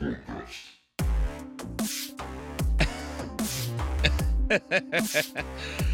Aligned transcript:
Bombast. 0.00 0.80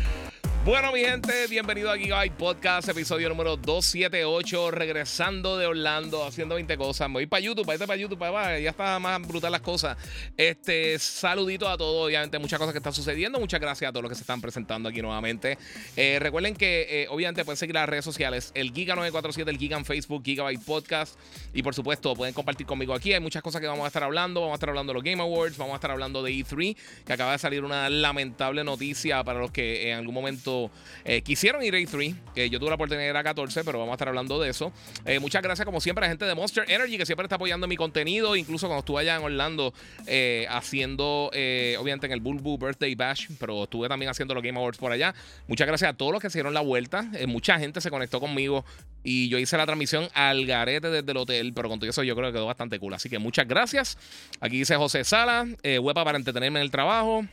Bueno, 0.67 0.91
mi 0.91 0.99
gente, 0.99 1.47
bienvenido 1.49 1.93
a 1.93 1.97
Gigabyte 1.97 2.33
Podcast, 2.33 2.89
episodio 2.89 3.29
número 3.29 3.57
278, 3.57 4.73
regresando 4.73 5.57
de 5.57 5.67
Orlando, 5.67 6.27
haciendo 6.27 6.57
20 6.57 6.77
cosas. 6.77 7.09
Me 7.09 7.13
voy 7.13 7.27
para 7.27 7.39
YouTube, 7.39 7.65
para 7.65 7.79
para 7.87 7.95
YouTube, 7.95 8.19
para, 8.19 8.59
ya 8.59 8.71
está 8.71 8.99
más 8.99 9.23
brutal 9.23 9.53
las 9.53 9.61
cosas. 9.61 9.97
Este, 10.37 10.99
saludito 10.99 11.69
a 11.69 11.79
todos, 11.79 12.09
obviamente, 12.09 12.41
muchas 12.41 12.59
cosas 12.59 12.73
que 12.73 12.79
están 12.79 12.93
sucediendo. 12.93 13.39
Muchas 13.39 13.61
gracias 13.61 13.89
a 13.89 13.93
todos 13.93 14.03
los 14.03 14.11
que 14.11 14.17
se 14.17 14.23
están 14.23 14.41
presentando 14.41 14.89
aquí 14.89 15.01
nuevamente. 15.01 15.57
Eh, 15.95 16.19
recuerden 16.19 16.57
que, 16.57 17.03
eh, 17.05 17.07
obviamente, 17.11 17.45
pueden 17.45 17.59
seguir 17.59 17.77
las 17.77 17.89
redes 17.89 18.05
sociales, 18.05 18.51
el 18.57 18.75
Giga947, 18.75 19.49
el 19.49 19.59
Giga 19.59 19.79
en 19.79 19.85
Facebook, 19.85 20.25
Gigabyte 20.25 20.65
Podcast. 20.65 21.17
Y 21.55 21.63
por 21.63 21.77
supuesto, 21.77 22.17
pueden 22.17 22.35
compartir 22.35 22.67
conmigo 22.67 22.93
aquí. 22.93 23.13
Hay 23.13 23.21
muchas 23.21 23.45
cosas 23.45 23.61
que 23.61 23.69
vamos 23.69 23.85
a 23.85 23.87
estar 23.87 24.03
hablando. 24.03 24.41
Vamos 24.41 24.55
a 24.55 24.57
estar 24.57 24.71
hablando 24.71 24.93
de 24.93 24.95
los 24.95 25.05
Game 25.05 25.23
Awards, 25.23 25.57
vamos 25.59 25.75
a 25.75 25.77
estar 25.77 25.93
hablando 25.93 26.25
de 26.25 26.33
E3, 26.33 26.77
que 27.07 27.13
acaba 27.13 27.31
de 27.31 27.39
salir 27.39 27.63
una 27.63 27.89
lamentable 27.89 28.65
noticia 28.65 29.23
para 29.23 29.39
los 29.39 29.53
que 29.53 29.93
en 29.93 29.99
algún 29.99 30.13
momento 30.13 30.56
eh, 31.05 31.23
quisieron 31.23 31.63
ir 31.63 31.75
a 31.75 31.79
E3. 31.79 32.15
Que 32.35 32.51
yo 32.51 32.59
tuve 32.59 32.71
la 32.71 32.75
oportunidad 32.75 33.05
de 33.05 33.11
ir 33.11 33.17
a 33.17 33.23
14, 33.23 33.65
pero 33.65 33.79
vamos 33.79 33.93
a 33.93 33.95
estar 33.95 34.09
hablando 34.09 34.41
de 34.41 34.51
eso. 34.51 34.73
Eh, 35.05 35.19
muchas 35.19 35.43
gracias, 35.43 35.65
como 35.65 35.81
siempre, 35.81 36.05
a 36.05 36.07
la 36.07 36.11
gente 36.11 36.25
de 36.25 36.35
Monster 36.35 36.65
Energy 36.69 36.99
que 36.99 37.07
siempre 37.07 37.25
está 37.25 37.37
apoyando 37.37 37.67
mi 37.67 37.77
contenido. 37.77 38.37
Incluso 38.37 38.67
cuando 38.67 38.81
estuve 38.81 39.01
allá 39.01 39.17
en 39.17 39.23
Orlando 39.23 39.73
eh, 40.07 40.47
haciendo, 40.51 41.31
obviamente, 41.33 42.07
en 42.07 42.13
el 42.13 42.21
Bulbu 42.21 42.59
Birthday 42.59 42.95
Bash, 42.95 43.29
pero 43.39 43.65
estuve 43.65 43.89
también 43.89 44.11
haciendo 44.11 44.35
los 44.35 44.43
Game 44.43 44.59
Awards 44.59 44.79
por 44.79 44.93
allá. 44.93 45.15
Muchas 45.49 45.67
gracias 45.67 45.91
a 45.91 45.97
todos 45.97 46.13
los 46.13 46.21
que 46.21 46.31
se 46.31 46.39
dieron 46.39 46.55
la 46.55 46.61
vuelta. 46.61 47.09
mucha 47.27 47.59
gente 47.59 47.81
se 47.81 47.91
conectó 47.91 48.21
conmigo 48.21 48.65
y 49.03 49.29
yo 49.29 49.39
hice 49.39 49.57
la 49.57 49.67
transmisión 49.67 50.09
al 50.15 50.47
garete 50.47 50.91
desde 50.91 51.11
el 51.11 51.17
hotel, 51.17 51.53
pero 51.55 51.69
con 51.69 51.79
todo 51.79 51.89
eso 51.89 52.03
yo 52.03 52.17
creo 52.17 52.29
que 52.29 52.35
quedó 52.35 52.47
bastante 52.47 52.79
cool. 52.79 52.95
Así 52.95 53.09
que 53.09 53.19
muchas 53.19 53.47
gracias. 53.47 53.99
Aquí 54.41 54.59
dice 54.59 54.77
José 54.77 55.05
Sala, 55.05 55.47
huepa 55.81 56.05
para 56.05 56.19
entretenerme 56.19 56.59
en 56.59 56.65
el 56.65 56.71
trabajo. 56.71 57.25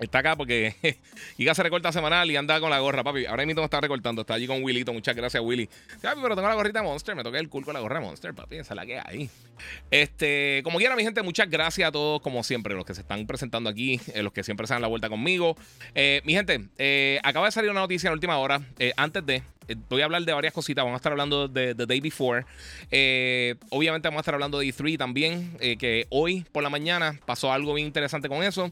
Está 0.00 0.20
acá 0.20 0.36
porque 0.36 0.74
Giga 1.36 1.54
se 1.54 1.62
recorta 1.62 1.90
semanal 1.90 2.30
y 2.30 2.36
anda 2.36 2.60
con 2.60 2.70
la 2.70 2.78
gorra, 2.78 3.02
papi. 3.02 3.26
Ahora 3.26 3.44
mismo 3.44 3.64
está 3.64 3.80
recortando. 3.80 4.22
Está 4.22 4.34
allí 4.34 4.46
con 4.46 4.62
Willito. 4.62 4.92
Muchas 4.92 5.16
gracias, 5.16 5.42
Willy. 5.42 5.68
Papi, 6.00 6.20
pero 6.22 6.36
tengo 6.36 6.48
la 6.48 6.54
gorrita 6.54 6.82
Monster. 6.82 7.16
Me 7.16 7.24
toqué 7.24 7.38
el 7.38 7.48
cool 7.48 7.64
con 7.64 7.74
la 7.74 7.80
gorra 7.80 8.00
Monster, 8.00 8.32
papi. 8.34 8.56
Esa 8.56 8.74
es 8.74 8.76
la 8.76 8.86
que 8.86 9.00
hay. 9.04 9.28
Este, 9.90 10.60
como 10.62 10.78
quiera, 10.78 10.94
mi 10.94 11.02
gente, 11.02 11.22
muchas 11.22 11.50
gracias 11.50 11.88
a 11.88 11.92
todos, 11.92 12.20
como 12.20 12.44
siempre, 12.44 12.74
los 12.74 12.84
que 12.84 12.94
se 12.94 13.00
están 13.00 13.26
presentando 13.26 13.68
aquí, 13.68 14.00
eh, 14.14 14.22
los 14.22 14.32
que 14.32 14.44
siempre 14.44 14.66
se 14.66 14.74
dan 14.74 14.82
la 14.82 14.88
vuelta 14.88 15.08
conmigo. 15.08 15.56
Eh, 15.94 16.22
mi 16.24 16.34
gente, 16.34 16.68
eh, 16.78 17.18
acaba 17.24 17.46
de 17.46 17.52
salir 17.52 17.70
una 17.70 17.80
noticia 17.80 18.08
en 18.08 18.12
última 18.12 18.38
hora. 18.38 18.60
antes 18.96 19.26
de, 19.26 19.42
voy 19.88 20.02
a 20.02 20.04
hablar 20.04 20.22
de 20.22 20.32
varias 20.32 20.52
cositas. 20.52 20.84
Vamos 20.84 20.96
a 20.96 21.00
estar 21.00 21.10
hablando 21.10 21.48
de 21.48 21.74
The 21.74 21.86
Day 21.86 22.00
Before. 22.00 22.44
obviamente, 23.70 24.06
vamos 24.08 24.18
a 24.18 24.22
estar 24.22 24.34
hablando 24.34 24.60
de 24.60 24.66
E3 24.66 24.96
también, 24.96 25.56
que 25.58 26.06
hoy 26.10 26.44
por 26.52 26.62
la 26.62 26.70
mañana 26.70 27.18
pasó 27.26 27.52
algo 27.52 27.74
bien 27.74 27.88
interesante 27.88 28.28
con 28.28 28.44
eso. 28.44 28.70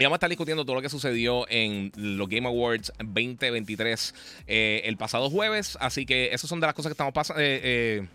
Y 0.00 0.04
vamos 0.04 0.14
a 0.14 0.16
estar 0.16 0.30
discutiendo 0.30 0.64
todo 0.64 0.76
lo 0.76 0.80
que 0.80 0.88
sucedió 0.88 1.44
en 1.50 1.92
los 1.94 2.26
Game 2.26 2.48
Awards 2.48 2.90
2023 3.04 4.14
eh, 4.46 4.80
el 4.86 4.96
pasado 4.96 5.28
jueves. 5.28 5.76
Así 5.78 6.06
que 6.06 6.32
esas 6.32 6.48
son 6.48 6.58
de 6.58 6.66
las 6.66 6.74
cosas 6.74 6.88
que 6.88 6.94
estamos 6.94 7.12
pasando. 7.12 7.42
Eh, 7.42 7.60
eh, 7.62 8.08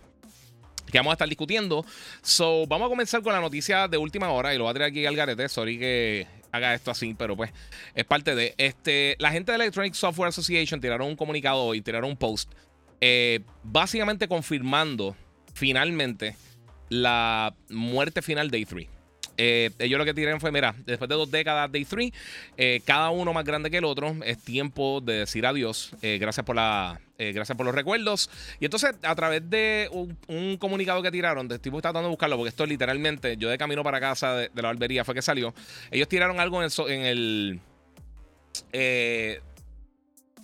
que 0.92 0.98
vamos 0.98 1.12
a 1.12 1.14
estar 1.14 1.30
discutiendo. 1.30 1.86
So, 2.24 2.66
vamos 2.66 2.88
a 2.88 2.90
comenzar 2.90 3.22
con 3.22 3.34
la 3.34 3.40
noticia 3.40 3.88
de 3.88 3.98
última 3.98 4.32
hora 4.32 4.52
y 4.52 4.58
lo 4.58 4.64
voy 4.64 4.72
a 4.72 4.74
tirar 4.74 4.90
aquí 4.90 5.06
al 5.06 5.16
garete. 5.16 5.48
Sorry 5.48 5.78
que 5.78 6.26
haga 6.52 6.74
esto 6.74 6.90
así, 6.90 7.14
pero 7.14 7.38
pues 7.38 7.52
es 7.94 8.06
parte 8.06 8.34
de. 8.34 8.56
Este, 8.58 9.16
la 9.20 9.30
gente 9.30 9.52
de 9.52 9.58
Electronic 9.58 9.94
Software 9.94 10.30
Association 10.30 10.82
tiraron 10.82 11.08
un 11.10 11.16
comunicado 11.16 11.66
hoy, 11.66 11.82
tiraron 11.82 12.10
un 12.10 12.18
post, 12.18 12.52
básicamente 13.62 14.28
confirmando 14.28 15.16
finalmente 15.54 16.36
la 16.90 17.54
muerte 17.70 18.24
final 18.24 18.50
de 18.50 18.62
E3. 18.62 18.95
Eh, 19.38 19.72
ellos 19.80 19.98
lo 19.98 20.06
que 20.06 20.14
tiraron 20.14 20.40
fue, 20.40 20.52
mira, 20.52 20.76
después 20.86 21.10
de 21.10 21.16
dos 21.16 21.30
décadas 21.30 21.72
de 21.72 21.80
E3, 21.80 22.14
eh, 22.58 22.82
cada 22.86 23.10
uno 23.10 23.34
más 23.34 23.44
grande 23.44 23.70
que 23.70 23.78
el 23.78 23.86
otro, 23.86 24.16
es 24.24 24.38
tiempo 24.40 25.02
de 25.02 25.20
decir 25.20 25.46
adiós. 25.46 25.92
Eh, 26.02 26.18
gracias 26.20 26.46
por 26.46 26.56
la... 26.56 27.00
gracias 27.18 27.56
por 27.58 27.66
los 27.66 27.76
recuerdos. 27.76 28.30
Y 28.60 28.66
entonces, 28.66 28.96
a 29.02 29.16
través 29.16 29.50
de 29.50 29.90
un, 29.92 30.58
comunicado 30.58 31.02
que 31.02 31.12
tiraron, 31.12 31.52
estoy 31.52 31.72
tratando 31.72 32.04
de 32.04 32.10
buscarlo, 32.10 32.38
porque 32.38 32.50
esto 32.50 32.66
literalmente, 32.66 33.38
yo 33.38 33.50
de 33.50 33.58
camino 33.58 33.84
para 33.84 34.00
casa 34.00 34.36
de, 34.36 34.52
la 34.56 34.64
barbería 34.64 35.04
fue 35.04 35.16
que 35.16 35.22
salió. 35.22 35.54
Ellos 35.92 36.08
tiraron 36.08 36.40
algo 36.40 36.62
en 36.64 37.02
el 37.02 37.60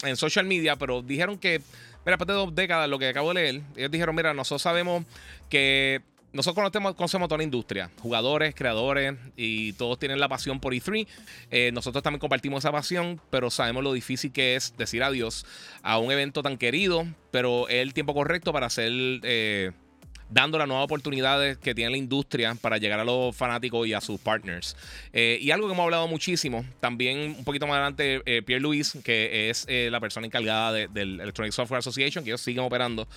en 0.03 0.18
social 0.18 0.46
media, 0.46 0.75
pero 0.75 1.02
dijeron 1.02 1.38
que, 1.38 1.59
mira, 2.06 2.18
después 2.18 2.28
de 2.28 2.34
dos 2.34 2.56
décadas, 2.56 2.90
lo 2.90 3.00
que 3.00 3.09
acabo 3.09 3.34
de 3.34 3.41
leer, 3.41 3.62
ellos 3.75 3.91
dijeron, 3.91 4.16
mira, 4.16 4.34
nosotros 4.34 4.62
sabemos 4.62 5.06
que 5.50 6.02
nosotros 6.34 6.72
conocemos, 6.72 7.28
toda 7.28 7.38
la 7.38 7.44
industria, 7.44 7.92
jugadores, 8.00 8.56
creadores, 8.56 9.16
y 9.36 9.74
todos 9.74 10.00
tienen 10.00 10.19
la 10.19 10.30
pasión 10.30 10.59
por 10.59 10.74
E3. 10.74 11.08
Eh, 11.50 11.72
nosotros 11.74 12.03
también 12.03 12.19
compartimos 12.19 12.64
esa 12.64 12.72
pasión, 12.72 13.19
pero 13.30 13.50
sabemos 13.50 13.84
lo 13.84 13.92
difícil 13.94 14.31
que 14.31 14.56
es 14.56 14.75
decir 14.78 15.03
adiós 15.03 15.46
a 15.84 15.97
un 15.97 16.12
evento 16.12 16.41
tan 16.41 16.58
querido, 16.58 17.06
pero 17.31 17.68
es 17.68 17.81
el 17.81 17.94
tiempo 17.94 18.14
correcto 18.14 18.53
para 18.53 18.68
hacer 18.68 18.91
eh, 19.24 19.72
dando 20.31 20.58
las 20.58 20.68
nuevas 20.68 20.86
oportunidades 20.86 21.58
que 21.58 21.75
tiene 21.75 21.92
la 21.92 21.97
industria 21.97 22.56
para 22.56 22.78
llegar 22.78 23.00
a 23.00 23.03
los 23.03 23.36
fanáticos 23.36 23.86
y 23.88 23.94
a 23.94 24.02
sus 24.02 24.19
partners. 24.19 24.75
Eh, 25.14 25.38
y 25.42 25.52
algo 25.52 25.68
que 25.68 25.74
hemos 25.74 25.84
hablado 25.84 26.08
muchísimo, 26.08 26.66
también 26.80 27.36
un 27.38 27.44
poquito 27.44 27.68
más 27.68 27.75
adelante, 27.75 28.22
eh, 28.25 28.41
Pierre 28.41 28.62
Luis, 28.62 28.97
que 29.03 29.50
es 29.50 29.66
eh, 29.68 29.90
la 29.91 30.00
persona 30.00 30.25
encargada 30.25 30.72
del 30.72 31.20
Electronic 31.20 31.53
Software 31.53 31.80
Association, 31.80 32.24
que 32.24 32.31
ellos 32.31 32.41
siguen 32.41 32.64
operando, 32.64 33.08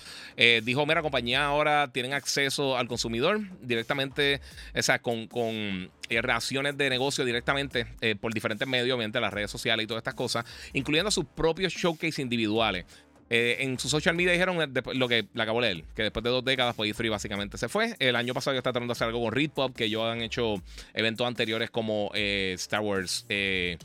dijo, 0.63 0.85
mira, 0.85 1.01
compañía 1.01 1.45
ahora 1.45 1.89
tienen 1.91 2.13
acceso 2.13 2.77
al 2.77 2.87
consumidor 2.87 3.39
directamente, 3.61 4.41
o 4.75 4.81
sea, 4.81 4.99
con, 4.99 5.27
con 5.27 5.89
de 6.07 6.89
negocio 6.89 7.25
directamente 7.25 7.87
por 8.19 8.33
diferentes 8.33 8.67
medios, 8.67 8.95
obviamente 8.95 9.19
las 9.19 9.33
redes 9.33 9.49
sociales 9.49 9.85
y 9.85 9.87
todas 9.87 10.01
estas 10.01 10.13
cosas, 10.13 10.45
incluyendo 10.73 11.09
sus 11.09 11.25
propios 11.25 11.73
showcase 11.73 12.21
individuales. 12.21 12.85
Eh, 13.29 13.57
en 13.61 13.79
su 13.79 13.89
social 13.89 14.15
media 14.15 14.31
dijeron 14.31 14.61
eh, 14.61 14.81
lo 14.93 15.07
que 15.07 15.25
le 15.33 15.43
acabo 15.43 15.59
de 15.61 15.73
leer, 15.73 15.85
que 15.95 16.03
después 16.03 16.23
de 16.23 16.29
dos 16.29 16.45
décadas, 16.45 16.75
pues 16.75 16.95
E3 16.95 17.09
básicamente 17.09 17.57
se 17.57 17.67
fue. 17.69 17.95
El 17.99 18.15
año 18.15 18.33
pasado 18.33 18.53
yo 18.53 18.59
estaba 18.59 18.73
tratando 18.73 18.93
de 18.93 18.97
hacer 18.97 19.07
algo 19.07 19.21
con 19.21 19.49
Pop 19.49 19.75
que 19.75 19.85
ellos 19.85 20.03
han 20.03 20.21
hecho 20.21 20.61
eventos 20.93 21.25
anteriores 21.25 21.71
como 21.71 22.11
eh, 22.13 22.53
Star 22.55 22.81
Wars, 22.81 23.25
creo 23.27 23.77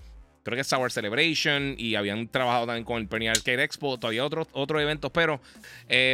que 0.56 0.60
Star 0.60 0.80
Wars 0.80 0.92
Celebration, 0.92 1.74
y 1.78 1.94
habían 1.94 2.28
trabajado 2.28 2.66
también 2.66 2.84
con 2.84 2.98
el 2.98 3.08
Penny 3.08 3.28
Arcade 3.28 3.62
Expo, 3.62 3.98
todavía 3.98 4.24
otros 4.24 4.48
otros 4.52 4.82
eventos, 4.82 5.10
pero, 5.10 5.40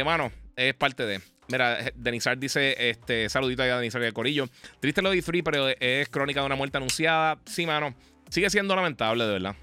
mano, 0.05 0.31
es 0.55 0.73
parte 0.73 1.05
de. 1.05 1.21
Mira, 1.49 1.77
Denizar 1.95 2.37
dice, 2.37 2.89
este, 2.89 3.29
saludito 3.29 3.63
a 3.63 3.77
Denizar 3.77 4.01
del 4.01 4.11
Corillo. 4.11 4.49
Triste 4.81 5.01
lo 5.01 5.11
de 5.11 5.23
E3, 5.23 5.43
pero 5.43 5.69
es 5.69 6.09
crónica 6.09 6.41
de 6.41 6.45
una 6.45 6.55
muerte 6.55 6.75
anunciada. 6.75 7.39
Sí, 7.45 7.65
mano, 7.65 7.95
sigue 8.29 8.49
siendo 8.49 8.75
lamentable, 8.75 9.25
de 9.25 9.31
verdad. 9.31 9.55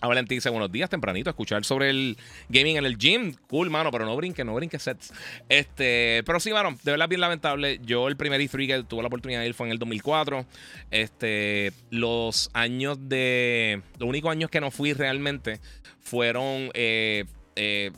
A 0.00 0.08
Valentín 0.08 0.36
dice, 0.36 0.48
buenos 0.48 0.72
días, 0.72 0.88
tempranito, 0.88 1.28
escuchar 1.28 1.64
sobre 1.64 1.90
el 1.90 2.16
gaming 2.48 2.78
en 2.78 2.86
el 2.86 2.96
gym. 2.96 3.34
Cool, 3.48 3.68
mano, 3.68 3.90
pero 3.90 4.06
no 4.06 4.16
brinque, 4.16 4.44
no 4.44 4.54
brinque 4.54 4.78
sets. 4.78 5.12
Este, 5.48 6.22
pero 6.24 6.40
sí, 6.40 6.52
mano, 6.52 6.76
de 6.82 6.90
verdad 6.92 7.08
bien 7.08 7.20
lamentable. 7.20 7.80
Yo 7.84 8.08
el 8.08 8.16
primer 8.16 8.40
E3 8.40 8.66
que 8.66 8.82
tuve 8.84 9.02
la 9.02 9.08
oportunidad 9.08 9.40
de 9.40 9.48
ir 9.48 9.54
fue 9.54 9.66
en 9.66 9.72
el 9.72 9.78
2004. 9.78 10.46
Este, 10.90 11.72
los 11.90 12.50
años 12.54 12.98
de... 13.08 13.82
Los 13.98 14.08
únicos 14.08 14.30
años 14.30 14.50
que 14.50 14.60
no 14.60 14.70
fui 14.70 14.94
realmente 14.94 15.60
fueron... 16.00 16.70
Eh, 16.72 17.26
eh, 17.56 17.90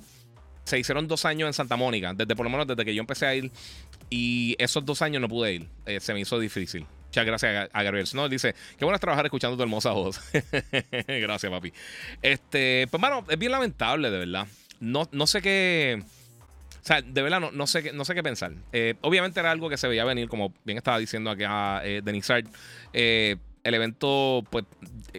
se 0.64 0.78
hicieron 0.78 1.06
dos 1.06 1.24
años 1.24 1.48
en 1.48 1.52
Santa 1.52 1.76
Mónica, 1.76 2.14
desde 2.14 2.34
por 2.34 2.44
lo 2.44 2.50
menos 2.50 2.66
desde 2.66 2.84
que 2.84 2.94
yo 2.94 3.00
empecé 3.00 3.26
a 3.26 3.34
ir. 3.34 3.50
Y 4.10 4.56
esos 4.58 4.84
dos 4.84 5.02
años 5.02 5.20
no 5.20 5.28
pude 5.28 5.54
ir. 5.54 5.68
Eh, 5.86 6.00
se 6.00 6.12
me 6.14 6.20
hizo 6.20 6.38
difícil. 6.38 6.84
Muchas 7.12 7.26
gracias 7.26 7.68
a, 7.70 7.82
Gabriel 7.82 8.06
Snow. 8.06 8.26
Dice, 8.26 8.54
qué 8.78 8.86
bueno 8.86 8.94
es 8.94 9.00
trabajar 9.02 9.26
escuchando 9.26 9.54
tu 9.54 9.62
hermosa 9.62 9.90
voz. 9.90 10.18
gracias, 11.06 11.52
papi. 11.52 11.70
Este, 12.22 12.86
pues, 12.90 12.98
mano, 13.02 13.22
es 13.28 13.38
bien 13.38 13.52
lamentable, 13.52 14.10
de 14.10 14.16
verdad. 14.16 14.46
No, 14.80 15.06
no 15.12 15.26
sé 15.26 15.42
qué. 15.42 16.02
O 16.02 16.80
sea, 16.80 17.02
de 17.02 17.20
verdad, 17.20 17.38
no, 17.38 17.50
no, 17.50 17.66
sé, 17.66 17.82
qué, 17.82 17.92
no 17.92 18.06
sé 18.06 18.14
qué 18.14 18.22
pensar. 18.22 18.52
Eh, 18.72 18.94
obviamente 19.02 19.40
era 19.40 19.50
algo 19.50 19.68
que 19.68 19.76
se 19.76 19.88
veía 19.88 20.06
venir, 20.06 20.30
como 20.30 20.54
bien 20.64 20.78
estaba 20.78 20.98
diciendo 20.98 21.28
acá 21.28 21.82
eh, 21.84 22.00
Denisard. 22.02 22.46
Eh, 22.94 23.36
el 23.62 23.74
evento, 23.74 24.42
pues, 24.48 24.64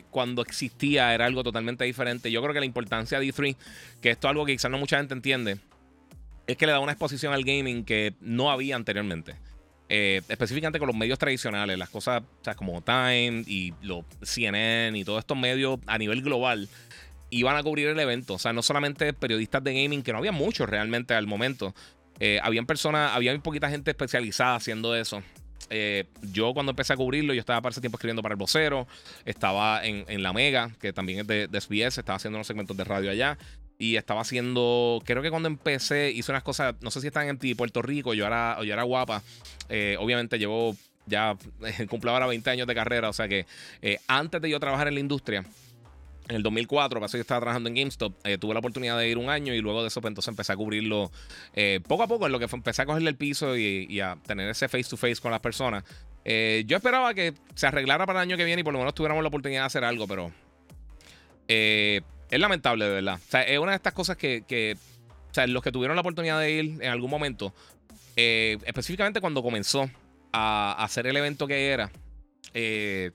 cuando 0.09 0.41
existía 0.41 1.13
era 1.13 1.27
algo 1.27 1.43
totalmente 1.43 1.83
diferente. 1.83 2.31
Yo 2.31 2.41
creo 2.41 2.55
que 2.55 2.59
la 2.59 2.65
importancia 2.65 3.19
de 3.19 3.27
E3, 3.27 3.55
que 4.01 4.09
esto 4.09 4.27
es 4.27 4.31
algo 4.31 4.47
que 4.47 4.53
quizás 4.53 4.71
no 4.71 4.79
mucha 4.79 4.97
gente 4.97 5.13
entiende, 5.13 5.59
es 6.47 6.57
que 6.57 6.65
le 6.65 6.71
da 6.71 6.79
una 6.79 6.93
exposición 6.93 7.33
al 7.33 7.43
gaming 7.43 7.85
que 7.85 8.15
no 8.19 8.49
había 8.49 8.75
anteriormente. 8.77 9.35
Eh, 9.89 10.21
específicamente 10.27 10.79
con 10.79 10.87
los 10.87 10.95
medios 10.95 11.19
tradicionales, 11.19 11.77
las 11.77 11.89
cosas 11.89 12.23
como 12.55 12.81
Time 12.81 13.43
y 13.45 13.73
los 13.81 14.05
CNN 14.21 14.97
y 14.97 15.03
todos 15.03 15.19
estos 15.19 15.37
medios 15.37 15.79
a 15.87 15.97
nivel 15.97 16.21
global 16.21 16.69
iban 17.29 17.55
a 17.55 17.63
cubrir 17.63 17.87
el 17.87 17.99
evento. 17.99 18.35
O 18.35 18.39
sea, 18.39 18.53
no 18.53 18.61
solamente 18.61 19.13
periodistas 19.13 19.63
de 19.63 19.73
gaming, 19.73 20.03
que 20.03 20.11
no 20.11 20.19
había 20.19 20.31
muchos 20.31 20.69
realmente 20.69 21.13
al 21.13 21.27
momento. 21.27 21.73
Eh, 22.19 22.39
habían 22.43 22.65
personas, 22.65 23.11
había 23.13 23.31
muy 23.31 23.41
poquita 23.41 23.69
gente 23.69 23.91
especializada 23.91 24.55
haciendo 24.55 24.95
eso. 24.95 25.21
Eh, 25.69 26.05
yo 26.21 26.53
cuando 26.53 26.71
empecé 26.71 26.93
a 26.93 26.95
cubrirlo, 26.95 27.33
yo 27.33 27.39
estaba 27.39 27.61
para 27.61 27.71
ese 27.71 27.81
tiempo 27.81 27.97
escribiendo 27.97 28.21
para 28.21 28.33
el 28.33 28.37
vocero, 28.37 28.87
estaba 29.25 29.83
en, 29.83 30.05
en 30.07 30.21
La 30.21 30.33
Mega, 30.33 30.71
que 30.79 30.93
también 30.93 31.21
es 31.21 31.27
de, 31.27 31.47
de, 31.47 31.61
SBS, 31.61 31.97
estaba 31.97 32.17
haciendo 32.17 32.37
unos 32.37 32.47
segmentos 32.47 32.77
de 32.77 32.83
radio 32.83 33.09
allá. 33.09 33.37
Y 33.77 33.95
estaba 33.95 34.21
haciendo, 34.21 35.01
creo 35.05 35.21
que 35.21 35.29
cuando 35.29 35.47
empecé, 35.47 36.11
hice 36.11 36.31
unas 36.31 36.43
cosas, 36.43 36.75
no 36.81 36.91
sé 36.91 37.01
si 37.01 37.07
están 37.07 37.27
en 37.27 37.55
Puerto 37.55 37.81
Rico, 37.81 38.13
yo 38.13 38.25
era, 38.25 38.57
yo 38.63 38.73
era 38.73 38.83
guapa. 38.83 39.23
Eh, 39.69 39.97
obviamente 39.99 40.37
llevo 40.37 40.75
ya, 41.05 41.35
cumplo 41.89 42.11
ahora 42.11 42.27
20 42.27 42.49
años 42.49 42.67
de 42.67 42.75
carrera, 42.75 43.09
o 43.09 43.13
sea 43.13 43.27
que 43.27 43.45
antes 44.07 44.41
de 44.41 44.49
yo 44.49 44.59
trabajar 44.59 44.87
en 44.87 44.93
la 44.93 44.99
industria, 44.99 45.43
en 46.29 46.37
el 46.37 46.43
2004, 46.43 46.99
pasó 46.99 47.17
yo 47.17 47.21
estaba 47.21 47.41
trabajando 47.41 47.69
en 47.69 47.75
GameStop, 47.75 48.13
eh, 48.23 48.37
tuve 48.37 48.53
la 48.53 48.59
oportunidad 48.59 48.97
de 48.97 49.09
ir 49.09 49.17
un 49.17 49.29
año 49.29 49.53
y 49.53 49.59
luego 49.59 49.81
de 49.81 49.89
eso 49.89 50.01
pues, 50.01 50.11
entonces 50.11 50.29
empecé 50.29 50.53
a 50.53 50.55
cubrirlo 50.55 51.11
eh, 51.53 51.81
poco 51.87 52.03
a 52.03 52.07
poco, 52.07 52.25
en 52.25 52.31
lo 52.31 52.39
que 52.39 52.47
empecé 52.51 52.81
a 52.81 52.85
cogerle 52.85 53.09
el 53.09 53.17
piso 53.17 53.57
y, 53.57 53.99
a 53.99 54.17
tener 54.25 54.49
ese 54.49 54.67
face 54.67 54.85
to 54.89 54.97
face 54.97 55.17
con 55.17 55.31
las 55.31 55.41
personas. 55.41 55.83
Eh, 56.25 56.63
yo 56.65 56.77
esperaba 56.77 57.13
que 57.13 57.33
se 57.55 57.67
arreglara 57.67 58.05
para 58.05 58.19
el 58.19 58.29
año 58.29 58.37
que 58.37 58.45
viene 58.45 58.61
y 58.61 58.63
por 58.63 58.73
lo 58.73 58.79
menos 58.79 58.93
tuviéramos 58.93 59.21
la 59.21 59.27
oportunidad 59.27 59.63
de 59.63 59.65
hacer 59.65 59.83
algo, 59.83 60.07
pero 60.07 60.31
es 62.33 62.39
lamentable, 62.39 62.85
de 62.85 62.91
verdad. 62.91 63.19
O 63.25 63.31
sea, 63.31 63.43
es 63.43 63.59
una 63.59 63.71
de 63.71 63.75
estas 63.75 63.93
cosas 63.93 64.17
que, 64.17 64.77
o 65.29 65.33
sea, 65.33 65.45
los 65.47 65.61
que 65.61 65.71
tuvieron 65.71 65.95
la 65.95 66.01
oportunidad 66.01 66.39
de 66.39 66.51
ir 66.51 66.81
en 66.81 66.89
algún 66.89 67.09
momento, 67.09 67.53
específicamente 68.15 69.21
cuando 69.21 69.43
comenzó 69.43 69.89
a, 70.31 70.83
hacer 70.83 71.05
el 71.07 71.15
evento 71.15 71.45
que 71.47 71.69
era, 71.69 71.91
de 72.53 73.11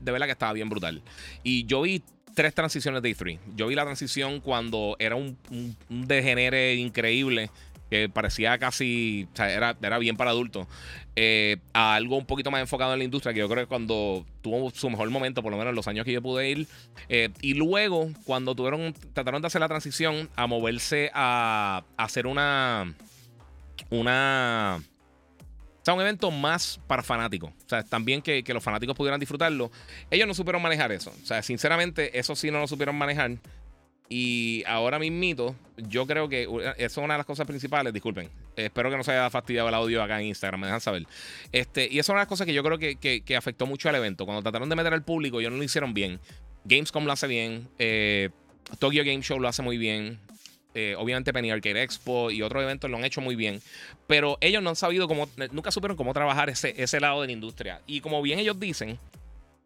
verdad 0.00 0.26
que 0.26 0.32
estaba 0.32 0.52
bien 0.52 0.68
brutal. 0.68 1.02
Y 1.44 1.64
yo 1.66 1.82
vi 1.82 2.02
tres 2.34 2.54
transiciones 2.54 3.02
de 3.02 3.16
E3. 3.16 3.38
Yo 3.54 3.66
vi 3.68 3.74
la 3.74 3.84
transición 3.84 4.40
cuando 4.40 4.96
era 4.98 5.14
un, 5.16 5.38
un, 5.50 6.06
degenere 6.06 6.74
increíble 6.74 7.50
que 7.90 8.08
parecía 8.08 8.58
casi, 8.58 9.28
o 9.32 9.36
sea, 9.36 9.50
era, 9.50 9.76
era 9.80 9.98
bien 9.98 10.16
para 10.16 10.30
adultos, 10.30 10.66
eh, 11.14 11.58
algo 11.72 12.16
un 12.16 12.26
poquito 12.26 12.50
más 12.50 12.60
enfocado 12.60 12.92
en 12.92 12.98
la 12.98 13.04
industria, 13.04 13.32
que 13.32 13.40
yo 13.40 13.48
creo 13.48 13.64
que 13.64 13.68
cuando 13.68 14.26
tuvo 14.42 14.70
su 14.70 14.90
mejor 14.90 15.08
momento, 15.10 15.42
por 15.42 15.52
lo 15.52 15.58
menos 15.58 15.70
en 15.70 15.76
los 15.76 15.88
años 15.88 16.04
que 16.04 16.12
yo 16.12 16.22
pude 16.22 16.48
ir, 16.50 16.66
eh, 17.08 17.30
y 17.40 17.54
luego 17.54 18.10
cuando 18.24 18.54
tuvieron, 18.54 18.94
trataron 19.12 19.40
de 19.40 19.46
hacer 19.46 19.60
la 19.60 19.68
transición 19.68 20.28
a 20.36 20.46
moverse 20.46 21.10
a, 21.14 21.84
hacer 21.96 22.26
una, 22.26 22.94
una 23.90 24.80
sea, 25.86 25.94
un 25.94 26.00
evento 26.00 26.30
más 26.30 26.80
para 26.86 27.02
fanáticos. 27.02 27.50
O 27.50 27.68
sea, 27.68 27.84
también 27.84 28.20
que, 28.20 28.42
los 28.48 28.62
fanáticos 28.62 28.96
pudieran 28.96 29.20
disfrutarlo. 29.20 29.70
Ellos 30.10 30.26
no 30.26 30.34
supieron 30.34 30.60
manejar 30.60 30.90
eso. 30.90 31.12
O 31.22 31.26
sea, 31.26 31.42
sinceramente, 31.42 32.18
eso 32.18 32.34
sí 32.34 32.50
no 32.50 32.58
lo 32.58 32.66
supieron 32.66 32.96
manejar. 32.96 33.36
Y 34.08 34.62
ahora 34.66 34.98
mismito, 34.98 35.56
yo 35.76 36.06
creo 36.06 36.28
que 36.28 36.44
eso 36.44 36.74
es 36.76 36.96
una 36.98 37.14
de 37.14 37.18
las 37.18 37.26
cosas 37.26 37.46
principales. 37.46 37.92
Disculpen. 37.92 38.28
espero 38.54 38.90
que 38.90 38.96
no 38.96 39.04
se 39.04 39.12
haya 39.12 39.28
fastidiado 39.30 39.68
el 39.68 39.74
audio 39.74 40.02
acá 40.02 40.20
en 40.20 40.26
Instagram. 40.26 40.60
Me 40.60 40.66
dejan 40.66 40.80
saber. 40.80 41.06
Este, 41.52 41.88
y 41.90 41.98
eso 41.98 42.00
es 42.00 42.08
una 42.10 42.20
de 42.20 42.22
las 42.22 42.28
cosas 42.28 42.46
que 42.46 42.54
yo 42.54 42.62
creo 42.62 42.78
que, 42.78 43.36
afectó 43.36 43.66
mucho 43.66 43.88
al 43.88 43.96
evento. 43.96 44.24
Cuando 44.24 44.42
trataron 44.42 44.68
de 44.68 44.76
meter 44.76 44.92
al 44.92 45.02
público, 45.02 45.40
ellos 45.40 45.52
no 45.52 45.58
lo 45.58 45.64
hicieron 45.64 45.92
bien. 45.94 46.20
Gamescom 46.64 47.04
lo 47.04 47.12
hace 47.12 47.26
bien. 47.26 47.68
Eh, 47.78 48.30
Tokyo 48.78 49.04
Game 49.04 49.22
Show 49.22 49.40
lo 49.40 49.48
hace 49.48 49.62
muy 49.62 49.78
bien. 49.78 50.18
Eh, 50.78 50.94
obviamente 50.98 51.32
Penny 51.32 51.50
Arcade 51.50 51.82
Expo 51.82 52.30
y 52.30 52.42
otros 52.42 52.62
eventos 52.62 52.90
lo 52.90 52.98
han 52.98 53.04
hecho 53.06 53.22
muy 53.22 53.34
bien, 53.34 53.62
pero 54.06 54.36
ellos 54.42 54.62
no 54.62 54.68
han 54.68 54.76
sabido 54.76 55.08
cómo, 55.08 55.26
nunca 55.50 55.70
supieron 55.70 55.96
cómo 55.96 56.12
trabajar 56.12 56.50
ese, 56.50 56.74
ese 56.76 57.00
lado 57.00 57.22
de 57.22 57.28
la 57.28 57.32
industria. 57.32 57.80
Y 57.86 58.02
como 58.02 58.20
bien 58.20 58.38
ellos 58.38 58.60
dicen, 58.60 58.98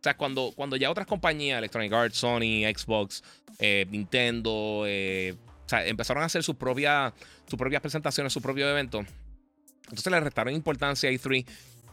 o 0.01 0.03
sea, 0.03 0.17
cuando, 0.17 0.53
cuando 0.57 0.77
ya 0.77 0.91
otras 0.91 1.07
compañías, 1.07 1.59
Electronic 1.59 1.93
Arts, 1.93 2.17
Sony, 2.17 2.65
Xbox, 2.75 3.23
eh, 3.59 3.87
Nintendo, 3.91 4.85
eh, 4.87 5.35
o 5.67 5.69
sea, 5.69 5.87
empezaron 5.87 6.23
a 6.23 6.27
hacer 6.27 6.43
sus 6.43 6.57
propias, 6.57 7.13
sus 7.47 7.59
propias 7.59 7.83
presentaciones, 7.83 8.33
sus 8.33 8.43
propios 8.43 8.71
eventos, 8.71 9.05
entonces 9.85 10.11
le 10.11 10.21
restaron 10.21 10.55
importancia 10.55 11.11
a 11.11 11.13
E3. 11.13 11.45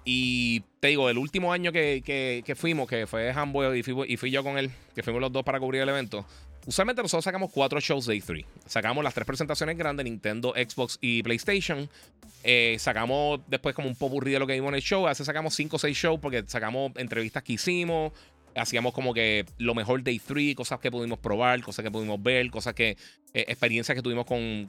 Y 0.06 0.62
te 0.80 0.88
digo, 0.88 1.10
el 1.10 1.18
último 1.18 1.52
año 1.52 1.74
que, 1.74 2.02
que, 2.46 2.56
fuimos, 2.56 2.88
que 2.88 3.08
fue 3.08 3.30
Hambo 3.32 3.76
y 3.76 3.80
y 3.80 4.18
fui 4.18 4.32
yo 4.32 4.42
con 4.42 4.58
él, 4.58 4.72
que 4.96 5.04
fuimos 5.04 5.22
los 5.22 5.34
dos 5.34 5.44
para 5.44 5.60
cubrir 5.60 5.82
el 5.82 5.90
evento, 5.90 6.26
Usualmente 6.68 7.02
nosotros 7.02 7.24
sacamos 7.24 7.50
cuatro 7.52 7.80
shows 7.80 8.06
de 8.06 8.16
E3. 8.16 8.46
Sacamos 8.66 9.02
las 9.02 9.14
tres 9.14 9.26
presentaciones 9.26 9.78
grandes, 9.78 10.04
Nintendo, 10.04 10.54
Xbox 10.54 10.98
y 11.00 11.24
PlayStation. 11.24 11.90
Eh, 12.44 12.76
sacamos 12.78 13.40
después 13.48 13.74
como 13.74 13.88
un 13.88 13.96
popurrí 13.96 14.34
de 14.34 14.40
lo 14.40 14.46
que 14.46 14.54
vimos 14.54 14.68
en 14.70 14.76
el 14.76 14.82
show. 14.82 15.06
A 15.06 15.10
veces 15.10 15.26
sacamos 15.26 15.56
cinco 15.56 15.78
o 15.78 15.80
seis 15.80 15.98
shows 15.98 16.20
porque 16.20 16.44
sacamos 16.46 16.92
entrevistas 16.98 17.42
que 17.44 17.54
hicimos. 17.54 18.12
Hacíamos 18.54 18.94
como 18.94 19.14
que 19.14 19.46
lo 19.60 19.76
mejor 19.76 20.04
de 20.04 20.12
E3, 20.12 20.56
cosas 20.56 20.80
que 20.82 20.92
pudimos 20.92 21.20
probar, 21.20 21.62
cosas 21.62 21.84
que 21.84 21.92
pudimos 21.92 22.22
ver, 22.22 22.52
cosas 22.52 22.74
que. 22.74 22.98
Eh, 23.34 23.46
experiencias 23.48 23.96
que 23.96 24.02
tuvimos 24.02 24.26
con, 24.26 24.68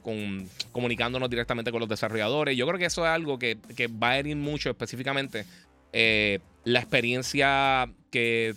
comunicándonos 0.71 1.29
directamente 1.29 1.69
con 1.69 1.81
los 1.81 1.89
desarrolladores. 1.89 2.55
Yo 2.55 2.65
creo 2.65 2.79
que 2.79 2.85
eso 2.85 3.03
es 3.03 3.09
algo 3.09 3.37
que, 3.37 3.57
va 4.01 4.11
a 4.11 4.19
herir 4.19 4.37
mucho 4.37 4.69
específicamente 4.69 5.45
eh, 5.91 6.39
la 6.63 6.79
experiencia 6.79 7.91
que, 8.09 8.53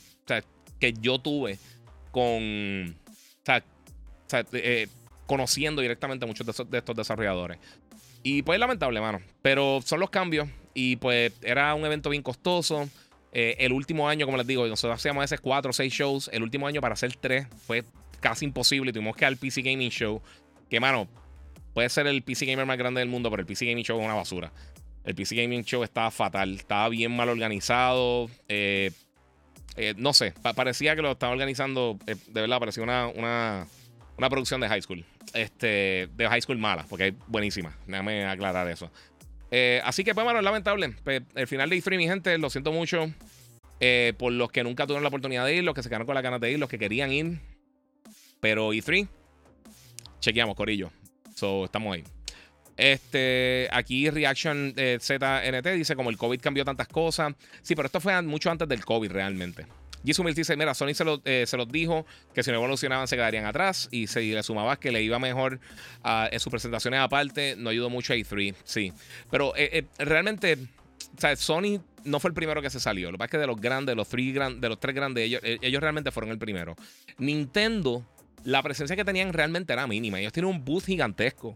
yo 1.00 1.18
tuve 1.18 1.58
con 2.10 2.94
sea, 3.44 3.62
eh, 4.52 4.88
conociendo 5.26 5.82
directamente 5.82 6.24
a 6.24 6.28
muchos 6.28 6.46
de, 6.46 6.78
estos 6.78 6.96
desarrolladores. 6.96 7.58
Y 8.22 8.42
pues 8.42 8.58
lamentable, 8.58 9.00
mano. 9.00 9.20
Pero 9.40 9.80
son 9.84 10.00
los 10.00 10.10
cambios. 10.10 10.48
Y 10.74 10.96
pues 10.96 11.32
era 11.42 11.74
un 11.74 11.84
evento 11.84 12.10
bien 12.10 12.22
costoso. 12.22 12.88
Eh, 13.32 13.56
el 13.58 13.72
último 13.72 14.08
año, 14.08 14.26
como 14.26 14.38
les 14.38 14.46
digo, 14.46 14.66
nosotros 14.66 14.98
hacíamos 14.98 15.24
ese 15.24 15.38
cuatro 15.38 15.70
o 15.70 15.72
seis 15.72 15.92
shows. 15.92 16.30
El 16.32 16.42
último 16.42 16.66
año 16.66 16.80
para 16.80 16.94
hacer 16.94 17.14
tres 17.16 17.46
fue 17.66 17.84
casi 18.20 18.44
imposible. 18.44 18.92
Tuvimos 18.92 19.16
que 19.16 19.24
al 19.24 19.36
PC 19.36 19.62
Gaming 19.62 19.90
Show. 19.90 20.22
Que, 20.70 20.80
mano, 20.80 21.08
puede 21.74 21.88
ser 21.88 22.06
el 22.06 22.22
PC 22.22 22.46
Gamer 22.46 22.64
más 22.64 22.78
grande 22.78 23.00
del 23.00 23.08
mundo, 23.08 23.30
pero 23.30 23.40
el 23.40 23.46
PC 23.46 23.66
Gaming 23.66 23.84
Show 23.84 23.98
es 23.98 24.04
una 24.04 24.14
basura. 24.14 24.52
El 25.04 25.14
PC 25.14 25.34
Gaming 25.34 25.64
Show 25.64 25.82
estaba 25.82 26.10
fatal. 26.10 26.54
Estaba 26.54 26.88
bien 26.88 27.14
mal 27.14 27.28
organizado. 27.28 28.30
Eh, 28.48 28.92
eh, 29.76 29.94
no 29.96 30.12
sé, 30.12 30.34
parecía 30.54 30.94
que 30.94 31.02
lo 31.02 31.12
estaba 31.12 31.32
organizando, 31.32 31.98
eh, 32.06 32.16
de 32.28 32.40
verdad, 32.40 32.58
parecía 32.58 32.82
una, 32.82 33.06
una, 33.06 33.66
producción 34.30 34.60
de 34.60 34.68
high 34.68 34.82
school. 34.82 35.04
Este, 35.34 36.08
de 36.14 36.28
high 36.28 36.42
school 36.42 36.58
mala, 36.58 36.84
porque 36.88 37.08
es 37.08 37.14
buenísima. 37.26 37.76
Déjame 37.86 38.26
aclarar 38.26 38.68
eso. 38.68 38.90
Eh, 39.50 39.80
así 39.84 40.04
que, 40.04 40.14
pues, 40.14 40.24
bueno, 40.24 40.40
es 40.40 40.44
lamentable. 40.44 40.94
Pues, 41.04 41.22
el 41.34 41.46
final 41.46 41.70
de 41.70 41.76
E3, 41.76 41.96
mi 41.96 42.06
gente, 42.06 42.36
lo 42.38 42.50
siento 42.50 42.72
mucho. 42.72 43.12
por 44.18 44.32
los 44.32 44.52
que 44.52 44.62
nunca 44.62 44.86
tuvieron 44.86 45.02
la 45.02 45.08
oportunidad 45.08 45.44
de 45.46 45.56
ir, 45.56 45.64
los 45.64 45.74
que 45.74 45.82
se 45.82 45.88
quedaron 45.88 46.06
con 46.06 46.14
la 46.14 46.22
ganas 46.22 46.40
de 46.40 46.52
ir, 46.52 46.58
los 46.58 46.68
que 46.68 46.78
querían 46.78 47.10
ir. 47.10 47.40
Pero 48.40 48.72
E3, 48.72 49.08
chequeamos, 50.20 50.54
Corillo. 50.54 50.90
So, 51.34 51.64
estamos 51.64 51.94
ahí. 51.94 52.04
Este, 52.76 53.68
aquí 53.70 54.08
Reaction 54.10 54.72
eh, 54.76 54.98
ZNT 55.00 55.66
dice 55.74 55.94
como 55.96 56.10
el 56.10 56.16
COVID 56.16 56.40
cambió 56.40 56.64
tantas 56.64 56.88
cosas. 56.88 57.34
Sí, 57.62 57.74
pero 57.74 57.86
esto 57.86 58.00
fue 58.00 58.20
mucho 58.22 58.50
antes 58.50 58.68
del 58.68 58.84
COVID 58.84 59.10
realmente. 59.10 59.66
Jisoo 60.04 60.24
dice, 60.24 60.56
mira, 60.56 60.74
Sony 60.74 60.94
se, 60.94 61.04
eh, 61.24 61.44
se, 61.46 61.56
los 61.56 61.68
dijo 61.68 62.04
que 62.34 62.42
si 62.42 62.50
no 62.50 62.56
evolucionaban 62.56 63.06
se 63.06 63.14
quedarían 63.14 63.44
atrás 63.44 63.88
y 63.92 64.08
se 64.08 64.20
le 64.20 64.42
sumaba 64.42 64.76
que 64.76 64.90
le 64.90 65.00
iba 65.02 65.20
mejor 65.20 65.60
en 66.04 66.40
sus 66.40 66.50
presentaciones 66.50 66.98
aparte, 66.98 67.54
no 67.56 67.70
ayudó 67.70 67.88
mucho 67.88 68.12
a 68.12 68.16
E3, 68.16 68.54
sí. 68.64 68.92
Pero 69.30 69.52
eh, 69.56 69.84
realmente, 69.98 70.58
Sony 71.36 71.80
no 72.04 72.18
fue 72.18 72.30
el 72.30 72.34
primero 72.34 72.60
que 72.60 72.70
se 72.70 72.80
salió. 72.80 73.12
Lo 73.12 73.12
que 73.12 73.18
pasa 73.18 73.26
es 73.26 73.30
que 73.30 73.38
de 73.38 73.46
los 73.46 73.60
grandes, 73.60 73.92
de 73.92 73.96
los, 73.96 74.60
de 74.60 74.68
los 74.68 74.80
tres 74.80 74.94
grandes, 74.94 75.24
ellos, 75.24 75.40
ellos 75.44 75.80
realmente 75.80 76.10
fueron 76.10 76.32
el 76.32 76.38
primero. 76.38 76.74
Nintendo, 77.18 78.04
la 78.44 78.60
presencia 78.60 78.96
que 78.96 79.04
tenían 79.04 79.32
realmente 79.32 79.72
era 79.72 79.86
mínima. 79.86 80.18
Ellos 80.18 80.32
tienen 80.32 80.50
un 80.50 80.64
booth 80.64 80.86
gigantesco. 80.86 81.54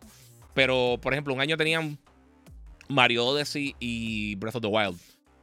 Pero, 0.56 0.98
por 1.02 1.12
ejemplo, 1.12 1.34
un 1.34 1.40
año 1.42 1.58
tenían 1.58 1.98
Mario 2.88 3.26
Odyssey 3.26 3.76
y 3.78 4.36
Breath 4.36 4.56
of 4.56 4.62
the 4.62 4.68
Wild. 4.68 4.98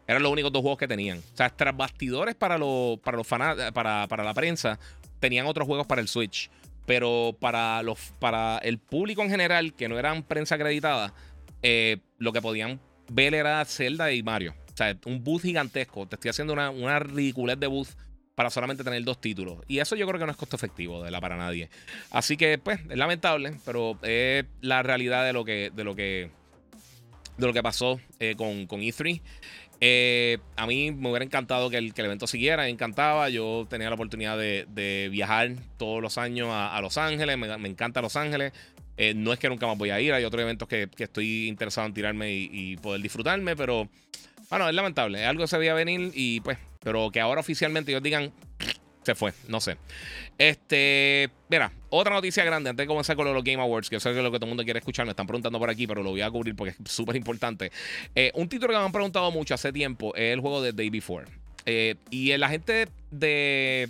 Eran 0.07 0.23
los 0.23 0.31
únicos 0.31 0.51
dos 0.51 0.63
juegos 0.63 0.79
que 0.79 0.87
tenían. 0.87 1.19
O 1.19 1.37
sea, 1.37 1.51
tras 1.51 1.77
bastidores 1.77 2.33
para, 2.33 2.57
los, 2.57 2.97
para, 2.97 3.17
los 3.17 3.27
para, 3.27 4.07
para 4.07 4.23
la 4.23 4.33
prensa, 4.33 4.79
tenían 5.19 5.45
otros 5.45 5.67
juegos 5.67 5.85
para 5.85 6.01
el 6.01 6.07
Switch. 6.07 6.49
Pero 6.87 7.37
para, 7.39 7.83
los, 7.83 7.99
para 8.17 8.57
el 8.57 8.79
público 8.79 9.21
en 9.21 9.29
general, 9.29 9.75
que 9.75 9.87
no 9.87 9.99
eran 9.99 10.23
prensa 10.23 10.55
acreditada, 10.55 11.13
eh, 11.61 11.97
lo 12.17 12.33
que 12.33 12.41
podían 12.41 12.79
ver 13.07 13.35
era 13.35 13.63
Zelda 13.65 14.11
y 14.11 14.23
Mario. 14.23 14.55
O 14.73 14.75
sea, 14.75 14.97
un 15.05 15.23
booth 15.23 15.43
gigantesco. 15.43 16.07
Te 16.07 16.15
estoy 16.15 16.29
haciendo 16.29 16.53
una, 16.53 16.71
una 16.71 16.97
ridiculez 16.97 17.59
de 17.59 17.67
booth 17.67 17.89
para 18.35 18.49
solamente 18.49 18.83
tener 18.83 19.03
dos 19.03 19.19
títulos. 19.21 19.59
Y 19.67 19.79
eso 19.79 19.95
yo 19.95 20.07
creo 20.07 20.19
que 20.19 20.25
no 20.25 20.31
es 20.31 20.37
costo 20.37 20.55
efectivo 20.55 21.03
de 21.03 21.11
la 21.11 21.21
para 21.21 21.37
nadie. 21.37 21.69
Así 22.11 22.37
que, 22.37 22.57
pues, 22.57 22.79
es 22.89 22.97
lamentable, 22.97 23.55
pero 23.65 23.97
es 24.01 24.45
la 24.61 24.83
realidad 24.83 25.25
de 25.25 25.33
lo 25.33 25.45
que, 25.45 25.71
de 25.73 25.83
lo 25.83 25.95
que, 25.95 26.31
de 27.37 27.47
lo 27.47 27.53
que 27.53 27.63
pasó 27.63 27.99
eh, 28.19 28.35
con, 28.35 28.65
con, 28.67 28.81
E3. 28.81 29.21
Eh, 29.81 30.37
a 30.55 30.65
mí 30.65 30.91
me 30.91 31.09
hubiera 31.09 31.25
encantado 31.25 31.69
que 31.69 31.77
el, 31.77 31.93
evento 31.95 32.25
siguiera, 32.25 32.63
me 32.63 32.69
encantaba. 32.69 33.29
Yo 33.29 33.67
tenía 33.69 33.89
la 33.89 33.95
oportunidad 33.95 34.37
de, 34.37 35.09
viajar 35.11 35.51
todos 35.77 36.01
los 36.01 36.17
años 36.17 36.49
a, 36.51 36.79
Los 36.81 36.97
Ángeles, 36.97 37.37
me, 37.37 37.69
encanta 37.69 38.01
Los 38.01 38.15
Ángeles. 38.15 38.53
Eh, 38.97 39.13
no 39.15 39.33
es 39.33 39.39
que 39.39 39.49
nunca 39.49 39.67
más 39.67 39.77
voy 39.77 39.89
a 39.89 39.99
ir, 39.99 40.13
hay 40.13 40.23
otros 40.23 40.41
eventos 40.41 40.67
que, 40.67 40.87
estoy 40.97 41.47
interesado 41.47 41.87
en 41.87 41.93
tirarme 41.93 42.31
y, 42.31 42.77
poder 42.77 43.01
disfrutarme, 43.01 43.55
pero 43.55 43.89
bueno, 44.49 44.69
es 44.69 44.75
lamentable, 44.75 45.25
algo 45.25 45.43
que 45.43 45.47
se 45.47 45.57
veía 45.57 45.73
venir 45.73 46.11
y 46.13 46.41
pues, 46.41 46.59
pero 46.83 47.09
que 47.11 47.19
ahora 47.19 47.41
oficialmente 47.41 47.91
ellos 47.91 48.03
digan, 48.03 48.31
se 49.03 49.15
fue, 49.15 49.33
no 49.47 49.59
sé. 49.61 49.77
Este, 50.37 51.29
mira, 51.49 51.71
otra 51.89 52.13
noticia 52.13 52.43
grande 52.43 52.69
antes 52.69 52.83
de 52.83 52.87
comenzar 52.87 53.15
con 53.15 53.31
los 53.33 53.43
Game 53.43 53.61
Awards, 53.61 53.89
que 53.89 53.97
eso 53.97 54.09
es 54.09 54.15
lo 54.15 54.31
que 54.31 54.37
todo 54.37 54.45
el 54.45 54.49
mundo 54.49 54.63
quiere 54.63 54.79
escuchar, 54.79 55.05
me 55.05 55.11
están 55.11 55.27
preguntando 55.27 55.59
por 55.59 55.69
aquí, 55.69 55.87
pero 55.87 56.03
lo 56.03 56.11
voy 56.11 56.21
a 56.21 56.29
cubrir 56.29 56.55
porque 56.55 56.71
es 56.71 56.77
súper 56.91 57.15
importante. 57.15 57.71
Eh, 58.15 58.31
un 58.35 58.49
título 58.49 58.73
que 58.73 58.79
me 58.79 58.85
han 58.85 58.91
preguntado 58.91 59.31
mucho 59.31 59.53
hace 59.53 59.71
tiempo 59.71 60.13
es 60.15 60.33
el 60.33 60.39
juego 60.39 60.61
de 60.61 60.73
Day 60.73 60.89
Before. 60.89 61.25
Eh, 61.65 61.95
y 62.09 62.35
la 62.37 62.49
gente 62.49 62.89
de 63.09 63.89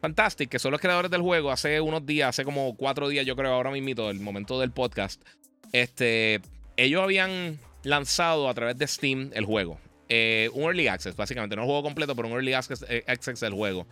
Fantastic, 0.00 0.48
que 0.48 0.58
son 0.58 0.72
los 0.72 0.80
creadores 0.80 1.10
del 1.10 1.20
juego, 1.20 1.50
hace 1.50 1.80
unos 1.80 2.06
días, 2.06 2.30
hace 2.30 2.44
como 2.44 2.74
cuatro 2.76 3.08
días, 3.08 3.26
yo 3.26 3.36
creo, 3.36 3.52
ahora 3.52 3.70
mismo, 3.70 4.08
el 4.08 4.20
momento 4.20 4.58
del 4.58 4.70
podcast, 4.70 5.20
este, 5.72 6.40
ellos 6.76 7.02
habían 7.02 7.58
lanzado 7.82 8.48
a 8.48 8.54
través 8.54 8.78
de 8.78 8.86
Steam 8.86 9.30
el 9.34 9.44
juego. 9.44 9.78
Eh, 10.12 10.50
un 10.54 10.64
early 10.64 10.88
access, 10.88 11.14
básicamente, 11.14 11.54
no 11.54 11.62
el 11.62 11.66
juego 11.66 11.84
completo, 11.84 12.16
pero 12.16 12.26
un 12.26 12.34
early 12.34 12.52
access, 12.52 12.84
eh, 12.88 13.04
access 13.06 13.38
del 13.38 13.52
juego. 13.54 13.86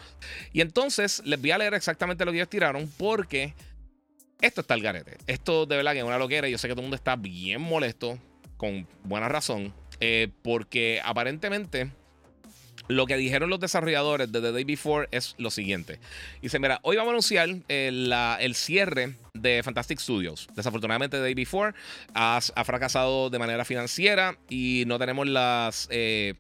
Y 0.53 0.61
entonces 0.61 1.23
les 1.25 1.41
voy 1.41 1.53
a 1.53 1.59
leer 1.59 1.75
exactamente 1.75 2.25
lo 2.25 2.33
que 2.33 2.39
ellos 2.39 2.51
tiraron, 2.51 2.91
porque 2.99 3.55
esto 4.41 4.63
está 4.63 4.75
al 4.75 4.83
garete. 4.83 5.17
Esto 5.29 5.65
de 5.65 5.77
verdad 5.77 5.93
que 5.93 5.99
es 5.99 6.05
una 6.05 6.19
loquera. 6.19 6.49
Yo 6.49 6.59
sé 6.59 6.67
que 6.67 6.75
todo 6.75 6.81
el 6.81 6.87
mundo 6.87 6.97
está 6.97 7.15
bien 7.15 7.61
molesto, 7.61 8.19
con 8.57 8.89
buena 9.05 9.29
razón, 9.29 9.73
eh, 10.01 10.29
porque 10.43 11.01
aparentemente 11.05 11.93
lo 12.89 13.07
que 13.07 13.17
dijeron 13.17 13.51
los 13.51 13.61
desarrolladores 13.61 14.33
de 14.33 14.41
The 14.41 14.53
Day 14.53 14.65
Before 14.65 15.09
es 15.11 15.35
lo 15.39 15.51
siguiente. 15.51 15.99
Dice, 16.43 16.59
mira, 16.59 16.81
hoy 16.83 16.97
vamos 16.97 17.11
a 17.11 17.13
anunciar 17.13 17.49
eh, 17.69 18.37
el, 18.41 18.55
cierre 18.55 19.15
de 19.35 19.63
Fantastic 19.63 20.01
Studios. 20.01 20.49
Desafortunadamente 20.55 21.19
The 21.19 21.23
Day 21.23 21.35
Before 21.35 21.75
ha, 22.15 22.41
fracasado 22.41 23.31
de 23.31 23.39
manera 23.39 23.65
financiera 23.65 24.37
y 24.49 24.85
no 24.87 24.99
tenemos 24.99 25.27
las... 25.27 25.89
Eh, 25.91 26.35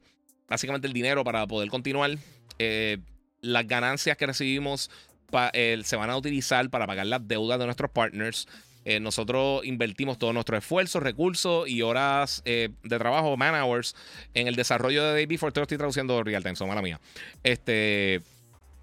básicamente 0.49 0.87
el 0.87 0.95
dinero 0.95 1.23
para 1.25 1.47
poder 1.47 1.69
continuar. 1.69 2.17
Eh, 2.59 2.99
las 3.43 3.67
ganancias 3.67 4.17
que 4.17 4.27
recibimos 4.27 4.91
se 5.31 5.97
van 5.97 6.09
a 6.09 6.17
utilizar 6.17 6.71
para 6.71 6.87
pagar 6.87 7.07
las 7.07 7.29
deudas 7.29 7.59
de 7.59 7.67
nuestros 7.67 7.91
partners. 7.91 8.49
Eh, 8.89 9.01
nosotros 9.01 9.67
invertimos 9.67 10.19
todos 10.19 10.33
nuestros 10.33 10.61
esfuerzos, 10.61 11.03
recursos 11.03 11.69
y 11.69 11.83
horas 11.83 12.41
eh, 12.47 12.71
de 12.83 12.99
trabajo, 12.99 13.37
man 13.37 13.55
hours, 13.55 13.95
en 14.33 14.49
el 14.49 14.57
desarrollo 14.57 15.05
de 15.05 15.13
Day 15.13 15.27
Before. 15.27 15.53
Te 15.53 15.61
lo 15.61 15.65
estoy 15.65 15.77
traduciendo 15.77 16.25
real 16.25 16.43
time, 16.43 16.57
son 16.57 16.69
mala 16.69 16.81
mía. 16.81 16.99
Este, 17.43 18.23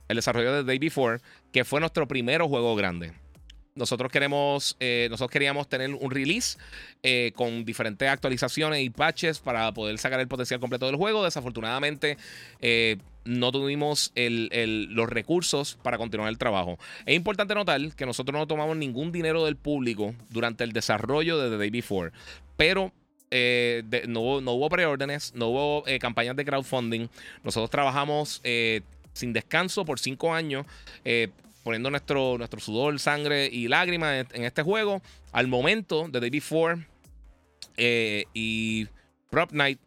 el 0.08 0.16
desarrollo 0.16 0.54
de 0.54 0.64
Day 0.64 0.78
Before, 0.78 1.22
que 1.52 1.66
fue 1.66 1.80
nuestro 1.80 2.08
primer 2.08 2.44
juego 2.44 2.76
grande. 2.76 3.14
Nosotros 3.76 4.12
queremos, 4.12 4.78
eh, 4.80 5.08
nosotros 5.10 5.32
queríamos 5.32 5.68
tener 5.68 5.94
un 5.94 6.10
release 6.10 6.58
con 7.36 7.66
diferentes 7.66 8.10
actualizaciones 8.10 8.82
y 8.82 8.90
patches 8.90 9.40
para 9.40 9.72
poder 9.74 9.98
sacar 9.98 10.20
el 10.20 10.28
potencial 10.28 10.60
completo 10.60 10.86
del 10.86 10.96
juego. 10.96 11.24
Desafortunadamente, 11.24 12.18
no 13.26 13.52
tuvimos 13.52 14.12
los 14.16 15.10
recursos 15.10 15.78
para 15.84 15.98
continuar 15.98 16.30
el 16.30 16.38
trabajo. 16.38 16.80
Es 17.06 17.16
importante 17.16 17.54
notar 17.54 17.94
que 17.96 18.06
nosotros 18.06 18.40
no 18.40 18.48
tomamos 18.48 18.78
ningún 18.78 19.12
dinero 19.12 19.46
del 19.46 19.56
público 19.56 20.16
durante 20.30 20.64
el 20.64 20.72
desarrollo 20.72 21.38
de 21.38 21.50
The 21.50 21.58
Day 21.58 21.70
Before, 21.70 22.12
pero 22.58 22.92
eh, 23.32 23.84
no, 24.08 24.22
hubo 24.22 24.70
preórdenes, 24.70 25.34
no 25.36 25.48
hubo 25.48 25.88
eh, 25.88 26.00
campañas 26.00 26.38
de 26.38 26.46
crowdfunding. 26.46 27.10
Nosotros 27.44 27.70
trabajamos 27.70 28.40
eh, 28.46 28.82
sin 29.14 29.34
descanso 29.34 29.84
por 29.84 30.00
cinco 30.00 30.34
años, 30.34 30.66
poniendo 31.66 31.92
nuestro, 31.92 32.38
nuestro 32.38 32.62
sudor, 32.62 32.98
sangre 33.00 33.50
y 33.52 33.68
lágrimas 33.68 34.26
en, 34.32 34.46
este 34.46 34.64
juego. 34.64 35.02
Al 35.34 35.50
momento 35.50 36.08
de 36.08 36.22
Day 36.22 36.30
Before 36.30 36.88
y 37.78 38.88
Prop 39.30 39.52
Night 39.52 39.82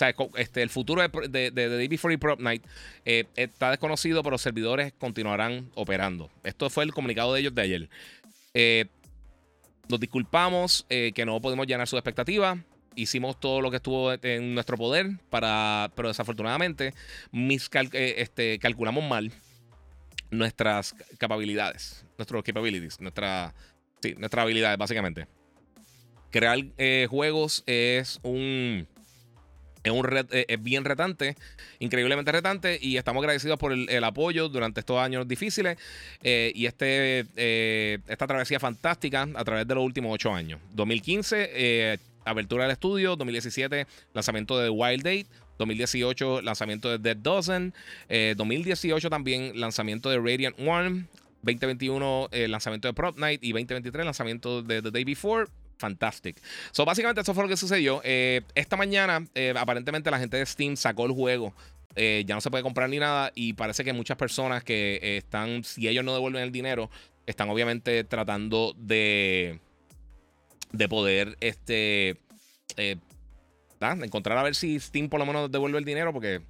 sea, 0.00 0.14
este, 0.36 0.62
el 0.62 0.70
futuro 0.70 1.02
de, 1.02 1.28
de, 1.28 1.50
de, 1.50 1.68
Day 1.68 1.88
Before 1.88 2.12
y 2.12 2.16
Prop 2.16 2.40
Night 2.40 2.64
eh, 3.04 3.24
está 3.36 3.70
desconocido, 3.70 4.22
pero 4.22 4.32
los 4.32 4.42
servidores 4.42 4.92
continuarán 4.98 5.70
operando. 5.74 6.30
Esto 6.42 6.70
fue 6.70 6.84
el 6.84 6.92
comunicado 6.92 7.34
de 7.34 7.40
ellos 7.40 7.54
de 7.54 7.62
ayer. 7.62 7.88
Eh, 8.54 8.86
nos 9.88 10.00
disculpamos 10.00 10.86
eh, 10.88 11.12
que 11.14 11.24
no 11.24 11.40
podemos 11.40 11.66
llenar 11.66 11.86
su 11.86 11.96
expectativa. 11.96 12.58
Hicimos 12.96 13.38
todo 13.38 13.60
lo 13.60 13.70
que 13.70 13.76
estuvo 13.76 14.12
en 14.12 14.54
nuestro 14.54 14.76
poder, 14.76 15.10
para, 15.30 15.90
pero 15.94 16.08
desafortunadamente 16.08 16.92
mis 17.30 17.70
este, 17.92 18.58
calculamos 18.58 19.04
mal 19.04 19.32
nuestras 20.30 20.94
capacidades, 21.18 22.04
nuestros 22.18 22.42
capabilities, 22.42 23.00
nuestra, 23.00 23.54
sí, 24.02 24.14
nuestras 24.18 24.42
habilidades, 24.42 24.78
básicamente. 24.78 25.26
Crear 26.30 26.58
juegos 27.08 27.64
es 27.66 28.20
un 28.22 28.86
es, 29.82 29.92
un 29.92 30.26
eh, 30.30 30.44
es 30.48 30.62
bien 30.62 30.84
retante, 30.84 31.36
increíblemente 31.78 32.30
retante, 32.32 32.78
y 32.80 32.96
estamos 32.96 33.22
agradecidos 33.22 33.58
por 33.58 33.72
el, 33.72 34.04
apoyo 34.04 34.48
durante 34.48 34.80
estos 34.80 34.98
años 34.98 35.26
difíciles 35.26 35.78
eh, 36.22 36.52
y 36.54 36.66
este, 36.66 37.26
eh, 37.36 37.98
esta 38.06 38.26
travesía 38.26 38.60
fantástica 38.60 39.26
a 39.34 39.44
través 39.44 39.66
de 39.66 39.74
los 39.74 39.84
últimos 39.84 40.12
ocho 40.12 40.34
años. 40.34 40.60
2015, 40.72 41.98
apertura 42.24 42.64
del 42.64 42.72
estudio, 42.72 43.16
2017, 43.16 43.86
lanzamiento 44.12 44.58
de 44.58 44.68
Wild 44.68 45.02
Date. 45.02 45.26
2018, 45.60 46.42
lanzamiento 46.42 46.90
de 46.90 46.98
Dead 46.98 47.16
Dozen. 47.16 47.72
2018 48.36 49.08
también, 49.08 49.58
lanzamiento 49.60 50.10
de 50.10 50.18
Radiant 50.18 50.58
One. 50.58 51.06
2021, 51.42 52.28
lanzamiento 52.48 52.88
de 52.88 52.94
Prop 52.94 53.16
Night. 53.18 53.42
Y 53.42 53.52
2023, 53.52 54.04
lanzamiento 54.04 54.62
de 54.62 54.82
The 54.82 54.90
Day 54.90 55.04
Before. 55.04 55.46
Fantastic. 55.80 56.36
So, 56.72 56.84
básicamente, 56.84 57.22
eso 57.22 57.34
fue 57.34 57.42
lo 57.42 57.48
que 57.48 57.56
sucedió. 57.56 58.00
Eh, 58.04 58.42
esta 58.54 58.76
mañana, 58.76 59.26
eh, 59.34 59.54
aparentemente, 59.56 60.10
la 60.10 60.18
gente 60.18 60.36
de 60.36 60.46
Steam 60.46 60.76
sacó 60.76 61.06
el 61.06 61.12
juego. 61.12 61.54
Eh, 61.96 62.22
ya 62.26 62.34
no 62.34 62.40
se 62.40 62.50
puede 62.50 62.62
comprar 62.62 62.88
ni 62.90 62.98
nada. 62.98 63.32
Y 63.34 63.54
parece 63.54 63.82
que 63.82 63.92
muchas 63.92 64.18
personas 64.18 64.62
que 64.62 65.16
están, 65.16 65.64
si 65.64 65.88
ellos 65.88 66.04
no 66.04 66.12
devuelven 66.12 66.42
el 66.42 66.52
dinero, 66.52 66.90
están 67.26 67.48
obviamente 67.48 68.04
tratando 68.04 68.74
de, 68.76 69.58
de 70.72 70.88
poder 70.88 71.36
este, 71.40 72.18
encontrar 73.80 74.38
a 74.38 74.42
ver 74.42 74.54
si 74.54 74.78
Steam 74.78 75.08
por 75.08 75.20
lo 75.20 75.26
menos 75.26 75.50
devuelve 75.50 75.78
el 75.78 75.84
dinero. 75.84 76.12
Porque 76.12 76.40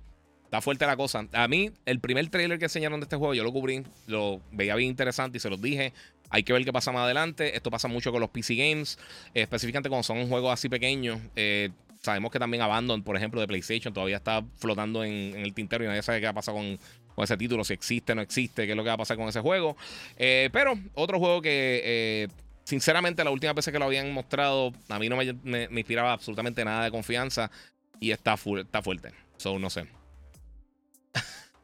está 0.45 0.61
fuerte 0.61 0.85
la 0.85 0.97
cosa. 0.97 1.27
A 1.33 1.47
mí, 1.49 1.71
el 1.87 2.01
primer 2.01 2.29
trailer 2.29 2.59
que 2.59 2.65
enseñaron 2.65 2.99
de 2.99 3.05
este 3.05 3.17
juego, 3.17 3.35
yo 3.35 3.45
lo 3.45 3.53
cubrí, 3.53 3.85
lo 4.09 4.41
veía 4.51 4.75
bien 4.75 4.91
interesante 4.91 5.39
y 5.39 5.41
se 5.41 5.49
los 5.49 5.63
dije. 5.63 5.93
Hay 6.29 6.43
que 6.43 6.53
ver 6.53 6.65
qué 6.65 6.73
pasa 6.73 6.91
más 6.93 7.05
adelante. 7.05 7.57
Esto 7.57 7.71
pasa 7.71 7.89
mucho 7.89 8.11
con 8.11 8.21
los 8.21 8.31
PC 8.31 8.55
games, 8.57 8.99
eh, 9.35 9.43
específicamente 9.43 9.89
cuando 9.89 10.03
son 10.03 10.29
juegos 10.29 10.53
así 10.53 10.69
pequeños. 10.69 11.21
Eh, 11.37 11.71
sabemos 12.03 12.33
que 12.33 12.39
también 12.39 12.63
Abandon, 12.63 13.03
por 13.03 13.17
ejemplo, 13.17 13.41
de 13.41 13.47
PlayStation, 13.47 13.95
todavía 13.95 14.17
está 14.17 14.45
flotando 14.57 15.05
en, 15.05 15.37
el 15.37 15.55
tintero 15.55 15.85
y 15.85 15.87
nadie 15.87 16.03
sabe 16.03 16.19
qué 16.19 16.27
va 16.27 16.31
a 16.31 16.35
pasar 16.35 16.55
con, 16.55 16.79
ese 17.17 17.37
título, 17.37 17.63
si 17.65 17.75
existe 17.75 18.15
no 18.15 18.23
existe, 18.23 18.65
qué 18.65 18.73
es 18.73 18.77
lo 18.77 18.83
que 18.83 18.89
va 18.89 18.95
a 18.95 18.99
pasar 18.99 19.17
con 19.19 19.29
ese 19.29 19.41
juego. 19.41 19.77
Eh, 20.17 20.49
pero 20.53 20.79
otro 20.95 21.19
juego 21.19 21.43
que, 21.43 22.29
sinceramente, 22.71 23.25
la 23.25 23.33
última 23.33 23.53
vez 23.53 23.67
que 23.67 23.79
lo 23.81 23.87
habían 23.87 24.13
mostrado, 24.13 24.73
a 24.89 24.99
mí 25.01 25.09
no 25.09 25.17
me, 25.17 25.69
inspiraba 25.73 26.13
absolutamente 26.13 26.65
nada 26.65 26.85
de 26.85 26.93
confianza 26.93 27.51
y 27.99 28.13
está, 28.13 28.35
está 28.35 28.81
fuerte. 28.81 29.13
So, 29.39 29.59
no 29.59 29.69
sé. 29.71 29.87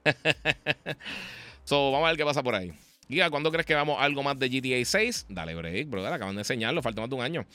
so, 1.64 1.92
vamos 1.92 2.06
a 2.06 2.10
ver 2.10 2.16
qué 2.16 2.24
pasa 2.24 2.42
por 2.42 2.56
ahí. 2.56 2.72
Giga, 3.08 3.30
¿cuándo 3.30 3.52
crees 3.52 3.66
que 3.66 3.74
vamos 3.76 3.98
algo 4.00 4.24
más 4.24 4.36
de 4.36 4.48
GTA 4.48 4.84
6? 4.84 5.26
Dale 5.28 5.54
break, 5.54 5.88
brother. 5.88 6.12
Acaban 6.12 6.34
de 6.34 6.40
enseñarlo, 6.40 6.82
falta 6.82 7.00
más 7.02 7.08
de 7.08 7.14
un 7.14 7.22
año. 7.22 7.46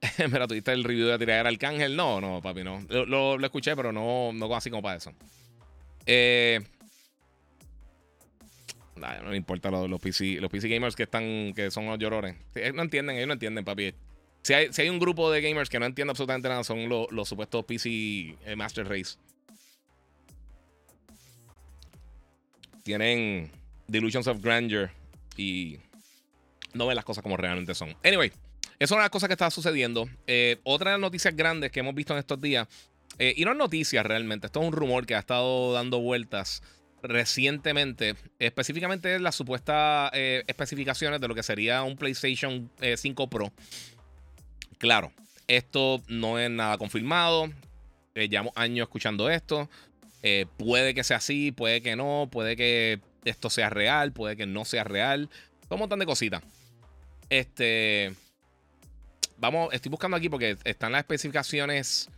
Mira, 0.32 0.48
¿tuviste 0.48 0.72
el 0.72 0.84
review 0.84 1.08
de 1.08 1.18
tirar 1.18 1.46
Arcángel? 1.46 1.94
No, 1.94 2.18
no, 2.18 2.40
papi, 2.40 2.64
no. 2.64 2.80
Lo, 2.88 3.38
escuché, 3.44 3.76
pero 3.76 3.92
no, 3.92 4.32
no 4.32 4.56
así 4.56 4.70
como 4.70 4.82
para 4.82 4.96
eso. 4.96 5.12
Eh, 6.06 6.60
no 9.22 9.30
me 9.30 9.36
importa 9.36 9.70
los, 9.70 10.00
PC, 10.00 10.38
los 10.40 10.50
PC 10.50 10.68
gamers 10.68 10.96
que 10.96 11.04
están, 11.04 11.52
que 11.54 11.70
son 11.70 11.86
los 11.86 11.98
llorones. 11.98 12.36
no 12.74 12.82
entienden, 12.82 13.16
ellos 13.16 13.28
no 13.28 13.34
entienden, 13.34 13.64
papi. 13.64 13.94
Si 14.42 14.54
hay, 14.54 14.72
si 14.72 14.82
hay 14.82 14.88
un 14.88 14.98
grupo 14.98 15.30
de 15.30 15.40
gamers 15.40 15.68
que 15.68 15.78
no 15.78 15.86
entiende 15.86 16.10
absolutamente 16.10 16.48
nada, 16.48 16.64
son 16.64 16.88
los, 16.88 17.28
supuestos 17.28 17.64
PC 17.64 18.36
eh, 18.44 18.56
Master 18.56 18.88
Race. 18.88 19.16
Tienen 22.82 23.50
Delusions 23.86 24.26
of 24.26 24.40
Grandeur 24.42 24.90
y 25.36 25.78
no 26.74 26.86
ven 26.86 26.96
las 26.96 27.04
cosas 27.04 27.22
como 27.22 27.36
realmente 27.36 27.74
son. 27.74 27.94
Anyway, 28.02 28.32
esa 28.78 28.84
es 28.86 28.90
una 28.90 29.00
de 29.02 29.04
las 29.04 29.10
cosas 29.10 29.28
que 29.28 29.34
está 29.34 29.50
sucediendo. 29.50 30.08
Eh, 30.26 30.58
otra 30.64 30.90
de 30.90 30.94
las 30.96 31.00
noticias 31.00 31.36
grandes 31.36 31.70
que 31.70 31.80
hemos 31.80 31.94
visto 31.94 32.12
en 32.12 32.18
estos 32.18 32.40
días, 32.40 32.66
eh, 33.18 33.34
y 33.36 33.44
no 33.44 33.52
es 33.52 33.56
noticia 33.56 34.02
realmente, 34.02 34.46
esto 34.46 34.60
es 34.60 34.66
un 34.66 34.72
rumor 34.72 35.06
que 35.06 35.14
ha 35.14 35.20
estado 35.20 35.72
dando 35.72 36.00
vueltas 36.00 36.62
recientemente, 37.02 38.14
específicamente 38.38 39.18
las 39.18 39.34
supuestas 39.34 40.10
eh, 40.14 40.44
especificaciones 40.46 41.20
de 41.20 41.28
lo 41.28 41.34
que 41.34 41.42
sería 41.42 41.82
un 41.82 41.96
PlayStation 41.96 42.70
5 42.96 43.28
Pro. 43.28 43.52
Claro, 44.78 45.12
esto 45.48 46.02
no 46.08 46.38
es 46.38 46.50
nada 46.50 46.78
confirmado. 46.78 47.50
llevamos 48.14 48.52
años 48.56 48.86
escuchando 48.86 49.30
esto. 49.30 49.68
puede 50.56 50.94
que 50.94 51.04
sea 51.04 51.18
así, 51.18 51.52
puede 51.52 51.82
que 51.82 51.96
no, 51.96 52.28
puede 52.30 52.56
que 52.56 53.00
esto 53.24 53.50
sea 53.50 53.70
real, 53.70 54.12
puede 54.12 54.36
que 54.36 54.46
no 54.46 54.64
sea 54.64 54.84
real. 54.84 55.28
Un 55.68 55.78
montón 55.78 55.98
de 55.98 56.06
cositas. 56.06 56.42
Este. 57.30 58.14
Vamos, 59.38 59.72
estoy 59.72 59.90
buscando 59.90 60.16
aquí 60.16 60.28
porque 60.28 60.56
están 60.64 60.92
las 60.92 61.00
especificaciones, 61.00 62.08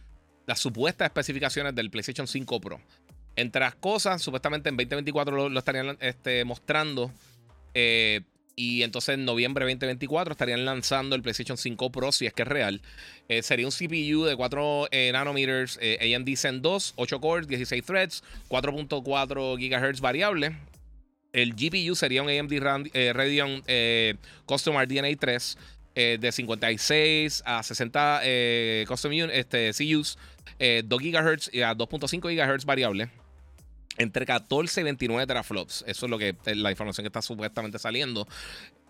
las 0.46 0.58
supuestas 0.58 1.06
especificaciones 1.06 1.74
del 1.74 1.90
PlayStation 1.90 2.26
5 2.26 2.60
Pro. 2.60 2.80
Entre 3.36 3.60
las 3.60 3.74
cosas, 3.74 4.22
supuestamente 4.22 4.68
en 4.68 4.76
2024 4.76 5.48
lo, 5.48 5.58
estarían 5.58 5.96
este, 6.00 6.44
mostrando. 6.44 7.10
Eh, 7.74 8.20
y 8.56 8.84
entonces 8.84 9.16
en 9.16 9.24
noviembre 9.24 9.64
de 9.64 9.72
2024 9.72 10.32
estarían 10.32 10.64
lanzando 10.64 11.16
el 11.16 11.22
PlayStation 11.22 11.58
5 11.58 11.90
Pro, 11.90 12.12
si 12.12 12.26
es 12.26 12.32
que 12.32 12.42
es 12.42 12.48
real. 12.48 12.80
Eh, 13.28 13.42
sería 13.42 13.66
un 13.66 13.72
CPU 13.72 14.24
de 14.24 14.36
4 14.36 14.88
eh, 14.92 15.10
nanometers, 15.12 15.78
AMD 15.78 16.36
Zen 16.36 16.62
2, 16.62 16.92
8 16.94 17.20
cores, 17.20 17.48
16 17.48 17.84
threads, 17.84 18.22
4.4 18.48 19.58
GHz 19.58 20.00
variable. 20.00 20.56
El 21.32 21.54
GPU 21.54 21.96
sería 21.96 22.22
un 22.22 22.28
AMD 22.28 22.52
Radeon 23.12 23.64
Custom 24.46 24.76
RDNA 24.80 25.16
3 25.18 25.58
de 25.96 26.30
56 26.32 27.42
a 27.44 27.60
60 27.60 28.22
Custom 28.86 29.12
este, 29.32 29.72
CUs, 29.72 30.16
2 30.84 31.00
GHz 31.00 31.50
y 31.52 31.62
a 31.62 31.74
2.5 31.74 32.56
GHz 32.56 32.64
variable 32.64 33.10
entre 33.98 34.26
14 34.26 34.80
y 34.80 34.84
29 34.84 35.26
teraflops. 35.26 35.84
Eso 35.86 36.06
es 36.06 36.10
lo 36.10 36.18
que 36.18 36.36
la 36.46 36.70
información 36.70 37.04
que 37.04 37.08
está 37.08 37.22
supuestamente 37.22 37.78
saliendo. 37.78 38.26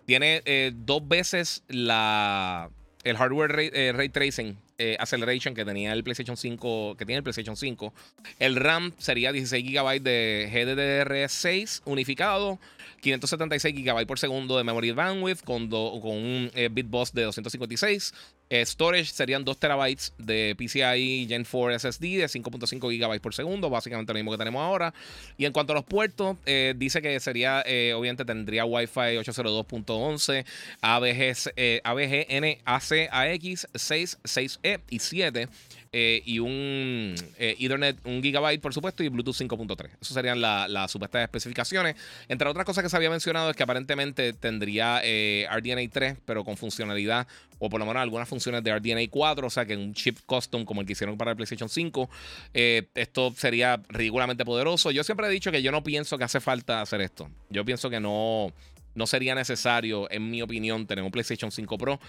Tiene 0.05 0.41
eh, 0.45 0.71
dos 0.75 1.07
veces 1.07 1.63
la, 1.67 2.69
el 3.03 3.17
hardware 3.17 3.51
ray, 3.51 3.69
eh, 3.73 4.09
tracing 4.11 4.57
eh, 4.77 4.97
acceleration 4.99 5.55
que 5.55 5.63
tenía 5.63 5.93
el 5.93 6.03
PlayStation 6.03 6.35
5, 6.35 6.95
que 6.97 7.05
tiene 7.05 7.17
el 7.17 7.23
PlayStation 7.23 7.55
5. 7.55 7.93
El 8.39 8.55
RAM 8.55 8.93
sería 8.97 9.31
16 9.31 9.63
GB 9.63 10.01
de 10.01 10.49
GDDR6 10.51 11.81
unificado, 11.85 12.59
576 13.05 13.75
GB 13.75 14.07
por 14.07 14.17
segundo 14.17 14.57
de 14.57 14.63
memory 14.63 14.91
bandwidth 14.91 15.43
con, 15.43 15.71
un 15.71 16.51
bit 16.71 16.89
bus 16.89 17.13
de 17.13 17.23
256 17.23 18.13
eh, 18.49 18.63
storage 18.63 19.05
serían 19.05 19.43
2 19.43 19.57
terabytes 19.57 20.13
de 20.19 20.55
PCI 20.55 21.25
Gen 21.27 21.45
4 21.49 21.79
SSD 21.79 22.01
de 22.01 22.25
5.5 22.25 22.79
GB 22.79 23.19
por 23.19 23.33
segundo, 23.33 23.71
básicamente 23.71 24.13
lo 24.13 24.17
mismo 24.17 24.31
que 24.31 24.37
tenemos 24.37 24.61
ahora. 24.61 24.93
Y 25.37 25.45
en 25.45 25.51
cuanto 25.51 25.73
a 25.73 25.75
los 25.75 25.83
puertos, 25.83 26.37
eh, 26.45 26.75
dice 26.77 27.01
que 27.01 27.19
sería, 27.19 27.63
eh, 27.65 27.93
obviamente 27.95 28.23
tendría 28.23 28.65
Wi-Fi 28.65 29.17
802.11, 29.17 30.45
ABG, 30.81 31.81
ABG 31.83 32.27
NAC 32.41 33.09
AX 33.11 33.67
6, 33.73 34.19
6E 34.23 34.81
y 34.89 34.99
7. 34.99 35.49
Eh, 35.97 36.21
y 36.25 36.39
un 36.39 37.15
eh, 37.37 37.55
Ethernet, 37.57 37.95
un 38.03 38.21
gigabyte, 38.21 38.59
por 38.59 38.73
supuesto, 38.73 39.01
y 39.01 39.07
Bluetooth 39.07 39.37
5.3. 39.37 39.91
Esas 40.01 40.13
serían 40.13 40.41
las 40.41 40.91
supuestas 40.91 41.21
especificaciones. 41.21 41.95
Entre 42.27 42.49
otras 42.49 42.65
cosas 42.65 42.83
que 42.83 42.89
se 42.89 42.97
había 42.97 43.09
mencionado 43.09 43.49
es 43.49 43.55
que 43.55 43.63
aparentemente 43.63 44.33
tendría 44.33 44.99
eh, 45.05 45.47
RDNA 45.49 45.89
3, 45.89 46.17
pero 46.25 46.43
con 46.43 46.57
funcionalidad, 46.57 47.27
o 47.59 47.69
por 47.69 47.79
lo 47.79 47.85
menos 47.85 48.01
algunas 48.01 48.27
funciones 48.27 48.61
de 48.61 48.77
RDNA 48.77 49.09
4, 49.09 49.47
o 49.47 49.49
sea 49.49 49.65
que 49.65 49.77
un 49.77 49.93
chip 49.93 50.17
custom 50.25 50.65
como 50.65 50.81
el 50.81 50.87
que 50.87 50.91
hicieron 50.91 51.17
para 51.17 51.31
el 51.31 51.37
PlayStation 51.37 51.69
5. 51.69 52.09
esto 52.53 53.33
sería 53.37 53.81
ridículamente 53.87 54.43
poderoso. 54.43 54.91
Yo 54.91 55.01
siempre 55.05 55.27
he 55.27 55.29
dicho 55.29 55.49
que 55.49 55.61
yo 55.61 55.71
no 55.71 55.81
pienso 55.81 56.17
que 56.17 56.25
hace 56.25 56.41
falta 56.41 56.81
hacer 56.81 56.99
esto. 56.99 57.29
Yo 57.49 57.63
pienso 57.63 57.89
que 57.89 58.01
no, 58.01 58.51
no 58.95 59.07
sería 59.07 59.33
necesario, 59.33 60.11
en 60.11 60.29
mi 60.29 60.41
opinión, 60.41 60.87
tener 60.87 61.05
un 61.05 61.11
PlayStation 61.11 61.53
5 61.53 61.77
Pro. 61.77 62.01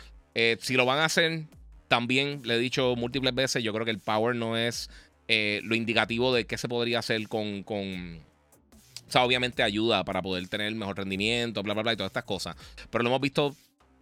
si 0.59 0.75
lo 0.75 0.87
van 0.87 0.99
a 0.99 1.05
hacer, 1.05 1.45
también 1.88 2.43
le 2.45 2.55
he 2.55 2.59
dicho 2.59 2.95
múltiples 2.97 3.35
veces, 3.35 3.62
yo 3.62 3.73
creo 3.73 3.85
que 3.85 3.90
el 3.90 4.00
power 4.00 4.35
no 4.35 4.57
es 4.57 4.90
eh, 5.28 5.61
lo 5.64 5.75
indicativo 5.75 6.35
de 6.35 6.47
qué 6.47 6.59
se 6.59 6.69
podría 6.69 7.00
hacer 7.00 7.28
con, 7.28 7.62
con... 7.62 8.21
O 9.09 9.11
sea, 9.11 9.25
obviamente 9.25 9.62
ayuda 9.62 10.05
para 10.05 10.21
poder 10.23 10.49
tener 10.49 10.75
mejor 10.75 10.97
rendimiento, 10.97 11.62
bla, 11.62 11.75
bla, 11.75 11.83
bla, 11.83 11.93
y 11.93 11.97
todas 11.97 12.11
estas 12.11 12.25
cosas. 12.25 12.57
Pero 12.90 13.05
lo 13.05 13.11
hemos 13.11 13.21
visto 13.21 13.55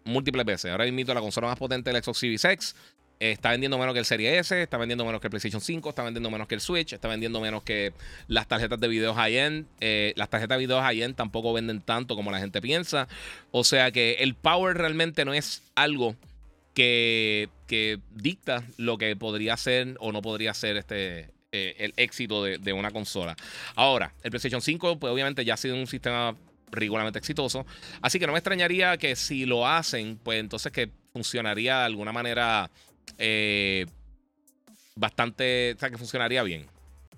múltiples 0.05 0.45
veces. 0.47 0.71
Ahora 0.71 0.91
mismo 0.91 1.15
la 1.15 1.21
consola 1.21 1.49
más 1.49 1.59
potente 1.59 1.93
del 1.93 2.03
Xbox 2.03 2.19
Series 2.19 2.45
X 2.45 2.75
está 3.21 3.51
vendiendo 3.51 3.79
menos 3.79 3.93
que 3.95 4.01
el 4.01 4.05
Serie 4.05 4.39
S, 4.39 4.63
está 4.63 4.77
vendiendo 4.77 5.05
menos 5.05 5.21
que 5.21 5.29
el 5.29 5.31
PlayStation 5.31 5.61
5, 5.61 5.89
está 5.89 6.03
vendiendo 6.03 6.31
menos 6.31 6.49
que 6.49 6.55
el 6.57 6.61
Switch, 6.61 6.93
está 6.93 7.09
vendiendo 7.09 7.41
menos 7.41 7.63
que 7.63 7.93
las 8.29 8.49
tarjetas 8.49 8.81
de 8.81 8.89
video 8.89 9.15
high-end. 9.15 9.67
Eh, 9.81 10.13
las 10.17 10.29
tarjetas 10.31 10.57
de 10.57 10.61
video 10.61 10.81
high-end 10.81 11.15
tampoco 11.15 11.53
venden 11.53 11.81
tanto 11.81 12.17
como 12.17 12.31
la 12.31 12.39
gente 12.39 12.61
piensa. 12.61 13.09
O 13.51 13.65
sea 13.65 13.91
que 13.93 14.15
el 14.21 14.35
power 14.35 14.77
realmente 14.77 15.25
no 15.25 15.33
es 15.33 15.63
algo 15.75 16.17
que, 16.75 17.49
dicta 18.11 18.65
lo 18.77 18.99
que 18.99 19.17
podría 19.17 19.57
ser 19.57 19.97
o 20.01 20.13
no 20.13 20.23
podría 20.23 20.53
ser 20.55 20.77
este, 20.77 21.31
eh, 21.53 21.77
el 21.79 21.95
éxito 21.97 22.43
de, 22.45 22.73
una 22.73 22.91
consola. 22.91 23.37
Ahora, 23.75 24.13
el 24.23 24.31
PlayStation 24.31 24.61
5, 24.61 24.99
pues 24.99 25.13
obviamente 25.13 25.45
ya 25.45 25.55
ha 25.55 25.57
sido 25.57 25.77
un 25.77 25.87
sistema 25.87 26.37
regularmente 26.71 27.19
exitoso. 27.19 27.65
Así 28.03 28.19
que 28.19 28.27
no 28.27 28.33
me 28.33 28.39
extrañaría 28.39 28.97
que 28.99 29.17
si 29.17 29.47
lo 29.47 29.67
hacen, 29.67 30.19
pues 30.23 30.41
entonces 30.41 30.73
que 30.73 30.91
funcionaría 31.13 31.79
de 31.79 31.85
alguna 31.85 32.13
manera 32.13 32.71
eh, 33.19 33.87
bastante, 34.97 35.75
o 35.77 35.79
sea, 35.79 35.91
que 35.91 35.99
funcionaría 35.99 36.43
bien. 36.43 36.67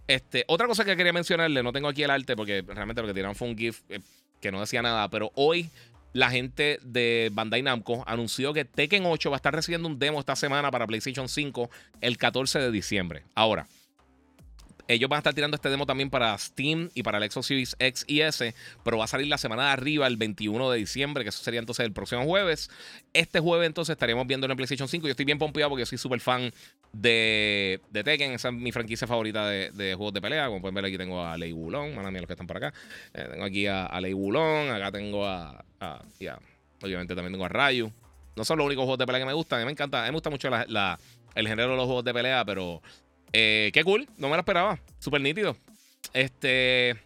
Este, 0.06 0.44
otra 0.46 0.68
cosa 0.68 0.84
que 0.84 0.96
quería 0.96 1.12
mencionarle, 1.12 1.62
no 1.62 1.72
tengo 1.72 1.88
aquí 1.88 2.02
el 2.02 2.10
arte 2.10 2.36
porque 2.36 2.62
realmente 2.66 3.02
lo 3.02 3.08
que 3.08 3.14
tiraron 3.14 3.34
fue 3.34 3.48
un 3.48 3.56
GIF 3.56 3.80
eh, 3.88 4.00
que 4.40 4.52
no 4.52 4.60
decía 4.60 4.82
nada, 4.82 5.08
pero 5.08 5.32
hoy 5.34 5.70
la 6.16 6.30
gente 6.30 6.78
de 6.82 7.30
Bandai 7.30 7.60
Namco 7.60 8.02
anunció 8.06 8.54
que 8.54 8.64
Tekken 8.64 9.04
8 9.04 9.30
va 9.30 9.36
a 9.36 9.38
estar 9.38 9.54
recibiendo 9.54 9.86
un 9.86 9.98
demo 9.98 10.18
esta 10.18 10.34
semana 10.34 10.70
para 10.70 10.86
PlayStation 10.86 11.28
5 11.28 11.68
el 12.00 12.16
14 12.16 12.58
de 12.58 12.70
diciembre. 12.70 13.24
Ahora, 13.34 13.66
ellos 14.88 15.08
van 15.08 15.18
a 15.18 15.20
estar 15.20 15.34
tirando 15.34 15.56
este 15.56 15.68
demo 15.68 15.86
también 15.86 16.10
para 16.10 16.36
Steam 16.38 16.90
y 16.94 17.02
para 17.02 17.18
el 17.18 17.30
Xbox 17.30 17.46
Series 17.46 17.76
X 17.78 18.04
y 18.06 18.20
S, 18.20 18.54
pero 18.84 18.98
va 18.98 19.04
a 19.04 19.08
salir 19.08 19.26
la 19.26 19.38
semana 19.38 19.66
de 19.66 19.70
arriba, 19.70 20.06
el 20.06 20.16
21 20.16 20.70
de 20.70 20.78
diciembre, 20.78 21.24
que 21.24 21.30
eso 21.30 21.42
sería 21.42 21.60
entonces 21.60 21.84
el 21.84 21.92
próximo 21.92 22.24
jueves. 22.24 22.70
Este 23.12 23.40
jueves 23.40 23.66
entonces 23.66 23.94
estaríamos 23.94 24.26
viendo 24.26 24.46
en 24.46 24.56
PlayStation 24.56 24.88
5. 24.88 25.06
Yo 25.06 25.10
estoy 25.10 25.24
bien 25.24 25.38
pompeado 25.38 25.70
porque 25.70 25.82
yo 25.82 25.86
soy 25.86 25.98
súper 25.98 26.20
fan 26.20 26.52
de, 26.92 27.80
de, 27.90 28.04
Tekken, 28.04 28.32
esa 28.32 28.48
es 28.48 28.54
mi 28.54 28.72
franquicia 28.72 29.06
favorita 29.06 29.48
de, 29.48 29.94
juegos 29.96 30.14
de 30.14 30.20
pelea. 30.20 30.46
Como 30.46 30.60
pueden 30.60 30.74
ver 30.74 30.84
aquí 30.84 30.96
tengo 30.96 31.24
a 31.24 31.36
Lei 31.36 31.52
Wulong, 31.52 31.94
mala 31.94 32.10
mía 32.10 32.20
los 32.20 32.28
que 32.28 32.34
están 32.34 32.46
por 32.46 32.56
acá. 32.56 32.72
Eh, 33.14 33.26
tengo 33.30 33.44
aquí 33.44 33.66
a, 33.66 34.00
Lei 34.00 34.14
Wulong, 34.14 34.70
acá 34.70 34.92
tengo 34.92 35.26
a, 35.26 35.64
obviamente 36.82 37.14
también 37.14 37.32
tengo 37.32 37.44
a 37.44 37.48
Rayu. 37.48 37.92
No 38.36 38.44
son 38.44 38.58
los 38.58 38.66
únicos 38.66 38.84
juegos 38.84 38.98
de 38.98 39.06
pelea 39.06 39.20
que 39.20 39.26
me 39.26 39.32
gustan, 39.32 39.62
a 39.62 39.64
me 39.64 39.70
encanta, 39.70 40.02
a 40.02 40.02
mí 40.04 40.08
me 40.10 40.14
gusta 40.14 40.30
mucho 40.30 40.48
el 40.48 41.48
género 41.48 41.70
de 41.70 41.76
los 41.76 41.86
juegos 41.86 42.04
de 42.04 42.12
pelea, 42.12 42.44
pero 42.44 42.82
eh, 43.38 43.70
qué 43.74 43.84
cool, 43.84 44.08
no 44.16 44.28
me 44.28 44.34
lo 44.34 44.40
esperaba. 44.40 44.78
Súper 44.98 45.20
nítido. 45.20 45.54
Este. 46.14 46.96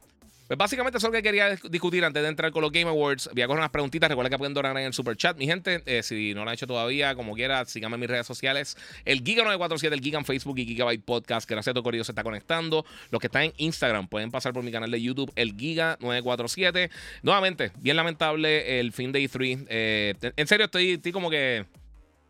Pues 0.47 0.59
básicamente 0.59 0.99
eso 0.99 1.09
es 1.09 1.13
lo 1.13 1.17
que 1.17 1.23
quería 1.25 1.57
discutir 1.69 2.05
antes 2.05 2.23
de 2.23 2.29
entrar 2.29 2.53
con 2.53 2.63
los 2.63 2.71
Game 2.71 2.89
Awards. 2.89 3.31
Voy 3.33 3.43
a 3.43 3.47
coger 3.49 3.59
unas 3.59 3.71
preguntitas. 3.71 4.09
Recuerda 4.09 4.31
que 4.31 4.39
pueden 4.39 4.55
donar 4.55 4.77
en 4.79 4.85
el 4.85 4.93
super 4.93 5.17
chat, 5.17 5.37
mi 5.37 5.47
gente. 5.47 5.83
Eh, 5.87 6.05
si 6.05 6.35
no 6.35 6.45
lo 6.45 6.51
han 6.51 6.55
hecho 6.55 6.69
todavía, 6.69 7.17
como 7.17 7.35
quiera, 7.35 7.65
síganme 7.65 7.95
en 7.95 8.01
mis 8.01 8.11
redes 8.11 8.29
sociales. 8.29 8.77
El 9.05 9.25
Giga947, 9.25 9.93
el 9.93 10.01
Giga 10.01 10.19
en 10.19 10.25
Facebook 10.25 10.59
y 10.59 10.67
Gigabyte 10.67 11.05
Podcast. 11.05 11.51
Gracias 11.51 11.73
a 11.73 11.75
todo 11.75 11.83
Corillo 11.83 12.05
se 12.05 12.13
está 12.13 12.23
conectando. 12.23 12.85
Los 13.11 13.21
que 13.21 13.27
están 13.27 13.43
en 13.43 13.53
Instagram 13.57 14.07
pueden 14.07 14.31
pasar 14.31 14.53
por 14.53 14.63
mi 14.63 14.71
canal 14.71 14.91
de 14.91 15.03
YouTube, 15.03 15.33
el 15.35 15.57
Giga947. 15.57 16.91
Nuevamente, 17.23 17.73
bien 17.79 17.97
lamentable 17.97 18.79
el 18.79 18.93
fin 18.93 19.11
de 19.11 19.21
E3. 19.23 19.67
Eh, 19.69 20.15
en 20.37 20.47
serio, 20.47 20.67
estoy, 20.67 20.93
estoy 20.93 21.11
como 21.11 21.29
que 21.31 21.67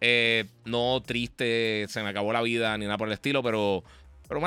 eh, 0.01 0.47
no 0.65 1.03
triste, 1.05 1.87
se 1.89 2.03
me 2.03 2.09
acabó 2.09 2.33
la 2.33 2.41
vida 2.41 2.77
ni 2.79 2.87
nada 2.87 2.97
por 2.97 3.09
el 3.09 3.15
estilo, 3.15 3.43
pero, 3.43 3.85
pero 4.29 4.41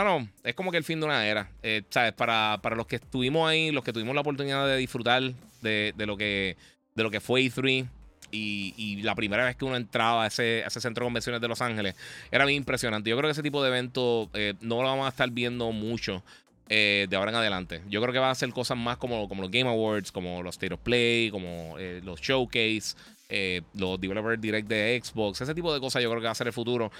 es 0.44 0.56
como 0.56 0.72
que 0.72 0.78
el 0.78 0.84
fin 0.84 1.00
de 1.00 1.06
una 1.06 1.28
era. 1.28 1.50
Eh, 1.62 1.84
¿Sabes? 1.90 2.14
Para, 2.14 2.60
para 2.62 2.76
los 2.76 2.88
que 2.88 2.96
estuvimos 2.96 3.48
ahí, 3.48 3.72
los 3.72 3.84
que 3.84 3.94
tuvimos 3.94 4.16
la 4.16 4.22
oportunidad 4.22 4.68
de 4.68 4.78
disfrutar 4.78 5.22
de, 5.62 5.94
lo, 5.98 6.18
que, 6.18 6.58
de 6.96 7.04
lo 7.04 7.12
que 7.12 7.20
fue 7.20 7.42
E3 7.42 7.88
y, 8.32 9.02
la 9.04 9.14
primera 9.14 9.46
vez 9.46 9.56
que 9.56 9.66
uno 9.66 9.76
entraba 9.76 10.24
a 10.24 10.28
ese, 10.28 10.62
ese, 10.62 10.82
centro 10.82 11.04
de 11.04 11.08
convenciones 11.08 11.40
de 11.40 11.48
Los 11.48 11.62
Ángeles, 11.62 11.96
era 12.32 12.46
muy 12.46 12.56
impresionante. 12.56 13.10
Yo 13.10 13.18
creo 13.18 13.28
que 13.28 13.34
ese 13.34 13.44
tipo 13.44 13.62
de 13.62 13.70
evento 13.70 14.30
eh, 14.34 14.56
no 14.62 14.82
lo 14.82 14.88
vamos 14.88 15.06
a 15.06 15.10
estar 15.10 15.30
viendo 15.30 15.72
mucho. 15.72 16.24
de 16.68 17.08
ahora 17.16 17.30
en 17.30 17.38
adelante. 17.38 17.82
Yo 17.88 18.02
creo 18.02 18.12
que 18.12 18.20
va 18.20 18.32
a 18.32 18.36
ser 18.36 18.50
cosas 18.50 18.76
más 18.76 18.98
como, 18.98 19.30
como 19.30 19.44
los 19.44 19.52
Game 19.52 19.70
Awards, 19.70 20.12
como 20.12 20.42
los 20.42 20.56
State 20.56 20.74
of 20.74 20.80
Play, 20.80 21.30
como 21.30 21.76
los 22.02 22.20
Showcase, 22.20 22.96
eh, 23.30 23.62
los 23.74 24.00
Developer 24.00 24.40
Direct 24.40 24.68
de 24.68 25.02
Xbox, 25.04 25.42
ese 25.42 25.56
tipo 25.56 25.74
de 25.74 25.80
cosas 25.80 26.04
yo 26.04 26.10
creo 26.10 26.22
que 26.22 26.26
va 26.26 26.32
a 26.32 26.36
ser 26.36 26.48
el 26.48 26.54
futuro. 26.54 26.92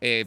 Eh, 0.00 0.26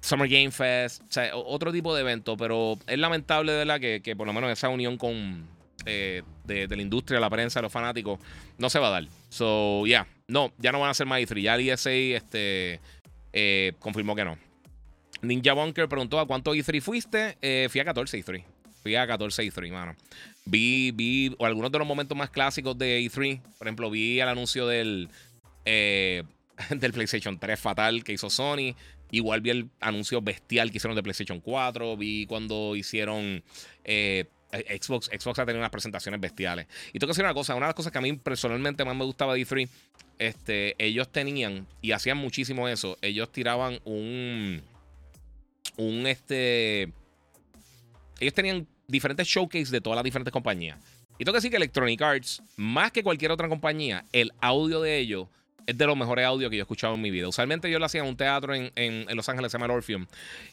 Summer 0.00 0.28
Game 0.28 0.50
Fest, 0.50 1.02
o 1.02 1.12
sea, 1.12 1.36
otro 1.36 1.72
tipo 1.72 1.94
de 1.94 2.00
evento, 2.00 2.36
pero 2.36 2.76
es 2.86 2.98
lamentable, 2.98 3.52
¿verdad? 3.52 3.78
Que, 3.78 4.00
que 4.02 4.16
por 4.16 4.26
lo 4.26 4.32
menos 4.32 4.50
esa 4.50 4.68
unión 4.68 4.96
con 4.96 5.46
eh, 5.86 6.22
de, 6.44 6.66
la 6.66 6.82
industria, 6.82 7.20
la 7.20 7.30
prensa, 7.30 7.62
los 7.62 7.72
fanáticos, 7.72 8.18
no 8.58 8.68
se 8.68 8.80
va 8.80 8.88
a 8.88 8.90
dar. 8.90 9.08
So, 9.28 9.86
ya, 9.86 10.08
no, 10.26 10.52
ya 10.58 10.72
no 10.72 10.80
van 10.80 10.90
a 10.90 10.94
ser 10.94 11.06
más 11.06 11.20
E3. 11.20 11.42
Ya 11.42 11.54
el 11.54 11.68
ESA 11.68 11.90
este, 11.92 12.80
confirmó 13.78 14.16
que 14.16 14.24
no. 14.24 14.36
Ninja 15.20 15.52
Bunker 15.52 15.88
preguntó 15.88 16.18
a 16.18 16.26
cuánto 16.26 16.52
E3 16.52 16.80
fuiste. 16.80 17.68
fui 17.68 17.80
a 17.80 17.84
14 17.84 18.24
E3. 18.24 18.44
Fui 18.82 18.94
a 18.96 19.06
14 19.06 19.44
E3, 19.44 19.70
mano. 19.70 19.96
Vi, 20.44 20.90
vi 20.90 21.34
algunos 21.40 21.70
de 21.70 21.78
los 21.78 21.86
momentos 21.86 22.16
más 22.16 22.30
clásicos 22.30 22.76
de 22.76 23.00
E3. 23.00 23.40
Por 23.58 23.66
ejemplo, 23.66 23.90
vi 23.90 24.20
el 24.20 24.28
anuncio 24.28 24.66
del, 24.66 25.08
eh, 25.64 26.24
del 26.70 26.92
PlayStation 26.92 27.38
3 27.38 27.58
fatal 27.58 28.02
que 28.04 28.12
hizo 28.12 28.28
Sony. 28.28 28.74
Igual 29.10 29.40
vi 29.40 29.50
el 29.50 29.70
anuncio 29.80 30.20
bestial 30.20 30.70
que 30.70 30.78
hicieron 30.78 30.96
de 30.96 31.02
PlayStation 31.02 31.40
4. 31.40 31.96
Vi 31.96 32.26
cuando 32.26 32.74
hicieron. 32.76 33.42
Eh, 33.84 34.26
Xbox, 34.52 35.06
Xbox 35.06 35.38
ha 35.38 35.46
tenido 35.46 35.60
unas 35.60 35.70
presentaciones 35.70 36.20
bestiales. 36.20 36.66
Y 36.92 36.98
tengo 36.98 37.08
que 37.08 37.12
decir 37.12 37.24
una 37.24 37.32
cosa, 37.32 37.54
una 37.54 37.66
de 37.66 37.70
las 37.70 37.74
cosas 37.74 37.90
que 37.90 37.98
a 37.98 38.02
mí 38.02 38.12
personalmente 38.14 38.84
más 38.84 38.94
me 38.94 39.04
gustaba 39.04 39.32
de 39.32 39.46
E3, 39.46 39.66
este, 40.18 40.74
ellos 40.78 41.10
tenían, 41.10 41.66
y 41.80 41.92
hacían 41.92 42.18
muchísimo 42.18 42.68
eso, 42.68 42.98
ellos 43.00 43.32
tiraban 43.32 43.80
un, 43.84 44.60
un, 45.78 46.06
este, 46.06 46.92
ellos 48.20 48.34
tenían 48.34 48.68
diferentes 48.92 49.26
showcases 49.26 49.70
de 49.70 49.80
todas 49.80 49.96
las 49.96 50.04
diferentes 50.04 50.32
compañías. 50.32 50.78
Y 51.18 51.24
tengo 51.24 51.32
que 51.32 51.38
decir 51.38 51.50
que 51.50 51.56
Electronic 51.56 52.00
Arts, 52.00 52.42
más 52.56 52.92
que 52.92 53.02
cualquier 53.02 53.32
otra 53.32 53.48
compañía, 53.48 54.04
el 54.12 54.32
audio 54.40 54.80
de 54.80 54.98
ellos 54.98 55.28
es 55.66 55.76
de 55.78 55.86
los 55.86 55.96
mejores 55.96 56.24
audios 56.26 56.50
que 56.50 56.56
yo 56.56 56.60
he 56.60 56.64
escuchado 56.64 56.94
en 56.94 57.00
mi 57.00 57.10
vida. 57.10 57.28
Usualmente 57.28 57.70
yo 57.70 57.78
lo 57.78 57.86
hacía 57.86 58.02
en 58.02 58.08
un 58.08 58.16
teatro 58.16 58.54
en, 58.54 58.72
en, 58.76 59.16
Los 59.16 59.28
Ángeles, 59.28 59.52
se 59.52 59.58
llama 59.58 59.66
el 59.66 59.72
Orpheum. 59.72 60.06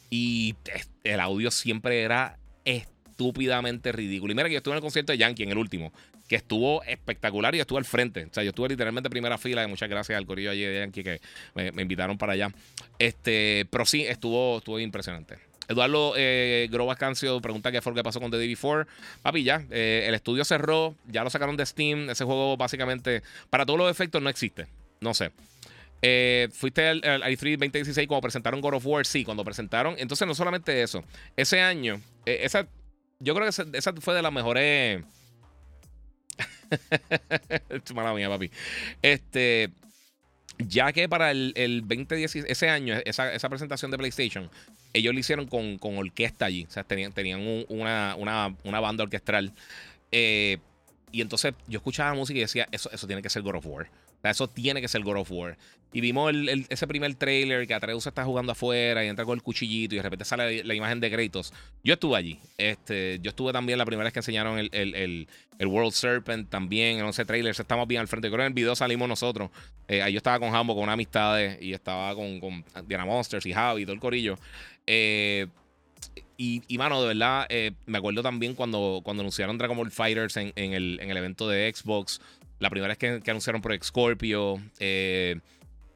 Y 0.10 0.56
el 1.04 1.20
audio 1.20 1.52
siempre 1.52 2.02
era 2.02 2.38
estúpidamente 2.66 3.92
ridículo. 3.92 4.32
Y 4.32 4.36
mira 4.36 4.48
que 4.48 4.54
yo 4.54 4.58
estuve 4.58 4.74
en 4.74 4.78
el 4.78 4.82
concierto 4.82 5.12
de 5.12 5.18
Yankee, 5.18 5.44
en 5.44 5.52
el 5.52 5.58
último, 5.58 5.92
que 6.28 6.36
estuvo 6.36 6.84
espectacular 6.84 7.56
y 7.56 7.60
estuve 7.60 7.80
al 7.80 7.86
frente. 7.86 8.26
O 8.26 8.34
sea, 8.34 8.44
yo 8.44 8.50
estuve 8.50 8.70
literalmente 8.70 9.08
en 9.08 9.12
primera 9.12 9.38
fila. 9.38 9.64
Y 9.64 9.68
muchas 9.68 9.90
gracias 9.90 10.18
al 10.18 10.28
corillo 10.28 10.52
allí 10.52 10.62
de 10.62 10.80
Yankee 10.80 11.04
que 11.04 11.22
me, 11.56 11.82
invitaron 11.82 12.18
para 12.18 12.34
allá. 12.34 12.54
Este, 13.00 13.66
pero 13.72 13.86
sí, 13.86 14.04
estuvo, 14.04 14.60
estuvo 14.60 14.80
impresionante. 14.80 15.49
Eduardo 15.70 16.14
eh, 16.18 16.70
Cancio 16.98 17.40
pregunta 17.40 17.72
qué 17.72 17.82
fue 17.82 17.92
lo 17.92 17.96
que 17.96 18.04
pasó 18.04 18.20
con 18.20 18.32
The 18.32 18.38
Day 18.38 18.48
Before. 18.48 18.86
Papi, 19.22 19.44
ya, 19.44 19.64
eh, 19.70 20.06
el 20.08 20.16
estudio 20.16 20.44
cerró, 20.44 20.96
ya 21.08 21.24
lo 21.24 21.30
sacaron 21.30 21.56
de 21.56 21.66
Steam. 21.66 22.10
Ese 22.10 22.26
juego 22.26 22.58
básicamente, 22.58 23.22
para 23.50 23.66
todos 23.66 23.80
los 23.80 23.90
efectos, 23.90 24.22
no 24.22 24.30
existe. 24.30 24.68
No 25.00 25.14
sé. 25.14 25.32
Eh, 26.02 26.48
fuiste 26.52 26.88
al, 26.88 27.02
E3 27.02 27.58
2016 27.58 28.08
cuando 28.08 28.22
presentaron 28.22 28.62
God 28.62 28.76
of 28.76 28.86
War, 28.86 29.06
sí, 29.06 29.24
cuando 29.24 29.44
presentaron. 29.44 29.96
Entonces, 29.98 30.28
no 30.28 30.34
solamente 30.34 30.82
eso. 30.82 31.04
Ese 31.36 31.62
año, 31.62 32.02
eh, 32.26 32.40
esa, 32.44 32.68
yo 33.20 33.36
creo 33.36 33.50
que 33.50 33.78
esa, 33.78 33.94
fue 33.94 34.16
de 34.16 34.22
las 34.22 34.32
mejores. 34.32 35.04
Mala 37.94 38.14
mía, 38.14 38.30
papi. 38.30 38.50
Este. 39.02 39.70
Ya 40.58 40.92
que 40.92 41.08
para 41.08 41.32
el, 41.32 41.54
el 41.56 41.82
2016, 41.82 42.46
ese 42.48 42.70
año, 42.70 42.96
esa, 43.06 43.50
presentación 43.50 43.92
de 43.92 43.98
PlayStation, 43.98 44.50
ellos 44.94 45.14
lo 45.14 45.20
hicieron 45.20 45.48
con, 45.48 45.98
orquesta 45.98 46.46
allí. 46.46 46.66
O 46.68 46.72
sea, 46.72 46.84
tenían, 46.84 47.12
tenían 47.12 47.42
una, 47.70 48.16
una, 48.18 48.80
banda 48.80 49.04
orquestral. 49.04 49.54
Eh, 50.12 50.58
y 51.12 51.22
entonces 51.22 51.54
yo 51.68 51.78
escuchaba 51.78 52.14
música 52.14 52.38
y 52.38 52.42
decía, 52.42 52.68
eso, 52.72 52.90
eso 52.92 53.08
tiene 53.08 53.22
que 53.22 53.30
ser 53.30 53.42
God 53.42 53.56
of 53.56 53.66
War 53.66 53.90
eso 54.24 54.48
tiene 54.48 54.82
que 54.82 54.88
ser 54.88 55.02
God 55.02 55.18
of 55.18 55.32
War. 55.32 55.58
Y 55.92 56.02
vimos 56.02 56.32
ese 56.70 56.86
primer 56.86 57.16
trailer 57.16 57.66
que 57.66 57.74
Atreus 57.74 58.06
está 58.06 58.24
jugando 58.24 58.52
afuera 58.52 59.04
y 59.04 59.08
entra 59.08 59.26
con 59.26 59.36
el 59.36 59.42
cuchillito 59.42 59.96
y 59.96 59.98
de 59.98 60.04
repente 60.04 60.24
sale 60.24 60.64
la, 60.64 60.76
imagen 60.76 61.00
de 61.00 61.10
Kratos. 61.10 61.52
Yo 61.84 61.94
estuve 61.94 62.16
allí. 62.16 62.40
Este, 62.60 63.18
yo 63.24 63.30
estuve 63.30 63.52
también 63.54 63.80
la 63.80 63.86
primera 63.86 64.04
vez 64.04 64.14
que 64.14 64.20
enseñaron 64.20 64.60
el, 64.60 65.28
World 65.60 65.94
Serpent 65.94 66.48
también, 66.48 67.00
en 67.00 67.06
11 67.06 67.26
trailers. 67.26 67.60
Estamos 67.60 67.88
bien 67.88 68.02
al 68.02 68.08
frente. 68.08 68.28
Creo 68.28 68.38
que 68.38 68.44
en 68.44 68.48
el 68.48 68.54
video 68.54 68.76
salimos 68.76 69.10
nosotros. 69.10 69.50
Eh, 69.88 70.04
ahí 70.04 70.14
yo 70.14 70.18
estaba 70.18 70.40
con 70.40 70.54
Hambo, 70.54 70.76
con 70.76 70.84
una 70.84 70.94
amistad 70.94 71.40
y 71.60 71.74
estaba 71.74 72.14
con, 72.14 72.40
con, 72.40 72.64
Diana 72.86 73.06
Monsters 73.06 73.48
y 73.48 73.54
Javi 73.54 73.82
y 73.82 73.86
todo 73.86 73.96
el 73.96 74.00
corillo. 74.00 74.38
Eh, 74.92 75.46
y, 76.36 76.78
mano, 76.78 77.02
de 77.02 77.10
verdad, 77.10 77.46
eh, 77.50 77.74
me 77.86 77.98
acuerdo 77.98 78.24
también 78.24 78.56
cuando, 78.56 79.02
cuando 79.04 79.22
anunciaron 79.22 79.58
Dragon 79.58 79.78
Ball 79.78 79.92
Fighters 79.92 80.38
en, 80.38 80.54
el, 80.56 81.00
en 81.02 81.12
el 81.12 81.18
evento 81.18 81.48
de 81.48 81.72
Xbox. 81.72 82.22
La 82.60 82.70
primera 82.70 82.96
vez 82.96 82.98
que, 82.98 83.30
anunciaron 83.30 83.62
Project 83.62 83.84
Scorpio. 83.84 84.60
Eh, 84.80 85.40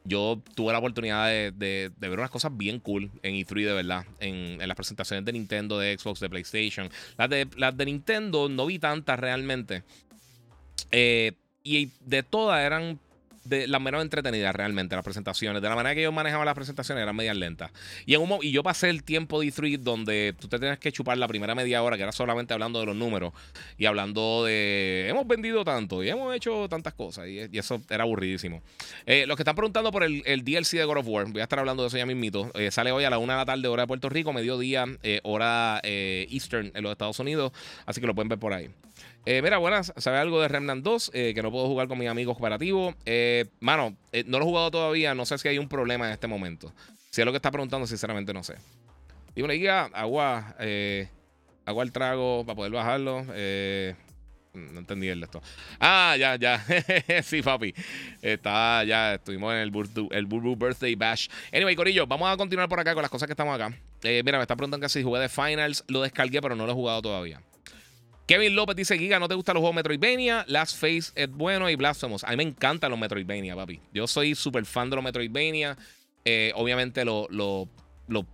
yo 0.04 0.40
tuve 0.54 0.72
la 0.72 0.78
oportunidad 0.78 1.28
de, 1.28 1.90
ver 1.96 2.18
unas 2.18 2.30
cosas 2.30 2.54
bien 2.56 2.78
cool 2.78 3.10
en 3.22 3.34
E3, 3.34 3.64
de 3.64 3.72
verdad. 3.72 4.04
En, 4.20 4.58
las 4.58 4.76
presentaciones 4.76 5.24
de 5.24 5.32
Nintendo, 5.32 5.78
de 5.78 5.98
Xbox, 5.98 6.20
de 6.20 6.28
PlayStation. 6.28 6.88
Las 7.16 7.30
de, 7.30 7.48
las 7.56 7.76
de 7.76 7.86
Nintendo 7.86 8.48
no 8.48 8.66
vi 8.66 8.78
tantas 8.78 9.18
realmente. 9.18 9.82
Y 10.92 11.90
de 12.00 12.22
todas 12.22 12.60
eran 12.60 13.00
de 13.44 13.68
las 13.68 13.80
menos 13.80 14.02
entretenidas 14.02 14.54
realmente, 14.54 14.94
las 14.94 15.04
presentaciones. 15.04 15.62
De 15.62 15.68
la 15.68 15.76
manera 15.76 15.94
que 15.94 16.02
yo 16.02 16.12
manejaba 16.12 16.44
las 16.44 16.54
presentaciones 16.54 17.02
eran 17.02 17.14
medias 17.14 17.36
lentas. 17.36 17.70
Y, 18.06 18.14
en 18.14 18.22
un, 18.22 18.38
y 18.42 18.50
yo 18.50 18.62
pasé 18.62 18.90
el 18.90 19.02
tiempo 19.02 19.40
de 19.40 19.48
E3 19.48 19.78
donde 19.78 20.34
tú 20.38 20.48
te 20.48 20.58
tenías 20.58 20.78
que 20.78 20.92
chupar 20.92 21.18
la 21.18 21.28
primera 21.28 21.54
media 21.54 21.82
hora, 21.82 21.96
que 21.96 22.02
era 22.02 22.12
solamente 22.12 22.54
hablando 22.54 22.80
de 22.80 22.86
los 22.86 22.96
números 22.96 23.32
y 23.78 23.86
hablando 23.86 24.44
de 24.44 25.06
hemos 25.08 25.26
vendido 25.26 25.64
tanto 25.64 26.02
y 26.02 26.08
hemos 26.08 26.34
hecho 26.34 26.68
tantas 26.68 26.94
cosas. 26.94 27.28
Y, 27.28 27.58
eso 27.58 27.80
era 27.88 28.04
aburridísimo. 28.04 28.62
Eh, 29.06 29.26
los 29.26 29.36
que 29.36 29.42
están 29.42 29.54
preguntando 29.54 29.90
por 29.92 30.02
el, 30.04 30.22
DLC 30.44 30.78
de 30.78 30.84
God 30.84 30.98
of 30.98 31.08
War, 31.08 31.26
voy 31.26 31.40
a 31.40 31.44
estar 31.44 31.58
hablando 31.58 31.82
de 31.82 31.88
eso 31.88 31.96
ya 31.96 32.06
mismito. 32.06 32.50
Eh, 32.54 32.70
sale 32.70 32.92
hoy 32.92 33.04
a 33.04 33.10
la 33.10 33.18
una 33.18 33.34
de 33.34 33.38
la 33.38 33.46
tarde, 33.46 33.68
hora 33.68 33.82
de 33.82 33.86
Puerto 33.86 34.08
Rico, 34.08 34.32
mediodía, 34.32 34.86
eh, 35.02 35.20
hora 35.22 35.80
Eastern 35.84 36.72
en 36.74 36.82
los 36.82 36.92
Estados 36.92 37.18
Unidos. 37.18 37.52
Así 37.86 38.00
que 38.00 38.06
lo 38.06 38.14
pueden 38.14 38.28
ver 38.28 38.38
por 38.38 38.52
ahí. 38.52 38.70
Eh, 39.26 39.40
mira, 39.40 39.56
buenas, 39.56 39.90
¿sabe 39.96 40.18
algo 40.18 40.42
de 40.42 40.48
Remnant 40.48 40.84
2? 40.84 41.12
Eh, 41.14 41.32
que 41.34 41.42
no 41.42 41.50
puedo 41.50 41.66
jugar 41.66 41.88
con 41.88 41.98
mis 41.98 42.08
amigos 42.08 42.36
cooperativos. 42.36 42.94
Eh, 43.06 43.46
mano, 43.60 43.96
no 44.26 44.38
lo 44.38 44.44
he 44.44 44.48
jugado 44.48 44.70
todavía, 44.70 45.14
no 45.14 45.24
sé 45.24 45.38
si 45.38 45.48
hay 45.48 45.58
un 45.58 45.68
problema 45.68 46.06
en 46.06 46.12
este 46.12 46.26
momento. 46.26 46.72
Si 47.10 47.22
es 47.22 47.24
lo 47.24 47.32
que 47.32 47.36
está 47.36 47.50
preguntando, 47.50 47.86
sinceramente 47.86 48.34
no 48.34 48.42
sé. 48.42 48.56
Y 49.34 49.40
una 49.40 49.54
guía, 49.54 49.88
agua, 49.94 50.54
agua 51.64 51.82
al 51.82 51.92
trago 51.92 52.44
para 52.44 52.56
poder 52.56 52.72
bajarlo. 52.72 53.24
no 54.52 54.78
entendí 54.78 55.08
el 55.08 55.20
de 55.20 55.24
esto. 55.24 55.42
Ah, 55.80 56.16
ya, 56.18 56.36
ya. 56.36 56.62
sí, 57.22 57.40
papi. 57.40 57.74
Está, 58.20 58.84
ya, 58.84 59.14
estuvimos 59.14 59.54
en 59.54 59.60
el, 59.60 59.72
el 60.10 60.26
Burbu 60.26 60.54
Birthday 60.54 60.94
Bash. 60.96 61.28
Anyway, 61.50 61.74
Corillo, 61.74 62.06
vamos 62.06 62.30
a 62.30 62.36
continuar 62.36 62.68
por 62.68 62.78
acá 62.78 62.92
con 62.92 63.00
las 63.00 63.10
cosas 63.10 63.26
que 63.26 63.32
estamos 63.32 63.54
acá. 63.54 63.74
mira, 64.02 64.36
me 64.36 64.42
está 64.42 64.54
preguntando 64.54 64.86
si 64.88 65.02
jugué 65.02 65.20
de 65.20 65.30
Finals. 65.30 65.82
Lo 65.88 66.02
descargué, 66.02 66.42
pero 66.42 66.54
no 66.54 66.66
lo 66.66 66.72
he 66.72 66.74
jugado 66.74 67.00
todavía. 67.00 67.40
Kevin 68.26 68.56
López 68.56 68.76
dice: 68.76 68.98
Giga, 68.98 69.18
¿no 69.18 69.28
te 69.28 69.34
gustan 69.34 69.54
los 69.54 69.60
juegos 69.60 69.76
Metroidvania? 69.76 70.44
Last 70.48 70.76
Face 70.76 71.12
es 71.14 71.30
bueno 71.30 71.68
y 71.68 71.76
Blasphemous. 71.76 72.24
A 72.24 72.30
mí 72.30 72.36
me 72.36 72.42
encantan 72.44 72.90
los 72.90 72.98
Metroidvania, 72.98 73.54
papi. 73.54 73.80
Yo 73.92 74.06
soy 74.06 74.34
súper 74.34 74.64
fan 74.64 74.88
de 74.90 74.96
los 74.96 75.04
Metroidvania. 75.04 75.76
Eh, 76.24 76.52
obviamente, 76.54 77.04
los 77.04 77.28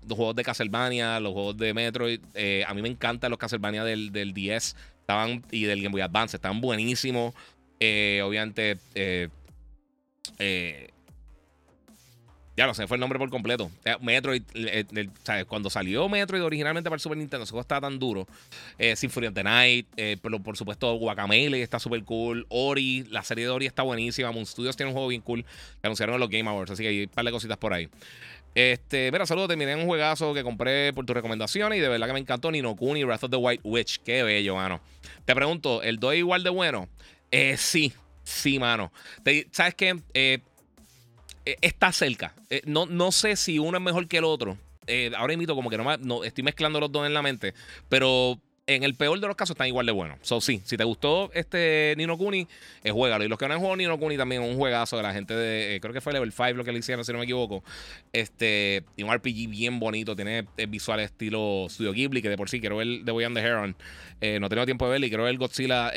juegos 0.08 0.36
de 0.36 0.44
Castlevania, 0.44 1.18
los 1.18 1.32
juegos 1.32 1.56
de 1.56 1.74
Metroid. 1.74 2.20
Eh, 2.34 2.64
a 2.66 2.74
mí 2.74 2.82
me 2.82 2.88
encantan 2.88 3.30
los 3.30 3.38
Castlevania 3.38 3.82
del, 3.82 4.12
del 4.12 4.32
10 4.32 4.76
estaban, 5.00 5.44
y 5.50 5.64
del 5.64 5.82
Game 5.82 5.92
Boy 5.92 6.02
Advance. 6.02 6.36
Estaban 6.36 6.60
buenísimos. 6.60 7.34
Eh, 7.80 8.22
obviamente, 8.24 8.78
ya 12.60 12.66
lo 12.66 12.74
sé, 12.74 12.86
fue 12.86 12.98
el 12.98 13.00
nombre 13.00 13.18
por 13.18 13.30
completo. 13.30 13.70
Eh, 13.86 13.96
Metroid, 14.02 14.42
cuando 15.48 15.70
salió 15.70 16.10
Metroid 16.10 16.44
originalmente 16.44 16.90
para 16.90 16.96
el 16.96 17.00
Super 17.00 17.16
Nintendo, 17.16 17.44
ese 17.44 17.52
juego 17.52 17.62
estaba 17.62 17.88
tan 17.88 17.98
duro. 17.98 18.26
Eh, 18.78 18.94
Symphony 18.96 19.28
of 19.28 19.32
the 19.32 19.42
Night, 19.42 19.86
eh, 19.96 20.18
pero 20.20 20.38
por 20.40 20.58
supuesto 20.58 20.92
Guacamele 20.96 21.62
está 21.62 21.78
súper 21.78 22.04
cool. 22.04 22.44
Ori, 22.50 23.06
la 23.08 23.22
serie 23.22 23.44
de 23.44 23.50
Ori 23.50 23.64
está 23.64 23.82
buenísima. 23.82 24.30
Moon 24.30 24.44
Studios 24.44 24.76
tiene 24.76 24.90
un 24.90 24.92
juego 24.92 25.08
bien 25.08 25.22
cool 25.22 25.42
que 25.42 25.86
anunciaron 25.86 26.16
en 26.16 26.20
los 26.20 26.28
Game 26.28 26.50
Awards, 26.50 26.72
así 26.72 26.82
que 26.82 26.90
hay 26.90 27.02
un 27.04 27.08
par 27.08 27.24
de 27.24 27.30
cositas 27.30 27.56
por 27.56 27.72
ahí. 27.72 27.88
Este, 28.54 29.10
mira, 29.10 29.24
saludos, 29.24 29.48
terminé 29.48 29.74
un 29.74 29.86
juegazo 29.86 30.34
que 30.34 30.42
compré 30.42 30.92
por 30.92 31.06
tus 31.06 31.14
recomendaciones 31.14 31.78
y 31.78 31.80
de 31.80 31.88
verdad 31.88 32.08
que 32.08 32.12
me 32.12 32.20
encantó 32.20 32.50
Nino 32.50 32.76
Kuni 32.76 33.04
Wrath 33.04 33.24
of 33.24 33.30
the 33.30 33.38
White 33.38 33.62
Witch. 33.64 34.00
Qué 34.04 34.22
bello, 34.22 34.56
mano. 34.56 34.82
Te 35.24 35.34
pregunto, 35.34 35.82
¿el 35.82 35.98
2 35.98 36.16
igual 36.16 36.42
de 36.42 36.50
bueno? 36.50 36.90
Eh, 37.30 37.56
sí, 37.56 37.94
sí, 38.22 38.58
mano. 38.58 38.92
¿Sabes 39.50 39.74
qué? 39.74 39.96
Eh, 40.12 40.40
eh, 40.42 40.42
está 41.44 41.92
cerca. 41.92 42.34
Eh, 42.50 42.62
no, 42.66 42.86
no 42.86 43.12
sé 43.12 43.36
si 43.36 43.58
uno 43.58 43.78
es 43.78 43.82
mejor 43.82 44.08
que 44.08 44.18
el 44.18 44.24
otro. 44.24 44.58
Eh, 44.86 45.12
ahora 45.16 45.32
invito 45.32 45.54
como 45.54 45.70
que 45.70 45.78
no, 45.78 45.96
no 45.98 46.24
estoy 46.24 46.42
mezclando 46.42 46.80
los 46.80 46.90
dos 46.90 47.06
en 47.06 47.14
la 47.14 47.22
mente. 47.22 47.54
Pero 47.88 48.40
en 48.76 48.84
el 48.84 48.94
peor 48.94 49.20
de 49.20 49.26
los 49.26 49.36
casos 49.36 49.54
están 49.54 49.66
igual 49.66 49.86
de 49.86 49.92
buenos. 49.92 50.18
So, 50.22 50.40
sí, 50.40 50.62
si 50.64 50.76
te 50.76 50.84
gustó 50.84 51.30
este 51.34 51.94
Nino 51.96 52.16
Kuni, 52.16 52.46
eh, 52.84 52.90
juégalo. 52.90 53.24
Y 53.24 53.28
los 53.28 53.38
que 53.38 53.48
no 53.48 53.54
han 53.54 53.60
jugado 53.60 53.76
Nino 53.76 53.98
Kuni 53.98 54.16
también, 54.16 54.42
un 54.42 54.56
juegazo 54.56 54.96
de 54.96 55.02
la 55.02 55.12
gente 55.12 55.34
de. 55.34 55.80
creo 55.80 55.92
que 55.92 56.00
fue 56.00 56.12
Level 56.12 56.32
5 56.32 56.52
lo 56.54 56.64
que 56.64 56.72
le 56.72 56.78
hicieron, 56.78 57.04
si 57.04 57.12
no 57.12 57.18
me 57.18 57.24
equivoco. 57.24 57.62
Este. 58.12 58.84
Y 58.96 59.02
un 59.02 59.12
RPG 59.12 59.48
bien 59.48 59.80
bonito. 59.80 60.14
Tiene 60.16 60.46
visuales 60.68 61.06
estilo 61.06 61.66
Studio 61.68 61.92
Ghibli, 61.92 62.22
que 62.22 62.28
de 62.28 62.36
por 62.36 62.48
sí 62.48 62.60
quiero 62.60 62.76
ver 62.76 63.04
The 63.04 63.10
Boy 63.10 63.24
and 63.24 63.36
the 63.36 63.42
Heron. 63.42 63.76
no 64.40 64.48
tengo 64.48 64.64
tiempo 64.64 64.86
de 64.86 64.92
verlo 64.92 65.06
y 65.06 65.10
quiero 65.10 65.24
ver 65.24 65.36
Godzilla 65.36 65.92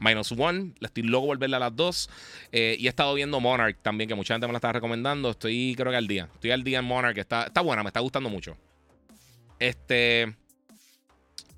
Minus 0.00 0.32
One. 0.32 0.72
Le 0.78 0.86
estoy 0.86 1.02
loco 1.02 1.26
volverla 1.26 1.56
a 1.58 1.60
las 1.60 1.76
dos. 1.76 2.10
Eh, 2.52 2.76
y 2.78 2.86
he 2.86 2.88
estado 2.88 3.14
viendo 3.14 3.40
Monarch 3.40 3.78
también, 3.82 4.08
que 4.08 4.14
mucha 4.14 4.34
gente 4.34 4.46
me 4.46 4.52
la 4.52 4.58
está 4.58 4.72
recomendando. 4.72 5.30
Estoy, 5.30 5.74
creo 5.76 5.90
que 5.90 5.96
al 5.96 6.06
día. 6.06 6.28
Estoy 6.34 6.50
al 6.50 6.64
día 6.64 6.78
en 6.78 6.84
Monarch. 6.84 7.18
Está, 7.18 7.44
está 7.44 7.60
buena, 7.60 7.82
me 7.82 7.88
está 7.88 8.00
gustando 8.00 8.28
mucho. 8.28 8.56
Este. 9.58 10.34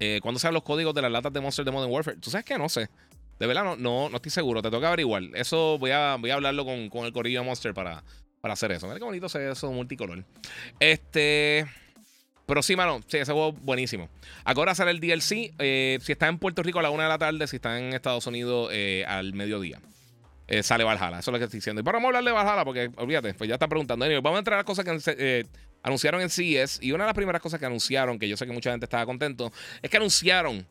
Eh, 0.01 0.19
¿Cuándo 0.23 0.41
salen 0.41 0.55
los 0.55 0.63
códigos 0.63 0.95
de 0.95 1.03
las 1.03 1.13
latas 1.13 1.33
de 1.33 1.41
Monster 1.41 1.65
de 1.65 1.71
Modern 1.71 1.93
Warfare? 1.93 2.17
¿Tú 2.17 2.31
sabes 2.31 2.45
qué? 2.45 2.59
No 2.59 2.69
sé. 2.69 2.89
De 3.39 3.47
verdad, 3.47 3.65
no, 3.65 3.77
no, 3.77 4.09
no 4.09 4.17
estoy 4.17 4.31
seguro. 4.31 4.63
Te 4.63 4.71
toca 4.71 4.89
averiguar. 4.89 5.23
Eso 5.35 5.79
voy 5.79 5.93
a, 5.93 6.17
voy 6.19 6.31
a 6.31 6.35
hablarlo 6.35 6.65
con, 6.65 6.89
con 6.89 7.05
el 7.05 7.13
corillo 7.13 7.41
de 7.41 7.47
Monster 7.47 7.73
para, 7.75 8.03
para 8.41 8.55
hacer 8.55 8.73
eso. 8.73 8.87
Mira 8.87 8.99
qué 8.99 9.05
bonito 9.05 9.29
se 9.29 9.39
ve 9.39 9.53
eso 9.53 9.71
multicolor. 9.71 10.25
Este. 10.79 11.67
Pero 12.47 12.63
sí, 12.63 12.75
mano, 12.75 13.01
sí, 13.07 13.19
ese 13.19 13.33
juego 13.33 13.53
buenísimo. 13.53 14.09
Ahora 14.45 14.75
sale 14.75 14.91
el 14.91 15.01
DLC. 15.01 15.53
Eh, 15.59 15.99
si 16.03 16.13
está 16.13 16.27
en 16.27 16.39
Puerto 16.39 16.63
Rico 16.63 16.81
a 16.81 16.83
la 16.83 16.91
una 16.91 17.05
de 17.05 17.09
la 17.09 17.19
tarde, 17.19 17.47
si 17.47 17.57
está 17.57 17.79
en 17.79 17.93
Estados 17.93 18.27
Unidos 18.27 18.71
eh, 18.73 19.05
al 19.07 19.35
mediodía. 19.35 19.81
Eh, 20.49 20.65
sale 20.65 20.83
Valhalla. 20.83 21.21
Eso 21.21 21.31
es 21.31 21.33
lo 21.33 21.39
que 21.39 21.45
estoy 21.45 21.59
diciendo. 21.59 21.81
Y 21.81 21.85
vamos 21.85 22.03
a 22.03 22.07
hablar 22.09 22.25
de 22.25 22.33
Valhalla 22.33 22.65
porque, 22.65 22.91
olvídate, 22.97 23.35
pues 23.35 23.47
ya 23.47 23.55
está 23.55 23.69
preguntando. 23.69 24.05
vamos 24.21 24.37
a 24.37 24.39
entrar 24.41 24.59
a 24.59 24.65
cosas 24.65 24.85
que 24.85 25.47
anunciaron 25.83 26.21
en 26.21 26.31
CES. 26.31 26.79
Y 26.83 26.93
una 26.93 27.05
de 27.05 27.09
las 27.09 27.14
primeras 27.14 27.40
cosas 27.40 27.61
que 27.61 27.66
anunciaron, 27.66 28.19
que 28.19 28.29
yo 28.29 28.37
sé 28.37 28.47
que 28.47 28.53
mucha 28.53 28.71
gente 28.71 28.87
estaba 28.87 29.07
contento, 29.07 29.53
es 29.83 29.90
que 29.90 29.97
anunciaron 29.97 30.66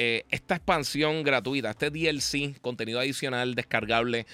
esta 0.00 0.54
expansión 0.54 1.24
gratuita, 1.24 1.70
este 1.70 1.90
DLC, 1.90 2.60
contenido 2.60 3.00
adicional 3.00 3.56
descargable 3.56 4.26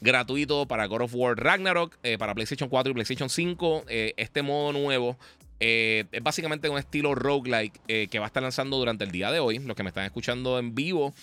gratuito 0.00 0.66
para 0.66 0.86
God 0.86 1.02
of 1.02 1.14
War 1.14 1.36
Ragnarok, 1.36 1.96
para 2.18 2.34
PlayStation 2.34 2.68
4 2.68 2.90
y 2.90 2.94
PlayStation 2.94 3.30
5. 3.30 3.84
este 3.88 4.42
modo 4.42 4.72
nuevo 4.72 5.16
es 5.60 6.06
básicamente 6.24 6.68
un 6.68 6.76
estilo 6.76 7.14
roguelike 7.14 8.08
que 8.10 8.18
va 8.18 8.24
a 8.24 8.26
estar 8.26 8.42
lanzando 8.42 8.78
durante 8.78 9.04
el 9.04 9.12
día 9.12 9.30
de 9.30 9.38
hoy. 9.38 9.60
Los 9.60 9.76
que 9.76 9.84
me 9.84 9.90
están 9.90 10.06
escuchando 10.06 10.58
en 10.58 10.74
vivo 10.74 11.14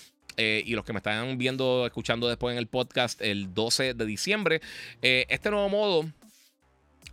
eh, 0.41 0.63
y 0.65 0.73
los 0.73 0.85
que 0.85 0.93
me 0.93 0.99
están 0.99 1.37
viendo, 1.37 1.85
escuchando 1.85 2.29
después 2.29 2.53
en 2.53 2.59
el 2.59 2.67
podcast 2.67 3.21
el 3.21 3.53
12 3.53 3.93
de 3.93 4.05
diciembre. 4.05 4.61
Eh, 5.01 5.25
este 5.27 5.51
nuevo 5.51 5.67
modo 5.67 6.09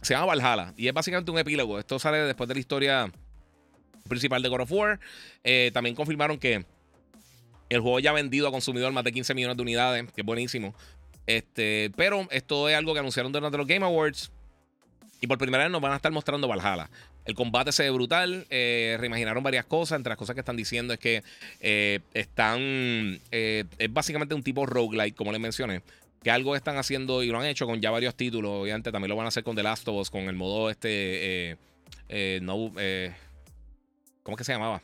se 0.06 0.14
llama 0.14 0.26
Valhalla 0.26 0.72
y 0.76 0.86
es 0.86 0.94
básicamente 0.94 1.30
un 1.30 1.38
epílogo. 1.38 1.78
Esto 1.78 1.98
sale 1.98 2.18
después 2.18 2.48
de 2.48 2.54
la 2.54 2.60
historia 2.60 3.12
principal 4.08 4.40
de 4.40 4.48
God 4.48 4.60
of 4.60 4.72
War. 4.72 5.00
Eh, 5.42 5.70
también 5.74 5.96
confirmaron 5.96 6.38
que 6.38 6.64
el 7.68 7.80
juego 7.80 7.98
ya 7.98 8.10
ha 8.10 8.14
vendido 8.14 8.46
a 8.46 8.52
consumidor 8.52 8.92
más 8.92 9.02
de 9.02 9.12
15 9.12 9.34
millones 9.34 9.56
de 9.56 9.62
unidades, 9.62 10.12
que 10.12 10.20
es 10.20 10.24
buenísimo. 10.24 10.74
Este, 11.26 11.90
pero 11.96 12.28
esto 12.30 12.68
es 12.68 12.76
algo 12.76 12.92
que 12.92 13.00
anunciaron 13.00 13.32
durante 13.32 13.58
los 13.58 13.66
Game 13.66 13.84
Awards. 13.84 14.30
Y 15.20 15.26
por 15.26 15.38
primera 15.38 15.64
vez 15.64 15.72
nos 15.72 15.80
van 15.80 15.92
a 15.92 15.96
estar 15.96 16.12
mostrando 16.12 16.46
Valhalla. 16.46 16.88
El 17.24 17.34
combate 17.34 17.72
se 17.72 17.82
ve 17.82 17.90
brutal. 17.90 18.46
Eh, 18.50 18.96
reimaginaron 19.00 19.42
varias 19.42 19.64
cosas. 19.64 19.96
Entre 19.96 20.10
las 20.10 20.18
cosas 20.18 20.34
que 20.34 20.40
están 20.40 20.56
diciendo 20.56 20.92
es 20.92 21.00
que 21.00 21.24
eh, 21.60 21.98
están. 22.14 23.20
Es 23.32 23.92
básicamente 23.92 24.36
un 24.36 24.44
tipo 24.44 24.66
roguelike, 24.66 25.16
como 25.16 25.32
les 25.32 25.40
mencioné. 25.40 25.82
Que 26.26 26.32
algo 26.32 26.56
están 26.56 26.76
haciendo 26.76 27.22
y 27.22 27.28
lo 27.28 27.38
han 27.38 27.46
hecho 27.46 27.66
con 27.66 27.80
ya 27.80 27.92
varios 27.92 28.16
títulos. 28.16 28.50
Obviamente 28.50 28.90
también 28.90 29.10
lo 29.10 29.14
van 29.14 29.26
a 29.26 29.28
hacer 29.28 29.44
con 29.44 29.54
The 29.54 29.62
Last 29.62 29.86
of 29.86 29.94
Us, 29.94 30.10
con 30.10 30.22
el 30.22 30.34
modo 30.34 30.70
este. 30.70 31.56
no. 32.42 32.72
¿Cómo 34.24 34.34
es 34.34 34.38
que 34.38 34.42
se 34.42 34.52
llamaba? 34.52 34.82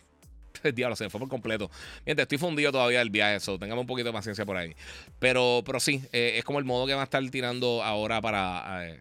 Diablo, 0.73 0.95
se 0.95 1.11
fue 1.11 1.19
por 1.19 1.29
completo. 1.29 1.69
Mientras 2.07 2.27
estoy 2.27 2.39
fundido 2.39 2.71
todavía 2.71 3.01
del 3.01 3.11
viaje, 3.11 3.35
eso. 3.35 3.59
Tengamos 3.59 3.83
un 3.83 3.89
poquito 3.89 4.11
de 4.11 4.13
paciencia 4.13 4.47
por 4.47 4.57
ahí. 4.57 4.77
Pero, 5.19 5.65
pero 5.67 5.81
sí, 5.81 6.05
es 6.13 6.45
como 6.45 6.61
el 6.61 6.65
modo 6.65 6.87
que 6.87 6.93
van 6.93 7.01
a 7.01 7.05
estar 7.07 7.29
tirando 7.29 7.83
ahora 7.83 8.21
para. 8.21 9.01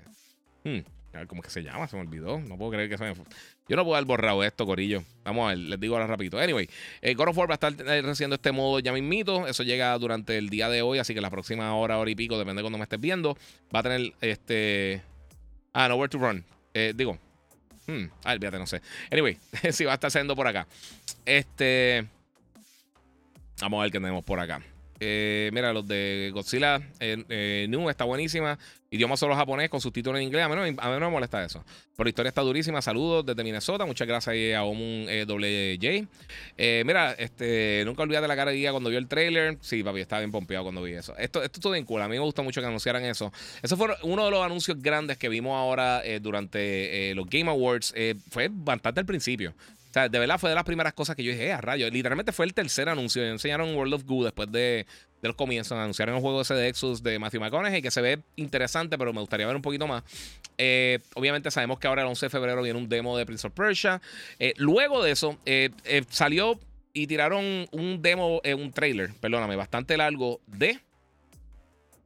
Hmm, 0.63 0.79
a 1.13 1.17
ver 1.19 1.27
cómo 1.27 1.43
es 1.43 1.45
que 1.45 1.53
se 1.53 1.61
llama, 1.61 1.87
se 1.87 1.95
me 1.95 2.01
olvidó. 2.01 2.39
No 2.39 2.57
puedo 2.57 2.71
creer 2.71 2.89
que 2.89 2.97
se 2.97 3.03
me. 3.03 3.13
Yo 3.67 3.75
no 3.77 3.83
puedo 3.83 3.95
haber 3.95 4.07
borrado 4.07 4.43
esto, 4.43 4.65
Corillo. 4.65 5.03
Vamos 5.23 5.45
a 5.45 5.49
ver, 5.49 5.57
les 5.59 5.79
digo 5.79 5.95
ahora 5.95 6.07
rapidito. 6.07 6.39
Anyway, 6.39 6.69
eh, 7.01 7.13
God 7.13 7.29
of 7.29 7.37
War 7.37 7.49
va 7.49 7.53
a 7.53 7.55
estar 7.55 7.73
eh, 7.73 8.01
recibiendo 8.01 8.35
este 8.35 8.51
modo 8.51 8.79
ya 8.79 8.91
mismito. 8.91 9.47
Eso 9.47 9.63
llega 9.63 9.97
durante 9.97 10.37
el 10.37 10.49
día 10.49 10.67
de 10.67 10.81
hoy, 10.81 10.99
así 10.99 11.13
que 11.13 11.21
la 11.21 11.29
próxima 11.29 11.73
hora, 11.75 11.97
hora 11.97 12.09
y 12.09 12.15
pico, 12.15 12.37
depende 12.37 12.59
de 12.59 12.63
cuando 12.63 12.77
me 12.77 12.83
estés 12.83 12.99
viendo. 12.99 13.37
Va 13.73 13.79
a 13.79 13.83
tener 13.83 14.13
este. 14.21 15.01
Ah, 15.73 15.87
Nowhere 15.87 16.09
to 16.09 16.17
Run. 16.17 16.43
Eh, 16.73 16.93
digo. 16.95 17.17
Hmm, 17.87 18.05
ah, 18.23 18.33
olvídate, 18.33 18.59
no 18.59 18.67
sé. 18.67 18.81
Anyway, 19.09 19.37
sí, 19.71 19.85
va 19.85 19.91
a 19.91 19.95
estar 19.95 20.11
saliendo 20.11 20.35
por 20.35 20.47
acá. 20.47 20.67
Este. 21.25 22.05
Vamos 23.61 23.79
a 23.79 23.83
ver 23.83 23.91
qué 23.91 23.99
tenemos 23.99 24.23
por 24.23 24.39
acá. 24.39 24.61
Eh, 25.03 25.49
mira, 25.51 25.73
los 25.73 25.87
de 25.87 26.29
Godzilla 26.31 26.79
eh, 26.99 27.23
eh, 27.27 27.65
New 27.67 27.89
está 27.89 28.03
buenísima. 28.03 28.59
Idioma 28.91 29.17
solo 29.17 29.35
japonés 29.35 29.67
con 29.67 29.81
subtítulos 29.81 30.19
en 30.19 30.27
inglés. 30.27 30.45
A 30.45 30.49
mí, 30.49 30.55
no, 30.55 30.61
a 30.61 30.65
mí 30.65 30.75
no 30.75 30.99
me 30.99 31.09
molesta 31.09 31.43
eso. 31.43 31.63
Pero 31.95 32.03
la 32.03 32.09
historia 32.09 32.29
está 32.29 32.41
durísima. 32.41 32.83
Saludos 32.83 33.25
desde 33.25 33.43
Minnesota. 33.43 33.85
Muchas 33.85 34.07
gracias 34.07 34.55
a 34.55 34.63
Omun 34.63 35.07
WJ. 35.25 36.07
mira, 36.85 37.13
este, 37.13 37.81
nunca 37.83 38.03
olvidaste 38.03 38.27
la 38.27 38.35
cara 38.35 38.51
de 38.51 38.57
día 38.57 38.69
cuando 38.69 38.91
vio 38.91 38.99
el 38.99 39.07
trailer. 39.07 39.57
Sí, 39.61 39.81
papi, 39.81 40.01
estaba 40.01 40.19
bien 40.19 40.31
pompeado 40.31 40.65
cuando 40.65 40.83
vi 40.83 40.93
eso. 40.93 41.17
Esto, 41.17 41.41
esto 41.41 41.57
es 41.57 41.63
todo 41.63 41.73
en 41.73 41.85
cool. 41.85 42.01
A 42.03 42.07
mí 42.07 42.17
me 42.17 42.19
gusta 42.19 42.43
mucho 42.43 42.61
que 42.61 42.67
anunciaran 42.67 43.03
eso. 43.03 43.31
Eso 43.63 43.77
fue 43.77 43.87
uno 44.03 44.25
de 44.25 44.31
los 44.31 44.45
anuncios 44.45 44.79
grandes 44.79 45.17
que 45.17 45.29
vimos 45.29 45.57
ahora 45.57 46.03
durante 46.21 47.15
los 47.15 47.27
Game 47.27 47.49
Awards. 47.49 47.95
fue 48.29 48.49
bastante 48.51 48.99
al 48.99 49.05
principio. 49.07 49.55
De 49.93 50.19
verdad 50.19 50.39
fue 50.39 50.49
de 50.49 50.55
las 50.55 50.63
primeras 50.63 50.93
cosas 50.93 51.15
que 51.15 51.23
yo 51.23 51.31
dije, 51.31 51.47
eh, 51.47 51.51
a 51.51 51.59
rayo. 51.59 51.89
Literalmente 51.89 52.31
fue 52.31 52.45
el 52.45 52.53
tercer 52.53 52.87
anuncio. 52.87 53.25
Enseñaron 53.25 53.75
World 53.75 53.93
of 53.95 54.03
Goo 54.05 54.23
después 54.23 54.49
de, 54.51 54.85
los 55.21 55.35
comienzos. 55.35 55.77
Anunciaron 55.77 56.15
el 56.15 56.21
juego 56.21 56.41
ese 56.41 56.53
de 56.53 56.69
Exus 56.69 57.03
de 57.03 57.19
Matthew 57.19 57.41
McConaughey, 57.41 57.81
que 57.81 57.91
se 57.91 58.01
ve 58.01 58.19
interesante, 58.37 58.97
pero 58.97 59.11
me 59.11 59.19
gustaría 59.19 59.45
ver 59.45 59.55
un 59.55 59.61
poquito 59.61 59.87
más. 59.87 60.03
Eh, 60.57 60.99
obviamente 61.15 61.51
sabemos 61.51 61.77
que 61.77 61.87
ahora 61.87 62.03
el 62.03 62.07
11 62.07 62.27
de 62.27 62.29
febrero 62.29 62.61
viene 62.61 62.79
un 62.79 62.87
demo 62.87 63.17
de 63.17 63.25
Prince 63.25 63.47
of 63.47 63.53
Persia. 63.53 64.01
Eh, 64.39 64.53
luego 64.57 65.03
de 65.03 65.11
eso, 65.11 65.37
salió 66.09 66.59
y 66.93 67.07
tiraron 67.07 67.67
un 67.71 68.01
demo, 68.01 68.41
un 68.57 68.71
trailer, 68.71 69.13
perdóname, 69.19 69.55
bastante 69.55 69.97
largo 69.97 70.39
de 70.47 70.79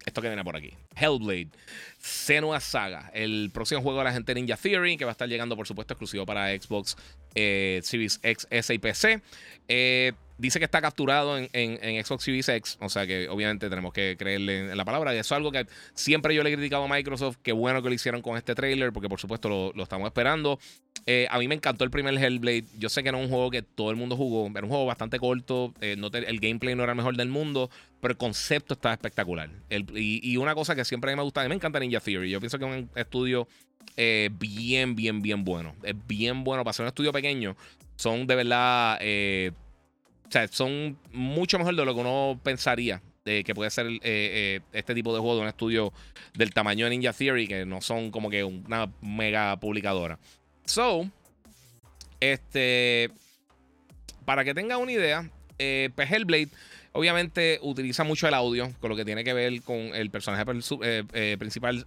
esto 0.05 0.21
que 0.21 0.27
viene 0.27 0.43
por 0.43 0.55
aquí. 0.55 0.71
Hellblade, 0.95 1.49
Senua 1.97 2.59
Saga, 2.59 3.11
el 3.13 3.49
próximo 3.53 3.81
juego 3.81 3.99
de 3.99 4.05
la 4.05 4.13
gente 4.13 4.33
Ninja 4.33 4.55
Theory, 4.55 4.97
que 4.97 5.05
va 5.05 5.11
a 5.11 5.13
estar 5.13 5.27
llegando, 5.27 5.55
por 5.55 5.67
supuesto, 5.67 5.93
exclusivo 5.93 6.25
para 6.25 6.49
Xbox 6.49 6.95
eh, 7.35 7.81
X, 7.83 8.47
S 8.49 8.73
y 8.73 8.77
PC. 8.79 9.21
Eh, 9.67 10.13
dice 10.37 10.59
que 10.59 10.65
está 10.65 10.81
capturado 10.81 11.37
en, 11.37 12.03
Xbox 12.03 12.23
Series 12.23 12.49
X, 12.49 12.77
o 12.81 12.89
sea 12.89 13.07
que 13.07 13.29
obviamente 13.29 13.69
tenemos 13.69 13.93
que 13.93 14.15
creerle 14.17 14.71
en, 14.71 14.77
la 14.77 14.85
palabra. 14.85 15.13
Y 15.13 15.19
eso 15.19 15.33
es 15.33 15.37
algo 15.37 15.51
que 15.51 15.67
siempre 15.93 16.33
yo 16.33 16.43
le 16.43 16.51
he 16.51 16.55
criticado 16.55 16.83
a 16.83 16.87
Microsoft. 16.87 17.37
Qué 17.43 17.51
bueno 17.51 17.81
que 17.81 17.89
lo 17.89 17.95
hicieron 17.95 18.21
con 18.21 18.37
este 18.37 18.55
trailer, 18.55 18.91
porque 18.91 19.09
por 19.09 19.19
supuesto 19.19 19.73
lo, 19.75 19.83
estamos 19.83 20.07
esperando. 20.07 20.59
Eh, 21.05 21.27
a 21.29 21.37
mí 21.37 21.47
me 21.47 21.55
encantó 21.55 21.83
el 21.83 21.91
primer 21.91 22.15
Hellblade. 22.15 22.65
Yo 22.79 22.89
sé 22.89 23.03
que 23.03 23.09
era 23.09 23.17
un 23.17 23.29
juego 23.29 23.51
que 23.51 23.61
todo 23.61 23.91
el 23.91 23.95
mundo 23.95 24.15
jugó. 24.15 24.47
Era 24.47 24.63
un 24.63 24.69
juego 24.69 24.85
bastante 24.85 25.19
corto. 25.19 25.73
no 25.97 26.07
el 26.07 26.39
gameplay 26.39 26.73
no 26.73 26.83
era 26.83 26.93
el 26.93 26.97
mejor 26.97 27.15
del 27.15 27.29
mundo, 27.29 27.69
pero 28.01 28.13
el 28.13 28.17
concepto 28.17 28.73
estaba 28.73 28.93
espectacular. 28.93 29.49
y, 29.69 30.37
una 30.37 30.55
cosa 30.55 30.75
que 30.75 30.85
siempre 30.85 31.15
me 31.15 31.21
gusta, 31.21 31.41
a 31.41 31.43
mí 31.43 31.49
me 31.49 31.55
encanta 31.55 31.79
Ninja 31.79 31.99
Theory. 31.99 32.29
Yo 32.29 32.39
pienso 32.39 32.57
que 32.57 32.65
es 32.65 32.71
un 32.71 32.89
estudio 32.95 33.47
eh, 33.97 34.29
bien, 34.33 34.95
bien, 34.95 35.21
bien 35.21 35.43
bueno. 35.43 35.75
Es 35.83 35.95
bien 36.07 36.43
bueno 36.43 36.63
para 36.63 36.73
ser 36.73 36.83
un 36.83 36.87
estudio 36.87 37.13
pequeño. 37.13 37.55
Son 37.95 38.27
de 38.27 38.35
verdad. 38.35 38.97
Eh, 39.01 39.51
o 40.27 40.31
sea, 40.31 40.47
son 40.47 40.97
mucho 41.11 41.57
mejor 41.57 41.75
de 41.75 41.85
lo 41.85 41.93
que 41.93 42.01
uno 42.01 42.39
pensaría 42.43 43.01
que 43.23 43.55
puede 43.55 43.71
ser 43.71 43.87
eh, 44.03 44.59
este 44.71 44.93
tipo 44.93 45.11
de 45.11 45.19
juego 45.19 45.37
de 45.37 45.41
un 45.41 45.47
estudio 45.47 45.91
del 46.35 46.53
tamaño 46.53 46.85
de 46.85 46.91
Ninja 46.91 47.11
Theory, 47.11 47.47
que 47.47 47.65
no 47.65 47.81
son 47.81 48.11
como 48.11 48.29
que 48.29 48.43
una 48.43 48.87
mega 49.01 49.59
publicadora. 49.59 50.19
So, 50.65 51.09
este. 52.19 53.09
Para 54.25 54.43
que 54.43 54.53
tengan 54.53 54.79
una 54.79 54.91
idea, 54.91 55.27
eh, 55.57 55.89
pues 55.95 56.11
Hellblade 56.11 56.49
obviamente 56.91 57.59
utiliza 57.63 58.03
mucho 58.03 58.27
el 58.27 58.35
audio, 58.35 58.71
con 58.79 58.91
lo 58.91 58.95
que 58.95 59.05
tiene 59.05 59.23
que 59.23 59.33
ver 59.33 59.61
con 59.63 59.75
el 59.75 60.11
personaje 60.11 60.45
principal, 60.45 61.85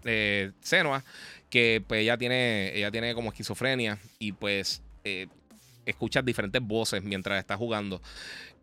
Senua 0.61 1.05
que 1.51 1.83
pues 1.87 2.03
ella 2.03 2.17
tiene, 2.17 2.77
ella 2.77 2.91
tiene 2.91 3.15
como 3.15 3.31
esquizofrenia 3.31 3.99
y 4.19 4.33
pues 4.33 4.83
eh, 5.05 5.27
escuchas 5.87 6.25
diferentes 6.25 6.63
voces 6.63 7.03
mientras 7.03 7.39
está 7.39 7.57
jugando. 7.57 8.01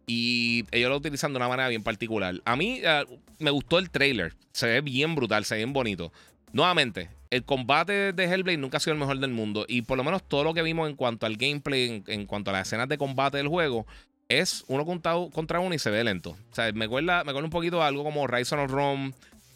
Y 0.07 0.65
ellos 0.71 0.89
lo 0.89 0.97
utilizan 0.97 1.33
de 1.33 1.37
una 1.37 1.47
manera 1.47 1.67
bien 1.69 1.83
particular. 1.83 2.35
A 2.45 2.55
mí 2.55 2.81
eh, 2.83 3.05
me 3.39 3.49
gustó 3.49 3.79
el 3.79 3.89
trailer. 3.89 4.33
Se 4.51 4.67
ve 4.67 4.81
bien 4.81 5.15
brutal, 5.15 5.45
se 5.45 5.55
ve 5.55 5.59
bien 5.59 5.73
bonito. 5.73 6.11
Nuevamente, 6.53 7.09
el 7.31 7.43
combate 7.43 8.13
de 8.13 8.23
Hellblade 8.25 8.57
nunca 8.57 8.77
ha 8.77 8.79
sido 8.79 8.93
el 8.93 8.99
mejor 8.99 9.19
del 9.19 9.31
mundo. 9.31 9.65
Y 9.67 9.81
por 9.81 9.97
lo 9.97 10.03
menos 10.03 10.23
todo 10.27 10.43
lo 10.43 10.53
que 10.53 10.61
vimos 10.61 10.89
en 10.89 10.95
cuanto 10.95 11.25
al 11.25 11.37
gameplay, 11.37 12.03
en, 12.07 12.25
cuanto 12.25 12.51
a 12.51 12.53
las 12.53 12.67
escenas 12.67 12.87
de 12.87 12.97
combate 12.97 13.37
del 13.37 13.47
juego, 13.47 13.85
es 14.29 14.63
uno 14.67 14.85
contra, 14.85 15.13
contra 15.33 15.59
uno 15.59 15.73
y 15.73 15.79
se 15.79 15.89
ve 15.89 16.03
lento. 16.03 16.37
O 16.51 16.55
sea, 16.55 16.71
me 16.71 16.85
acuerda, 16.85 17.23
me 17.23 17.33
un 17.33 17.49
poquito 17.49 17.81
a 17.81 17.87
algo 17.87 18.03
como 18.03 18.27
Rise 18.27 18.55
of 18.55 18.71
Rome 18.71 19.13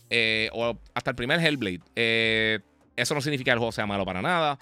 eh, 0.09 0.49
o 0.53 0.77
hasta 0.93 1.11
el 1.11 1.15
primer 1.15 1.39
Hellblade. 1.39 1.81
Eh, 1.95 2.59
eso 3.01 3.15
no 3.15 3.21
significa 3.21 3.51
que 3.51 3.53
el 3.53 3.59
juego 3.59 3.71
sea 3.71 3.85
malo 3.85 4.05
para 4.05 4.21
nada. 4.21 4.59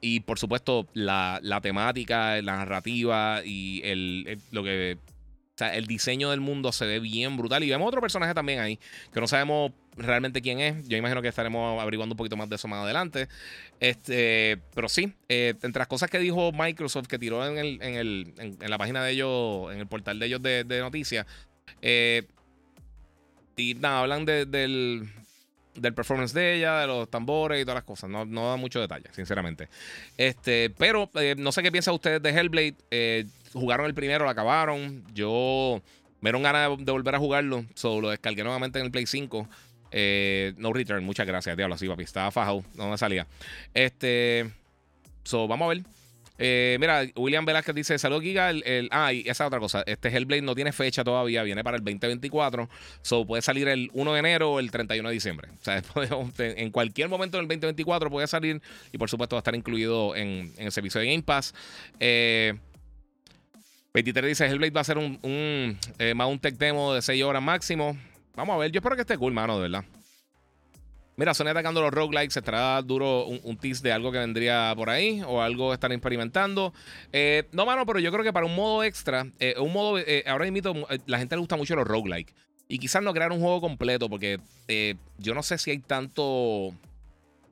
Y 0.00 0.20
por 0.20 0.38
supuesto, 0.38 0.86
la, 0.92 1.40
temática, 1.62 2.40
la 2.42 2.56
narrativa 2.56 3.42
y 3.44 3.80
el, 3.84 4.38
lo 4.50 4.62
que. 4.62 4.98
El 5.58 5.86
diseño 5.86 6.30
del 6.30 6.42
mundo 6.42 6.70
se 6.70 6.84
ve 6.84 7.00
bien 7.00 7.38
brutal. 7.38 7.64
Y 7.64 7.70
vemos 7.70 7.88
otro 7.88 8.02
personaje 8.02 8.34
también 8.34 8.60
ahí, 8.60 8.78
que 9.10 9.20
no 9.20 9.26
sabemos 9.26 9.72
realmente 9.96 10.42
quién 10.42 10.60
es. 10.60 10.86
Yo 10.86 10.98
imagino 10.98 11.22
que 11.22 11.28
estaremos 11.28 11.80
averiguando 11.80 12.12
un 12.12 12.18
poquito 12.18 12.36
más 12.36 12.50
de 12.50 12.56
eso 12.56 12.68
más 12.68 12.84
adelante. 12.84 13.28
Este, 13.80 14.58
pero 14.74 14.90
sí, 14.90 15.14
eh, 15.30 15.54
entre 15.62 15.78
las 15.78 15.88
cosas 15.88 16.10
que 16.10 16.18
dijo 16.18 16.52
Microsoft, 16.52 17.06
que 17.06 17.18
tiró 17.18 17.46
en, 17.46 17.56
el, 17.56 17.82
en, 17.82 17.94
el, 17.94 18.34
en, 18.36 18.70
la 18.70 18.76
página 18.76 19.02
de 19.02 19.12
ellos, 19.12 19.72
en 19.72 19.78
el 19.78 19.86
portal 19.86 20.18
de 20.18 20.26
ellos 20.26 20.42
de, 20.42 20.64
noticias, 20.80 21.26
eh, 21.80 22.24
y 23.56 23.74
nada, 23.74 24.00
hablan 24.00 24.26
del, 24.26 25.08
del 25.76 25.94
performance 25.94 26.32
de 26.32 26.56
ella, 26.56 26.80
de 26.80 26.86
los 26.86 27.10
tambores 27.10 27.60
y 27.60 27.64
todas 27.64 27.76
las 27.76 27.84
cosas. 27.84 28.10
No, 28.10 28.24
no 28.24 28.50
da 28.50 28.56
mucho 28.56 28.80
detalle, 28.80 29.08
sinceramente. 29.12 29.68
Este, 30.16 30.70
pero 30.70 31.10
eh, 31.14 31.34
no 31.36 31.52
sé 31.52 31.62
qué 31.62 31.72
piensan 31.72 31.94
ustedes 31.94 32.22
de 32.22 32.30
Hellblade. 32.30 32.74
Eh, 32.90 33.26
jugaron 33.52 33.86
el 33.86 33.94
primero, 33.94 34.24
lo 34.24 34.30
acabaron. 34.30 35.04
Yo 35.14 35.82
me 36.20 36.28
dieron 36.28 36.42
ganas 36.42 36.78
de, 36.78 36.92
volver 36.92 37.14
a 37.14 37.18
jugarlo. 37.18 37.64
Solo 37.74 38.02
lo 38.02 38.10
descargué 38.10 38.42
nuevamente 38.42 38.78
en 38.78 38.86
el 38.86 38.90
Play 38.90 39.06
5. 39.06 39.48
Eh, 39.92 40.54
no 40.56 40.72
return, 40.72 41.04
muchas 41.04 41.26
gracias, 41.26 41.56
diablo, 41.56 41.74
así 41.74 41.88
papi. 41.88 42.02
Estaba 42.02 42.30
fajado, 42.30 42.64
no 42.74 42.90
me 42.90 42.98
salía. 42.98 43.26
Este. 43.74 44.50
So, 45.24 45.48
vamos 45.48 45.66
a 45.66 45.68
ver. 45.68 45.95
Eh, 46.38 46.76
mira, 46.80 47.04
William 47.16 47.44
Velázquez 47.44 47.74
dice: 47.74 47.98
Salud, 47.98 48.22
Giga. 48.22 48.50
El, 48.50 48.88
ah, 48.90 49.12
y 49.12 49.24
esa 49.26 49.46
otra 49.46 49.58
cosa. 49.58 49.82
Este 49.86 50.08
Hellblade 50.08 50.42
no 50.42 50.54
tiene 50.54 50.72
fecha 50.72 51.04
todavía, 51.04 51.42
viene 51.42 51.64
para 51.64 51.76
el 51.76 51.84
2024. 51.84 52.68
So 53.02 53.26
puede 53.26 53.42
salir 53.42 53.68
el 53.68 53.90
1 53.92 54.12
de 54.12 54.18
enero 54.18 54.52
o 54.52 54.60
el 54.60 54.70
31 54.70 55.08
de 55.08 55.12
diciembre. 55.12 55.48
O 55.60 55.64
sea, 55.64 55.82
en 56.38 56.70
cualquier 56.70 57.08
momento 57.08 57.38
del 57.38 57.46
2024 57.46 58.10
puede 58.10 58.26
salir. 58.26 58.60
Y 58.92 58.98
por 58.98 59.10
supuesto, 59.10 59.36
va 59.36 59.38
a 59.38 59.40
estar 59.40 59.54
incluido 59.54 60.14
en, 60.16 60.52
el 60.58 60.72
servicio 60.72 61.00
de 61.00 61.06
Game 61.06 61.22
Pass. 61.22 61.54
Eh, 62.00 62.54
23 63.94 64.28
dice: 64.28 64.46
Hellblade 64.46 64.72
va 64.72 64.82
a 64.82 64.84
ser 64.84 64.98
un, 64.98 65.18
un, 65.22 65.78
eh, 65.98 66.38
tech 66.40 66.56
demo 66.56 66.94
de 66.94 67.02
6 67.02 67.22
horas 67.22 67.42
máximo. 67.42 67.96
Vamos 68.34 68.54
a 68.54 68.58
ver, 68.58 68.70
yo 68.70 68.78
espero 68.78 68.94
que 68.96 69.02
esté 69.02 69.16
cool, 69.16 69.32
mano, 69.32 69.56
de 69.56 69.62
verdad. 69.62 69.84
Mira, 71.16 71.32
Sony 71.32 71.48
atacando 71.48 71.80
los 71.80 71.90
roguelikes. 71.90 72.34
Se 72.34 72.42
traerá 72.42 72.82
duro 72.82 73.26
un, 73.26 73.56
tease 73.56 73.82
de 73.82 73.90
algo 73.90 74.12
que 74.12 74.18
vendría 74.18 74.72
por 74.76 74.90
ahí 74.90 75.22
o 75.26 75.40
algo 75.40 75.72
están 75.72 75.92
experimentando. 75.92 76.74
Eh, 77.12 77.44
no, 77.52 77.64
mano, 77.64 77.86
pero 77.86 77.98
yo 77.98 78.12
creo 78.12 78.22
que 78.22 78.32
para 78.32 78.44
un 78.44 78.54
modo 78.54 78.84
extra, 78.84 79.26
eh, 79.38 79.54
un 79.58 79.72
modo. 79.72 79.98
Eh, 79.98 80.24
ahora 80.26 80.46
invito, 80.46 80.74
la 81.06 81.18
gente 81.18 81.34
le 81.34 81.40
gusta 81.40 81.56
mucho 81.56 81.74
los 81.74 81.86
roguelikes. 81.86 82.34
Y 82.68 82.78
quizás 82.78 83.02
no 83.02 83.14
crear 83.14 83.32
un 83.32 83.40
juego 83.40 83.60
completo 83.60 84.10
porque 84.10 84.40
yo 85.18 85.34
no 85.34 85.42
sé 85.42 85.56
si 85.56 85.70
hay 85.70 85.78
tanto. 85.78 86.22
O 86.24 86.74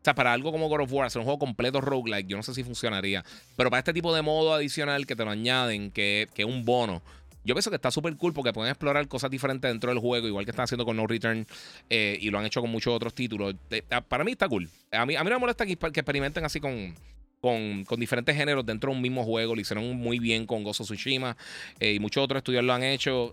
sea, 0.04 0.14
para 0.14 0.34
algo 0.34 0.52
como 0.52 0.68
God 0.68 0.82
of 0.82 0.92
War, 0.92 1.06
hacer 1.06 1.20
un 1.20 1.24
juego 1.24 1.38
completo 1.38 1.80
roguelike, 1.80 2.26
yo 2.26 2.36
no 2.36 2.42
sé 2.42 2.52
si 2.52 2.62
funcionaría. 2.62 3.24
Pero 3.56 3.70
para 3.70 3.78
este 3.78 3.94
tipo 3.94 4.14
de 4.14 4.20
modo 4.20 4.52
adicional 4.52 5.06
que 5.06 5.16
te 5.16 5.24
lo 5.24 5.30
añaden, 5.30 5.90
que 5.90 6.28
es 6.36 6.44
un 6.44 6.66
bono. 6.66 7.00
Yo 7.44 7.54
pienso 7.54 7.70
que 7.70 7.76
está 7.76 7.90
súper 7.90 8.16
cool 8.16 8.32
porque 8.32 8.52
pueden 8.52 8.70
explorar 8.70 9.06
cosas 9.06 9.30
diferentes 9.30 9.70
dentro 9.70 9.90
del 9.90 9.98
juego, 9.98 10.26
igual 10.26 10.46
que 10.46 10.50
están 10.50 10.64
haciendo 10.64 10.86
con 10.86 10.96
No 10.96 11.06
Return 11.06 11.46
eh, 11.90 12.18
y 12.20 12.30
lo 12.30 12.38
han 12.38 12.46
hecho 12.46 12.62
con 12.62 12.70
muchos 12.70 12.94
otros 12.94 13.14
títulos. 13.14 13.54
Eh, 13.70 13.82
ah, 13.90 14.00
para 14.00 14.24
mí 14.24 14.32
está 14.32 14.48
cool. 14.48 14.68
A 14.90 15.04
mí, 15.04 15.14
a 15.14 15.22
mí 15.22 15.30
no 15.30 15.36
me 15.36 15.40
molesta 15.40 15.66
que, 15.66 15.72
experimenten 15.72 16.44
así 16.44 16.58
con, 16.58 16.94
con, 17.40 18.00
diferentes 18.00 18.34
géneros 18.34 18.64
dentro 18.64 18.90
de 18.90 18.96
un 18.96 19.02
mismo 19.02 19.24
juego. 19.24 19.54
Lo 19.54 19.60
hicieron 19.60 19.94
muy 19.94 20.18
bien 20.18 20.46
con 20.46 20.64
Gozo 20.64 20.84
Tsushima 20.84 21.36
eh, 21.80 21.92
y 21.92 22.00
muchos 22.00 22.24
otros 22.24 22.38
estudios 22.38 22.64
lo 22.64 22.72
han 22.72 22.82
hecho. 22.82 23.30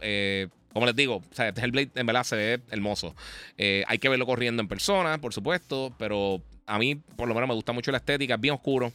como 0.74 0.86
les 0.86 0.96
digo, 0.96 1.18
o 1.18 1.34
sea, 1.34 1.48
Hellblade 1.48 1.92
en 1.96 2.06
verdad 2.06 2.24
se 2.24 2.36
ve 2.36 2.60
hermoso. 2.70 3.16
hay 3.58 3.98
que 3.98 4.10
verlo 4.10 4.26
corriendo 4.26 4.62
en 4.62 4.68
persona, 4.68 5.20
por 5.20 5.34
supuesto, 5.34 5.96
pero 5.98 6.42
a 6.66 6.78
mí 6.78 6.96
por 7.16 7.30
lo 7.30 7.34
menos 7.34 7.48
me 7.48 7.56
gusta 7.56 7.72
mucho 7.72 7.92
la 7.92 8.00
estética, 8.00 8.36
es 8.36 8.42
bien 8.42 8.56
oscuro. 8.56 8.92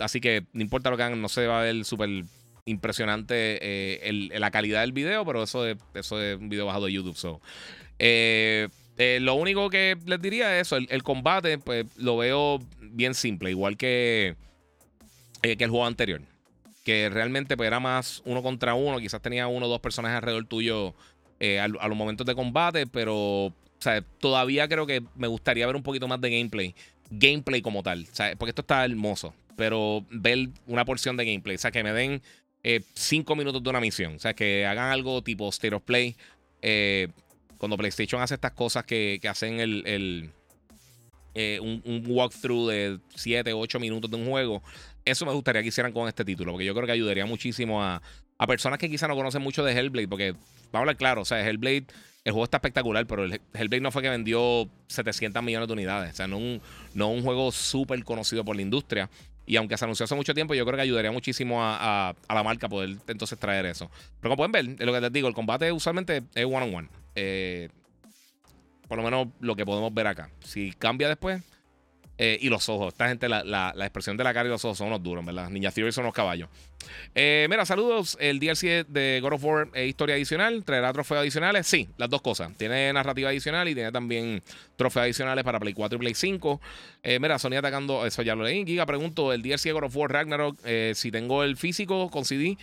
así 0.00 0.20
que 0.20 0.44
no 0.52 0.60
importa 0.60 0.90
lo 0.90 0.98
que 0.98 1.04
hagan, 1.04 1.22
no 1.22 1.30
se 1.30 1.46
va 1.46 1.60
a 1.60 1.62
ver 1.62 1.86
súper 1.86 2.24
impresionante 2.66 3.58
eh, 3.62 4.12
la 4.38 4.50
calidad 4.50 4.82
del 4.82 4.92
video, 4.92 5.24
pero 5.24 5.44
eso 5.44 5.66
es, 5.66 5.76
eso 5.94 6.20
es 6.20 6.36
un 6.36 6.48
video 6.48 6.66
bajado 6.66 6.86
de 6.86 6.92
YouTube. 6.92 7.16
So. 7.16 7.40
Eh, 7.98 8.68
eh, 8.98 9.18
lo 9.20 9.34
único 9.34 9.70
que 9.70 9.96
les 10.04 10.20
diría 10.20 10.58
es 10.58 10.66
eso, 10.66 10.76
el, 10.76 11.02
combate, 11.02 11.58
pues 11.58 11.86
lo 11.96 12.16
veo 12.16 12.58
bien 12.80 13.14
simple, 13.14 13.50
igual 13.50 13.76
que, 13.76 14.36
que 15.42 15.64
el 15.64 15.70
juego 15.70 15.86
anterior. 15.86 16.20
Que 16.84 17.08
realmente 17.08 17.56
pues, 17.56 17.66
era 17.68 17.80
más 17.80 18.20
uno 18.24 18.42
contra 18.42 18.74
uno, 18.74 18.98
quizás 18.98 19.22
tenía 19.22 19.46
uno 19.46 19.66
o 19.66 19.68
dos 19.68 19.80
personajes 19.80 20.16
alrededor 20.16 20.46
tuyo 20.46 20.94
a, 21.60 21.68
los 21.68 21.96
momentos 21.96 22.26
de 22.26 22.34
combate, 22.34 22.86
pero 22.86 23.52
todavía 24.18 24.66
creo 24.68 24.86
que 24.86 25.02
me 25.14 25.28
gustaría 25.28 25.66
ver 25.66 25.76
un 25.76 25.82
poquito 25.82 26.08
más 26.08 26.20
de 26.20 26.30
gameplay. 26.30 26.74
Gameplay 27.10 27.62
como 27.62 27.84
tal, 27.84 28.08
porque 28.38 28.50
esto 28.50 28.62
está 28.62 28.84
hermoso, 28.84 29.32
pero 29.56 30.04
ver 30.10 30.48
una 30.66 30.84
porción 30.84 31.16
de 31.16 31.24
gameplay, 31.24 31.54
o 31.54 31.58
sea, 31.58 31.70
que 31.70 31.84
me 31.84 31.92
den 31.92 32.20
eh, 32.68 32.82
cinco 32.94 33.36
minutos 33.36 33.62
de 33.62 33.70
una 33.70 33.80
misión. 33.80 34.16
O 34.16 34.18
sea, 34.18 34.34
que 34.34 34.66
hagan 34.66 34.90
algo 34.90 35.22
tipo 35.22 35.48
State 35.50 35.72
of 35.72 35.84
Play. 35.84 36.16
Eh, 36.60 37.06
cuando 37.58 37.76
PlayStation 37.76 38.20
hace 38.20 38.34
estas 38.34 38.50
cosas 38.54 38.84
que, 38.84 39.20
hacen 39.30 39.60
el, 39.60 40.32
eh, 41.36 41.60
un, 41.60 42.02
walkthrough 42.08 42.68
de 42.68 42.98
7, 43.14 43.52
8 43.52 43.78
minutos 43.78 44.10
de 44.10 44.16
un 44.16 44.26
juego. 44.26 44.64
Eso 45.04 45.24
me 45.24 45.32
gustaría 45.32 45.62
que 45.62 45.68
hicieran 45.68 45.92
con 45.92 46.08
este 46.08 46.24
título, 46.24 46.50
porque 46.50 46.64
yo 46.64 46.74
creo 46.74 46.86
que 46.86 46.92
ayudaría 46.92 47.24
muchísimo 47.24 47.84
a, 47.84 48.02
personas 48.48 48.80
que 48.80 48.90
quizá 48.90 49.06
no 49.06 49.14
conocen 49.14 49.42
mucho 49.42 49.62
de 49.62 49.72
Hellblade, 49.72 50.08
porque 50.08 50.32
vamos 50.32 50.74
a 50.74 50.78
hablar 50.78 50.96
claro, 50.96 51.22
o 51.22 51.24
sea, 51.24 51.48
Hellblade, 51.48 51.86
el 52.24 52.32
juego 52.32 52.44
está 52.44 52.56
espectacular, 52.56 53.06
pero 53.06 53.26
el 53.26 53.40
Hellblade 53.54 53.80
no 53.80 53.92
fue 53.92 54.02
que 54.02 54.10
vendió 54.10 54.68
700 54.88 55.40
millones 55.40 55.68
de 55.68 55.72
unidades, 55.72 56.14
o 56.14 56.16
sea, 56.16 56.26
no 56.26 56.38
un, 56.38 56.60
no 56.94 57.10
un 57.10 57.22
juego 57.22 57.52
súper 57.52 58.02
conocido 58.02 58.44
por 58.44 58.56
la 58.56 58.62
industria. 58.62 59.08
Y 59.46 59.56
aunque 59.56 59.76
se 59.76 59.84
anunció 59.84 60.04
hace 60.04 60.14
mucho 60.14 60.34
tiempo, 60.34 60.54
yo 60.54 60.64
creo 60.64 60.76
que 60.76 60.82
ayudaría 60.82 61.12
muchísimo 61.12 61.58
a, 61.62 62.14
la 62.28 62.42
marca 62.42 62.68
poder 62.68 62.96
entonces 63.06 63.38
traer 63.38 63.66
eso. 63.66 63.90
Pero 64.20 64.34
como 64.34 64.36
pueden 64.36 64.52
ver, 64.52 64.86
lo 64.86 64.92
que 64.92 65.00
les 65.00 65.12
digo, 65.12 65.28
el 65.28 65.34
combate 65.34 65.70
usualmente 65.70 66.24
es 66.34 66.44
one 66.44 66.62
on 66.62 66.74
one. 66.74 66.88
Eh, 67.14 67.68
por 68.88 68.98
lo 68.98 69.04
menos 69.04 69.28
lo 69.40 69.54
que 69.56 69.64
podemos 69.64 69.92
ver 69.94 70.08
acá. 70.08 70.30
Si 70.40 70.72
cambia 70.72 71.08
después, 71.08 71.42
eh, 72.18 72.38
y 72.40 72.48
los 72.48 72.68
ojos. 72.68 72.94
Esta 72.94 73.08
gente, 73.08 73.28
la, 73.28 73.44
la, 73.44 73.72
expresión 73.84 74.16
de 74.16 74.24
la 74.24 74.32
cara 74.32 74.48
y 74.48 74.50
los 74.50 74.64
ojos 74.64 74.78
son 74.78 74.88
unos 74.88 75.02
duros, 75.02 75.24
¿verdad? 75.24 75.50
Ninja 75.50 75.70
Theory 75.70 75.92
son 75.92 76.04
los 76.04 76.14
caballos. 76.14 76.48
Eh, 77.14 77.46
mira, 77.50 77.66
saludos. 77.66 78.16
El 78.20 78.40
DLC 78.40 78.86
de 78.86 79.20
God 79.20 79.34
of 79.34 79.44
War 79.44 79.68
es 79.74 79.88
historia 79.88 80.14
adicional. 80.14 80.64
¿Traerá 80.64 80.92
trofeos 80.94 81.20
adicionales? 81.20 81.66
Sí, 81.66 81.88
las 81.98 82.08
dos 82.08 82.22
cosas. 82.22 82.56
Tiene 82.56 82.90
narrativa 82.92 83.28
adicional 83.28 83.68
y 83.68 83.74
tiene 83.74 83.92
también 83.92 84.42
trofeos 84.76 85.04
adicionales 85.04 85.44
para 85.44 85.60
Play 85.60 85.74
4 85.74 85.96
y 85.96 85.98
Play 85.98 86.14
5. 86.14 86.60
Eh, 87.02 87.18
mira, 87.20 87.38
Sony 87.38 87.56
atacando. 87.56 88.06
Eso 88.06 88.22
ya 88.22 88.34
lo 88.34 88.44
leí. 88.44 88.64
Giga, 88.64 88.86
pregunto: 88.86 89.32
el 89.34 89.42
DLC 89.42 89.64
de 89.64 89.72
God 89.72 89.84
of 89.84 89.96
War 89.96 90.10
Ragnarok, 90.10 90.56
si 90.94 91.10
tengo 91.10 91.44
el 91.44 91.56
físico 91.56 92.10
con 92.10 92.24
CD. 92.24 92.56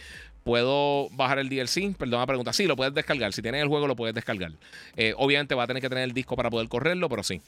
¿Puedo 0.43 1.09
bajar 1.11 1.39
el 1.39 1.47
DLC? 1.47 1.95
Perdón, 1.95 2.19
la 2.19 2.25
pregunta. 2.25 2.53
Sí, 2.53 2.65
lo 2.65 2.75
puedes 2.75 2.93
descargar. 2.93 3.31
Si 3.33 3.41
tienes 3.41 3.61
el 3.61 3.67
juego, 3.67 3.87
lo 3.87 3.95
puedes 3.95 4.15
descargar. 4.15 4.51
obviamente 5.17 5.53
va 5.53 5.63
a 5.63 5.67
tener 5.67 5.81
que 5.81 5.89
tener 5.89 6.05
el 6.05 6.13
disco 6.13 6.35
para 6.35 6.49
poder 6.49 6.67
correrlo, 6.67 7.07
pero 7.07 7.23
sí. 7.23 7.39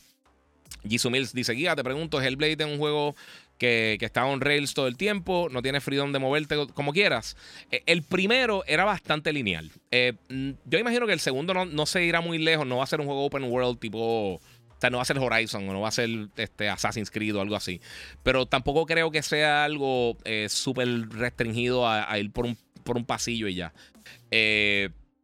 Jisoo 0.87 1.11
Mills 1.11 1.33
dice: 1.33 1.53
Guía, 1.53 1.75
te 1.75 1.83
pregunto, 1.83 2.21
es 2.21 2.35
un 2.65 2.77
juego 2.77 3.15
que, 3.57 3.97
que, 3.99 4.05
está 4.05 4.25
on 4.25 4.41
rails 4.41 4.73
todo 4.73 4.87
el 4.87 4.97
tiempo, 4.97 5.47
no 5.51 5.61
tiene 5.61 5.81
freedom 5.81 6.11
de 6.11 6.19
moverte 6.19 6.55
como 6.73 6.93
quieras. 6.93 7.35
Eh, 7.71 7.83
el 7.85 8.03
primero 8.03 8.63
era 8.67 8.85
bastante 8.85 9.31
lineal. 9.33 9.71
Eh, 9.91 10.13
mm, 10.29 10.51
yo 10.65 10.79
imagino 10.79 11.07
que 11.07 11.13
el 11.13 11.19
segundo 11.19 11.53
no, 11.53 11.85
se 11.85 12.03
irá 12.03 12.21
muy 12.21 12.37
lejos, 12.37 12.65
no 12.67 12.77
va 12.77 12.83
a 12.83 12.87
ser 12.87 12.99
un 12.99 13.07
juego 13.07 13.25
open 13.25 13.43
world 13.43 13.79
tipo. 13.79 14.35
O 14.35 14.77
sea, 14.81 14.89
no 14.89 14.97
va 14.97 15.03
a 15.03 15.05
ser 15.05 15.17
Horizon 15.17 15.69
o 15.69 15.73
no 15.73 15.81
va 15.81 15.87
a 15.87 15.91
ser 15.91 16.09
este, 16.35 16.67
Assassin's 16.67 17.09
Creed 17.09 17.35
o 17.35 17.41
algo 17.41 17.55
así. 17.55 17.79
Pero 18.23 18.45
tampoco 18.45 18.85
creo 18.85 19.09
que 19.09 19.23
sea 19.23 19.63
algo 19.63 20.17
eh, 20.25 20.47
súper 20.49 21.09
restringido 21.09 21.87
a, 21.87 22.19
ir 22.19 22.31
por 22.31 22.45
un, 22.45 22.57
por 22.83 22.97
un 22.97 23.05
pasillo 23.05 23.47
y 23.47 23.55
ya. 23.55 23.73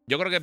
yo 0.08 0.20
creo 0.20 0.30
que 0.30 0.42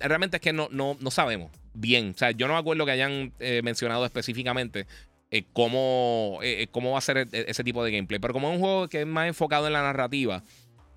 realmente 0.00 0.38
es 0.38 0.40
que 0.40 0.52
no, 0.52 0.68
no, 0.70 0.96
no 1.00 1.10
sabemos 1.10 1.50
bien. 1.74 2.12
O 2.14 2.18
sea, 2.18 2.30
yo 2.30 2.46
no 2.46 2.54
me 2.54 2.60
acuerdo 2.60 2.86
que 2.86 2.92
hayan 2.92 3.32
eh, 3.40 3.60
mencionado 3.62 4.04
específicamente 4.06 4.86
eh, 5.30 5.44
cómo, 5.52 6.38
eh, 6.42 6.68
cómo 6.70 6.92
va 6.92 6.98
a 6.98 7.02
ser 7.02 7.18
e, 7.18 7.28
ese 7.32 7.64
tipo 7.64 7.84
de 7.84 7.92
gameplay. 7.92 8.18
Pero 8.20 8.32
como 8.32 8.48
es 8.48 8.54
un 8.54 8.60
juego 8.60 8.88
que 8.88 9.00
es 9.00 9.06
más 9.06 9.26
enfocado 9.26 9.66
en 9.66 9.72
la 9.72 9.82
narrativa 9.82 10.42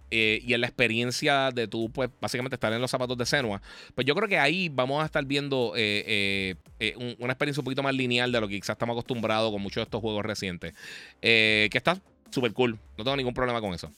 y 0.10 0.54
en 0.54 0.62
la 0.62 0.68
experiencia 0.68 1.52
de 1.52 1.68
tú, 1.68 1.92
pues 1.92 2.10
básicamente 2.22 2.56
estar 2.56 2.72
en 2.72 2.80
los 2.80 2.90
zapatos 2.90 3.18
de 3.18 3.26
Senua, 3.26 3.62
pues 3.94 4.08
yo 4.08 4.16
creo 4.16 4.30
que 4.30 4.40
ahí 4.40 4.70
vamos 4.70 5.04
a 5.04 5.06
estar 5.06 5.26
viendo 5.26 5.72
una 5.72 7.34
experiencia 7.34 7.60
un 7.60 7.66
poquito 7.66 7.84
más 7.84 7.94
lineal 7.94 8.32
de 8.32 8.40
lo 8.40 8.48
que 8.48 8.56
quizás 8.56 8.76
estamos 8.76 8.94
acostumbrados 8.94 9.52
con 9.52 9.62
muchos 9.62 9.82
de 9.82 9.84
estos 9.84 10.00
juegos 10.00 10.26
recientes. 10.26 10.74
que 11.20 11.70
está 11.74 12.00
súper 12.32 12.54
cool. 12.54 12.80
No 12.98 13.04
tengo 13.04 13.18
ningún 13.18 13.34
problema 13.34 13.60
con 13.60 13.74
eso. 13.74 13.92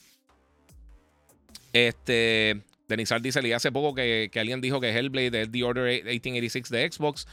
Este. 1.72 2.60
Denizar 2.90 3.22
dice, 3.22 3.40
leí 3.40 3.52
hace 3.52 3.70
poco 3.70 3.94
que, 3.94 4.28
alguien 4.34 4.60
dijo 4.60 4.80
que 4.80 4.90
Hellblade 4.90 5.42
es 5.42 5.52
The 5.52 5.62
Order 5.62 6.04
1886 6.04 6.68
de 6.70 6.90
Xbox. 6.90 7.28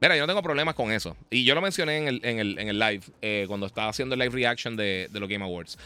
Mira, 0.00 0.16
yo 0.16 0.22
no 0.22 0.28
tengo 0.28 0.40
problemas 0.40 0.76
con 0.76 0.92
eso. 0.92 1.16
Y 1.30 1.42
yo 1.42 1.56
lo 1.56 1.60
mencioné 1.60 1.98
en 1.98 2.06
el, 2.06 2.20
en 2.24 2.68
el, 2.68 2.78
live, 2.78 3.02
eh, 3.20 3.44
cuando 3.48 3.66
estaba 3.66 3.88
haciendo 3.88 4.14
el 4.14 4.20
live 4.20 4.32
reaction 4.32 4.76
de, 4.76 5.08
los 5.12 5.28
Game 5.28 5.44
Awards. 5.44 5.78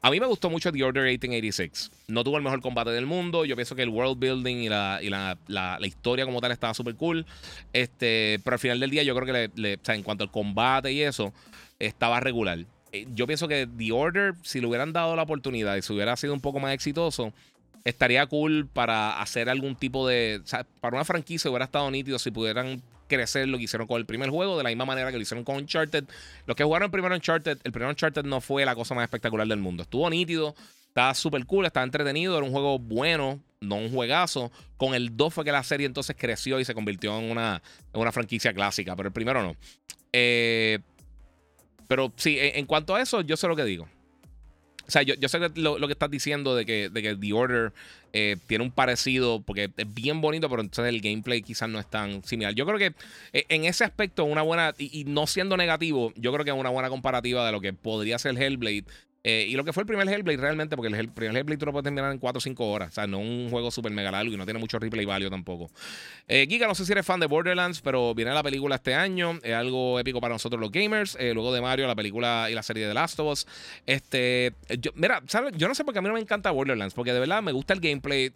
A 0.00 0.12
mí 0.12 0.20
me 0.20 0.26
gustó 0.26 0.48
mucho 0.48 0.70
The 0.70 0.84
Order 0.84 1.06
1886. 1.06 1.90
No 2.06 2.22
tuvo 2.22 2.36
el 2.36 2.44
mejor 2.44 2.60
combate 2.60 2.90
del 2.90 3.04
mundo. 3.04 3.44
Yo 3.44 3.56
pienso 3.56 3.74
que 3.74 3.82
el 3.82 3.88
world 3.88 4.20
building 4.20 4.58
y 4.58 4.68
la, 4.68 5.00
y 5.02 5.10
la, 5.10 5.36
la, 5.48 5.84
historia 5.84 6.24
como 6.24 6.40
tal 6.40 6.52
estaba 6.52 6.72
súper 6.72 6.94
cool. 6.94 7.26
Este, 7.72 8.38
pero 8.44 8.54
al 8.54 8.60
final 8.60 8.78
del 8.78 8.90
día 8.90 9.02
yo 9.02 9.16
creo 9.16 9.26
que 9.26 9.50
le, 9.56 9.80
en 9.84 10.02
cuanto 10.04 10.22
al 10.22 10.30
combate 10.30 10.92
y 10.92 11.02
eso, 11.02 11.34
estaba 11.80 12.20
regular. 12.20 12.60
Eh, 12.92 13.08
yo 13.12 13.26
pienso 13.26 13.48
que 13.48 13.66
The 13.66 13.90
Order, 13.90 14.34
si 14.44 14.60
le 14.60 14.68
hubieran 14.68 14.92
dado 14.92 15.16
la 15.16 15.22
oportunidad 15.22 15.74
y 15.74 15.82
si 15.82 15.92
hubiera 15.92 16.16
sido 16.16 16.32
un 16.32 16.40
poco 16.40 16.60
más 16.60 16.72
exitoso, 16.72 17.32
estaría 17.88 18.26
cool 18.26 18.68
para 18.72 19.20
hacer 19.20 19.48
algún 19.48 19.74
tipo 19.76 20.06
de. 20.06 20.42
para 20.80 20.96
una 20.96 21.04
franquicia 21.04 21.50
hubiera 21.50 21.64
estado 21.64 21.90
nítido 21.90 22.18
si 22.18 22.30
pudieran 22.30 22.82
crecer 23.08 23.48
lo 23.48 23.56
que 23.56 23.64
hicieron 23.64 23.86
con 23.86 23.98
el 23.98 24.06
primer 24.06 24.28
juego, 24.28 24.58
de 24.58 24.64
la 24.64 24.68
misma 24.68 24.84
manera 24.84 25.10
que 25.10 25.16
lo 25.16 25.22
hicieron 25.22 25.44
con 25.44 25.56
Uncharted. 25.56 26.04
Los 26.46 26.56
que 26.56 26.64
jugaron 26.64 26.86
el 26.86 26.90
primer 26.90 27.10
Uncharted, 27.12 27.58
el 27.64 27.72
primer 27.72 27.88
Uncharted 27.88 28.24
no 28.24 28.40
fue 28.40 28.64
la 28.64 28.74
cosa 28.74 28.94
más 28.94 29.04
espectacular 29.04 29.46
del 29.46 29.58
mundo. 29.58 29.82
Estuvo 29.82 30.08
nítido, 30.10 30.54
estaba 30.86 31.14
súper 31.14 31.46
cool, 31.46 31.64
estaba 31.64 31.84
entretenido, 31.84 32.36
era 32.36 32.44
un 32.44 32.52
juego 32.52 32.78
bueno, 32.78 33.40
no 33.60 33.76
un 33.76 33.90
juegazo. 33.90 34.52
Con 34.76 34.94
el 34.94 35.16
2 35.16 35.32
fue 35.34 35.44
que 35.44 35.52
la 35.52 35.62
serie 35.62 35.86
entonces 35.86 36.14
creció 36.18 36.60
y 36.60 36.64
se 36.64 36.74
convirtió 36.74 37.18
en 37.18 37.30
una, 37.30 37.62
en 37.94 38.00
una 38.00 38.12
franquicia 38.12 38.52
clásica, 38.52 38.94
pero 38.94 39.08
el 39.08 39.12
primero 39.12 39.42
no. 39.42 39.56
Eh, 40.12 40.78
pero 41.88 42.12
sí, 42.16 42.36
en 42.38 42.66
cuanto 42.66 42.94
a 42.94 43.00
eso, 43.00 43.22
yo 43.22 43.36
sé 43.38 43.48
lo 43.48 43.56
que 43.56 43.64
digo. 43.64 43.88
O 44.88 44.90
sea, 44.90 45.02
yo, 45.02 45.28
sé 45.28 45.38
lo, 45.56 45.86
que 45.86 45.92
estás 45.92 46.10
diciendo 46.10 46.56
de 46.56 46.64
que, 46.64 46.88
de 46.88 47.02
que 47.02 47.14
The 47.14 47.32
Order 47.34 47.72
eh, 48.14 48.36
tiene 48.46 48.64
un 48.64 48.70
parecido, 48.70 49.42
porque 49.42 49.70
es 49.76 49.94
bien 49.94 50.22
bonito, 50.22 50.48
pero 50.48 50.62
entonces 50.62 50.94
el 50.94 51.02
gameplay 51.02 51.42
quizás 51.42 51.68
no 51.68 51.78
es 51.78 51.86
tan 51.86 52.24
similar. 52.24 52.54
Yo 52.54 52.64
creo 52.64 52.78
que 52.78 52.94
eh, 53.34 53.44
en 53.50 53.66
ese 53.66 53.84
aspecto, 53.84 54.24
una 54.24 54.40
buena, 54.40 54.74
y, 54.78 55.04
no 55.04 55.26
siendo 55.26 55.58
negativo, 55.58 56.10
yo 56.16 56.32
creo 56.32 56.42
que 56.42 56.52
es 56.52 56.56
una 56.56 56.70
buena 56.70 56.88
comparativa 56.88 57.44
de 57.44 57.52
lo 57.52 57.60
que 57.60 57.74
podría 57.74 58.18
ser 58.18 58.42
Hellblade 58.42 58.84
Eh, 59.24 59.46
y 59.48 59.54
lo 59.54 59.64
que 59.64 59.72
fue 59.72 59.82
el 59.82 59.86
primer 59.86 60.08
Hellblade 60.08 60.36
realmente, 60.36 60.76
porque 60.76 60.94
el, 60.94 61.08
primer 61.08 61.36
Hellblade 61.36 61.58
tú 61.58 61.66
lo 61.66 61.72
puedes 61.72 61.84
terminar 61.84 62.12
en 62.12 62.18
4 62.18 62.38
o 62.38 62.40
5 62.40 62.70
horas. 62.70 62.90
O 62.90 62.94
sea, 62.94 63.06
no 63.06 63.18
un 63.18 63.50
juego 63.50 63.70
súper 63.70 63.92
mega 63.92 64.10
largo 64.10 64.32
y 64.32 64.36
no 64.36 64.44
tiene 64.44 64.60
mucho 64.60 64.78
replay 64.78 65.04
value 65.04 65.28
tampoco. 65.28 65.70
Eh, 66.28 66.46
Giga, 66.48 66.68
no 66.68 66.74
sé 66.74 66.84
si 66.86 66.92
eres 66.92 67.04
fan 67.04 67.18
de 67.18 67.26
Borderlands, 67.26 67.80
pero 67.80 68.14
viene 68.14 68.32
la 68.32 68.42
película 68.42 68.76
este 68.76 68.94
año. 68.94 69.38
Es 69.42 69.54
algo 69.54 69.98
épico 69.98 70.20
para 70.20 70.34
nosotros 70.34 70.60
los 70.60 70.70
gamers. 70.70 71.16
Eh, 71.18 71.34
luego 71.34 71.52
de 71.52 71.60
Mario, 71.60 71.86
la 71.86 71.96
película 71.96 72.48
y 72.50 72.54
la 72.54 72.62
serie 72.62 72.86
de 72.86 72.94
Last 72.94 73.18
of 73.18 73.32
Us. 73.32 73.46
Este, 73.86 74.52
mira, 74.94 75.22
¿sabes? 75.26 75.52
Yo 75.56 75.66
no 75.68 75.74
sé 75.74 75.84
por 75.84 75.92
qué 75.92 75.98
a 75.98 76.02
mí 76.02 76.08
no 76.08 76.14
me 76.14 76.20
encanta 76.20 76.50
Borderlands, 76.50 76.94
porque 76.94 77.12
de 77.12 77.20
verdad 77.20 77.42
me 77.42 77.52
gusta 77.52 77.74
el 77.74 77.80
gameplay, 77.80 78.32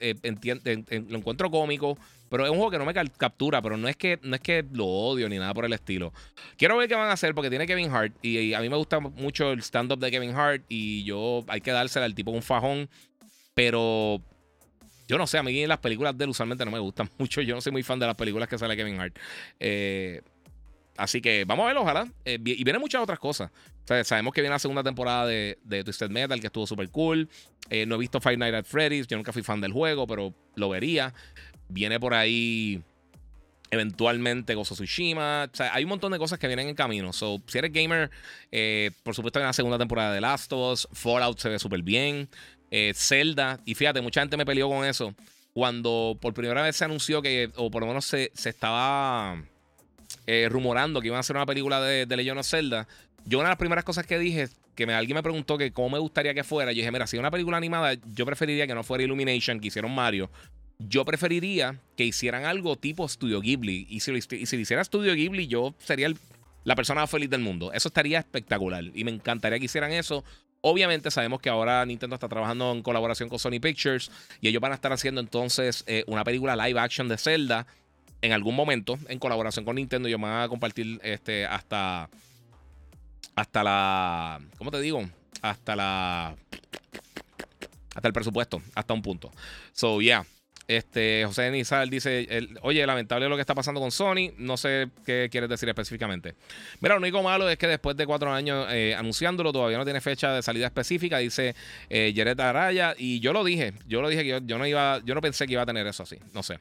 lo 1.08 1.18
encuentro 1.18 1.50
cómico. 1.50 1.96
Pero 2.32 2.46
es 2.46 2.50
un 2.50 2.56
juego 2.56 2.70
que 2.70 2.78
no 2.78 2.86
me 2.86 2.94
captura, 2.94 3.60
pero 3.60 3.76
no 3.76 3.88
es 3.88 3.96
que 3.96 4.18
no 4.22 4.34
es 4.34 4.40
que 4.40 4.64
lo 4.72 4.86
odio 4.86 5.28
ni 5.28 5.36
nada 5.36 5.52
por 5.52 5.66
el 5.66 5.72
estilo. 5.74 6.14
Quiero 6.56 6.78
ver 6.78 6.88
qué 6.88 6.94
van 6.94 7.10
a 7.10 7.12
hacer 7.12 7.34
porque 7.34 7.50
tiene 7.50 7.66
Kevin 7.66 7.90
Hart 7.90 8.14
y, 8.22 8.54
a 8.54 8.60
mí 8.60 8.70
me 8.70 8.76
gusta 8.76 9.00
mucho 9.00 9.52
el 9.52 9.60
stand-up 9.60 9.98
de 9.98 10.10
Kevin 10.10 10.34
Hart 10.34 10.64
y 10.70 11.04
yo 11.04 11.44
hay 11.46 11.60
que 11.60 11.72
dársela 11.72 12.06
al 12.06 12.14
tipo 12.14 12.30
un 12.30 12.40
fajón, 12.40 12.88
pero 13.52 14.22
yo 15.06 15.18
no 15.18 15.26
sé, 15.26 15.36
a 15.36 15.42
mí 15.42 15.66
las 15.66 15.76
películas 15.76 16.16
de 16.16 16.24
él 16.24 16.30
usualmente 16.30 16.64
no 16.64 16.70
me 16.70 16.78
gustan 16.78 17.10
mucho. 17.18 17.42
Yo 17.42 17.54
no 17.54 17.60
soy 17.60 17.70
muy 17.70 17.82
fan 17.82 17.98
de 17.98 18.06
las 18.06 18.16
películas 18.16 18.48
que 18.48 18.56
sale 18.56 18.78
Kevin 18.78 18.98
Hart. 18.98 19.18
Eh, 19.60 20.22
así 20.96 21.20
que 21.20 21.44
vamos 21.44 21.64
a 21.64 21.66
verlo, 21.66 21.82
ojalá. 21.82 22.10
Eh, 22.24 22.38
y 22.42 22.64
vienen 22.64 22.80
muchas 22.80 23.02
otras 23.02 23.18
cosas. 23.18 23.50
sabemos 24.04 24.32
que 24.32 24.40
viene 24.40 24.54
la 24.54 24.58
segunda 24.58 24.82
temporada 24.82 25.26
de, 25.26 25.58
de 25.64 25.84
Twisted 25.84 26.08
Metal, 26.08 26.40
que 26.40 26.46
estuvo 26.46 26.66
súper 26.66 26.88
cool. 26.88 27.28
Eh, 27.68 27.84
no 27.84 27.96
he 27.96 27.98
visto 27.98 28.22
Five 28.22 28.38
Nights 28.38 28.56
at 28.56 28.64
Freddy's. 28.64 29.06
Yo 29.06 29.18
nunca 29.18 29.34
fui 29.34 29.42
fan 29.42 29.60
del 29.60 29.72
juego, 29.72 30.06
pero 30.06 30.34
lo 30.54 30.70
vería. 30.70 31.12
Viene 31.68 31.98
por 31.98 32.14
ahí 32.14 32.82
eventualmente 33.72 34.54
Gozo 34.54 34.74
Tsushima. 34.74 35.50
Hay 35.72 35.84
un 35.84 35.88
montón 35.88 36.12
de 36.12 36.18
cosas 36.18 36.38
que 36.38 36.46
vienen 36.46 36.68
en 36.68 36.74
camino. 36.74 37.12
So, 37.12 37.42
si 37.46 37.58
eres 37.58 37.72
gamer, 37.72 38.10
eh, 38.52 38.90
por 39.02 39.14
supuesto 39.14 39.40
en 39.40 39.46
la 39.46 39.52
segunda 39.54 39.78
temporada 39.78 40.12
de 40.12 40.20
Last 40.20 40.52
of 40.52 40.72
Us, 40.72 40.88
Fallout 40.92 41.38
se 41.38 41.48
ve 41.48 41.58
súper 41.58 41.82
bien. 41.82 42.28
Eh, 42.70 42.92
Zelda, 42.94 43.60
y 43.64 43.74
fíjate, 43.74 44.02
mucha 44.02 44.20
gente 44.20 44.36
me 44.36 44.44
peleó 44.44 44.68
con 44.68 44.84
eso. 44.84 45.14
Cuando 45.54 46.18
por 46.20 46.34
primera 46.34 46.62
vez 46.62 46.76
se 46.76 46.84
anunció 46.84 47.22
que, 47.22 47.50
o 47.56 47.70
por 47.70 47.82
lo 47.82 47.88
menos 47.88 48.04
se, 48.04 48.30
estaba 48.34 49.42
eh, 50.26 50.48
rumorando 50.50 51.00
que 51.00 51.06
iban 51.06 51.16
a 51.16 51.20
hacer 51.20 51.36
una 51.36 51.46
película 51.46 51.80
de, 51.80 52.04
de 52.04 52.16
Legend 52.16 52.40
of 52.40 52.46
Zelda, 52.46 52.86
yo 53.24 53.38
una 53.38 53.48
de 53.48 53.52
las 53.52 53.58
primeras 53.58 53.84
cosas 53.84 54.06
que 54.06 54.18
dije, 54.18 54.48
que 54.74 54.84
alguien 54.84 55.14
me 55.14 55.22
preguntó 55.22 55.58
que 55.58 55.72
cómo 55.72 55.90
me 55.90 55.98
gustaría 55.98 56.34
que 56.34 56.44
fuera, 56.44 56.72
yo 56.72 56.76
dije, 56.76 56.90
mira, 56.90 57.06
si 57.06 57.18
una 57.18 57.30
película 57.30 57.56
animada, 57.56 57.94
yo 58.14 58.26
preferiría 58.26 58.66
que 58.66 58.74
no 58.74 58.82
fuera 58.82 59.04
Illumination, 59.04 59.60
que 59.60 59.68
hicieron 59.68 59.94
Mario, 59.94 60.30
yo 60.88 61.04
preferiría 61.04 61.78
que 61.96 62.04
hicieran 62.04 62.44
algo 62.44 62.76
tipo 62.76 63.08
Studio 63.08 63.40
Ghibli. 63.40 63.86
Y 63.88 64.00
si, 64.00 64.10
lo, 64.10 64.18
hiciera 64.18 64.84
Studio 64.84 65.14
Ghibli, 65.14 65.46
yo 65.46 65.74
sería 65.78 66.12
la 66.64 66.76
persona 66.76 67.02
más 67.02 67.10
feliz 67.10 67.30
del 67.30 67.40
mundo. 67.40 67.72
Eso 67.72 67.88
estaría 67.88 68.18
espectacular. 68.18 68.84
Y 68.94 69.04
me 69.04 69.10
encantaría 69.10 69.58
que 69.58 69.66
hicieran 69.66 69.92
eso. 69.92 70.24
Obviamente 70.60 71.10
sabemos 71.10 71.40
que 71.40 71.50
ahora 71.50 71.84
Nintendo 71.84 72.14
está 72.14 72.28
trabajando 72.28 72.72
en 72.72 72.82
colaboración 72.82 73.28
con 73.28 73.38
Sony 73.38 73.60
Pictures. 73.60 74.10
Y 74.40 74.48
ellos 74.48 74.60
van 74.60 74.72
a 74.72 74.76
estar 74.76 74.92
haciendo 74.92 75.20
entonces 75.20 75.84
eh, 75.86 76.04
una 76.06 76.24
película 76.24 76.56
live 76.56 76.78
action 76.78 77.08
de 77.08 77.18
Zelda. 77.18 77.66
En 78.20 78.32
algún 78.32 78.54
momento, 78.54 78.98
en 79.08 79.18
colaboración 79.18 79.64
con 79.64 79.76
Nintendo. 79.76 80.08
Yo 80.08 80.18
me 80.18 80.28
van 80.28 80.42
a 80.42 80.48
compartir 80.48 81.00
este, 81.02 81.46
hasta. 81.46 82.08
Hasta 83.34 83.64
la. 83.64 84.40
¿Cómo 84.58 84.70
te 84.70 84.80
digo? 84.80 85.02
Hasta 85.40 85.74
la. 85.74 86.36
Hasta 87.94 88.08
el 88.08 88.14
presupuesto. 88.14 88.62
Hasta 88.74 88.94
un 88.94 89.02
punto. 89.02 89.32
So, 89.72 90.00
yeah. 90.00 90.24
Este, 90.76 91.24
José 91.26 91.50
Nizal 91.50 91.90
dice: 91.90 92.26
Oye, 92.62 92.86
lamentable 92.86 93.28
lo 93.28 93.36
que 93.36 93.40
está 93.40 93.54
pasando 93.54 93.80
con 93.80 93.90
Sony. 93.90 94.32
No 94.38 94.56
sé 94.56 94.88
qué 95.04 95.28
quieres 95.30 95.50
decir 95.50 95.68
específicamente. 95.68 96.34
Mira, 96.80 96.94
lo 96.94 97.00
único 97.00 97.22
malo 97.22 97.48
es 97.48 97.58
que 97.58 97.66
después 97.66 97.96
de 97.96 98.06
cuatro 98.06 98.32
años 98.32 98.66
eh, 98.70 98.94
anunciándolo, 98.94 99.52
todavía 99.52 99.78
no 99.78 99.84
tiene 99.84 100.00
fecha 100.00 100.32
de 100.32 100.42
salida 100.42 100.66
específica. 100.66 101.18
Dice 101.18 101.54
eh, 101.90 102.34
Araya. 102.38 102.94
Y 102.96 103.20
yo 103.20 103.32
lo 103.32 103.44
dije. 103.44 103.74
Yo 103.86 104.02
lo 104.02 104.08
dije 104.08 104.22
que 104.22 104.40
yo, 104.44 104.58
no 104.58 104.66
iba. 104.66 105.00
Yo 105.04 105.14
no 105.14 105.20
pensé 105.20 105.46
que 105.46 105.52
iba 105.52 105.62
a 105.62 105.66
tener 105.66 105.86
eso 105.86 106.02
así. 106.02 106.16
No 106.32 106.42
sé. 106.42 106.58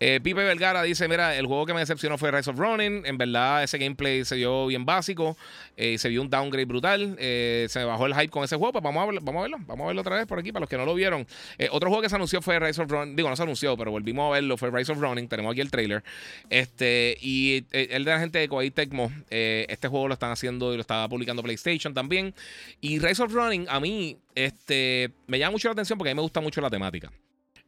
Eh, 0.00 0.18
Pipe 0.22 0.42
Vergara 0.42 0.82
dice: 0.82 1.06
Mira, 1.06 1.36
el 1.36 1.46
juego 1.46 1.66
que 1.66 1.74
me 1.74 1.80
decepcionó 1.80 2.16
fue 2.16 2.30
Rise 2.30 2.50
of 2.50 2.58
Running. 2.58 3.02
En 3.04 3.18
verdad, 3.18 3.62
ese 3.62 3.76
gameplay 3.76 4.24
se 4.24 4.36
dio 4.36 4.66
bien 4.66 4.86
básico. 4.86 5.36
Eh, 5.76 5.98
se 5.98 6.08
vio 6.08 6.22
un 6.22 6.30
downgrade 6.30 6.64
brutal. 6.64 7.16
Eh, 7.18 7.66
se 7.68 7.80
me 7.80 7.84
bajó 7.84 8.06
el 8.06 8.14
hype 8.14 8.30
con 8.30 8.42
ese 8.42 8.56
juego. 8.56 8.72
Pues 8.72 8.82
vamos 8.82 9.02
a, 9.02 9.06
verlo, 9.06 9.20
vamos 9.22 9.40
a 9.40 9.42
verlo. 9.42 9.58
Vamos 9.66 9.84
a 9.84 9.86
verlo 9.88 10.00
otra 10.00 10.16
vez 10.16 10.26
por 10.26 10.38
aquí 10.38 10.52
para 10.52 10.60
los 10.60 10.70
que 10.70 10.78
no 10.78 10.86
lo 10.86 10.94
vieron. 10.94 11.26
otro 11.70 11.90
juego 11.90 12.02
que 12.02 12.08
se 12.08 12.16
anunció 12.16 12.40
fue 12.40 12.58
Rise 12.58 12.80
of 12.80 12.90
Running. 12.90 13.14
Digo, 13.14 13.28
no 13.28 13.36
se 13.36 13.42
anunció, 13.42 13.76
pero 13.76 13.90
volvimos 13.90 14.30
a 14.30 14.34
verlo. 14.34 14.56
Fue 14.56 14.70
Rise 14.70 14.90
of 14.90 14.98
Running. 14.98 15.28
Tenemos 15.28 15.52
aquí 15.52 15.60
el 15.60 15.70
trailer. 15.70 16.02
Este, 16.48 17.18
y 17.20 17.66
el 17.70 18.04
de 18.04 18.10
la 18.10 18.20
gente 18.20 18.38
de 18.38 18.48
Koei 18.48 18.70
Tecmo. 18.70 19.12
este 19.28 19.86
juego 19.88 20.08
lo 20.08 20.14
están 20.14 20.32
haciendo 20.32 20.72
y 20.72 20.76
lo 20.76 20.80
está 20.80 21.06
publicando 21.08 21.42
PlayStation 21.42 21.92
también. 21.92 22.34
Y 22.80 23.00
Rise 23.00 23.22
of 23.22 23.32
Running, 23.34 23.66
a 23.68 23.78
mí, 23.80 24.16
este, 24.34 25.10
me 25.26 25.38
llama 25.38 25.52
mucho 25.52 25.68
la 25.68 25.72
atención 25.72 25.98
porque 25.98 26.10
a 26.10 26.14
mí 26.14 26.16
me 26.16 26.22
gusta 26.22 26.40
mucho 26.40 26.62
la 26.62 26.70
temática. 26.70 27.12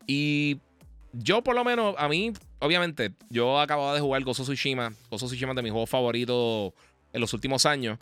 Y 0.06 0.58
yo 1.12 1.42
por 1.42 1.54
lo 1.54 1.64
menos, 1.64 1.94
a 1.98 2.08
mí, 2.08 2.32
obviamente, 2.58 3.12
yo 3.28 3.60
acababa 3.60 3.94
de 3.94 4.00
jugar 4.00 4.22
Gozo 4.24 4.42
Tsushima. 4.42 4.92
Gozo 5.10 5.26
Tsushima 5.26 5.52
es 5.52 5.56
de 5.56 5.62
mis 5.62 5.72
juegos 5.72 5.90
favoritos 5.90 6.72
en 7.12 7.20
los 7.20 7.32
últimos 7.34 7.66
años. 7.66 7.98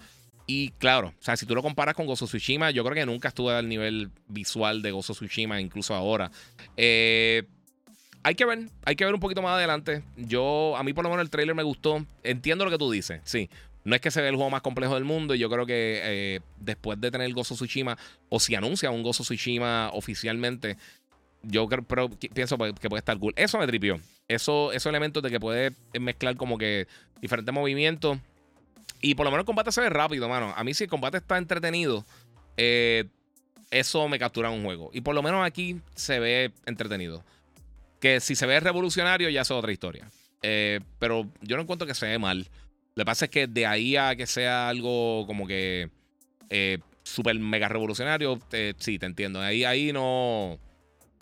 Y 0.46 0.70
claro, 0.78 1.08
o 1.08 1.22
sea, 1.22 1.36
si 1.36 1.46
tú 1.46 1.54
lo 1.54 1.62
comparas 1.62 1.94
con 1.94 2.06
Gozo 2.06 2.26
Tsushima, 2.26 2.70
yo 2.70 2.82
creo 2.82 2.94
que 2.94 3.06
nunca 3.06 3.28
estuve 3.28 3.52
al 3.52 3.68
nivel 3.68 4.10
visual 4.26 4.82
de 4.82 4.90
Gozo 4.90 5.12
Tsushima, 5.12 5.60
incluso 5.60 5.94
ahora. 5.94 6.30
Eh, 6.76 7.44
hay 8.22 8.34
que 8.34 8.44
ver, 8.44 8.68
hay 8.84 8.96
que 8.96 9.04
ver 9.04 9.14
un 9.14 9.20
poquito 9.20 9.42
más 9.42 9.52
adelante. 9.52 10.02
Yo, 10.16 10.74
a 10.76 10.82
mí 10.82 10.92
por 10.92 11.04
lo 11.04 11.10
menos 11.10 11.22
el 11.22 11.30
trailer 11.30 11.54
me 11.54 11.62
gustó. 11.62 12.04
Entiendo 12.22 12.64
lo 12.64 12.70
que 12.70 12.78
tú 12.78 12.90
dices, 12.90 13.20
sí. 13.24 13.48
No 13.82 13.94
es 13.94 14.00
que 14.00 14.10
se 14.10 14.20
ve 14.20 14.28
el 14.28 14.34
juego 14.34 14.50
más 14.50 14.60
complejo 14.60 14.94
del 14.94 15.04
mundo. 15.04 15.34
Y 15.34 15.38
yo 15.38 15.48
creo 15.48 15.66
que 15.66 16.00
eh, 16.02 16.40
después 16.58 17.00
de 17.00 17.10
tener 17.10 17.32
Gozo 17.32 17.54
Tsushima, 17.54 17.96
o 18.28 18.40
si 18.40 18.54
anuncia 18.54 18.90
un 18.90 19.02
Gozo 19.02 19.22
Tsushima 19.22 19.90
oficialmente, 19.92 20.76
yo 21.42 21.66
creo, 21.68 21.82
pero 21.82 22.10
pienso 22.10 22.58
que 22.58 22.88
puede 22.88 22.98
estar 22.98 23.18
cool. 23.18 23.32
Eso 23.36 23.58
me 23.58 23.66
tripió. 23.66 24.00
Eso, 24.28 24.72
esos 24.72 24.90
elementos 24.90 25.22
de 25.22 25.30
que 25.30 25.40
puede 25.40 25.72
mezclar 25.98 26.36
como 26.36 26.58
que 26.58 26.86
diferentes 27.20 27.54
movimientos. 27.54 28.18
Y 29.00 29.14
por 29.14 29.24
lo 29.24 29.30
menos 29.30 29.44
el 29.44 29.46
combate 29.46 29.72
se 29.72 29.80
ve 29.80 29.88
rápido, 29.88 30.28
mano. 30.28 30.52
A 30.56 30.64
mí 30.64 30.74
si 30.74 30.84
el 30.84 30.90
combate 30.90 31.18
está 31.18 31.38
entretenido, 31.38 32.04
eh, 32.56 33.06
eso 33.70 34.06
me 34.08 34.18
captura 34.18 34.50
un 34.50 34.62
juego. 34.62 34.90
Y 34.92 35.00
por 35.00 35.14
lo 35.14 35.22
menos 35.22 35.44
aquí 35.44 35.80
se 35.94 36.20
ve 36.20 36.52
entretenido. 36.66 37.24
Que 38.00 38.20
si 38.20 38.34
se 38.34 38.46
ve 38.46 38.60
revolucionario 38.60 39.30
ya 39.30 39.42
es 39.42 39.50
otra 39.50 39.72
historia. 39.72 40.10
Eh, 40.42 40.80
pero 40.98 41.26
yo 41.40 41.56
no 41.56 41.62
encuentro 41.62 41.86
que 41.86 41.94
se 41.94 42.06
ve 42.06 42.18
mal. 42.18 42.48
Lo 42.94 43.02
que 43.02 43.06
pasa 43.06 43.24
es 43.26 43.30
que 43.30 43.46
de 43.46 43.66
ahí 43.66 43.96
a 43.96 44.14
que 44.16 44.26
sea 44.26 44.68
algo 44.68 45.26
como 45.26 45.46
que 45.46 45.90
eh, 46.50 46.78
súper 47.02 47.38
mega 47.38 47.68
revolucionario, 47.68 48.38
sí, 48.78 48.98
te 48.98 49.06
entiendo. 49.06 49.40
Ahí, 49.40 49.64
ahí 49.64 49.92
no 49.92 50.58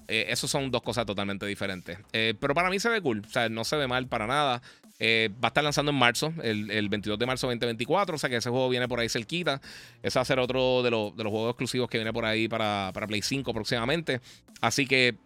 eh, 0.08 0.26
esos 0.30 0.50
son 0.50 0.70
dos 0.70 0.80
cosas 0.80 1.04
totalmente 1.04 1.44
diferentes. 1.44 1.98
Eh, 2.14 2.34
pero 2.40 2.54
para 2.54 2.70
mí 2.70 2.80
se 2.80 2.88
ve 2.88 3.00
cool. 3.02 3.22
O 3.26 3.30
sea, 3.30 3.50
no 3.50 3.62
se 3.62 3.76
ve 3.76 3.86
mal 3.86 4.08
para 4.08 4.26
nada. 4.26 4.62
Eh, 4.98 5.28
va 5.34 5.46
a 5.46 5.48
estar 5.48 5.62
lanzando 5.62 5.92
en 5.92 5.98
marzo, 5.98 6.32
el, 6.42 6.88
22 6.88 7.18
de 7.18 7.26
marzo 7.26 7.46
2024. 7.46 8.16
O 8.16 8.18
sea 8.18 8.30
que 8.30 8.36
ese 8.36 8.48
juego 8.48 8.70
viene 8.70 8.88
por 8.88 8.98
ahí 8.98 9.10
cerquita. 9.10 9.60
Ese 10.02 10.18
va 10.18 10.22
a 10.22 10.24
ser 10.24 10.38
otro 10.38 10.82
de, 10.82 10.90
los, 10.90 11.12
juegos 11.12 11.50
exclusivos 11.50 11.90
que 11.90 11.98
viene 11.98 12.12
por 12.12 12.24
ahí 12.24 12.48
para, 12.48 12.90
para 12.94 13.06
Play 13.06 13.20
5 13.20 13.52
próximamente. 13.52 14.22
Así 14.62 14.86
que, 14.86 15.16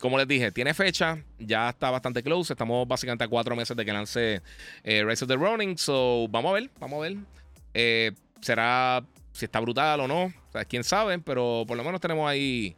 como 0.00 0.18
les 0.18 0.28
dije, 0.28 0.52
tiene 0.52 0.74
fecha. 0.74 1.18
Ya 1.38 1.70
está 1.70 1.90
bastante 1.90 2.22
close. 2.22 2.52
Estamos 2.52 2.86
básicamente 2.86 3.24
a 3.24 3.28
cuatro 3.28 3.56
meses 3.56 3.74
de 3.74 3.86
que 3.86 3.92
lance 3.92 4.42
Rise 4.84 5.24
of 5.24 5.28
the 5.28 5.36
Running. 5.36 5.78
So, 5.78 6.28
vamos 6.28 6.50
a 6.50 6.54
ver, 6.54 6.70
vamos 6.78 6.98
a 7.02 7.08
ver. 7.08 8.12
será 8.42 9.02
si 9.32 9.46
está 9.46 9.60
brutal 9.60 10.00
o 10.00 10.06
no. 10.06 10.24
O 10.24 10.52
sea, 10.52 10.66
quién 10.66 10.84
sabe. 10.84 11.18
Pero 11.20 11.64
por 11.66 11.78
lo 11.78 11.84
menos 11.84 12.02
tenemos 12.02 12.28
ahí. 12.28 12.76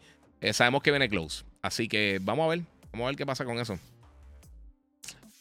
Sabemos 0.53 0.82
que 0.82 0.91
viene 0.91 1.09
close. 1.09 1.45
Así 1.62 1.89
que 1.89 2.18
vamos 2.22 2.45
a 2.47 2.49
ver, 2.49 2.61
vamos 2.93 3.05
a 3.05 3.09
ver 3.09 3.16
qué 3.16 3.26
pasa 3.26 3.45
con 3.45 3.59
eso. 3.59 3.78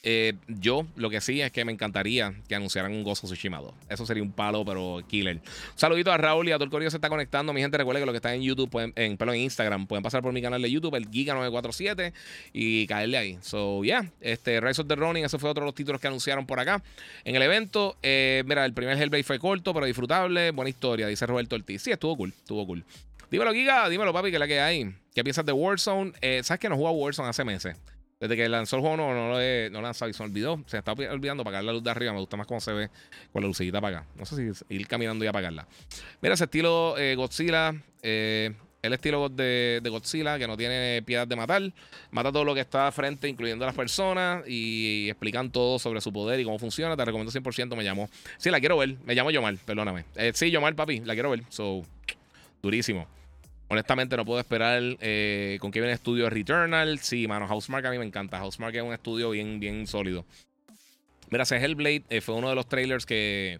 Eh, 0.10 0.36
yo 0.48 0.88
lo 0.96 1.10
que 1.10 1.20
sí 1.20 1.42
es 1.42 1.52
que 1.52 1.66
me 1.66 1.74
encantaría 1.74 2.34
que 2.48 2.56
anunciaran 2.56 2.94
un 2.94 3.04
Gozo 3.04 3.28
Tsushima 3.28 3.60
2. 3.60 3.74
Eso 3.90 4.06
sería 4.06 4.24
un 4.24 4.32
palo, 4.32 4.64
pero 4.64 5.02
killer. 5.06 5.36
Un 5.36 5.42
saludito 5.76 6.14
a 6.14 6.18
Raúl 6.18 6.48
y 6.48 6.54
a 6.54 6.60
correo 6.60 6.90
se 6.90 6.96
está 6.96 7.10
conectando. 7.10 7.52
Mi 7.52 7.60
gente, 7.60 7.78
recuerde 7.78 8.00
que 8.00 8.06
lo 8.06 8.14
que 8.14 8.18
está 8.18 8.34
en 8.34 8.42
YouTube, 8.42 8.70
pueden, 8.70 8.94
en, 8.96 9.18
en 9.20 9.36
Instagram, 9.36 9.86
pueden 9.86 10.04
pasar 10.04 10.22
por 10.22 10.32
mi 10.32 10.42
canal 10.42 10.62
de 10.62 10.72
YouTube, 10.72 10.96
el 10.96 11.10
Giga947, 11.10 12.14
y 12.54 12.88
caerle 12.88 13.18
ahí. 13.18 13.38
So, 13.42 13.84
yeah, 13.84 14.10
este 14.22 14.62
Rise 14.62 14.82
of 14.82 14.88
the 14.88 14.96
Running, 14.96 15.26
ese 15.26 15.40
fue 15.40 15.50
otro 15.50 15.64
de 15.64 15.66
los 15.66 15.76
títulos 15.76 16.00
que 16.00 16.08
anunciaron 16.08 16.46
por 16.46 16.62
acá. 16.62 16.82
En 17.26 17.36
el 17.36 17.42
evento, 17.42 17.98
eh, 18.02 18.44
mira, 18.46 18.64
el 18.64 18.74
primer 18.74 18.98
Hellblade 18.98 19.24
fue 19.24 19.40
corto, 19.40 19.74
pero 19.74 19.86
disfrutable. 19.86 20.52
Buena 20.52 20.70
historia, 20.70 21.08
dice 21.08 21.26
Roberto 21.26 21.58
Ortiz. 21.58 21.82
Sí, 21.82 21.92
estuvo 21.92 22.16
cool, 22.16 22.30
estuvo 22.30 22.66
cool. 22.66 22.86
Dímelo, 23.30 23.52
Giga, 23.54 23.90
dímelo, 23.90 24.14
papi, 24.14 24.32
que 24.32 24.40
la 24.40 24.48
que 24.48 24.62
hay. 24.62 24.96
¿Qué 25.14 25.24
piensas 25.24 25.46
de 25.46 25.52
Warzone? 25.52 26.14
Eh, 26.22 26.42
¿Sabes 26.44 26.62
que 26.62 26.70
no 26.70 26.78
jugaba 26.78 26.96
Warzone 26.96 27.28
hace 27.28 27.44
meses? 27.44 27.76
Desde 28.20 28.36
que 28.36 28.48
lanzó 28.48 28.78
el 28.78 28.82
juego 28.82 28.98
no, 28.98 29.14
no 29.14 29.30
lo 29.30 29.42
he 29.42 29.70
lanzado 29.70 30.10
y 30.10 30.14
se 30.14 30.24
olvidó. 30.24 30.64
Se 30.66 30.78
está 30.78 30.94
olvidando 30.94 31.42
apagar 31.42 31.64
la 31.64 31.74
luz 31.74 31.84
de 31.84 31.92
arriba. 31.92 32.14
Me 32.14 32.20
gusta 32.20 32.38
más 32.38 32.48
cómo 32.48 32.62
se 32.62 32.72
ve 32.72 32.90
con 33.32 33.42
la 33.42 33.48
lucecita 33.48 33.78
apagada. 33.78 34.08
No 34.16 34.26
sé 34.26 34.54
si 34.54 34.66
ir 34.74 34.88
caminando 34.88 35.24
y 35.24 35.28
apagarla. 35.28 35.68
Mira 36.22 36.34
ese 36.34 36.46
estilo 36.46 36.98
eh, 36.98 37.16
Godzilla. 37.16 37.76
Eh, 38.02 38.54
el 38.82 38.94
estilo 38.94 39.28
de, 39.28 39.82
Godzilla 39.84 40.40
que 40.40 40.48
no 40.48 40.56
tiene 40.56 41.04
piedad 41.06 41.28
de 41.28 41.36
matar. 41.36 41.62
Mata 42.10 42.32
todo 42.32 42.46
lo 42.46 42.56
que 42.56 42.62
está 42.62 42.92
frente, 42.92 43.28
incluyendo 43.28 43.66
a 43.66 43.68
las 43.68 43.76
personas. 43.76 44.44
Y, 44.48 45.10
explican 45.10 45.52
todo 45.52 45.78
sobre 45.78 46.00
su 46.00 46.12
poder 46.14 46.40
y 46.40 46.44
cómo 46.44 46.58
funciona. 46.58 46.96
Te 46.96 47.06
recomiendo 47.06 47.32
100%. 47.32 47.76
Me 47.76 47.84
llamo. 47.84 48.10
Sí, 48.38 48.50
la 48.50 48.60
quiero 48.60 48.78
ver. 48.78 48.96
Me 49.04 49.14
llamo 49.14 49.30
Yomar, 49.30 49.58
perdóname. 49.58 50.06
sí, 50.34 50.50
Yomar, 50.50 50.76
papi. 50.76 51.02
La 51.02 51.14
quiero 51.14 51.30
ver. 51.30 51.44
So, 51.50 51.84
durísimo. 52.64 53.17
Honestamente, 53.70 54.16
no 54.16 54.26
puedo 54.26 54.40
esperar 54.40 54.82
eh, 55.02 55.58
con 55.60 55.72
qué 55.72 55.80
viene 55.80 55.92
el 55.92 55.98
estudio 55.98 56.30
Returnal. 56.30 57.00
Sí, 57.00 57.28
mano, 57.28 57.48
Housemark 57.48 57.86
a 57.86 57.92
mí 57.92 57.98
me 57.98 58.06
encanta. 58.06 58.40
Housemark 58.40 58.76
es 58.76 58.84
un 58.84 58.94
estudio 58.94 59.32
bien, 59.32 59.60
bien 59.60 59.88
sólido. 59.88 60.26
Mira, 61.30 61.44
ese 61.44 61.58
Hellblade 61.58 62.04
eh, 62.10 62.22
fue 62.22 62.36
uno 62.36 62.48
de 62.50 62.56
los 62.56 62.70
trailers 62.70 63.06
que, 63.06 63.60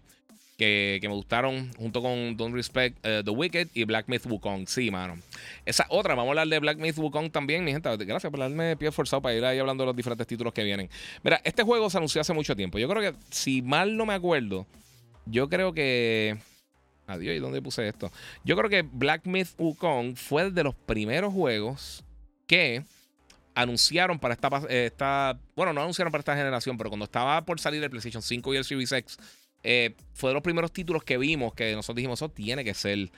que, 0.58 0.98
me 1.02 1.08
gustaron 1.08 1.70
junto 1.76 2.02
con 2.02 2.36
Don't 2.36 2.54
Respect 2.54 2.98
eh, 3.04 3.22
The 3.24 3.30
Wicked 3.30 3.68
y 3.74 3.84
Black 3.84 4.08
Myth 4.08 4.24
Wukong. 4.26 4.66
Sí, 4.66 4.90
mano. 4.90 5.18
Esa 5.66 5.86
otra, 5.88 6.14
vamos 6.14 6.28
a 6.28 6.30
hablar 6.32 6.48
de 6.48 6.58
Black 6.58 6.78
Myth 6.78 6.96
Wukong 6.96 7.30
también, 7.30 7.64
mi 7.64 7.72
gente. 7.72 7.94
Gracias 7.96 8.30
por 8.30 8.40
darme 8.40 8.76
pie 8.76 8.90
forzado 8.90 9.22
para 9.22 9.34
ir 9.34 9.44
ahí 9.44 9.58
hablando 9.58 9.82
de 9.82 9.86
los 9.86 9.96
diferentes 9.96 10.26
títulos 10.26 10.52
que 10.54 10.64
vienen. 10.64 10.90
Mira, 11.22 11.40
este 11.44 11.62
juego 11.62 11.88
se 11.90 11.98
anunció 11.98 12.20
hace 12.20 12.32
mucho 12.32 12.56
tiempo. 12.56 12.78
Yo 12.78 12.88
creo 12.88 13.02
que, 13.12 13.18
si 13.30 13.62
mal 13.62 13.96
no 13.96 14.04
me 14.04 14.14
acuerdo, 14.14 14.66
yo 15.26 15.48
creo 15.48 15.72
que. 15.72 16.38
Adiós, 17.08 17.34
¿y 17.34 17.38
dónde 17.38 17.62
puse 17.62 17.88
esto? 17.88 18.12
Yo 18.44 18.54
creo 18.54 18.68
que 18.68 18.82
Black 18.82 19.24
Myth 19.24 19.48
Wukong 19.56 20.14
fue 20.14 20.50
de 20.50 20.62
los 20.62 20.74
primeros 20.74 21.32
juegos 21.32 22.04
que 22.46 22.84
anunciaron 23.54 24.18
para 24.18 24.34
esta, 24.68 25.40
Bueno, 25.56 25.72
no 25.72 25.80
anunciaron 25.80 26.12
para 26.12 26.20
esta 26.20 26.36
generación, 26.36 26.76
pero 26.76 26.90
cuando 26.90 27.04
estaba 27.04 27.44
por 27.46 27.58
salir 27.58 27.82
el 27.82 27.88
PlayStation 27.88 28.22
5 28.22 28.52
y 28.52 28.56
el 28.58 28.64
Series 28.64 28.92
X, 28.92 29.18
eh, 29.62 29.94
fue 30.12 30.30
de 30.30 30.34
los 30.34 30.42
primeros 30.42 30.70
títulos 30.70 31.02
que 31.02 31.16
vimos 31.16 31.54
que 31.54 31.74
nosotros 31.74 31.96
dijimos, 31.96 32.18
eso 32.18 32.28
tiene 32.28 32.62
que 32.62 32.74
ser. 32.74 33.10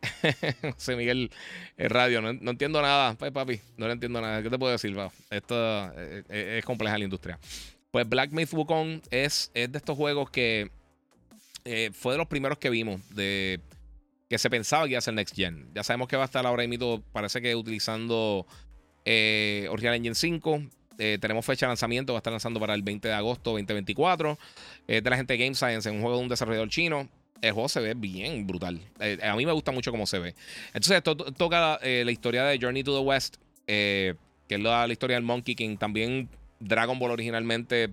José 0.74 0.96
Miguel 0.96 1.30
el 1.76 1.90
Radio, 1.90 2.22
no, 2.22 2.50
entiendo 2.50 2.80
nada. 2.80 3.14
Pues, 3.14 3.30
papi, 3.30 3.60
no 3.76 3.86
le 3.86 3.92
entiendo 3.92 4.22
nada. 4.22 4.42
¿Qué 4.42 4.48
te 4.48 4.58
puedo 4.58 4.72
decir? 4.72 4.96
Esto 5.28 5.92
eh, 5.96 6.24
eh, 6.30 6.56
es 6.58 6.64
compleja 6.64 6.96
la 6.96 7.04
industria. 7.04 7.38
Pues 7.90 8.08
Black 8.08 8.32
Myth 8.32 8.52
Wukong 8.52 9.02
es, 9.10 9.50
es 9.54 9.70
de 9.70 9.78
estos 9.78 9.96
juegos 9.96 10.30
que 10.30 10.70
eh, 11.70 11.90
fue 11.92 12.14
de 12.14 12.18
los 12.18 12.26
primeros 12.28 12.56
que 12.56 12.70
vimos 12.70 13.02
de 13.14 13.60
que 14.30 14.38
se 14.38 14.48
pensaba 14.48 14.84
que 14.84 14.92
iba 14.92 14.98
a 14.98 15.02
ser 15.02 15.12
Next 15.12 15.36
Gen. 15.36 15.68
Ya 15.74 15.84
sabemos 15.84 16.08
que 16.08 16.16
va 16.16 16.22
a 16.22 16.24
estar 16.24 16.46
ahora 16.46 16.66
mismo, 16.66 17.02
parece 17.12 17.42
que 17.42 17.54
utilizando 17.54 18.46
eh, 19.04 19.68
Engine 19.70 20.14
5. 20.14 20.62
Eh, 20.98 21.18
tenemos 21.20 21.44
fecha 21.44 21.66
de 21.66 21.70
lanzamiento, 21.70 22.14
va 22.14 22.18
a 22.18 22.20
estar 22.20 22.32
lanzando 22.32 22.58
para 22.58 22.74
el 22.74 22.82
20 22.82 23.08
de 23.08 23.14
agosto 23.14 23.50
2024. 23.50 24.38
de 24.86 25.02
la 25.02 25.16
gente 25.16 25.34
de 25.34 25.44
Game 25.44 25.54
Science, 25.54 25.86
en 25.90 25.96
un 25.96 26.00
juego 26.00 26.16
de 26.16 26.22
un 26.22 26.28
desarrollador 26.30 26.70
chino. 26.70 27.06
El 27.42 27.52
juego 27.52 27.68
se 27.68 27.80
ve 27.80 27.92
bien 27.92 28.46
brutal. 28.46 28.80
a 29.22 29.36
mí 29.36 29.44
me 29.44 29.52
gusta 29.52 29.70
mucho 29.70 29.90
cómo 29.90 30.06
se 30.06 30.18
ve. 30.18 30.34
Entonces, 30.68 30.96
esto 30.96 31.16
toca 31.16 31.78
la 31.82 32.10
historia 32.10 32.44
de 32.44 32.58
Journey 32.58 32.82
to 32.82 32.98
the 32.98 33.04
West, 33.04 33.36
que 33.66 34.16
es 34.48 34.60
la, 34.60 34.86
la, 34.86 34.92
historia 34.92 35.16
del 35.16 35.24
Monkey 35.24 35.54
King. 35.54 35.76
También 35.76 36.30
Dragon 36.60 36.98
Ball 36.98 37.10
originalmente 37.10 37.90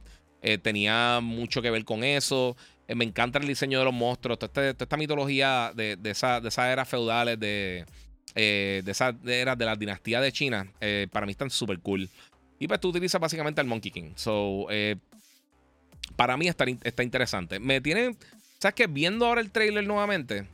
tenía 0.61 1.19
mucho 1.21 1.61
que 1.61 1.71
ver 1.71 1.84
con 1.84 2.05
eso. 2.05 2.55
Eh, 2.88 2.95
me 2.95 3.05
encanta 3.05 3.39
el 3.39 3.47
diseño 3.47 3.79
de 3.79 3.86
los 3.86 3.93
monstruos, 3.93 4.39
toda, 4.39 4.69
esta, 4.69 4.97
mitología 4.97 5.71
de, 5.75 5.95
de, 5.95 6.01
de 6.01 6.09
esas 6.11 6.57
eras 6.57 6.88
feudales, 6.88 7.39
de, 7.39 7.86
eh, 8.36 8.81
de 8.86 8.91
esas 8.91 9.15
eras 9.25 9.57
de 9.57 9.65
la 9.65 9.75
dinastía 9.75 10.21
de 10.21 10.31
China, 10.31 10.71
eh, 10.81 11.07
para 11.11 11.25
mí 11.25 11.31
están 11.31 11.49
súper 11.49 11.79
cool. 11.79 12.09
Y 12.59 12.67
pues 12.67 12.79
tú 12.79 12.89
utilizas 12.89 13.19
básicamente 13.19 13.61
el 13.61 13.67
Monkey 13.67 13.91
King. 13.91 14.11
So, 14.15 14.67
para 16.15 16.38
mí 16.38 16.47
está, 16.47 16.65
está 16.83 17.03
interesante. 17.03 17.59
Me 17.59 17.81
tiene, 17.81 18.15
¿sabes 18.59 18.75
qué? 18.75 18.88
Viendo 18.88 19.25
ahora 19.25 19.41
el 19.41 19.51
trailer 19.51 19.86
nuevamente, 19.86 20.47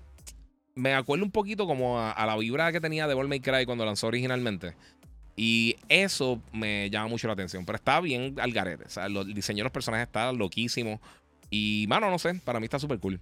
me 0.76 0.94
acuerdo 0.96 1.26
un 1.26 1.32
poquito 1.32 1.68
como 1.68 2.00
a, 2.00 2.26
la 2.26 2.38
vibra 2.38 2.72
que 2.72 2.82
tenía 2.82 3.08
de 3.08 3.16
May 3.16 3.40
Cry 3.40 3.66
cuando 3.66 3.86
lanzó 3.86 4.08
originalmente. 4.08 4.74
Y 5.36 5.78
eso 5.90 6.42
me 6.52 6.90
llama 6.90 7.08
mucho 7.08 7.28
la 7.28 7.34
atención. 7.34 7.66
Pero 7.66 7.78
está 7.78 8.00
bien 8.00 8.36
al 8.40 8.52
garete. 8.52 8.86
O 8.86 8.90
sea, 8.90 9.06
el 9.06 9.34
diseño 9.34 9.60
de 9.60 9.64
los 9.64 9.72
personajes 9.72 10.08
está 10.08 10.32
loquísimo. 10.32 11.02
Y, 11.52 11.86
mano, 11.90 12.10
no 12.10 12.18
sé, 12.18 12.34
para 12.44 12.60
mí 12.60 12.64
está 12.64 12.80
súper 12.80 12.98
cool. 13.00 13.20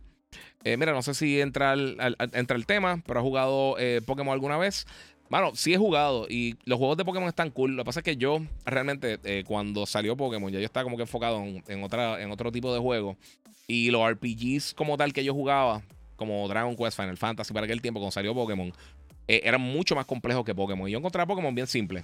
Eh, 0.63 0.77
mira, 0.77 0.93
no 0.93 1.01
sé 1.01 1.13
si 1.13 1.41
entra 1.41 1.73
el, 1.73 1.97
entra 2.33 2.55
el 2.55 2.65
tema, 2.65 3.01
pero 3.05 3.19
¿has 3.19 3.23
jugado 3.23 3.75
eh, 3.79 4.01
Pokémon 4.05 4.31
alguna 4.31 4.57
vez? 4.57 4.85
Mano, 5.29 5.51
sí 5.55 5.73
he 5.73 5.77
jugado 5.77 6.27
y 6.29 6.55
los 6.65 6.77
juegos 6.79 6.97
de 6.97 7.05
Pokémon 7.05 7.27
están 7.27 7.49
cool. 7.51 7.75
Lo 7.75 7.83
que 7.83 7.87
pasa 7.87 7.99
es 7.99 8.03
que 8.03 8.17
yo 8.17 8.39
realmente 8.65 9.19
eh, 9.23 9.43
cuando 9.47 9.85
salió 9.85 10.15
Pokémon 10.15 10.51
ya 10.51 10.59
yo 10.59 10.65
estaba 10.65 10.83
como 10.83 10.97
que 10.97 11.03
enfocado 11.03 11.43
en, 11.43 11.83
otra, 11.83 12.21
en 12.21 12.31
otro 12.31 12.51
tipo 12.51 12.73
de 12.73 12.79
juego. 12.79 13.17
Y 13.67 13.91
los 13.91 14.07
RPGs 14.07 14.73
como 14.73 14.97
tal 14.97 15.13
que 15.13 15.23
yo 15.23 15.33
jugaba, 15.33 15.81
como 16.15 16.47
Dragon 16.47 16.75
Quest, 16.75 16.97
Final 16.97 17.17
Fantasy, 17.17 17.53
para 17.53 17.65
aquel 17.65 17.81
tiempo 17.81 17.99
cuando 17.99 18.11
salió 18.11 18.33
Pokémon, 18.33 18.73
eran 19.27 19.61
mucho 19.61 19.95
más 19.95 20.05
complejos 20.05 20.43
que 20.43 20.55
Pokémon. 20.55 20.87
Y 20.87 20.91
yo 20.91 20.97
encontré 20.97 21.21
a 21.21 21.27
Pokémon 21.27 21.53
bien 21.53 21.67
simple. 21.67 22.03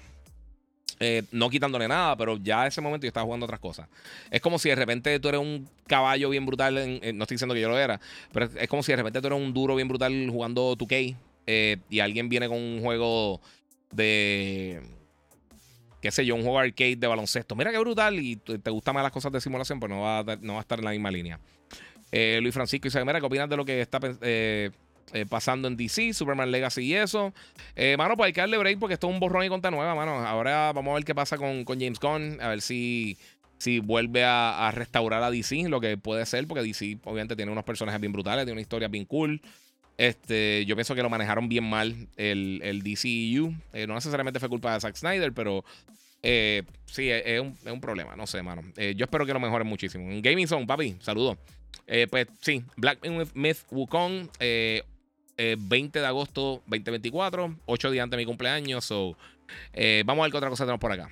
Eh, 1.00 1.24
no 1.32 1.50
quitándole 1.50 1.88
nada, 1.88 2.16
pero 2.16 2.38
ya 2.38 2.68
ese 2.68 2.80
momento 2.80 3.06
yo 3.06 3.10
estaba 3.10 3.26
jugando 3.26 3.46
otras 3.46 3.60
cosas. 3.60 3.88
Es 4.32 4.40
como 4.40 4.58
si 4.58 4.70
de 4.70 4.76
repente 4.76 5.20
tú 5.20 5.28
eres 5.28 5.42
un 5.42 5.68
caballo 5.88 6.30
bien 6.30 6.46
brutal, 6.46 6.76
no 6.76 7.24
estoy 7.24 7.36
diciendo 7.36 7.54
que 7.54 7.62
yo 7.62 7.70
lo 7.70 7.78
era, 7.78 8.00
pero 8.32 8.50
es 8.58 8.68
como 8.70 8.82
si 8.82 8.94
de 8.94 8.98
repente 8.98 9.20
tú 9.20 9.28
eres 9.28 9.40
un 9.40 9.54
duro 9.54 9.76
bien 9.76 9.88
brutal 9.88 10.30
jugando 10.30 10.76
2K 10.78 11.16
eh, 11.48 11.78
y 11.90 12.00
alguien 12.00 12.30
viene 12.30 12.48
con 12.48 12.58
un 12.58 12.82
juego 12.82 13.42
de, 13.92 14.82
qué 16.02 16.12
sé 16.12 16.26
yo, 16.26 16.36
un 16.36 16.42
juego 16.42 16.60
arcade 16.60 16.96
de 16.96 17.08
baloncesto. 17.08 17.56
Mira 17.56 17.72
qué 17.72 17.78
brutal 17.80 18.20
y 18.20 18.38
te 18.38 18.72
gustan 18.72 18.96
más 18.96 19.04
las 19.04 19.12
cosas 19.12 19.32
de 19.32 19.42
simulación, 19.42 19.80
pues 19.80 19.90
no 19.90 20.02
va 20.02 20.20
a, 20.20 20.24
no 20.42 20.54
va 20.54 20.60
a 20.60 20.62
estar 20.62 20.80
en 20.80 20.86
la 20.86 20.92
misma 20.92 21.12
línea. 21.12 21.40
Eh, 22.12 22.40
Luis 22.42 22.54
Francisco 22.54 22.86
dice, 22.86 23.04
mira, 23.04 23.20
¿qué 23.20 23.26
opinas 23.26 23.50
de 23.50 23.58
lo 23.58 23.66
que 23.66 23.82
está 23.82 24.00
eh, 24.22 24.72
pasando 25.30 25.68
en 25.68 25.78
DC, 25.78 26.14
Superman 26.14 26.52
Legacy 26.52 26.82
y 26.82 26.96
eso. 26.96 27.34
Eh, 27.76 27.96
mano, 27.98 28.16
pues 28.16 28.28
hay 28.28 28.34
que 28.34 28.42
darle 28.42 28.58
break 28.58 28.80
porque 28.80 28.94
esto 28.94 29.08
es 29.08 29.14
un 29.14 29.20
borrón 29.20 29.44
y 29.44 29.50
cuenta 29.50 29.72
nueva, 29.72 29.96
mano. 29.96 30.26
Ahora 30.26 30.72
vamos 30.74 30.92
a 30.92 30.96
ver 30.96 31.06
qué 31.06 31.16
pasa 31.16 31.38
con, 31.38 31.66
James 31.66 32.00
Gunn, 32.00 32.40
a 32.42 32.50
ver 32.50 32.62
si, 32.62 33.18
si 33.58 33.80
vuelve 33.80 34.24
a, 34.24 34.72
restaurar 34.74 35.24
a 35.24 35.32
DC, 35.32 35.70
lo 35.70 35.80
que 35.80 35.98
puede 35.98 36.26
ser, 36.26 36.48
porque 36.48 36.64
DC 36.64 37.00
obviamente 37.04 37.36
tiene 37.36 37.52
unos 37.52 37.64
personajes 37.64 38.00
bien 38.00 38.14
brutales, 38.14 38.46
tiene 38.46 38.54
una 38.54 38.62
historia 38.62 38.88
bien 38.88 39.06
cool. 39.06 39.42
Este, 39.98 40.66
yo 40.66 40.76
pienso 40.76 40.94
que 40.94 41.02
lo 41.02 41.10
manejaron 41.10 41.48
bien 41.48 41.64
mal 41.64 41.96
el, 42.18 42.60
el 42.64 42.82
DCU. 42.82 43.54
Eh, 43.74 43.88
no 43.88 43.96
necesariamente 43.96 44.40
fue 44.40 44.50
culpa 44.50 44.74
de 44.74 44.82
Zack 44.82 44.96
Snyder, 44.96 45.32
pero 45.32 45.64
eh, 46.22 46.64
sí, 46.86 47.10
es, 47.10 47.40
un, 47.40 47.58
es, 47.66 47.72
un, 47.72 47.80
problema. 47.80 48.16
No 48.16 48.28
sé, 48.28 48.42
mano. 48.42 48.62
yo 48.76 49.06
espero 49.06 49.26
que 49.26 49.34
lo 49.34 49.40
mejoren 49.40 49.68
muchísimo. 49.68 50.06
Gaming 50.22 50.48
Zone, 50.48 50.66
papi, 50.66 50.98
saludos. 51.00 51.38
pues 52.10 52.28
sí, 52.42 52.64
Black 52.78 53.00
Myth 53.34 53.60
Wukong. 53.72 54.30
20 55.38 56.00
eh, 56.00 56.02
de 56.02 56.08
agosto 56.08 56.62
2024, 56.68 57.56
8 57.66 57.92
días 57.92 58.04
antes 58.04 58.18
de 58.18 58.24
mi 58.24 58.26
cumpleaños. 58.26 58.86
So, 58.86 59.18
eh, 59.74 60.04
vamos 60.06 60.24
a 60.24 60.26
ver 60.26 60.32
qué 60.32 60.38
otra 60.38 60.50
cosa 60.50 60.64
tenemos 60.64 60.80
por 60.80 60.92
acá. 60.92 61.10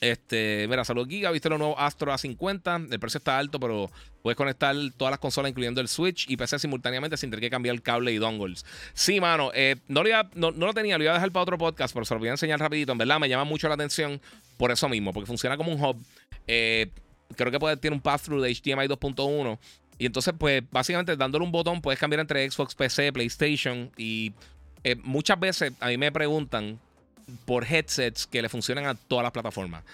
Este, 0.00 0.66
mira, 0.68 0.84
salud 0.84 1.06
Giga, 1.06 1.30
viste 1.30 1.50
lo 1.50 1.58
nuevo 1.58 1.78
Astro 1.78 2.12
A50. 2.12 2.90
El 2.90 3.00
precio 3.00 3.18
está 3.18 3.38
alto, 3.38 3.60
pero 3.60 3.90
puedes 4.22 4.36
conectar 4.36 4.74
todas 4.96 5.12
las 5.12 5.20
consolas, 5.20 5.50
incluyendo 5.50 5.80
el 5.80 5.88
Switch 5.88 6.28
y 6.28 6.36
PC 6.36 6.58
simultáneamente 6.58 7.16
sin 7.16 7.30
tener 7.30 7.42
que 7.42 7.50
cambiar 7.50 7.74
el 7.74 7.82
cable 7.82 8.12
y 8.12 8.16
dongles. 8.16 8.64
Sí, 8.94 9.20
mano, 9.20 9.50
eh, 9.54 9.76
no, 9.88 10.02
lo 10.02 10.10
no, 10.34 10.50
lo 10.52 10.72
tenía, 10.72 10.96
lo 10.96 11.04
iba 11.04 11.12
a 11.12 11.16
dejar 11.16 11.30
para 11.32 11.42
otro 11.42 11.58
podcast, 11.58 11.92
pero 11.92 12.06
se 12.06 12.14
lo 12.14 12.20
voy 12.20 12.28
a 12.28 12.32
enseñar 12.32 12.58
rapidito. 12.58 12.92
En 12.92 12.98
verdad, 12.98 13.20
me 13.20 13.28
llama 13.28 13.44
mucho 13.44 13.68
la 13.68 13.74
atención 13.74 14.20
por 14.56 14.70
eso 14.70 14.88
mismo, 14.88 15.12
porque 15.12 15.26
funciona 15.26 15.56
como 15.56 15.72
un 15.72 15.82
hub. 15.82 15.96
creo 16.46 17.50
que 17.50 17.58
puede, 17.58 17.76
tiene 17.76 17.96
un 17.96 18.02
pass-through 18.02 18.42
de 18.42 18.54
HDMI 18.54 18.88
2.1 18.88 19.58
y 20.00 20.06
entonces, 20.06 20.32
pues, 20.36 20.62
básicamente 20.72 21.14
dándole 21.14 21.44
un 21.44 21.52
botón 21.52 21.82
puedes 21.82 22.00
cambiar 22.00 22.20
entre 22.20 22.50
Xbox, 22.50 22.74
PC, 22.74 23.12
PlayStation. 23.12 23.92
Y 23.98 24.32
eh, 24.82 24.96
muchas 24.96 25.38
veces 25.38 25.74
a 25.78 25.88
mí 25.88 25.98
me 25.98 26.10
preguntan 26.10 26.80
por 27.44 27.66
headsets 27.66 28.26
que 28.26 28.40
le 28.40 28.48
funcionan 28.48 28.86
a 28.86 28.94
todas 28.94 29.22
las 29.24 29.30
plataformas. 29.30 29.84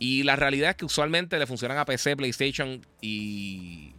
Y 0.00 0.24
la 0.24 0.34
realidad 0.34 0.70
es 0.70 0.76
que 0.76 0.84
usualmente 0.84 1.38
le 1.38 1.46
funcionan 1.46 1.78
a 1.78 1.84
PC, 1.84 2.16
PlayStation 2.16 2.84
y, 3.00 3.92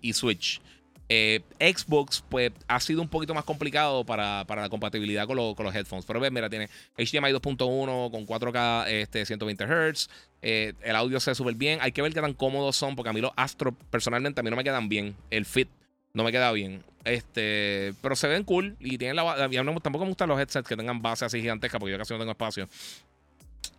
y 0.00 0.12
Switch. 0.12 0.60
Eh, 1.08 1.42
Xbox, 1.60 2.24
pues, 2.28 2.52
ha 2.66 2.80
sido 2.80 3.02
un 3.02 3.08
poquito 3.08 3.34
más 3.34 3.44
complicado 3.44 4.04
para, 4.04 4.44
la 4.44 4.68
compatibilidad 4.68 5.26
con, 5.26 5.36
los 5.36 5.74
headphones. 5.74 6.04
Pero 6.06 6.20
ves, 6.20 6.32
mira, 6.32 6.48
tiene 6.48 6.68
HDMI 6.96 7.32
2.1 7.32 8.10
con 8.10 8.26
4K 8.26 8.88
este, 8.88 9.26
120 9.26 9.64
Hz. 9.66 10.08
Eh, 10.42 10.72
el 10.82 10.96
audio 10.96 11.20
se 11.20 11.30
ve 11.30 11.34
súper 11.34 11.54
bien. 11.54 11.78
Hay 11.82 11.92
que 11.92 12.02
ver 12.02 12.12
qué 12.12 12.20
tan 12.20 12.34
cómodos 12.34 12.76
son, 12.76 12.96
porque 12.96 13.10
a 13.10 13.12
mí 13.12 13.20
los 13.20 13.32
Astro, 13.36 13.72
personalmente, 13.90 14.40
a 14.40 14.42
mí 14.42 14.50
no 14.50 14.56
me 14.56 14.64
quedan 14.64 14.88
bien. 14.88 15.16
El 15.30 15.44
fit 15.44 15.68
no 16.14 16.24
me 16.24 16.32
queda 16.32 16.50
bien. 16.52 16.82
Este, 17.04 17.92
pero 18.00 18.16
se 18.16 18.28
ven 18.28 18.44
cool 18.44 18.76
y 18.80 18.96
tienen 18.96 19.16
la 19.16 19.36
tampoco 19.82 20.04
me 20.06 20.08
gustan 20.08 20.28
los 20.28 20.40
headsets 20.40 20.66
que 20.66 20.74
tengan 20.74 21.02
base 21.02 21.26
así 21.26 21.38
gigantesca 21.38 21.78
porque 21.78 21.92
yo 21.92 21.98
casi 21.98 22.14
no 22.14 22.18
tengo 22.18 22.30
espacio. 22.30 22.66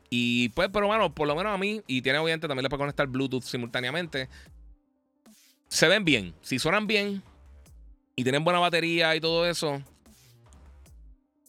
Y 0.09 0.49
pues, 0.49 0.69
pero 0.71 0.85
bueno, 0.87 1.13
por 1.13 1.27
lo 1.27 1.35
menos 1.35 1.53
a 1.53 1.57
mí, 1.57 1.81
y 1.87 2.01
tiene 2.01 2.19
obviamente 2.19 2.47
también 2.47 2.63
le 2.63 2.69
puede 2.69 2.81
conectar 2.81 3.07
Bluetooth 3.07 3.41
simultáneamente 3.41 4.29
se 5.75 5.87
ven 5.89 6.05
bien. 6.05 6.33
Si 6.41 6.57
suenan 6.57 6.87
bien 6.87 7.21
y 8.15 8.23
tienen 8.23 8.43
buena 8.43 8.59
batería 8.59 9.13
y 9.15 9.19
todo 9.19 9.45
eso, 9.45 9.83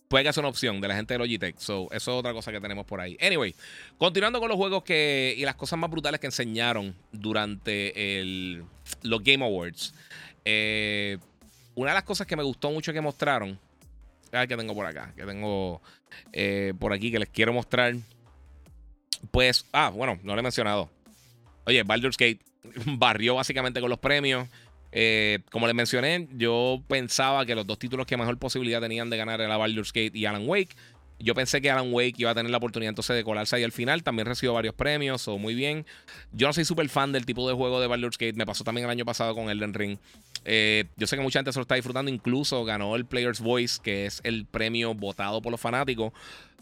puede 0.09 0.25
que 0.25 0.33
sea 0.33 0.41
una 0.41 0.49
opción 0.49 0.81
de 0.81 0.89
la 0.89 0.97
gente 0.97 1.15
de 1.15 1.19
Logitech. 1.19 1.57
So, 1.59 1.87
eso 1.93 2.11
es 2.11 2.19
otra 2.19 2.33
cosa 2.33 2.51
que 2.51 2.61
tenemos 2.61 2.85
por 2.87 3.01
ahí. 3.01 3.17
Anyway, 3.21 3.55
continuando 3.99 4.41
con 4.41 4.49
los 4.49 4.57
juegos 4.57 4.83
que 4.83 5.35
y 5.37 5.45
las 5.45 5.55
cosas 5.55 5.79
más 5.79 5.91
brutales 5.91 6.19
que 6.19 6.27
enseñaron 6.27 6.97
durante 7.13 8.65
los 9.03 9.23
Game 9.23 9.45
Awards. 9.45 9.95
Eh, 10.45 11.19
una 11.77 11.91
de 11.91 11.95
las 11.95 12.05
cosas 12.05 12.27
que 12.27 12.37
me 12.37 12.43
gustó 12.43 12.71
mucho 12.71 12.93
que 12.93 13.01
mostraron. 13.01 13.59
A 14.33 14.47
que 14.49 14.57
tengo 14.57 14.75
por 14.75 14.87
acá. 14.87 15.13
Que 15.17 15.25
tengo 15.25 15.81
eh, 16.33 16.75
por 16.81 16.93
aquí 16.93 17.13
que 17.13 17.21
les 17.21 17.29
quiero 17.29 17.53
mostrar. 17.53 17.95
Pues, 19.31 19.67
ah, 19.73 19.91
bueno, 19.91 20.19
no 20.25 20.35
lo 20.35 20.41
he 20.41 20.43
mencionado. 20.43 20.91
Oye, 21.65 21.85
Baldur's 21.85 22.17
Gate 22.17 22.46
barrió 22.99 23.35
básicamente 23.35 23.81
con 23.81 23.91
los 23.91 23.99
premios. 23.99 24.49
Eh, 24.93 25.41
como 25.51 25.67
les 25.67 25.75
mencioné, 25.75 26.29
yo 26.33 26.83
pensaba 26.89 27.45
que 27.45 27.55
los 27.55 27.67
dos 27.67 27.79
títulos 27.79 28.07
que 28.07 28.17
mejor 28.17 28.39
posibilidad 28.39 28.81
tenían 28.81 29.11
de 29.11 29.17
ganar 29.17 29.41
era 29.41 29.57
Baldur's 29.57 29.93
Gate 29.93 30.13
y 30.15 30.27
Alan 30.27 30.49
Wake. 30.49 30.75
Yo 31.19 31.35
pensé 31.35 31.63
que 31.63 31.71
Alan 31.71 31.93
Wake 31.93 32.15
iba 32.19 32.31
a 32.31 32.35
tener 32.35 32.51
la 32.51 32.59
oportunidad 32.59 32.91
entonces 32.91 33.17
de 33.17 33.25
colarse 33.25 33.57
ahí 33.57 33.65
al 33.65 33.73
final. 33.73 34.03
También 34.03 34.27
recibió 34.27 34.53
varios 34.53 34.75
premios, 34.75 35.27
o 35.29 35.39
muy 35.39 35.55
bien. 35.55 35.87
Yo 36.33 36.47
no 36.47 36.53
soy 36.53 36.65
súper 36.67 36.89
fan 36.91 37.13
del 37.13 37.25
tipo 37.25 37.49
de 37.49 37.55
juego 37.55 37.81
de 37.81 37.87
Baldur's 37.87 38.19
Gate. 38.19 38.35
Me 38.35 38.45
pasó 38.45 38.65
también 38.65 38.85
el 38.85 38.91
año 38.91 39.07
pasado 39.07 39.35
con 39.35 39.49
Elden 39.49 39.73
Ring. 39.73 39.99
Eh, 40.45 40.85
yo 40.97 41.07
sé 41.07 41.17
que 41.17 41.23
mucha 41.23 41.39
gente 41.39 41.53
se 41.53 41.59
lo 41.59 41.63
está 41.63 41.75
disfrutando. 41.75 42.11
Incluso 42.11 42.65
ganó 42.65 42.97
el 42.97 43.07
Player's 43.07 43.41
Voice, 43.41 43.81
que 43.83 44.07
es 44.07 44.21
el 44.25 44.45
premio 44.45 44.95
votado 44.95 45.41
por 45.41 45.51
los 45.51 45.61
fanáticos. 45.61 46.13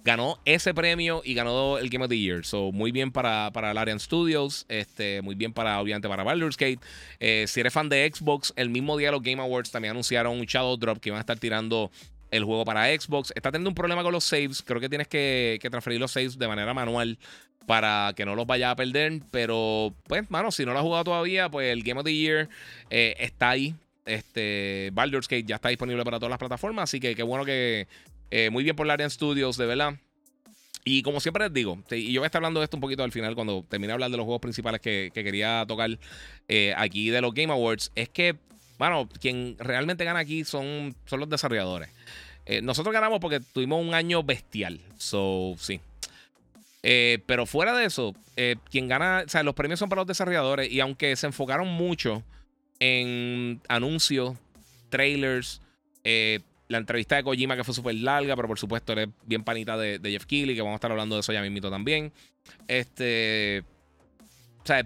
Ganó 0.04 0.38
ese 0.44 0.74
premio 0.74 1.22
y 1.24 1.32
ganó 1.32 1.78
el 1.78 1.88
Game 1.88 2.04
of 2.04 2.10
the 2.10 2.18
Year. 2.18 2.44
So, 2.44 2.72
muy 2.72 2.92
bien 2.92 3.10
para, 3.10 3.50
para 3.52 3.72
Larian 3.72 3.98
Studios. 3.98 4.66
Este, 4.68 5.22
muy 5.22 5.34
bien 5.34 5.54
para, 5.54 5.80
obviamente, 5.80 6.08
para 6.08 6.22
Baldur's 6.22 6.58
Gate. 6.58 6.80
Eh, 7.20 7.46
si 7.48 7.60
eres 7.60 7.72
fan 7.72 7.88
de 7.88 8.10
Xbox, 8.12 8.52
el 8.56 8.68
mismo 8.68 8.98
día 8.98 9.10
los 9.10 9.22
Game 9.22 9.40
Awards 9.40 9.70
también 9.70 9.92
anunciaron 9.92 10.38
un 10.38 10.44
Shadow 10.44 10.76
Drop 10.76 10.98
que 10.98 11.08
iban 11.08 11.16
a 11.16 11.20
estar 11.20 11.38
tirando 11.38 11.90
el 12.30 12.44
juego 12.44 12.64
para 12.64 12.86
Xbox. 12.86 13.32
Está 13.34 13.50
teniendo 13.50 13.70
un 13.70 13.74
problema 13.74 14.02
con 14.02 14.12
los 14.12 14.24
saves. 14.24 14.62
Creo 14.62 14.80
que 14.80 14.88
tienes 14.88 15.08
que, 15.08 15.58
transferir 15.70 16.00
los 16.00 16.10
saves 16.10 16.38
de 16.38 16.48
manera 16.48 16.74
manual 16.74 17.18
para 17.66 18.12
que 18.14 18.26
no 18.26 18.34
los 18.34 18.46
vayas 18.46 18.72
a 18.72 18.76
perder. 18.76 19.20
Pero, 19.30 19.94
pues, 20.06 20.30
mano, 20.30 20.50
si 20.50 20.66
no 20.66 20.72
lo 20.72 20.80
has 20.80 20.84
jugado 20.84 21.04
todavía, 21.04 21.48
pues 21.48 21.72
el 21.72 21.82
Game 21.82 22.00
of 22.00 22.04
the 22.04 22.14
Year 22.14 22.48
eh, 22.90 23.14
está 23.18 23.50
ahí. 23.50 23.74
Este, 24.04 24.90
Baldur's 24.92 25.28
Gate 25.28 25.44
ya 25.46 25.54
está 25.56 25.70
disponible 25.70 26.04
para 26.04 26.18
todas 26.18 26.30
las 26.30 26.38
plataformas. 26.38 26.84
Así 26.84 27.00
que 27.00 27.14
qué 27.14 27.22
bueno 27.22 27.44
que. 27.44 27.86
Eh, 28.36 28.50
muy 28.50 28.64
bien 28.64 28.74
por 28.74 28.84
Larian 28.84 29.10
Studios, 29.10 29.56
de 29.56 29.64
verdad. 29.64 29.94
Y 30.84 31.02
como 31.02 31.20
siempre 31.20 31.44
les 31.44 31.52
digo, 31.52 31.78
y 31.92 32.12
yo 32.12 32.20
voy 32.20 32.24
a 32.24 32.26
estar 32.26 32.40
hablando 32.40 32.58
de 32.58 32.64
esto 32.64 32.76
un 32.76 32.80
poquito 32.80 33.04
al 33.04 33.12
final 33.12 33.36
cuando 33.36 33.64
termine 33.68 33.86
de 33.86 33.92
hablar 33.92 34.10
de 34.10 34.16
los 34.16 34.24
juegos 34.24 34.40
principales 34.40 34.80
que, 34.80 35.12
quería 35.14 35.64
tocar 35.68 35.96
eh, 36.48 36.74
aquí 36.76 37.10
de 37.10 37.20
los 37.20 37.32
Game 37.32 37.52
Awards, 37.52 37.92
es 37.94 38.08
que, 38.08 38.34
bueno, 38.76 39.08
quien 39.20 39.54
realmente 39.60 40.04
gana 40.04 40.18
aquí 40.18 40.42
son, 40.42 40.96
son 41.06 41.20
los 41.20 41.28
desarrolladores. 41.28 41.90
Eh, 42.44 42.60
nosotros 42.60 42.92
ganamos 42.92 43.20
porque 43.20 43.38
tuvimos 43.38 43.80
un 43.80 43.94
año 43.94 44.24
bestial. 44.24 44.80
So, 44.98 45.54
sí. 45.56 45.80
Eh, 46.82 47.20
pero 47.26 47.46
fuera 47.46 47.76
de 47.76 47.84
eso, 47.84 48.16
eh, 48.36 48.56
quien 48.68 48.88
gana, 48.88 49.22
o 49.24 49.28
sea, 49.28 49.44
los 49.44 49.54
premios 49.54 49.78
son 49.78 49.88
para 49.88 50.00
los 50.00 50.08
desarrolladores. 50.08 50.72
Y 50.72 50.80
aunque 50.80 51.14
se 51.14 51.28
enfocaron 51.28 51.68
mucho 51.68 52.24
en 52.80 53.60
anuncios, 53.68 54.36
trailers, 54.90 55.60
la 56.68 56.78
entrevista 56.78 57.16
de 57.16 57.24
Kojima 57.24 57.56
que 57.56 57.64
fue 57.64 57.74
súper 57.74 57.94
larga, 57.96 58.36
pero 58.36 58.48
por 58.48 58.58
supuesto 58.58 58.92
eres 58.92 59.08
bien 59.24 59.44
panita 59.44 59.76
de, 59.76 60.00
Jeff 60.02 60.26
Keighley, 60.26 60.54
que 60.54 60.62
vamos 60.62 60.74
a 60.74 60.76
estar 60.76 60.90
hablando 60.90 61.16
de 61.16 61.20
eso 61.20 61.32
ya 61.32 61.42
mismito 61.42 61.70
también. 61.70 62.12
Este. 62.68 63.64
O 64.62 64.66
sea, 64.66 64.80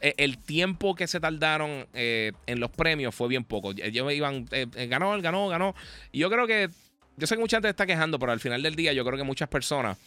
e, 0.00 0.14
el 0.16 0.38
tiempo 0.38 0.94
que 0.94 1.06
se 1.06 1.18
tardaron 1.20 1.86
en 1.92 2.60
los 2.60 2.70
premios 2.70 3.14
fue 3.14 3.28
bien 3.28 3.44
poco. 3.44 3.72
Ellos 3.72 4.12
iban, 4.12 4.46
ganó, 4.88 5.20
ganó, 5.20 5.48
ganó. 5.48 5.74
Y 6.12 6.20
yo 6.20 6.30
creo 6.30 6.46
que 6.46 6.70
yo 7.18 7.26
sé 7.26 7.34
que 7.34 7.40
mucha 7.40 7.56
gente 7.56 7.68
está 7.68 7.84
quejando, 7.84 8.18
pero 8.18 8.30
al 8.30 8.40
final 8.40 8.62
del 8.62 8.76
día 8.76 8.92
yo 8.92 9.04
creo 9.04 9.18
que 9.18 9.24
muchas 9.24 9.48
personas 9.48 9.98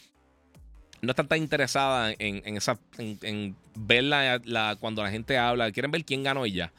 no 1.01 1.11
están 1.11 1.27
tan 1.27 1.39
interesadas 1.39 2.15
en, 2.19 2.55
esa, 2.55 2.79
en, 2.97 3.55
ver 3.75 4.03
la, 4.03 4.77
cuando 4.79 5.03
la 5.03 5.11
gente 5.11 5.37
habla, 5.37 5.71
quieren 5.71 5.91
ver 5.91 6.05
quién 6.05 6.23
ganó 6.23 6.45
y 6.45 6.53
ya. 6.53 6.71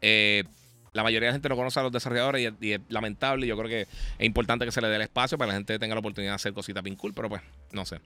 Eh, 0.00 0.44
la 0.92 1.02
mayoría 1.02 1.28
de 1.28 1.30
la 1.30 1.34
gente 1.34 1.48
no 1.48 1.56
conoce 1.56 1.80
a 1.80 1.82
los 1.82 1.92
desarrolladores 1.92 2.52
y, 2.60 2.72
es 2.72 2.80
lamentable. 2.88 3.46
Yo 3.46 3.56
creo 3.56 3.68
que 3.68 3.82
es 3.82 4.26
importante 4.26 4.64
que 4.64 4.72
se 4.72 4.80
le 4.80 4.88
dé 4.88 4.96
el 4.96 5.02
espacio 5.02 5.38
para 5.38 5.48
que 5.48 5.52
la 5.52 5.58
gente 5.58 5.78
tenga 5.78 5.94
la 5.94 6.00
oportunidad 6.00 6.32
de 6.32 6.36
hacer 6.36 6.52
cositas 6.52 6.82
bien 6.82 6.96
cool, 6.96 7.14
pero 7.14 7.28
pues, 7.28 7.42
no 7.72 7.84
sé. 7.84 8.00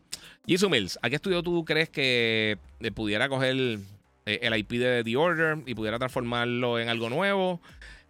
Jisoo 0.47 0.70
Mills, 0.70 0.99
¿a 1.03 1.11
qué 1.11 1.16
estudio 1.16 1.43
tú 1.43 1.64
crees 1.64 1.89
que 1.89 2.59
eh, 2.80 2.91
pudiera 2.93 3.28
coger 3.28 3.57
eh, 4.26 4.39
el 4.43 4.57
IP 4.57 4.72
de 4.72 5.03
The 5.03 5.16
Order 5.16 5.59
y 5.66 5.74
pudiera 5.74 5.99
transformarlo 5.99 6.78
en 6.78 6.89
algo 6.89 7.11
nuevo? 7.11 7.61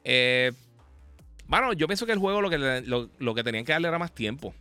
Eh, 0.04 0.52
bueno, 1.48 1.72
yo 1.72 1.86
pienso 1.86 2.06
que 2.06 2.12
el 2.12 2.18
juego 2.18 2.40
lo 2.40 2.50
que, 2.50 2.58
lo, 2.58 3.34
que 3.34 3.44
tenían 3.44 3.64
que 3.64 3.72
darle 3.72 3.88
era 3.88 3.98
más 3.98 4.12
tiempo. 4.12 4.54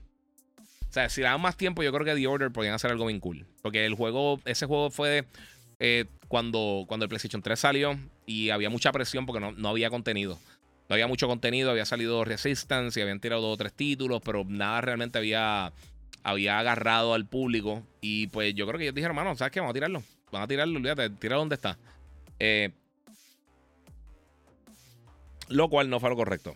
O 0.58 0.94
sea, 0.96 1.10
si 1.10 1.22
le 1.22 1.26
daban 1.26 1.42
más 1.42 1.58
tiempo, 1.58 1.84
yo 1.84 1.92
creo 1.92 2.06
que 2.06 2.16
The 2.16 2.28
Order 2.28 2.52
podían 2.52 2.74
hacer 2.74 2.90
algo 2.90 3.08
bien 3.08 3.20
cool. 3.20 3.46
Porque 3.62 3.86
el 3.86 3.96
juego, 3.96 4.40
ese 4.46 4.66
juego 4.66 4.92
fue 4.92 5.26
eh, 5.80 6.06
cuando, 6.28 6.86
cuando 6.88 7.04
el 7.04 7.10
PlayStation 7.10 7.42
3 7.42 7.60
salió 7.60 8.00
y 8.26 8.50
había 8.50 8.70
mucha 8.70 8.92
presión 8.92 9.26
porque 9.26 9.40
no, 9.40 9.70
había 9.70 9.90
contenido. 9.90 10.40
No 10.88 10.94
había 10.94 11.08
mucho 11.08 11.28
contenido, 11.28 11.72
había 11.72 11.86
salido 11.86 12.24
Resistance 12.26 13.00
y 13.00 13.04
habían 13.04 13.20
tirado 13.20 13.42
dos 13.42 13.54
o 13.54 13.58
tres 13.58 13.74
títulos, 13.74 14.22
pero 14.24 14.44
nada 14.48 14.82
realmente 14.82 15.18
había, 15.18 15.74
había 16.24 16.60
agarrado 16.60 17.14
al 17.14 17.26
público. 17.26 17.84
Y 18.02 18.28
pues 18.28 18.54
yo 18.54 18.68
creo 18.68 18.78
que 18.78 18.86
ellos 18.86 18.96
dijeron, 18.96 19.18
hermano, 19.18 19.36
¿sabes 19.36 19.52
qué? 19.52 19.60
Vamos 19.60 19.72
a 19.72 19.74
tirarlo. 19.74 20.04
Vamos 20.32 20.46
a 20.46 20.48
tirarlo, 20.48 20.78
olvídate, 20.78 21.10
tira 21.12 21.38
donde 21.38 21.56
está. 21.56 21.78
Eh, 22.40 22.72
lo 25.50 25.70
cual 25.70 25.90
no 25.90 26.00
fue 26.00 26.10
lo 26.10 26.16
correcto. 26.16 26.56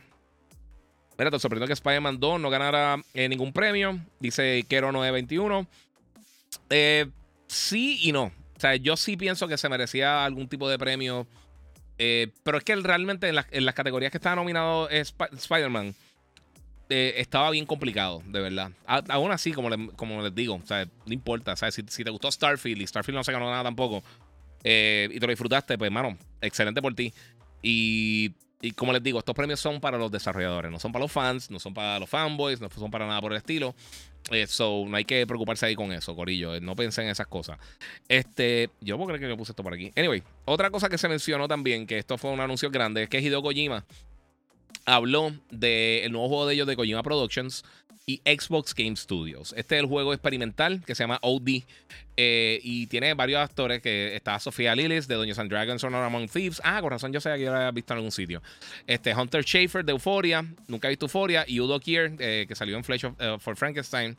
Mira, 1.17 1.31
te 1.31 1.39
sorprendió 1.39 1.67
que 1.67 1.73
Spider-Man 1.73 2.19
2 2.19 2.39
no 2.39 2.49
ganara 2.49 3.01
eh, 3.13 3.27
ningún 3.27 3.51
premio. 3.51 3.99
Dice 4.19 4.63
Kero 4.69 4.91
921. 4.91 5.67
Eh, 6.69 7.07
sí 7.47 7.99
y 8.03 8.11
no. 8.11 8.25
O 8.25 8.59
sea, 8.59 8.75
yo 8.75 8.95
sí 8.95 9.17
pienso 9.17 9.47
que 9.47 9.57
se 9.57 9.69
merecía 9.69 10.23
algún 10.23 10.47
tipo 10.47 10.69
de 10.69 10.79
premio. 10.79 11.27
Eh, 11.99 12.31
pero 12.43 12.57
es 12.57 12.63
que 12.63 12.75
realmente 12.77 13.27
en, 13.27 13.35
las 13.65 13.75
categorías 13.75 14.11
que 14.11 14.17
estaba 14.17 14.37
nominado 14.37 14.89
Spider-Man 14.89 15.93
estaba 16.89 17.51
bien 17.51 17.67
complicado, 17.67 18.23
de 18.25 18.39
verdad. 18.39 18.71
aún 18.87 19.31
así, 19.31 19.51
como, 19.51 19.69
les 19.69 20.35
digo, 20.35 20.59
no 21.05 21.13
importa. 21.13 21.55
Si, 21.55 21.83
te 21.83 22.09
gustó 22.09 22.31
Starfield 22.31 22.81
y 22.81 22.87
Starfield 22.87 23.17
no 23.17 23.23
se 23.23 23.31
ganó 23.31 23.51
nada 23.51 23.63
tampoco 23.63 24.01
y 24.63 25.19
te 25.19 25.19
lo 25.19 25.27
disfrutaste, 25.27 25.77
pues, 25.77 25.87
hermano, 25.87 26.17
excelente 26.41 26.81
por 26.81 26.95
ti. 26.95 27.13
Y 27.61 28.31
y 28.61 28.71
como 28.71 28.91
les 28.91 29.01
digo, 29.01 29.19
estos 29.19 29.35
premios 29.35 29.59
son 29.59 29.79
para 29.79 29.97
los 29.97 30.11
desarrolladores, 30.11 30.69
no 30.69 30.79
son 30.79 30.91
para 30.91 31.03
los 31.03 31.11
fans, 31.11 31.49
no 31.49 31.59
son 31.59 31.73
para 31.73 31.99
los 31.99 32.09
fanboys, 32.09 32.59
no 32.59 32.69
son 32.69 32.91
para 32.91 33.07
nada 33.07 33.21
por 33.21 33.31
el 33.31 33.37
estilo. 33.37 33.73
Eh, 34.31 34.47
so, 34.47 34.85
no 34.85 34.97
hay 34.97 35.05
que 35.05 35.25
preocuparse 35.25 35.65
ahí 35.65 35.75
con 35.75 35.91
eso, 35.93 36.15
Corillo. 36.15 36.53
Eh, 36.55 36.61
no 36.61 36.75
pensé 36.75 37.01
en 37.01 37.07
esas 37.07 37.27
cosas. 37.27 37.57
Este, 38.09 38.69
yo 38.81 38.97
puedo 38.97 39.07
creer 39.07 39.21
que 39.21 39.27
me 39.27 39.37
puse 39.37 39.53
esto 39.53 39.63
por 39.63 39.73
aquí. 39.73 39.91
Anyway, 39.95 40.23
otra 40.45 40.69
cosa 40.69 40.89
que 40.89 40.97
se 40.97 41.07
mencionó 41.07 41.47
también, 41.47 41.87
que 41.87 41.97
esto 41.97 42.17
fue 42.17 42.31
un 42.31 42.41
anuncio 42.41 42.69
grande, 42.69 43.03
es 43.03 43.09
que 43.09 43.21
Hideo 43.21 43.41
Kojima 43.41 43.85
habló 44.85 45.31
del 45.49 46.11
nuevo 46.11 46.27
juego 46.27 46.47
de 46.47 46.55
ellos 46.55 46.67
de 46.67 46.75
Kojima 46.75 47.01
Productions 47.01 47.63
y 48.05 48.21
Xbox 48.25 48.73
Game 48.73 48.95
Studios. 48.95 49.53
Este 49.55 49.75
es 49.75 49.81
el 49.81 49.87
juego 49.87 50.13
experimental 50.13 50.83
que 50.83 50.95
se 50.95 51.03
llama 51.03 51.19
OD 51.21 51.63
eh, 52.17 52.59
y 52.63 52.87
tiene 52.87 53.13
varios 53.13 53.39
actores 53.39 53.81
que 53.81 54.15
está 54.15 54.39
Sofía 54.39 54.75
Lillis 54.75 55.07
de 55.07 55.13
Dungeons 55.13 55.37
and 55.37 55.51
Dragons 55.51 55.83
Honor 55.83 56.03
Among 56.03 56.27
Thieves. 56.27 56.59
Ah, 56.63 56.81
con 56.81 56.89
razón 56.89 57.13
yo 57.13 57.21
sé 57.21 57.31
que 57.35 57.43
yo 57.43 57.51
la 57.51 57.57
había 57.57 57.71
visto 57.71 57.93
en 57.93 57.97
algún 57.97 58.11
sitio. 58.11 58.41
Este 58.87 59.13
Hunter 59.13 59.43
Schafer 59.43 59.85
de 59.85 59.91
Euphoria, 59.91 60.43
nunca 60.67 60.87
he 60.87 60.89
visto 60.89 61.05
Euphoria 61.05 61.45
y 61.47 61.59
Udo 61.59 61.79
Kier 61.79 62.13
eh, 62.19 62.45
que 62.47 62.55
salió 62.55 62.77
en 62.77 62.83
Flash 62.83 63.05
of, 63.05 63.13
eh, 63.19 63.37
for 63.39 63.55
Frankenstein. 63.55 64.17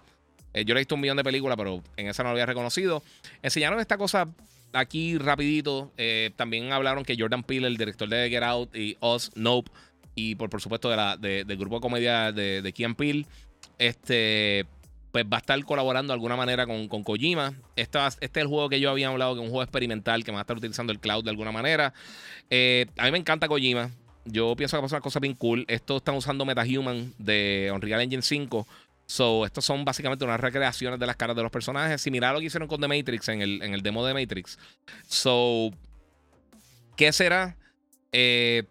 yo 0.55 0.63
le 0.67 0.73
he 0.73 0.83
visto 0.83 0.95
un 0.95 1.01
millón 1.01 1.17
de 1.17 1.25
películas, 1.25 1.57
pero 1.57 1.83
en 1.97 2.07
esa 2.07 2.23
no 2.23 2.29
lo 2.29 2.35
había 2.35 2.47
reconocido. 2.47 3.03
Enseñaron 3.43 3.81
esta 3.81 3.99
cosa 3.99 4.29
aquí 4.73 5.19
rapidito. 5.19 5.93
también 6.37 6.73
hablaron 6.73 7.05
que 7.05 7.17
Jordan 7.19 7.43
Peele, 7.43 7.67
el 7.67 7.77
director 7.77 8.09
de 8.09 8.31
Get 8.31 8.45
Out 8.45 8.77
y 8.77 8.97
Us, 9.01 9.33
Nope, 9.35 9.71
y 10.15 10.35
por, 10.35 10.51
por 10.51 10.61
supuesto 10.61 10.91
del 11.19 11.57
grupo 11.57 11.77
de 11.77 11.81
comedia 11.81 12.33
de, 12.33 12.63
de 12.63 12.73
Kian 12.73 12.95
Peele, 12.95 13.27
este, 13.79 14.67
pues 15.13 15.25
va 15.25 15.39
a 15.39 15.41
estar 15.41 15.63
colaborando 15.65 16.13
de 16.13 16.15
alguna 16.15 16.37
manera 16.37 16.67
con, 16.67 16.89
con 16.89 17.03
Kojima. 17.03 17.55
Este, 17.77 17.99
este, 18.07 18.41
es 18.41 18.45
el 18.45 18.47
juego 18.47 18.69
que 18.69 18.81
yo 18.81 18.91
había 18.91 19.09
hablado, 19.09 19.35
que 19.35 19.41
es 19.41 19.45
un 19.45 19.51
juego 19.51 19.63
experimental 19.63 20.25
que 20.25 20.33
va 20.33 20.39
a 20.39 20.41
estar 20.43 20.57
utilizando 20.57 20.93
el 20.93 21.01
cloud 21.01 21.25
de 21.25 21.31
alguna 21.31 21.53
manera. 21.53 21.93
Eh, 22.49 22.87
a 22.97 23.05
mí 23.07 23.13
me 23.13 23.19
encanta 23.19 23.49
Kojima. 23.49 23.91
Yo 24.25 24.55
pienso 24.55 24.77
que 24.77 24.83
va 24.83 24.87
a 24.87 24.89
ser 24.89 24.97
una 24.97 25.03
cosa 25.03 25.19
bien 25.19 25.35
cool. 25.35 25.65
Esto 25.67 25.97
están 25.97 26.15
usando 26.15 26.45
MetaHuman 26.45 27.15
de 27.19 27.71
Unreal 27.75 28.03
Engine 28.03 28.23
5. 28.23 28.67
So, 29.07 29.45
estos 29.45 29.65
son 29.65 29.85
básicamente 29.85 30.25
unas 30.25 30.39
recreaciones 30.39 31.01
de 31.01 31.07
las 31.07 31.17
caras 31.17 31.35
de 31.35 31.43
los 31.43 31.51
personajes, 31.51 32.01
similar 32.01 32.31
a 32.31 32.35
lo 32.35 32.39
que 32.39 32.47
hicieron 32.47 32.69
con 32.69 32.81
The 32.81 32.87
Matrix 32.87 33.29
en 33.29 33.43
el, 33.43 33.61
en 33.63 33.75
el 33.75 33.83
demo 33.83 34.07
de 34.07 34.15
Matrix. 34.15 34.57
So, 35.09 35.73
¿qué 36.97 37.13
será? 37.13 37.57
Eh, 38.13 38.65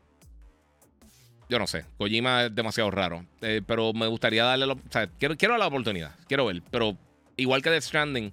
yo 1.49 1.57
no 1.57 1.65
sé. 1.65 1.83
Kojima 1.97 2.45
es 2.45 2.55
demasiado 2.55 2.91
raro. 2.91 3.25
Eh, 3.41 3.61
pero 3.65 3.91
me 3.91 4.07
gustaría 4.07 4.43
darle. 4.43 4.75
quiero, 5.17 5.35
quiero 5.35 5.57
la 5.57 5.67
oportunidad. 5.67 6.15
Quiero 6.27 6.45
ver. 6.45 6.61
Pero 6.69 6.95
igual 7.37 7.63
que 7.63 7.71
The 7.71 7.81
Stranding, 7.81 8.31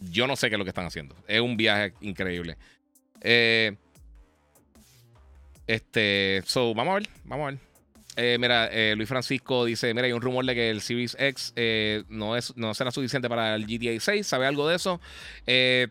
yo 0.00 0.28
no 0.28 0.36
sé 0.36 0.48
qué 0.48 0.54
es 0.54 0.58
lo 0.58 0.64
que 0.64 0.70
están 0.70 0.86
haciendo. 0.86 1.16
Es 1.26 1.40
un 1.40 1.56
viaje 1.56 1.94
increíble. 2.00 2.56
Eh, 3.20 3.76
este. 5.66 6.42
So, 6.46 6.74
vamos 6.74 6.92
a 6.92 6.94
ver. 7.00 7.08
Vamos 7.24 7.48
a 7.48 7.50
ver. 7.50 7.60
Eh, 8.16 8.36
mira, 8.38 8.70
Luis 8.94 9.08
Francisco 9.08 9.64
dice: 9.64 9.92
Mira, 9.92 10.06
hay 10.06 10.12
un 10.12 10.22
rumor 10.22 10.44
de 10.44 10.54
que 10.54 10.70
el 10.70 10.80
Series 10.80 11.16
X 11.18 11.54
no, 12.08 12.36
es, 12.36 12.56
no 12.56 12.72
será 12.72 12.92
suficiente 12.92 13.28
para 13.28 13.56
el 13.56 13.66
GTA 13.66 13.98
6. 13.98 14.24
¿Sabe 14.24 14.46
algo 14.46 14.68
de 14.68 14.76
eso? 14.76 15.00
E, 15.46 15.88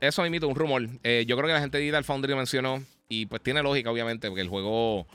eso 0.00 0.22
me 0.22 0.28
imito 0.28 0.48
un 0.48 0.56
rumor. 0.56 0.82
yo 0.82 1.36
creo 1.36 1.46
que 1.46 1.52
la 1.52 1.60
gente 1.60 1.78
de 1.78 1.84
Digital 1.84 2.04
Foundry 2.04 2.34
mencionó. 2.34 2.82
Y 3.08 3.26
pues 3.26 3.40
tiene 3.40 3.62
lógica, 3.62 3.88
obviamente, 3.90 4.26
porque 4.26 4.40
el 4.42 4.48
juego 4.48 5.06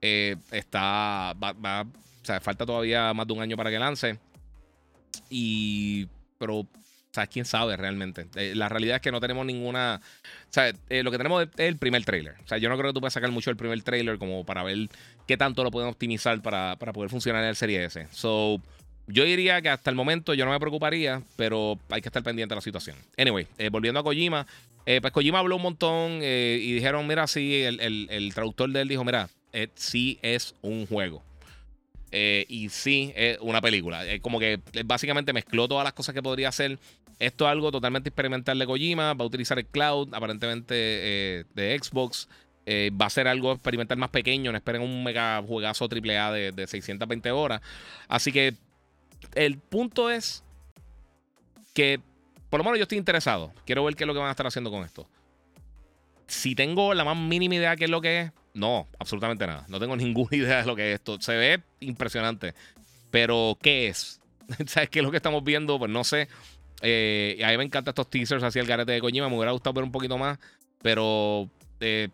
eh, 0.00 0.36
está. 0.50 1.34
Va, 1.34 1.82
o 1.82 2.24
sea, 2.24 2.40
falta 2.40 2.66
todavía 2.66 3.12
más 3.14 3.26
de 3.26 3.32
un 3.32 3.42
año 3.42 3.56
para 3.56 3.70
que 3.70 3.78
lance. 3.78 4.18
Y. 5.30 6.06
Pero. 6.38 6.66
Sea, 7.10 7.26
quién 7.26 7.46
sabe 7.46 7.74
realmente. 7.76 8.26
Eh, 8.36 8.52
la 8.54 8.68
realidad 8.68 8.96
es 8.96 9.02
que 9.02 9.10
no 9.10 9.18
tenemos 9.18 9.44
ninguna. 9.46 10.00
Sea, 10.50 10.72
eh, 10.90 11.02
lo 11.02 11.10
que 11.10 11.16
tenemos 11.16 11.42
es 11.42 11.48
el 11.56 11.78
primer 11.78 12.04
trailer. 12.04 12.34
O 12.44 12.46
sea, 12.46 12.58
yo 12.58 12.68
no 12.68 12.76
creo 12.76 12.90
que 12.90 12.94
tú 12.94 13.00
puedas 13.00 13.14
sacar 13.14 13.30
mucho 13.30 13.50
el 13.50 13.56
primer 13.56 13.82
trailer 13.82 14.18
como 14.18 14.44
para 14.44 14.62
ver 14.62 14.88
qué 15.26 15.38
tanto 15.38 15.64
lo 15.64 15.70
pueden 15.70 15.88
optimizar 15.88 16.40
para, 16.42 16.76
para 16.76 16.92
poder 16.92 17.08
funcionar 17.08 17.42
en 17.42 17.48
el 17.48 17.56
Serie 17.56 17.82
S. 17.82 18.06
So, 18.12 18.60
yo 19.06 19.24
diría 19.24 19.62
que 19.62 19.70
hasta 19.70 19.88
el 19.88 19.96
momento 19.96 20.34
yo 20.34 20.44
no 20.44 20.50
me 20.50 20.60
preocuparía, 20.60 21.22
pero 21.36 21.78
hay 21.88 22.02
que 22.02 22.10
estar 22.10 22.22
pendiente 22.22 22.52
de 22.52 22.56
la 22.56 22.60
situación. 22.60 22.96
Anyway, 23.16 23.46
volviendo 23.70 24.00
a 24.00 24.04
Kojima. 24.04 24.46
pues 24.84 25.10
Kojima 25.10 25.38
habló 25.38 25.56
un 25.56 25.62
montón 25.62 26.22
y 26.22 26.72
dijeron, 26.74 27.06
mira, 27.06 27.26
sí, 27.26 27.62
el, 27.62 27.80
el, 27.80 28.34
traductor 28.34 28.70
de 28.70 28.82
él 28.82 28.88
dijo, 28.88 29.02
mira, 29.02 29.30
sí 29.74 30.18
es 30.22 30.54
un 30.62 30.86
juego. 30.86 31.22
Eh, 32.10 32.46
y 32.48 32.68
sí, 32.70 33.12
es 33.16 33.38
una 33.40 33.60
película. 33.60 34.06
Es 34.06 34.20
como 34.20 34.38
que 34.38 34.60
básicamente 34.84 35.32
mezcló 35.32 35.68
todas 35.68 35.84
las 35.84 35.92
cosas 35.92 36.14
que 36.14 36.22
podría 36.22 36.48
hacer. 36.48 36.78
Esto 37.18 37.46
es 37.46 37.50
algo 37.50 37.70
totalmente 37.70 38.08
experimental 38.08 38.58
de 38.58 38.66
Kojima. 38.66 39.14
Va 39.14 39.24
a 39.24 39.26
utilizar 39.26 39.58
el 39.58 39.66
cloud, 39.66 40.14
aparentemente 40.14 40.74
eh, 40.74 41.44
de 41.54 41.78
Xbox. 41.78 42.28
Eh, 42.64 42.90
va 42.90 43.06
a 43.06 43.10
ser 43.10 43.28
algo 43.28 43.52
experimental 43.52 43.98
más 43.98 44.10
pequeño. 44.10 44.52
No 44.52 44.58
esperen 44.58 44.82
un 44.82 45.02
mega 45.02 45.42
juegazo 45.46 45.88
AAA 45.90 46.32
de, 46.32 46.52
de 46.52 46.66
620 46.66 47.30
horas. 47.30 47.60
Así 48.08 48.32
que 48.32 48.54
el 49.34 49.58
punto 49.58 50.10
es 50.10 50.44
que, 51.74 52.00
por 52.50 52.58
lo 52.58 52.64
menos, 52.64 52.78
yo 52.78 52.82
estoy 52.84 52.98
interesado. 52.98 53.52
Quiero 53.66 53.84
ver 53.84 53.96
qué 53.96 54.04
es 54.04 54.08
lo 54.08 54.14
que 54.14 54.20
van 54.20 54.28
a 54.28 54.32
estar 54.32 54.46
haciendo 54.46 54.70
con 54.70 54.84
esto. 54.84 55.08
Si 56.26 56.54
tengo 56.54 56.92
la 56.94 57.04
más 57.04 57.16
mínima 57.16 57.54
idea 57.54 57.70
de 57.70 57.76
qué 57.76 57.84
es 57.84 57.90
lo 57.90 58.00
que 58.00 58.20
es, 58.20 58.32
no, 58.58 58.88
absolutamente 58.98 59.46
nada. 59.46 59.64
No 59.68 59.78
tengo 59.78 59.96
ninguna 59.96 60.36
idea 60.36 60.60
de 60.60 60.66
lo 60.66 60.76
que 60.76 60.92
es 60.92 60.94
esto. 60.96 61.20
Se 61.20 61.36
ve 61.36 61.62
impresionante. 61.80 62.54
Pero, 63.10 63.56
¿qué 63.62 63.88
es? 63.88 64.20
¿Sabes 64.66 64.90
qué 64.90 64.98
es 64.98 65.04
lo 65.04 65.10
que 65.10 65.16
estamos 65.16 65.42
viendo? 65.44 65.78
Pues 65.78 65.90
no 65.90 66.04
sé. 66.04 66.28
Eh, 66.82 67.40
a 67.44 67.48
mí 67.50 67.56
me 67.56 67.64
encantan 67.64 67.92
estos 67.92 68.08
teasers 68.10 68.42
hacia 68.42 68.60
el 68.60 68.68
garete 68.68 68.92
de 68.92 69.00
Kojima. 69.00 69.28
Me 69.28 69.36
hubiera 69.36 69.52
gustado 69.52 69.74
ver 69.74 69.84
un 69.84 69.92
poquito 69.92 70.18
más. 70.18 70.38
Pero 70.82 71.48
eh, 71.80 72.08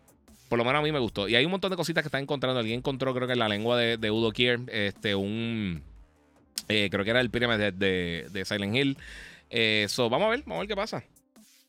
por 0.49 0.57
lo 0.57 0.65
menos 0.65 0.79
a 0.79 0.83
mí 0.83 0.91
me 0.91 0.99
gustó. 0.99 1.27
Y 1.27 1.35
hay 1.35 1.45
un 1.45 1.51
montón 1.51 1.71
de 1.71 1.77
cositas 1.77 2.03
que 2.03 2.07
están 2.07 2.21
encontrando. 2.21 2.59
Alguien 2.59 2.79
encontró, 2.79 3.13
creo 3.13 3.27
que 3.27 3.33
en 3.33 3.39
la 3.39 3.49
lengua 3.49 3.77
de, 3.77 4.11
Udo 4.11 4.31
Kier, 4.31 4.61
este, 4.67 5.15
un. 5.15 5.83
Eh, 6.67 6.89
creo 6.89 7.03
que 7.03 7.11
era 7.11 7.21
el 7.21 7.29
pyramid 7.29 7.73
de, 7.73 8.27
de, 8.31 8.45
Silent 8.45 8.75
Hill. 8.75 8.97
so, 9.89 10.09
vamos 10.09 10.27
a 10.27 10.29
ver, 10.29 10.39
vamos 10.41 10.57
a 10.57 10.59
ver 10.61 10.67
qué 10.67 10.75
pasa. 10.75 11.03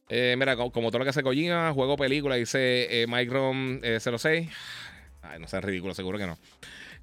Eh, 0.08 0.36
mira, 0.38 0.56
como, 0.56 0.90
todo 0.90 1.00
lo 1.00 1.04
que 1.04 1.10
hace 1.10 1.22
Kojima, 1.22 1.72
juego 1.72 1.96
película, 1.96 2.36
dice 2.36 3.02
eh, 3.02 3.06
Micron 3.08 3.80
06. 3.82 4.24
Eh, 4.24 4.50
Ay, 5.22 5.40
no 5.40 5.48
sea 5.48 5.60
ridículo, 5.60 5.94
seguro 5.94 6.18
que 6.18 6.26
no. 6.26 6.38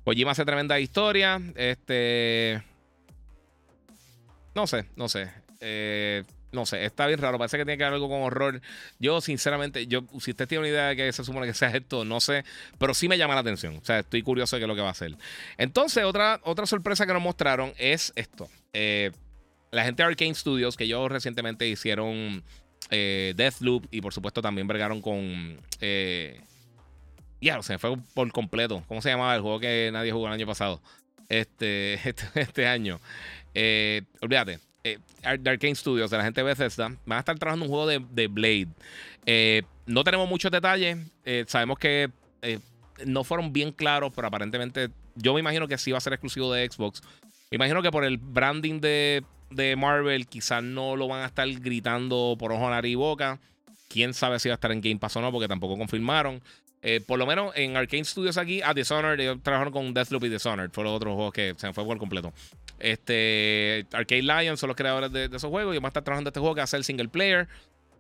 Kojima 0.06 0.32
hace 0.32 0.45
tremenda 0.45 0.80
historia. 0.80 1.41
Este. 1.56 2.62
No 4.56 4.68
sé, 4.68 4.86
no 4.95 5.10
sé. 5.10 5.30
Eh, 5.60 6.24
no 6.54 6.66
sé, 6.66 6.86
está 6.86 7.08
bien 7.08 7.20
raro. 7.20 7.38
Parece 7.38 7.58
que 7.58 7.66
tiene 7.66 7.78
que 7.78 7.84
ver 7.84 7.93
algo 7.93 8.08
con 8.08 8.22
horror. 8.22 8.62
Yo, 8.99 9.20
sinceramente, 9.20 9.88
yo, 9.88 10.04
si 10.22 10.32
usted 10.32 10.47
tiene 10.47 10.60
una 10.60 10.70
idea 10.70 10.88
de 10.89 10.95
que 10.95 11.12
se 11.12 11.24
supone 11.26 11.47
que 11.47 11.54
sea 11.54 11.70
esto, 11.70 12.06
no 12.06 12.22
sé. 12.22 12.45
Pero 12.78 12.93
sí 12.93 13.10
me 13.10 13.18
llama 13.18 13.34
la 13.34 13.41
atención. 13.41 13.76
O 13.76 13.84
sea, 13.84 13.99
estoy 13.99 14.22
curioso 14.22 14.56
de 14.56 14.62
qué 14.62 14.66
es 14.66 14.70
lo 14.70 14.76
que 14.76 14.82
va 14.82 14.89
a 14.89 14.91
hacer. 14.91 15.18
Entonces, 15.58 16.06
otra, 16.06 16.39
otra 16.43 16.66
sorpresa 16.66 17.06
que 17.06 17.14
nos 17.14 17.22
mostraron 17.22 17.74
es 17.78 18.14
esto. 18.16 18.49
la 19.72 19.84
gente 19.84 20.04
de 20.04 20.08
Arcane 20.08 20.36
Studios, 20.36 20.78
que 20.78 20.84
ellos 20.86 21.12
recientemente 21.12 21.68
hicieron 21.68 22.43
eh, 22.89 23.34
Deathloop 23.36 23.88
y 23.91 24.01
por 24.01 24.13
supuesto 24.13 24.41
también 24.41 24.67
bregaron 24.67 25.01
con... 25.01 25.57
Ya, 27.43 27.61
se 27.61 27.73
me 27.73 27.79
fue 27.79 27.97
por 28.13 28.31
completo. 28.31 28.84
¿Cómo 28.88 29.01
se 29.01 29.09
llamaba 29.09 29.36
el 29.36 29.41
juego 29.41 29.59
que 29.59 29.89
nadie 29.91 30.13
jugó 30.13 30.27
el 30.27 30.34
año 30.34 30.47
pasado? 30.47 30.81
Este, 31.27 31.93
este, 32.07 32.25
este 32.36 32.67
año. 32.67 33.01
Eh, 33.53 34.03
olvídate. 34.21 34.59
Eh, 34.86 34.99
Studios, 35.75 36.09
de 36.09 36.17
la 36.17 36.23
gente 36.23 36.41
de 36.41 36.45
Bethesda, 36.45 36.88
van 37.05 37.17
a 37.17 37.19
estar 37.19 37.38
trabajando 37.38 37.65
un 37.65 37.71
juego 37.71 37.88
de, 37.88 38.01
de 38.11 38.27
Blade. 38.27 38.69
Eh, 39.25 39.63
no 39.86 40.05
tenemos 40.05 40.29
muchos 40.29 40.51
detalles. 40.51 40.97
sabemos 41.47 41.77
que 41.77 42.09
no 43.05 43.25
fueron 43.25 43.51
bien 43.51 43.73
claros, 43.73 44.13
pero 44.15 44.27
aparentemente 44.27 44.89
yo 45.15 45.34
me 45.34 45.41
imagino 45.41 45.67
que 45.67 45.77
sí 45.77 45.91
va 45.91 45.97
a 45.97 46.01
ser 46.01 46.13
exclusivo 46.13 46.51
de 46.53 46.69
Xbox. 46.69 47.01
Me 47.51 47.55
imagino 47.55 47.81
que 47.81 47.91
por 47.91 48.05
el 48.05 48.17
branding 48.17 48.79
de 48.79 49.23
de 49.56 49.76
Marvel 49.76 50.28
quizás 50.28 50.64
no 50.64 50.95
lo 50.95 51.08
van 51.08 51.24
a 51.24 51.28
estar 51.28 51.47
gritando 51.47 52.36
por 52.38 52.51
ojo, 52.51 52.70
nariz 52.70 52.93
y 52.93 52.95
boca. 52.95 53.39
Quién 53.88 54.14
sabe 54.14 54.39
si 54.39 54.49
va 54.49 54.54
a 54.54 54.56
estar 54.56 54.72
en 54.72 54.82
Game 54.82 54.97
Pass 54.97 55.16
o 55.18 55.22
no, 55.22 55.32
porque 55.32 55.47
tampoco 55.47 55.78
confirmaron. 55.78 56.41
Eh, 56.82 56.99
por 56.99 57.18
lo 57.18 57.26
menos 57.26 57.54
en 57.56 57.78
Arcane 57.78 58.04
Studios 58.04 58.38
aquí, 58.38 58.62
a 58.62 58.74
Dishonored, 58.74 59.20
ellos 59.20 59.38
trabajaron 59.41 59.72
con 59.72 59.93
Deathloop 59.93 60.26
y 60.26 60.30
Dishonored. 60.30 60.72
Fueron 60.72 60.91
los 60.91 60.97
otros 60.97 61.16
juegos 61.16 61.34
que 61.34 61.54
se 61.58 61.68
me 61.68 61.74
fue 61.74 61.86
por 61.86 61.97
completo. 61.97 62.34
Este, 62.80 63.86
Arcade 63.93 64.24
Lions 64.24 64.60
son 64.60 64.68
los 64.68 64.76
creadores 64.76 65.12
de, 65.12 65.26
esos 65.26 65.49
juegos 65.49 65.76
y 65.76 65.78
van 65.78 65.86
a 65.86 65.88
estar 65.88 66.04
trabajando 66.04 66.30
este 66.30 66.41
juego 66.41 66.56
que 66.56 66.62
a 66.62 66.68
ser 66.68 66.84
single 66.84 67.08
player. 67.08 67.47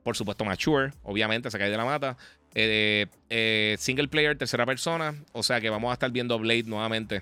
Por 0.03 0.17
supuesto, 0.17 0.43
Mature, 0.43 0.91
obviamente, 1.03 1.49
se 1.49 1.57
cae 1.57 1.69
de 1.69 1.77
la 1.77 1.85
mata. 1.85 2.17
Eh, 2.55 3.07
eh, 3.29 3.77
single 3.79 4.09
player, 4.09 4.37
tercera 4.37 4.65
persona. 4.65 5.15
O 5.31 5.43
sea 5.43 5.61
que 5.61 5.69
vamos 5.69 5.91
a 5.91 5.93
estar 5.93 6.11
viendo 6.11 6.37
Blade 6.37 6.63
nuevamente 6.63 7.21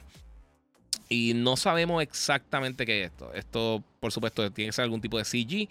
y 1.12 1.34
no 1.34 1.58
sabemos 1.58 2.02
exactamente 2.02 2.86
qué 2.86 3.04
es 3.04 3.12
esto. 3.12 3.34
Esto, 3.34 3.84
por 4.00 4.14
supuesto, 4.14 4.50
tiene 4.50 4.70
que 4.70 4.74
ser 4.74 4.84
algún 4.84 5.02
tipo 5.02 5.18
de 5.18 5.26
CG. 5.26 5.68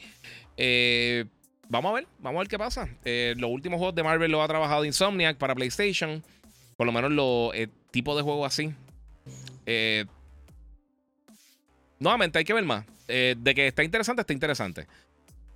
Eh, 0.59 1.25
vamos 1.67 1.93
a 1.93 1.95
ver, 1.95 2.07
vamos 2.19 2.39
a 2.39 2.43
ver 2.43 2.49
qué 2.49 2.59
pasa. 2.59 2.91
Eh, 3.07 3.33
los 3.39 3.51
últimos 3.51 3.79
juegos 3.79 3.95
de 3.95 4.03
Marvel 4.03 4.31
lo 4.31 4.43
ha 4.43 4.49
trabajado 4.49 4.85
Insomniac 4.85 5.39
para 5.39 5.55
PlayStation. 5.55 6.23
Por 6.77 6.87
lo 6.87 6.93
menos 6.93 7.11
los 7.11 7.55
eh, 7.55 7.69
tipos 7.91 8.19
de 8.19 8.23
juegos 8.23 8.49
así. 8.49 8.75
nuevamente, 11.99 12.39
hay 12.39 12.45
que 12.45 12.53
ver 12.53 12.65
más. 12.67 12.85
de 13.09 13.53
que 13.55 13.67
está 13.67 13.83
interesante, 13.83 14.21
está 14.21 14.35
interesante. 14.35 14.87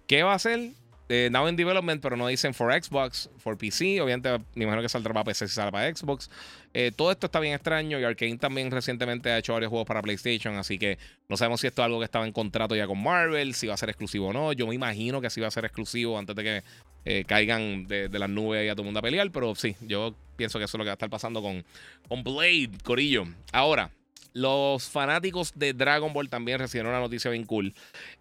¿Qué 0.06 0.22
va 0.22 0.32
a 0.32 0.36
hacer? 0.36 0.70
Eh, 1.08 1.28
now 1.30 1.46
in 1.48 1.56
development, 1.56 2.00
pero 2.00 2.16
no 2.16 2.26
dicen 2.28 2.54
for 2.54 2.72
Xbox, 2.72 3.28
for 3.38 3.58
PC. 3.58 4.00
Obviamente, 4.00 4.30
me 4.54 4.64
imagino 4.64 4.80
que 4.80 4.88
saldrá 4.88 5.12
para 5.12 5.24
PC 5.24 5.48
si 5.48 5.54
sale 5.54 5.70
para 5.70 5.94
Xbox. 5.94 6.30
Eh, 6.72 6.92
todo 6.96 7.12
esto 7.12 7.26
está 7.26 7.40
bien 7.40 7.54
extraño. 7.54 7.98
Y 7.98 8.04
Arkane 8.04 8.38
también 8.38 8.70
recientemente 8.70 9.30
ha 9.30 9.38
hecho 9.38 9.52
varios 9.52 9.70
juegos 9.70 9.86
para 9.86 10.00
PlayStation. 10.00 10.56
Así 10.56 10.78
que 10.78 10.98
no 11.28 11.36
sabemos 11.36 11.60
si 11.60 11.66
esto 11.66 11.82
es 11.82 11.86
algo 11.86 11.98
que 11.98 12.06
estaba 12.06 12.26
en 12.26 12.32
contrato 12.32 12.74
ya 12.74 12.86
con 12.86 13.02
Marvel, 13.02 13.54
si 13.54 13.66
va 13.66 13.74
a 13.74 13.76
ser 13.76 13.90
exclusivo 13.90 14.28
o 14.28 14.32
no. 14.32 14.52
Yo 14.52 14.66
me 14.66 14.74
imagino 14.74 15.20
que 15.20 15.28
sí 15.30 15.40
va 15.40 15.48
a 15.48 15.50
ser 15.50 15.64
exclusivo 15.64 16.18
antes 16.18 16.34
de 16.34 16.42
que 16.42 16.62
eh, 17.04 17.24
caigan 17.26 17.86
de, 17.86 18.08
las 18.08 18.30
nubes 18.30 18.64
y 18.64 18.68
a 18.68 18.72
todo 18.72 18.82
el 18.82 18.86
mundo 18.86 19.00
a 19.00 19.02
pelear. 19.02 19.30
Pero 19.30 19.54
sí, 19.54 19.76
yo 19.82 20.14
pienso 20.36 20.58
que 20.58 20.64
eso 20.64 20.76
es 20.76 20.78
lo 20.78 20.84
que 20.84 20.88
va 20.88 20.92
a 20.92 20.94
estar 20.94 21.10
pasando 21.10 21.42
con, 21.42 21.64
con 22.08 22.24
Blade, 22.24 22.70
Corillo. 22.82 23.24
Ahora, 23.52 23.90
los 24.34 24.88
fanáticos 24.88 25.52
de 25.54 25.72
Dragon 25.72 26.12
Ball 26.12 26.28
también 26.28 26.58
recibieron 26.58 26.90
una 26.90 27.00
noticia 27.00 27.30
bien 27.30 27.44
cool. 27.44 27.72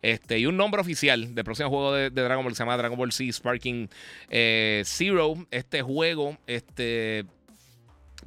Este, 0.02 0.40
y 0.40 0.46
un 0.46 0.56
nombre 0.56 0.80
oficial 0.80 1.36
del 1.36 1.44
próximo 1.44 1.70
juego 1.70 1.94
de, 1.94 2.10
Dragon 2.12 2.44
Ball 2.46 2.56
se 2.56 2.60
llama 2.60 2.78
Dragon 2.78 2.98
Ball 2.98 3.12
Z 3.12 3.34
Sparking 3.34 3.90
eh, 4.30 4.84
Zero. 4.86 5.34
Este 5.52 5.82
juego, 5.82 6.38
este, 6.48 7.26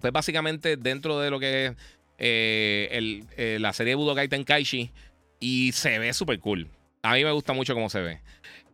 pues 0.00 0.12
básicamente 0.12 0.76
dentro 0.76 1.20
de 1.20 1.30
lo 1.30 1.38
que 1.38 1.66
es 1.66 1.72
eh, 2.18 3.22
eh, 3.36 3.58
la 3.60 3.72
serie 3.72 3.92
de 3.92 3.96
Budokai 3.96 4.28
Tenkaichi. 4.28 4.90
Y 5.38 5.72
se 5.72 5.98
ve 5.98 6.12
súper 6.12 6.40
cool. 6.40 6.68
A 7.02 7.12
mí 7.14 7.22
me 7.22 7.30
gusta 7.30 7.52
mucho 7.52 7.74
cómo 7.74 7.88
se 7.88 8.00
ve 8.00 8.20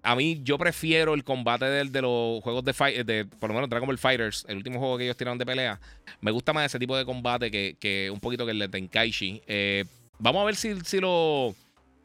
a 0.02 0.16
mí 0.16 0.40
yo 0.42 0.58
prefiero 0.58 1.14
el 1.14 1.22
combate 1.22 1.64
de, 1.64 1.84
de 1.84 2.02
los 2.02 2.42
juegos 2.42 2.64
de, 2.64 2.72
fight, 2.72 3.06
de, 3.06 3.24
por 3.24 3.50
lo 3.50 3.54
menos 3.54 3.70
Dragon 3.70 3.86
Ball 3.86 3.98
Fighters, 3.98 4.44
el 4.48 4.56
último 4.56 4.80
juego 4.80 4.98
que 4.98 5.04
ellos 5.04 5.16
tiraron 5.16 5.38
de 5.38 5.46
pelea. 5.46 5.80
Me 6.20 6.32
gusta 6.32 6.52
más 6.52 6.66
ese 6.66 6.78
tipo 6.78 6.96
de 6.96 7.04
combate 7.04 7.50
que, 7.50 7.76
que 7.78 8.10
un 8.10 8.18
poquito 8.18 8.44
que 8.44 8.50
el 8.50 8.58
de 8.58 8.68
Tenkaichi. 8.68 9.42
Eh, 9.46 9.84
vamos 10.18 10.42
a 10.42 10.44
ver 10.44 10.56
si, 10.56 10.80
si 10.80 10.98
lo 10.98 11.54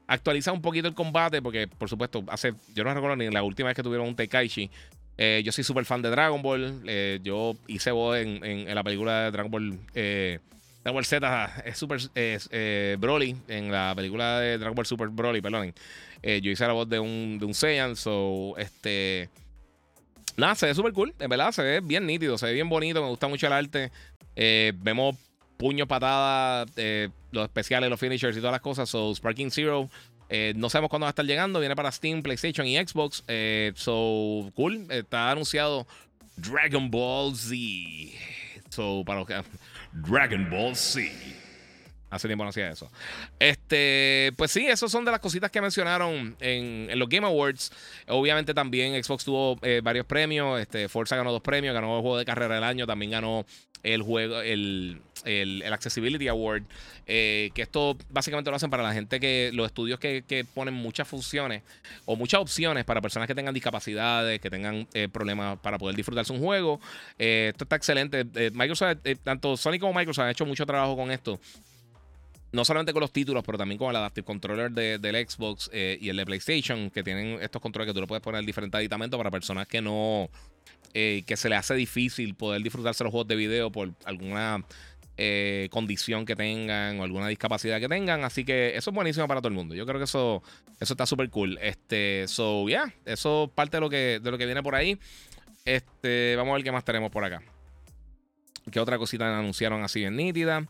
actualiza 0.06 0.52
un 0.52 0.62
poquito 0.62 0.88
el 0.88 0.93
combate, 0.93 1.41
porque 1.41 1.68
por 1.68 1.89
supuesto, 1.89 2.24
hace, 2.28 2.54
yo 2.76 2.84
no 2.84 2.93
recuerdo 2.93 3.16
ni 3.16 3.30
la 3.30 3.41
última 3.41 3.68
vez 3.68 3.76
que 3.76 3.84
tuvieron 3.84 4.08
un 4.08 4.16
Tenkaichi. 4.16 4.70
Eh, 5.18 5.41
yo 5.43 5.52
soy 5.52 5.64
súper 5.64 5.86
fan 5.86 6.04
de 6.04 6.12
Dragon 6.12 6.41
Ball. 6.43 6.84
Eh, 6.86 7.20
yo 7.24 7.56
hice 7.66 7.89
voz 7.89 8.18
en, 8.18 8.43
en, 8.45 8.76
la 8.76 8.84
película 8.84 9.24
de 9.24 9.32
Dragon 9.32 9.52
Ball. 9.52 9.80
Dragon 10.84 10.96
Ball 10.96 11.06
Z 11.06 11.64
es 11.66 11.78
Super 11.78 12.00
Broly. 12.98 13.36
En 13.48 13.72
la 13.72 13.94
película 13.96 14.40
de 14.40 14.58
Dragon 14.58 14.76
Ball 14.76 14.86
Super 14.86 15.10
Broly, 15.10 15.42
perdón. 15.42 15.74
Eh, 16.22 16.42
yo 16.42 16.52
hice 16.52 16.66
la 16.66 16.74
voz 16.74 16.90
de 16.90 17.00
un, 17.00 17.38
de 17.40 17.46
un 17.46 17.54
Saiyan, 17.54 17.96
so, 17.96 18.56
este... 18.58 19.30
Nada, 20.36 20.56
se 20.56 20.68
ve 20.68 20.76
súper 20.76 20.94
cool, 20.94 21.16
en 21.20 21.30
verdad, 21.30 21.52
se 21.52 21.64
ve 21.64 21.80
bien 21.80 22.06
nítido, 22.06 22.38
se 22.38 22.46
ve 22.46 22.54
bien 22.54 22.70
bonito, 22.70 23.02
me 23.02 23.10
gusta 23.10 23.28
mucho 23.28 23.48
el 23.48 23.54
arte. 23.54 23.92
Eh, 24.36 24.72
vemos 24.76 25.16
puños, 25.58 25.88
patadas, 25.88 26.70
eh, 26.76 27.10
los 27.32 27.46
especiales, 27.46 27.90
los 27.90 28.00
finishers 28.00 28.38
y 28.38 28.40
todas 28.40 28.52
las 28.52 28.62
cosas. 28.62 28.88
So, 28.88 29.16
Sparking 29.16 29.50
Zero, 29.50 29.90
no 30.56 30.70
sabemos 30.70 30.90
cuándo 30.90 31.06
va 31.06 31.10
a 31.10 31.12
estar 31.12 31.26
llegando, 31.26 31.60
viene 31.60 31.76
para 31.76 31.92
Steam, 31.92 32.22
PlayStation 32.22 32.68
y 32.68 32.78
Xbox. 32.78 33.24
so, 33.76 34.52
cool, 34.54 34.86
está 34.90 35.32
anunciado 35.32 35.88
Dragon 36.36 36.92
Ball 36.92 37.36
Z. 37.36 37.56
So, 38.70 39.04
para 39.06 39.20
los 39.20 39.28
que... 39.28 39.42
Dragon 40.02 40.50
Ball 40.50 40.76
Z. 40.76 41.12
Hace 42.10 42.28
tiempo 42.28 42.45
no 42.45 42.51
hacía 42.51 42.70
eso. 42.70 42.89
Este 43.38 44.32
pues 44.38 44.51
sí, 44.51 44.66
esas 44.66 44.89
son 44.89 45.03
de 45.03 45.12
las 45.12 45.20
cositas 45.20 45.51
que 45.51 45.60
mencionaron 45.60 46.36
en, 46.39 46.88
los 46.97 47.10
Game 47.10 47.28
Awards. 47.28 47.72
Obviamente 48.08 48.53
también 48.53 49.01
Xbox 49.03 49.26
tuvo 49.26 49.60
eh, 49.62 49.82
varios 49.84 50.05
premios. 50.05 50.60
Este, 50.62 50.88
Forza 50.88 51.18
ganó 51.18 51.32
dos 51.32 51.41
premios, 51.41 51.74
ganó 51.74 51.97
el 51.97 52.01
juego 52.01 52.18
de 52.18 52.26
carrera 52.26 52.55
del 52.55 52.64
año, 52.64 52.88
también 52.88 53.12
ganó 53.12 53.45
el 53.84 54.01
juego, 54.01 54.41
el, 54.41 55.01
el, 55.26 55.64
Accessibility 55.74 56.30
Award. 56.30 56.64
Eh, 57.10 57.51
que 57.53 57.62
esto 57.62 57.97
básicamente 58.10 58.49
lo 58.49 58.58
hacen 58.58 58.70
para 58.70 58.84
la 58.84 58.93
gente 58.93 59.20
que, 59.20 59.51
los 59.53 59.68
estudios 59.68 59.99
que, 59.99 60.45
ponen 60.53 60.74
muchas 60.74 61.08
funciones 61.08 61.64
o 62.05 62.16
muchas 62.16 62.41
opciones 62.41 62.84
para 62.86 63.01
personas 63.01 63.28
que 63.28 63.36
tengan 63.36 63.53
discapacidades, 63.53 64.39
que 64.41 64.49
tengan 64.49 64.88
eh, 64.93 65.08
problemas 65.10 65.58
para 65.60 65.78
poder 65.78 65.95
disfrutarse 65.95 66.32
un 66.32 66.39
juego. 66.39 66.80
esto 67.18 67.66
está 67.66 67.76
excelente. 67.76 68.26
Microsoft, 68.53 68.97
tanto 69.24 69.58
Sony 69.58 69.78
como 69.80 69.93
Microsoft 69.93 70.24
han 70.24 70.32
hecho 70.32 70.45
mucho 70.45 70.66
trabajo 70.66 70.95
con 70.95 71.12
esto 71.12 71.39
no 72.52 72.66
solamente 72.66 72.93
con 72.93 73.02
los 73.02 73.12
títulos, 73.12 73.43
pero 73.45 73.58
también 73.58 73.78
con 73.78 73.89
el 73.89 73.95
Adaptive 73.95 74.26
Controller 74.26 74.72
del 74.72 75.28
Xbox 75.28 75.70
eh, 75.74 75.98
y 76.00 76.10
el 76.10 76.18
de 76.18 76.26
PlayStation, 76.26 76.89
que 76.89 77.04
tienen 77.04 77.39
estos 77.41 77.62
controles 77.62 77.89
que 77.89 77.93
tú 77.93 78.02
lo 78.02 78.08
puedes 78.08 78.24
poner 78.24 78.43
diferentes 78.45 78.78
aditamentos 78.78 79.18
para 79.18 79.32
personas 79.32 79.68
que 79.68 79.82
no. 79.82 80.30
Eh, 80.93 81.24
que 81.28 81.36
se 81.38 81.50
le 81.50 81.56
hace 81.56 81.76
difícil 81.76 82.34
poder 82.34 82.64
disfrutarse 82.64 83.04
los 83.04 83.12
juegos 83.12 83.28
de 83.28 83.36
video 83.36 83.72
por 83.72 83.91
alguna 84.06 84.64
eh, 85.18 85.68
condición 85.70 86.26
que 86.26 86.36
tengan 86.36 87.00
o 87.00 87.04
alguna 87.04 87.28
discapacidad 87.28 87.80
que 87.80 87.89
tengan. 87.89 88.24
Así 88.24 88.45
que 88.45 88.76
eso 88.76 88.91
es 88.91 88.95
buenísimo 88.95 89.28
para 89.28 89.41
todo 89.41 89.50
el 89.50 89.54
mundo. 89.54 89.76
Yo 89.76 89.86
creo 89.86 90.00
que 90.00 90.06
eso, 90.06 90.41
eso 90.80 90.93
está 90.93 91.06
súper 91.06 91.30
cool. 91.30 91.60
Este, 91.62 92.26
so, 92.28 92.68
yeah, 92.68 92.93
eso 93.06 93.45
es 93.45 93.50
parte 93.52 93.78
de 93.78 93.82
lo, 93.82 93.89
que, 93.89 94.20
de 94.24 94.32
lo 94.32 94.38
que 94.38 94.45
viene 94.45 94.64
por 94.64 94.76
ahí. 94.76 94.98
Este, 95.66 96.36
vamos 96.38 96.54
a 96.54 96.56
ver 96.56 96.64
qué 96.64 96.72
más 96.72 96.86
tenemos 96.86 97.12
por 97.12 97.26
acá. 97.26 97.43
¿Qué 98.72 98.80
otra 98.80 98.98
cosita 98.98 99.38
anunciaron 99.38 99.84
así 99.84 100.04
en 100.04 100.16
nítida? 100.16 100.68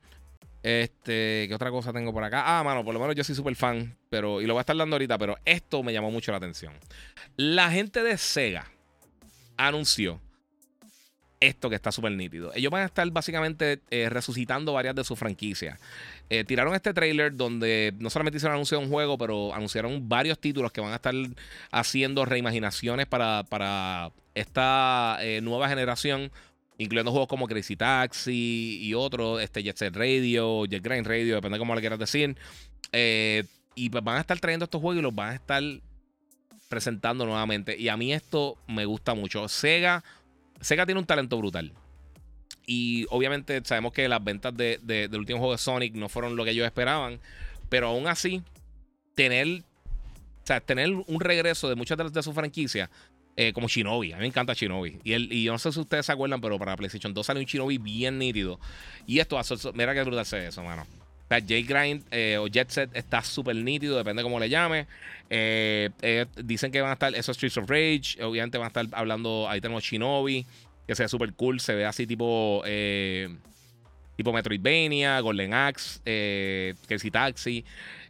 Este, 0.64 1.46
¿qué 1.48 1.54
otra 1.54 1.72
cosa 1.72 1.94
tengo 1.94 2.12
por 2.12 2.24
acá? 2.24 2.44
Ah, 2.46 2.64
mano, 2.64 2.84
por 2.84 2.94
lo 2.94 3.00
menos 3.00 3.16
yo 3.16 3.24
soy 3.24 3.36
súper 3.36 3.56
fan, 3.56 3.96
pero, 4.10 4.42
y 4.42 4.46
lo 4.46 4.54
voy 4.54 4.60
a 4.60 4.62
estar 4.62 4.76
dando 4.76 4.96
ahorita, 4.96 5.18
pero 5.18 5.38
esto 5.46 5.84
me 5.84 5.94
llamó 5.94 6.12
mucho 6.12 6.32
la 6.32 6.38
atención. 6.38 6.74
La 7.36 7.70
gente 7.70 8.04
de 8.04 8.18
Sega 8.18 8.70
anunció 9.56 10.20
esto 11.40 11.70
que 11.70 11.76
está 11.76 11.92
súper 11.92 12.12
nítido. 12.14 12.52
Ellos 12.56 12.72
van 12.72 12.84
a 12.84 12.86
estar 12.86 13.10
básicamente 13.12 13.82
eh, 13.92 14.10
resucitando 14.10 14.74
varias 14.74 14.96
de 14.96 15.04
sus 15.04 15.18
franquicias. 15.18 15.80
Eh, 16.30 16.44
tiraron 16.44 16.74
este 16.74 16.94
trailer 16.94 17.36
donde 17.36 17.94
no 18.00 18.10
solamente 18.10 18.38
hicieron 18.38 18.56
anuncio 18.56 18.80
de 18.80 18.86
un 18.86 18.92
juego, 18.92 19.18
pero 19.18 19.54
anunciaron 19.54 20.10
varios 20.10 20.40
títulos 20.40 20.72
que 20.72 20.82
van 20.82 20.92
a 20.92 20.96
estar 20.96 21.14
haciendo 21.72 22.26
reimaginaciones 22.26 23.06
para, 23.06 23.44
para 23.50 24.12
esta 24.34 25.18
eh, 25.22 25.42
nueva 25.42 25.70
generación 25.70 26.32
incluyendo 26.78 27.12
juegos 27.12 27.28
como 27.28 27.48
Crazy 27.48 27.76
Taxi 27.76 28.80
y 28.82 28.94
otros, 28.94 29.42
este 29.42 29.64
Jet 29.64 29.78
Set 29.78 29.96
Radio, 29.96 30.66
Jet 30.66 30.84
Grind 30.84 31.08
Radio, 31.08 31.36
depende 31.36 31.56
de 31.56 31.60
cómo 31.60 31.76
le 31.76 31.82
quieras 31.82 32.00
decir. 32.00 32.36
Eh, 32.92 33.44
y 33.76 33.90
pues 33.90 34.04
van 34.04 34.18
a 34.18 34.22
estar 34.22 34.40
trayendo 34.40 34.66
estos 34.66 34.82
juegos 34.82 35.00
y 35.00 35.02
los 35.02 35.14
van 35.14 35.30
a 35.30 35.36
estar 35.36 35.62
presentando 36.70 37.26
nuevamente. 37.26 37.78
Y 37.78 37.90
a 37.90 37.98
mí 37.98 38.14
esto 38.14 38.58
me 38.68 38.86
gusta 38.86 39.14
mucho. 39.14 39.48
Sega, 39.48 40.04
Sega 40.62 40.86
tiene 40.86 41.00
un 41.00 41.06
talento 41.06 41.38
brutal. 41.38 41.74
Y 42.66 43.06
obviamente 43.10 43.62
sabemos 43.64 43.94
que 43.94 44.08
las 44.10 44.24
ventas 44.24 44.56
de, 44.56 44.80
del 44.84 45.16
último 45.16 45.40
juego 45.40 45.54
de 45.54 45.58
Sonic 45.58 45.96
no 45.96 46.10
fueron 46.10 46.36
lo 46.36 46.44
que 46.44 46.52
ellos 46.52 46.66
esperaban. 46.66 47.20
Pero 47.70 47.88
aún 47.88 48.08
así, 48.08 48.42
tener, 49.16 49.64
tener 50.66 50.92
un 50.92 51.20
regreso 51.20 51.70
de 51.70 51.76
muchas 51.76 51.98
de 52.12 52.24
sus 52.24 52.34
franquicias 52.34 52.90
eh, 53.40 53.54
como 53.54 53.68
Shinobi. 53.68 54.14
A 54.14 54.16
mí 54.16 54.22
me 54.22 54.28
encanta 54.28 54.54
Shinobi. 54.54 55.00
Y, 55.04 55.14
el, 55.14 55.32
y 55.32 55.44
yo 55.44 55.52
no 55.52 55.60
sé 55.60 55.72
si 55.72 55.80
ustedes 55.80 56.08
se 56.08 56.12
acuerdan, 56.12 56.42
pero 56.42 56.58
para 56.58 56.76
PlayStation 56.76 57.14
2 57.14 57.24
salió 57.24 57.40
un 57.40 57.46
Shinobi 57.46 57.78
bien 57.78 58.18
nítido. 58.18 58.60
Y 59.06 59.20
esto, 59.20 59.40
mira 59.76 59.94
que 59.94 60.02
brutal 60.02 60.26
se 60.26 60.48
eso, 60.48 60.64
mano. 60.64 60.82
O 60.82 61.28
sea, 61.28 61.40
J-Grind 61.40 62.04
eh, 62.10 62.38
o 62.40 62.48
Jet 62.48 62.72
Set 62.72 62.90
está 62.96 63.22
súper 63.22 63.56
nítido, 63.56 63.96
depende 63.96 64.22
de 64.22 64.24
cómo 64.24 64.40
le 64.40 64.50
llame. 64.50 64.88
Eh, 65.30 66.26
dicen 66.44 66.72
que 66.72 66.82
van 66.82 66.90
a 66.90 66.94
estar 66.94 67.14
esos 67.14 67.38
Streets 67.38 67.58
of 67.58 67.70
Rage. 67.70 68.24
Obviamente 68.24 68.58
van 68.58 68.66
a 68.66 68.70
estar 68.70 68.88
hablando. 68.94 69.48
Ahí 69.48 69.62
tenemos 69.62 69.84
Shinobi, 69.84 70.44
que 70.88 70.96
sea 70.96 71.08
súper 71.08 71.34
cool. 71.34 71.60
Se 71.60 71.76
ve 71.76 71.86
así 71.86 72.08
tipo. 72.08 72.64
tipo 74.16 74.34
Metroidvania, 74.34 75.20
Golden 75.20 75.54
Axe, 75.54 76.76
Casey 76.88 77.12
Taxi. 77.12 77.64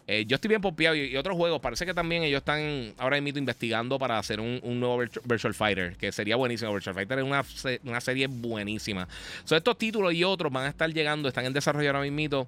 Eh, 0.10 0.26
yo 0.26 0.36
estoy 0.36 0.48
bien 0.48 0.62
pompeado 0.62 0.96
y, 0.96 1.16
otros 1.18 1.36
juegos. 1.36 1.60
Parece 1.60 1.86
que 1.86 1.94
también 1.94 2.24
ellos 2.24 2.38
están 2.38 2.94
ahora 2.98 3.20
mismo 3.20 3.40
investigando 3.40 4.00
para 4.00 4.18
hacer 4.18 4.40
un, 4.40 4.62
nuevo 4.80 4.98
Virtual 4.98 5.54
Fighter, 5.54 5.98
que 5.98 6.14
sería 6.14 6.38
buenísimo. 6.38 6.74
Virtual 6.74 6.96
Fighter 6.96 7.20
es 7.20 7.26
una, 7.84 8.02
serie 8.02 8.28
buenísima. 8.28 9.08
So, 9.44 9.58
estos 9.58 9.78
títulos 9.78 10.14
y 10.14 10.24
otros 10.24 10.52
van 10.52 10.66
a 10.66 10.70
estar 10.70 10.90
llegando, 10.92 11.28
están 11.28 11.46
en 11.46 11.52
desarrollo 11.52 11.90
ahora 11.90 12.10
mismo. 12.10 12.48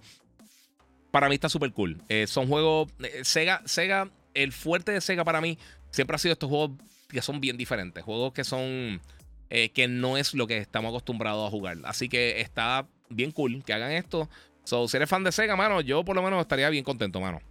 Para 1.11 1.27
mí 1.27 1.35
está 1.35 1.49
súper 1.49 1.73
cool. 1.73 1.97
Eh, 2.07 2.27
son 2.27 2.47
juegos. 2.47 2.89
Eh, 2.99 3.21
Sega, 3.23 3.61
Sega, 3.65 4.09
el 4.33 4.53
fuerte 4.53 4.93
de 4.93 5.01
Sega 5.01 5.25
para 5.25 5.41
mí 5.41 5.57
siempre 5.91 6.15
ha 6.15 6.19
sido 6.19 6.33
estos 6.33 6.49
juegos 6.49 6.71
que 7.09 7.21
son 7.21 7.41
bien 7.41 7.57
diferentes. 7.57 8.01
Juegos 8.05 8.31
que 8.31 8.45
son. 8.45 9.01
que 9.49 9.87
no 9.89 10.15
es 10.15 10.33
lo 10.33 10.47
que 10.47 10.59
estamos 10.59 10.89
acostumbrados 10.89 11.45
a 11.45 11.51
jugar. 11.51 11.77
Así 11.83 12.07
que 12.07 12.39
está 12.39 12.87
bien 13.09 13.31
cool 13.31 13.63
que 13.65 13.73
hagan 13.73 13.91
esto. 13.91 14.29
So, 14.63 14.87
si 14.87 14.95
eres 14.95 15.09
fan 15.09 15.23
de 15.23 15.31
Sega, 15.33 15.57
mano, 15.57 15.81
yo 15.81 16.05
por 16.05 16.15
lo 16.15 16.21
menos 16.21 16.39
estaría 16.39 16.69
bien 16.69 16.85
contento, 16.85 17.19
mano. 17.19 17.41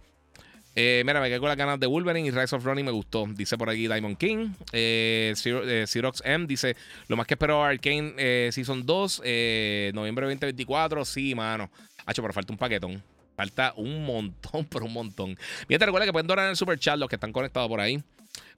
Eh, 0.75 1.03
mira, 1.05 1.19
me 1.19 1.27
quedé 1.27 1.39
con 1.39 1.49
las 1.49 1.57
ganas 1.57 1.79
de 1.79 1.87
Wolverine 1.87 2.27
y 2.27 2.31
Rise 2.31 2.55
of 2.55 2.63
Running 2.63 2.85
me 2.85 2.91
gustó. 2.91 3.25
Dice 3.27 3.57
por 3.57 3.69
aquí 3.69 3.87
Diamond 3.87 4.17
King. 4.17 4.49
Eh, 4.71 5.33
eh 5.45 5.85
M 6.23 6.47
dice: 6.47 6.75
Lo 7.07 7.17
más 7.17 7.27
que 7.27 7.33
espero 7.33 7.63
Arcane 7.63 8.13
eh, 8.17 8.49
Season 8.51 8.85
2, 8.85 9.21
eh, 9.25 9.91
noviembre 9.93 10.25
2024. 10.25 11.05
Sí, 11.05 11.35
mano. 11.35 11.69
Hacho, 12.05 12.21
pero 12.21 12.33
falta 12.33 12.53
un 12.53 12.57
paquetón. 12.57 13.03
Falta 13.35 13.73
un 13.77 14.05
montón, 14.05 14.65
pero 14.69 14.85
un 14.85 14.93
montón. 14.93 15.37
Bien, 15.67 15.79
te 15.79 15.85
recuerda 15.85 16.05
que 16.05 16.11
pueden 16.11 16.27
donar 16.27 16.45
en 16.45 16.51
el 16.51 16.57
super 16.57 16.77
chat 16.77 16.97
los 16.97 17.09
que 17.09 17.15
están 17.15 17.31
conectados 17.31 17.67
por 17.67 17.79
ahí. 17.79 18.01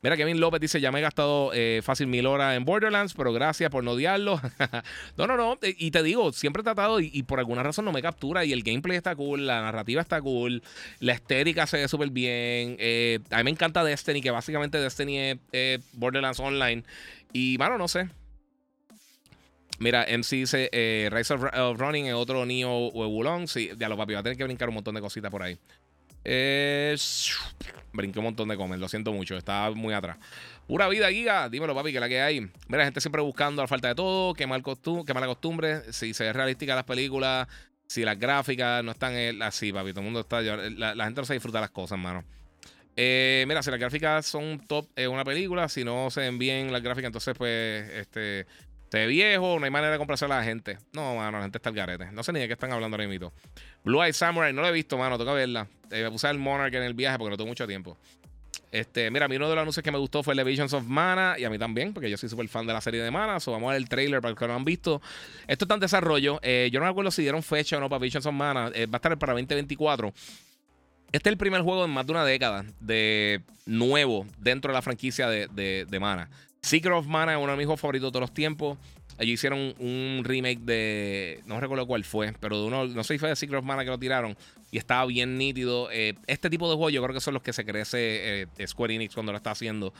Mira, 0.03 0.17
Kevin 0.17 0.39
López 0.39 0.59
dice: 0.59 0.81
Ya 0.81 0.91
me 0.91 0.99
he 0.99 1.01
gastado 1.01 1.51
eh, 1.53 1.81
fácil 1.83 2.07
mil 2.07 2.25
horas 2.25 2.57
en 2.57 2.65
Borderlands, 2.65 3.13
pero 3.13 3.31
gracias 3.33 3.69
por 3.69 3.83
no 3.83 3.91
odiarlo. 3.91 4.41
no, 5.17 5.27
no, 5.27 5.37
no. 5.37 5.59
Y 5.61 5.91
te 5.91 6.01
digo, 6.01 6.33
siempre 6.33 6.61
he 6.61 6.63
tratado 6.63 6.99
y, 6.99 7.21
por 7.23 7.37
alguna 7.37 7.61
razón 7.61 7.85
no 7.85 7.91
me 7.91 8.01
captura. 8.01 8.43
Y 8.43 8.51
el 8.51 8.63
gameplay 8.63 8.97
está 8.97 9.15
cool, 9.15 9.45
la 9.45 9.61
narrativa 9.61 10.01
está 10.01 10.19
cool, 10.19 10.63
la 10.99 11.13
estética 11.13 11.67
se 11.67 11.77
ve 11.77 11.87
súper 11.87 12.09
bien. 12.09 12.77
Eh, 12.79 13.19
a 13.29 13.37
mí 13.37 13.43
me 13.43 13.51
encanta 13.51 13.83
Destiny, 13.83 14.21
que 14.21 14.31
básicamente 14.31 14.79
Destiny 14.79 15.39
es 15.51 15.79
Borderlands 15.93 16.39
Online. 16.39 16.83
Y, 17.31 17.57
bueno, 17.57 17.77
no 17.77 17.87
sé. 17.87 18.09
Mira, 19.81 20.05
MC 20.07 20.35
dice 20.35 20.69
eh, 20.71 21.09
Rise 21.11 21.33
of, 21.33 21.79
Running 21.79 22.05
es 22.05 22.13
otro 22.13 22.45
Neo 22.45 22.91
Ebulon. 22.93 23.47
Sí, 23.47 23.71
ya 23.77 23.89
lo 23.89 23.97
papi, 23.97 24.13
va 24.13 24.19
a 24.19 24.23
tener 24.23 24.37
que 24.37 24.43
brincar 24.43 24.69
un 24.69 24.75
montón 24.75 24.95
de 24.95 25.01
cositas 25.01 25.29
por 25.31 25.43
ahí. 25.43 25.57
Eh, 26.23 26.95
brinqué 27.93 28.19
un 28.19 28.25
montón 28.25 28.47
de 28.47 28.57
comer, 28.57 28.79
lo 28.79 28.87
siento 28.87 29.11
mucho, 29.11 29.35
estaba 29.37 29.71
muy 29.71 29.93
atrás. 29.93 30.17
Pura 30.67 30.87
vida, 30.87 31.09
Giga. 31.09 31.49
Dímelo, 31.49 31.75
papi, 31.75 31.91
que 31.91 31.99
la 31.99 32.07
que 32.07 32.21
hay. 32.21 32.49
Mira, 32.67 32.85
gente 32.85 33.01
siempre 33.01 33.21
buscando 33.21 33.61
la 33.61 33.67
falta 33.67 33.89
de 33.89 33.95
todo, 33.95 34.33
qué, 34.33 34.47
mal 34.47 34.63
qué 34.63 35.13
mala 35.13 35.27
costumbre. 35.27 35.91
Si 35.91 36.13
se 36.13 36.23
ve 36.23 36.33
realística 36.33 36.75
las 36.75 36.85
películas, 36.85 37.47
si 37.87 38.05
las 38.05 38.17
gráficas 38.17 38.83
no 38.83 38.91
están 38.91 39.41
así, 39.41 39.73
papi. 39.73 39.91
Todo 39.91 39.99
el 39.99 40.05
mundo 40.05 40.21
está. 40.21 40.41
La, 40.41 41.03
gente 41.03 41.19
no 41.19 41.25
se 41.25 41.33
disfruta 41.33 41.59
las 41.59 41.71
cosas, 41.71 41.99
mano. 41.99 42.23
Eh, 42.95 43.43
mira, 43.47 43.63
si 43.63 43.71
las 43.71 43.79
gráficas 43.79 44.25
son 44.25 44.65
top 44.65 44.87
en 44.95 45.11
una 45.11 45.25
película, 45.25 45.67
si 45.67 45.83
no 45.83 46.09
se 46.09 46.21
ven 46.21 46.37
bien 46.37 46.71
las 46.71 46.81
gráficas, 46.81 47.07
entonces, 47.07 47.35
pues, 47.37 47.89
este. 47.89 48.45
Ve 48.91 49.07
viejo, 49.07 49.57
no 49.57 49.63
hay 49.63 49.71
manera 49.71 49.93
de 49.93 49.97
comprarse 49.97 50.25
a 50.25 50.27
la 50.27 50.43
gente. 50.43 50.77
No, 50.91 51.15
mano, 51.15 51.37
la 51.37 51.43
gente 51.43 51.57
está 51.57 51.69
al 51.69 51.75
garete. 51.75 52.11
No 52.11 52.23
sé 52.23 52.33
ni 52.33 52.41
de 52.41 52.47
qué 52.47 52.53
están 52.53 52.73
hablando 52.73 52.95
ahora 52.95 53.07
mismo. 53.07 53.31
Blue 53.85 54.03
Eye 54.03 54.11
Samurai, 54.11 54.51
no 54.51 54.61
lo 54.61 54.67
he 54.67 54.71
visto, 54.71 54.97
mano, 54.97 55.17
toca 55.17 55.31
verla. 55.31 55.67
Eh, 55.89 56.03
me 56.03 56.11
puse 56.11 56.29
el 56.29 56.37
Monarch 56.37 56.73
en 56.73 56.83
el 56.83 56.93
viaje 56.93 57.17
porque 57.17 57.31
no 57.31 57.37
tengo 57.37 57.47
mucho 57.47 57.65
tiempo. 57.65 57.97
Este, 58.69 59.09
mira, 59.09 59.25
a 59.25 59.27
mí 59.29 59.35
uno 59.37 59.49
de 59.49 59.55
los 59.55 59.61
anuncios 59.61 59.83
que 59.83 59.91
me 59.91 59.97
gustó 59.97 60.23
fue 60.23 60.33
el 60.33 60.37
de 60.37 60.43
Visions 60.43 60.73
of 60.73 60.85
Mana 60.85 61.35
y 61.37 61.43
a 61.45 61.49
mí 61.49 61.57
también, 61.57 61.93
porque 61.93 62.09
yo 62.09 62.17
soy 62.17 62.29
súper 62.29 62.47
fan 62.49 62.67
de 62.67 62.73
la 62.73 62.81
serie 62.81 63.01
de 63.01 63.11
Mana. 63.11 63.37
Vamos 63.45 63.63
a 63.63 63.73
ver 63.73 63.77
el 63.77 63.87
trailer 63.87 64.21
para 64.21 64.31
los 64.31 64.39
que 64.39 64.47
no 64.47 64.55
han 64.55 64.65
visto. 64.65 65.01
Esto 65.47 65.65
está 65.65 65.75
en 65.75 65.79
desarrollo. 65.79 66.39
Eh, 66.43 66.69
yo 66.71 66.79
no 66.79 66.85
me 66.85 66.91
acuerdo 66.91 67.11
si 67.11 67.21
dieron 67.21 67.43
fecha 67.43 67.77
o 67.77 67.79
no 67.79 67.89
para 67.89 67.99
Visions 68.01 68.25
of 68.25 68.33
Mana. 68.33 68.71
Eh, 68.73 68.87
va 68.87 68.95
a 68.95 68.97
estar 68.97 69.17
para 69.17 69.33
2024. 69.33 70.13
Este 71.13 71.29
es 71.29 71.31
el 71.31 71.37
primer 71.37 71.61
juego 71.61 71.85
en 71.85 71.91
más 71.91 72.05
de 72.05 72.11
una 72.11 72.25
década 72.25 72.65
de 72.79 73.41
nuevo 73.65 74.25
dentro 74.37 74.71
de 74.71 74.75
la 74.75 74.81
franquicia 74.81 75.29
de 75.29 75.97
Mana. 75.99 76.29
Secret 76.61 76.93
of 76.93 77.07
Mana 77.07 77.33
es 77.33 77.39
uno 77.39 77.51
de 77.51 77.57
mis 77.57 77.65
juegos 77.65 77.81
favoritos 77.81 78.07
de 78.07 78.11
todos 78.11 78.21
los 78.21 78.33
tiempos. 78.33 78.77
Allí 79.17 79.33
hicieron 79.33 79.73
un, 79.79 80.21
remake 80.23 80.59
de. 80.59 81.41
No 81.45 81.59
recuerdo 81.59 81.85
cuál 81.85 82.03
fue, 82.03 82.33
pero 82.39 82.59
de 82.59 82.67
uno. 82.67 82.87
No 82.87 83.03
sé 83.03 83.15
si 83.15 83.19
fue 83.19 83.29
de 83.29 83.35
Secret 83.35 83.59
of 83.59 83.65
Mana 83.65 83.83
que 83.83 83.89
lo 83.89 83.99
tiraron. 83.99 84.37
Y 84.71 84.77
estaba 84.77 85.05
bien 85.05 85.37
nítido. 85.37 85.89
Eh, 85.91 86.15
este 86.27 86.49
tipo 86.49 86.69
de 86.69 86.75
juegos 86.75 86.93
yo 86.93 87.01
creo 87.03 87.13
que 87.13 87.21
son 87.21 87.33
los 87.33 87.43
que 87.43 87.51
se 87.51 87.65
crece 87.65 88.43
eh, 88.43 88.67
Square 88.67 88.95
Enix 88.95 89.13
cuando 89.13 89.31
lo 89.31 89.37
está 89.37 89.51
haciendo. 89.51 89.93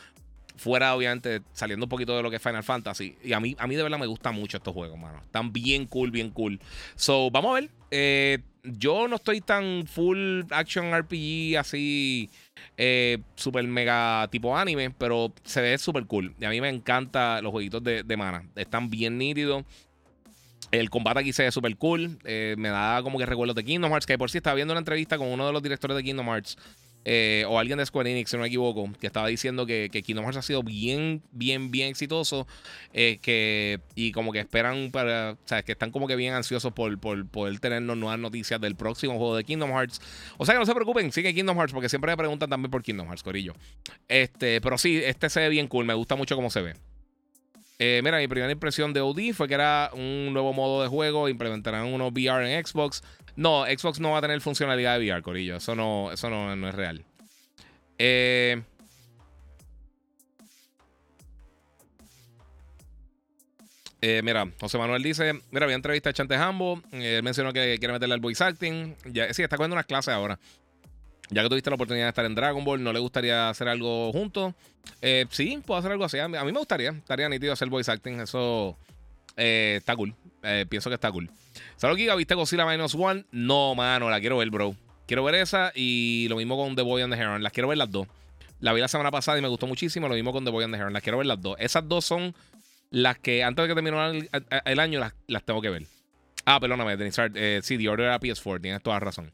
Fuera, 0.56 0.96
obviamente, 0.96 1.42
saliendo 1.54 1.86
un 1.86 1.90
poquito 1.90 2.16
de 2.16 2.22
lo 2.22 2.30
que 2.30 2.36
es 2.36 2.42
Final 2.42 2.64
Fantasy. 2.64 3.18
Y 3.24 3.34
a 3.34 3.40
mí, 3.40 3.56
a 3.58 3.66
mí 3.66 3.76
de 3.76 3.84
verdad 3.84 3.98
me 3.98 4.06
gustan 4.06 4.36
mucho 4.36 4.58
estos 4.58 4.74
juegos, 4.74 5.00
mano. 5.00 5.20
Están 5.24 5.52
bien 5.52 5.88
cool, 5.88 6.12
bien 6.12 6.30
cool. 6.30 6.60
So, 6.96 7.32
vamos 7.32 7.52
a 7.52 7.62
ver. 7.62 7.70
Eh, 7.90 8.40
yo 8.64 9.08
no 9.08 9.16
estoy 9.16 9.42
tan 9.42 9.88
full 9.88 10.44
action 10.52 10.96
RPG 10.96 11.58
así 11.58 12.30
eh, 12.78 13.20
super 13.36 13.66
mega 13.68 14.28
tipo 14.32 14.56
anime, 14.58 14.92
pero 14.92 15.34
se 15.44 15.62
ve 15.62 15.78
súper 15.78 16.06
cool. 16.06 16.34
Y 16.40 16.46
a 16.46 16.50
mí 16.50 16.62
me 16.62 16.70
encantan 16.70 17.44
los 17.44 17.52
jueguitos 17.52 17.84
de, 17.84 18.18
mana. 18.18 18.44
Están 18.56 18.90
bien 18.90 19.18
nítidos. 19.18 19.64
El 20.72 20.90
combate 20.90 21.20
aquí 21.20 21.34
se 21.34 21.44
ve 21.44 21.52
súper 21.52 21.76
cool. 21.78 22.18
Eh, 22.24 22.56
me 22.58 22.70
da 22.70 23.02
como 23.04 23.20
que 23.20 23.26
recuerdos 23.26 23.56
de 23.56 23.64
Kingdom 23.64 23.92
Hearts. 23.92 24.06
Que 24.06 24.18
por 24.18 24.32
si 24.32 24.38
estaba 24.38 24.56
viendo 24.56 24.74
una 24.74 24.80
entrevista 24.80 25.18
con 25.18 25.28
uno 25.28 25.46
de 25.46 25.54
los 25.54 25.62
directores 25.62 25.98
de 25.98 26.04
Kingdom 26.04 26.28
Hearts. 26.28 26.58
Eh, 27.04 27.46
o 27.48 27.60
alguien 27.60 27.78
de 27.78 27.86
Square 27.86 28.12
Enix, 28.12 28.30
si 28.30 28.38
no 28.38 28.42
me 28.42 28.48
equivoco, 28.48 28.92
que 29.00 29.08
estaba 29.08 29.28
diciendo 29.28 29.66
que, 29.66 29.90
Kingdom 29.90 30.26
Hearts 30.26 30.38
ha 30.38 30.42
sido 30.42 30.64
bien, 30.64 31.22
bien, 31.32 31.72
bien 31.72 31.90
exitoso. 31.90 32.48
Eh, 32.94 33.20
que, 33.22 33.80
y 33.96 34.12
como 34.12 34.32
que 34.32 34.40
esperan 34.40 34.92
para. 34.92 35.32
O 35.32 35.48
sea, 35.48 35.64
que 35.64 35.72
están 35.72 35.92
como 35.92 36.08
que 36.08 36.16
bien 36.16 36.34
ansiosos 36.34 36.74
por, 36.74 37.00
por 37.00 37.28
poder 37.28 37.60
tenernos 37.60 37.98
nuevas 37.98 38.20
noticias 38.20 38.60
del 38.62 38.76
próximo 38.76 39.18
juego 39.18 39.36
de 39.36 39.44
Kingdom 39.44 39.72
Hearts. 39.72 40.02
O 40.38 40.46
sea 40.46 40.56
que 40.56 40.60
no 40.60 40.66
se 40.66 40.74
preocupen, 40.74 41.12
sigue 41.12 41.34
Kingdom 41.34 41.58
Hearts, 41.58 41.74
porque 41.74 41.90
siempre 41.90 42.12
me 42.12 42.18
preguntan 42.18 42.50
también 42.50 42.72
por 42.72 42.84
Kingdom 42.84 43.08
Hearts, 43.08 43.24
Corillo. 43.24 43.54
Este, 44.08 44.62
pero 44.62 44.78
sí, 44.78 45.02
este 45.04 45.30
se 45.30 45.40
ve 45.40 45.50
bien 45.50 45.68
cool, 45.68 45.86
me 45.86 45.94
gusta 45.94 46.16
mucho 46.16 46.36
cómo 46.36 46.50
se 46.50 46.62
ve. 46.62 46.76
Eh, 47.84 48.00
mira, 48.04 48.20
mi 48.20 48.28
primera 48.28 48.52
impresión 48.52 48.94
de 48.94 49.02
OD 49.02 49.34
fue 49.34 49.48
que 49.48 49.56
era 49.56 49.90
un 49.94 50.32
nuevo 50.34 50.54
modo 50.54 50.84
de 50.84 50.88
juego. 50.88 51.28
Implementarán 51.28 51.88
unos 51.88 52.12
VR 52.12 52.48
en 52.48 52.64
Xbox. 52.64 53.02
No, 53.36 53.66
Xbox 53.66 54.00
no 54.00 54.12
va 54.12 54.20
a 54.20 54.22
tener 54.22 54.40
funcionalidad 54.40 55.00
de 55.00 55.10
VR, 55.10 55.24
Corillo. 55.24 55.56
Eso 55.56 55.74
no, 55.74 56.12
eso 56.12 56.30
no, 56.30 56.68
es 56.68 56.76
real. 56.76 57.04
Eh, 57.98 58.62
eh, 64.00 64.22
mira, 64.24 64.48
José 64.60 64.78
Manuel 64.78 65.02
dice: 65.02 65.42
Mira, 65.50 65.64
había 65.64 65.76
entrevista 65.76 66.12
a 66.12 66.14
Chante 66.14 66.36
Hambo. 66.36 66.84
Él 66.92 67.24
mencionó 67.24 67.52
que 67.52 67.78
quiere 67.80 67.94
meterle 67.94 68.14
al 68.14 68.22
voice 68.22 68.44
acting. 68.44 68.94
Sí, 69.32 69.42
está 69.42 69.58
cogiendo 69.58 69.74
unas 69.74 69.88
clases 69.88 70.14
ahora. 70.14 70.38
Ya 71.32 71.44
que 71.44 71.50
tuviste 71.50 71.70
la 71.70 71.76
oportunidad 71.76 72.06
de 72.06 72.10
estar 72.10 72.26
en 72.26 72.36
Dragon 72.36 72.64
Ball, 72.66 72.84
¿no 72.84 72.92
le 72.92 73.00
gustaría 73.00 73.50
hacer 73.50 73.70
algo 73.70 74.12
juntos? 74.12 74.54
Eh, 75.02 75.26
sí, 75.30 75.62
puedo 75.66 75.80
hacer 75.80 75.94
algo 75.94 76.04
así. 76.04 76.20
A 76.20 76.28
mí, 76.28 76.38
me 76.38 76.52
gustaría. 76.52 76.90
Estaría 76.90 77.30
nítido 77.30 77.54
hacer 77.54 77.70
voice 77.70 77.90
acting. 77.90 78.20
Eso 78.20 78.78
eh, 79.38 79.76
está 79.78 79.96
cool. 79.96 80.14
Eh, 80.44 80.66
pienso 80.68 80.90
que 80.90 80.96
está 80.96 81.10
cool. 81.10 81.30
¿Sabes 81.78 81.96
Giga? 81.96 82.16
¿Viste 82.16 82.36
Godzilla 82.36 82.66
Minus 82.66 82.96
One? 82.96 83.24
No, 83.32 83.74
mano, 83.76 84.10
la 84.10 84.20
quiero 84.20 84.38
ver, 84.38 84.50
bro. 84.50 84.76
Quiero 85.08 85.24
ver 85.24 85.36
esa 85.36 85.72
y 85.74 86.28
lo 86.30 86.36
mismo 86.36 86.58
con 86.58 86.76
The 86.76 86.82
Boy 86.82 87.02
and 87.02 87.14
the 87.14 87.20
Heron. 87.20 87.42
Las 87.42 87.54
quiero 87.54 87.70
ver 87.70 87.78
las 87.78 87.90
dos. 87.90 88.08
La 88.60 88.74
vi 88.74 88.82
la 88.82 88.90
semana 88.90 89.10
pasada 89.10 89.40
y 89.40 89.42
me 89.42 89.48
gustó 89.48 89.68
muchísimo. 89.68 90.10
Lo 90.10 90.16
mismo 90.16 90.34
con 90.34 90.44
The 90.44 90.52
Boy 90.52 90.66
and 90.66 90.74
the 90.74 90.82
Heron. 90.82 90.92
Las 90.92 91.02
quiero 91.02 91.18
ver 91.18 91.28
las 91.28 91.42
dos. 91.42 91.56
Esas 91.60 91.88
dos 91.88 92.04
son 92.04 92.36
las 92.90 93.18
que 93.18 93.46
antes 93.46 93.64
de 93.64 93.70
que 93.70 93.76
termine 93.76 94.30
el, 94.66 94.80
año 94.82 95.00
las, 95.28 95.44
tengo 95.44 95.62
que 95.62 95.70
ver. 95.70 95.84
Ah, 96.44 96.60
perdóname, 96.60 96.98
Denis 96.98 97.16
sí, 97.66 97.78
The 97.78 97.88
Order 97.88 98.08
era 98.08 98.20
PS4. 98.20 98.62
Tienes 98.62 98.84
toda 98.84 99.00
razón. 99.00 99.32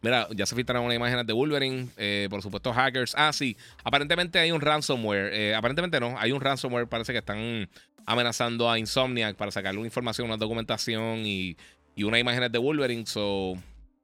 Mira, 0.00 0.28
ya 0.30 0.46
se 0.46 0.54
filtraron 0.54 0.84
unas 0.84 0.96
imágenes 0.96 1.26
de 1.26 1.32
Wolverine. 1.32 1.88
Eh, 1.96 2.28
por 2.30 2.42
supuesto, 2.42 2.72
hackers. 2.72 3.14
Ah, 3.16 3.32
sí. 3.32 3.56
Aparentemente 3.84 4.38
hay 4.38 4.52
un 4.52 4.60
ransomware. 4.60 5.32
Eh, 5.32 5.54
aparentemente 5.54 5.98
no. 6.00 6.18
Hay 6.18 6.32
un 6.32 6.40
ransomware. 6.40 6.86
Parece 6.86 7.12
que 7.12 7.18
están 7.18 7.68
amenazando 8.06 8.70
a 8.70 8.78
Insomniac 8.78 9.36
para 9.36 9.50
sacarle 9.50 9.78
una 9.78 9.86
información, 9.86 10.28
una 10.28 10.36
documentación 10.36 11.26
y, 11.26 11.56
y 11.94 12.04
unas 12.04 12.20
imágenes 12.20 12.52
de 12.52 12.58
Wolverine. 12.58 13.06
So, 13.06 13.54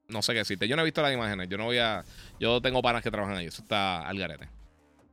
no 0.08 0.22
sé 0.22 0.32
qué 0.32 0.38
decirte. 0.38 0.68
Yo 0.68 0.76
no 0.76 0.82
he 0.82 0.84
visto 0.84 1.00
las 1.02 1.14
imágenes. 1.14 1.48
Yo 1.48 1.58
no 1.58 1.64
voy 1.64 1.78
a. 1.78 2.04
Yo 2.40 2.60
tengo 2.60 2.82
panas 2.82 3.02
que 3.02 3.10
trabajan 3.10 3.36
ahí. 3.36 3.46
Eso 3.46 3.62
está 3.62 4.06
al 4.06 4.18
garete. 4.18 4.48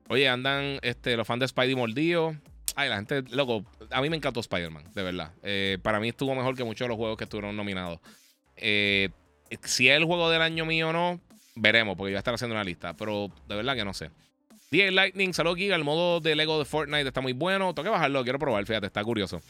Oye, 0.10 0.28
andan 0.28 0.80
este, 0.82 1.16
los 1.16 1.26
fans 1.26 1.40
de 1.40 1.48
Spidey 1.48 1.76
mordidos. 1.76 2.36
Ay, 2.76 2.90
la 2.90 2.96
gente, 2.96 3.24
loco, 3.32 3.66
a 3.90 4.02
mí 4.02 4.10
me 4.10 4.16
encantó 4.16 4.40
Spider-Man, 4.40 4.86
de 4.94 5.04
verdad. 5.04 5.32
Eh, 5.44 5.78
para 5.82 6.00
mí 6.00 6.10
estuvo 6.10 6.34
mejor 6.36 6.56
que 6.56 6.64
muchos 6.64 6.86
de 6.86 6.90
los 6.90 6.98
juegos 6.98 7.18
que 7.18 7.26
estuvieron 7.26 7.56
nominados. 7.56 8.00
Eh, 8.56 9.10
si 9.64 9.90
es 9.90 9.98
el 9.98 10.06
juego 10.06 10.30
del 10.30 10.42
año 10.42 10.66
mío 10.66 10.90
o 10.90 10.94
no, 10.94 11.20
veremos, 11.56 11.96
porque 11.98 12.12
yo 12.12 12.14
voy 12.14 12.18
a 12.18 12.20
estar 12.20 12.34
haciendo 12.34 12.56
una 12.56 12.64
lista. 12.64 12.94
Pero 12.96 13.30
de 13.48 13.56
verdad 13.56 13.76
que 13.76 13.86
no 13.86 13.94
sé. 13.94 14.12
DA 14.72 14.90
Lightning, 14.90 15.34
salud 15.34 15.56
Giga. 15.58 15.76
El 15.76 15.84
modo 15.84 16.20
de 16.22 16.36
Lego 16.36 16.58
de 16.58 16.66
Fortnite 16.66 17.08
está 17.08 17.22
muy 17.22 17.34
bueno. 17.34 17.74
Tengo 17.74 17.86
que 17.86 17.92
bajarlo, 17.92 18.24
quiero 18.24 18.40
probar, 18.40 18.66
fíjate, 18.66 18.88
está 18.88 19.04
curioso. 19.04 19.42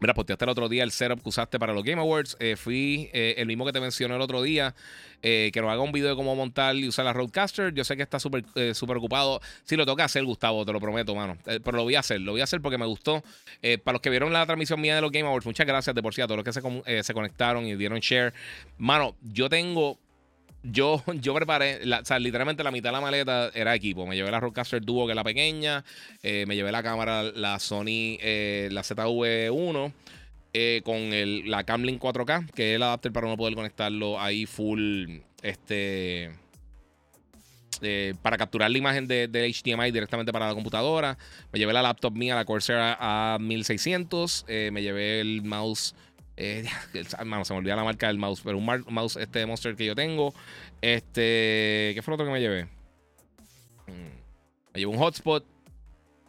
Mira, 0.00 0.14
posteaste 0.14 0.46
el 0.46 0.48
otro 0.48 0.68
día 0.70 0.82
el 0.82 0.92
setup 0.92 1.22
que 1.22 1.28
usaste 1.28 1.58
para 1.58 1.74
los 1.74 1.84
Game 1.84 2.00
Awards. 2.00 2.34
Eh, 2.40 2.56
fui 2.56 3.10
eh, 3.12 3.34
el 3.36 3.46
mismo 3.46 3.66
que 3.66 3.72
te 3.72 3.80
mencioné 3.80 4.16
el 4.16 4.22
otro 4.22 4.42
día. 4.42 4.74
Eh, 5.22 5.50
que 5.52 5.60
nos 5.60 5.70
haga 5.70 5.82
un 5.82 5.92
video 5.92 6.08
de 6.08 6.16
cómo 6.16 6.34
montar 6.34 6.74
y 6.74 6.88
usar 6.88 7.04
la 7.04 7.12
Roadcaster. 7.12 7.74
Yo 7.74 7.84
sé 7.84 7.98
que 7.98 8.02
está 8.02 8.18
súper 8.18 8.44
super 8.72 8.96
ocupado. 8.96 9.42
Si 9.64 9.76
lo 9.76 9.84
toca 9.84 10.04
hacer, 10.04 10.24
Gustavo, 10.24 10.64
te 10.64 10.72
lo 10.72 10.80
prometo, 10.80 11.14
mano. 11.14 11.36
pero 11.44 11.72
lo 11.72 11.82
voy 11.82 11.96
a 11.96 12.00
hacer. 12.00 12.22
Lo 12.22 12.32
voy 12.32 12.40
a 12.40 12.44
hacer 12.44 12.62
porque 12.62 12.78
me 12.78 12.86
gustó. 12.86 13.22
para 13.84 13.92
los 13.92 14.00
que 14.00 14.08
vieron 14.08 14.32
la 14.32 14.46
transmisión 14.46 14.80
mía 14.80 14.94
de 14.94 15.02
los 15.02 15.12
Game 15.12 15.28
Awards, 15.28 15.44
muchas 15.44 15.66
gracias 15.66 15.94
de 15.94 16.02
por 16.02 16.14
sí 16.14 16.22
a 16.22 16.26
todos 16.26 16.38
los 16.38 16.44
que 16.44 16.52
se, 16.52 17.02
se 17.02 17.14
conectaron 17.14 17.66
y 17.66 17.76
dieron 17.76 18.00
share. 18.00 18.32
Mano, 18.78 19.16
yo 19.22 19.50
tengo 19.50 19.98
yo, 20.62 21.02
yo 21.20 21.34
preparé, 21.34 21.80
o 21.82 22.04
sea, 22.04 22.18
literalmente 22.18 22.62
la 22.62 22.70
mitad 22.70 22.90
de 22.90 22.94
la 22.94 23.00
maleta 23.00 23.50
era 23.54 23.74
equipo. 23.74 24.06
Me 24.06 24.16
llevé 24.16 24.30
la 24.30 24.40
Rodecaster 24.40 24.82
Duo, 24.82 25.06
que 25.06 25.12
es 25.12 25.16
la 25.16 25.24
pequeña. 25.24 25.84
Eh, 26.22 26.44
me 26.46 26.56
llevé 26.56 26.72
la 26.72 26.82
cámara, 26.82 27.22
la 27.22 27.58
Sony, 27.58 28.18
eh, 28.20 28.68
la 28.70 28.82
ZV1. 28.82 29.92
Eh, 30.52 30.80
con 30.84 30.96
el, 30.96 31.48
la 31.48 31.62
Camlink 31.62 32.02
4K, 32.02 32.50
que 32.50 32.72
es 32.72 32.76
el 32.76 32.82
adapter 32.82 33.12
para 33.12 33.28
uno 33.28 33.36
poder 33.36 33.54
conectarlo 33.54 34.20
ahí 34.20 34.46
full. 34.46 35.18
Este. 35.42 36.32
para 38.20 38.36
capturar 38.36 38.68
la 38.68 38.76
imagen 38.76 39.06
de, 39.06 39.28
HDMI 39.28 39.92
directamente 39.92 40.32
para 40.32 40.48
la 40.48 40.54
computadora. 40.54 41.16
Me 41.52 41.60
llevé 41.60 41.72
la 41.72 41.82
laptop 41.82 42.14
mía, 42.14 42.34
la 42.34 42.44
Corsair 42.44 42.78
A1600. 42.98 44.70
me 44.72 44.82
llevé 44.82 45.20
el 45.20 45.42
mouse 45.42 45.94
eh, 46.40 46.64
se 47.04 47.24
me 47.24 47.36
olvidó 47.36 47.76
la 47.76 47.84
marca 47.84 48.06
del 48.06 48.18
mouse, 48.18 48.40
pero 48.42 48.56
un 48.56 48.64
mouse 48.88 49.16
este 49.16 49.44
Monster 49.44 49.76
que 49.76 49.84
yo 49.84 49.94
tengo. 49.94 50.32
Este, 50.80 51.92
¿qué 51.94 52.00
fue 52.02 52.12
lo 52.12 52.14
otro 52.14 52.26
que 52.26 52.32
me 52.32 52.40
llevé? 52.40 52.64
Mm, 53.86 54.72
me 54.72 54.80
llevé 54.80 54.92
un 54.92 54.98
hotspot. 54.98 55.44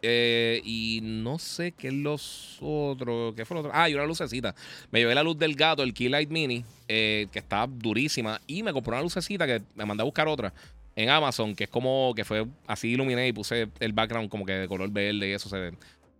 Eh, 0.04 0.60
y 0.64 0.98
no 1.00 1.38
sé 1.38 1.72
qué 1.72 1.88
es 1.88 1.94
los 1.94 2.58
otros. 2.60 3.34
¿Qué 3.34 3.44
fue 3.44 3.54
lo 3.54 3.60
otro? 3.60 3.72
Ah, 3.72 3.88
y 3.88 3.94
una 3.94 4.04
lucecita. 4.04 4.54
Me 4.90 4.98
llevé 4.98 5.14
la 5.14 5.22
luz 5.22 5.38
del 5.38 5.54
gato, 5.54 5.82
el 5.82 5.94
Keylight 5.94 6.28
Mini, 6.28 6.64
eh, 6.88 7.28
que 7.32 7.38
está 7.38 7.66
durísima. 7.66 8.40
Y 8.46 8.62
me 8.62 8.72
compré 8.72 8.92
una 8.92 9.02
lucecita 9.02 9.46
que 9.46 9.62
me 9.76 9.86
mandé 9.86 10.02
a 10.02 10.04
buscar 10.04 10.28
otra 10.28 10.52
en 10.94 11.08
Amazon, 11.08 11.54
que 11.54 11.64
es 11.64 11.70
como 11.70 12.12
que 12.14 12.24
fue 12.24 12.46
así 12.66 12.88
iluminé 12.88 13.28
y 13.28 13.32
puse 13.32 13.68
el 13.80 13.92
background 13.92 14.28
como 14.28 14.44
que 14.44 14.52
de 14.52 14.68
color 14.68 14.90
verde 14.90 15.28
y 15.28 15.32
eso 15.32 15.48
se 15.48 15.58
ve. 15.58 15.72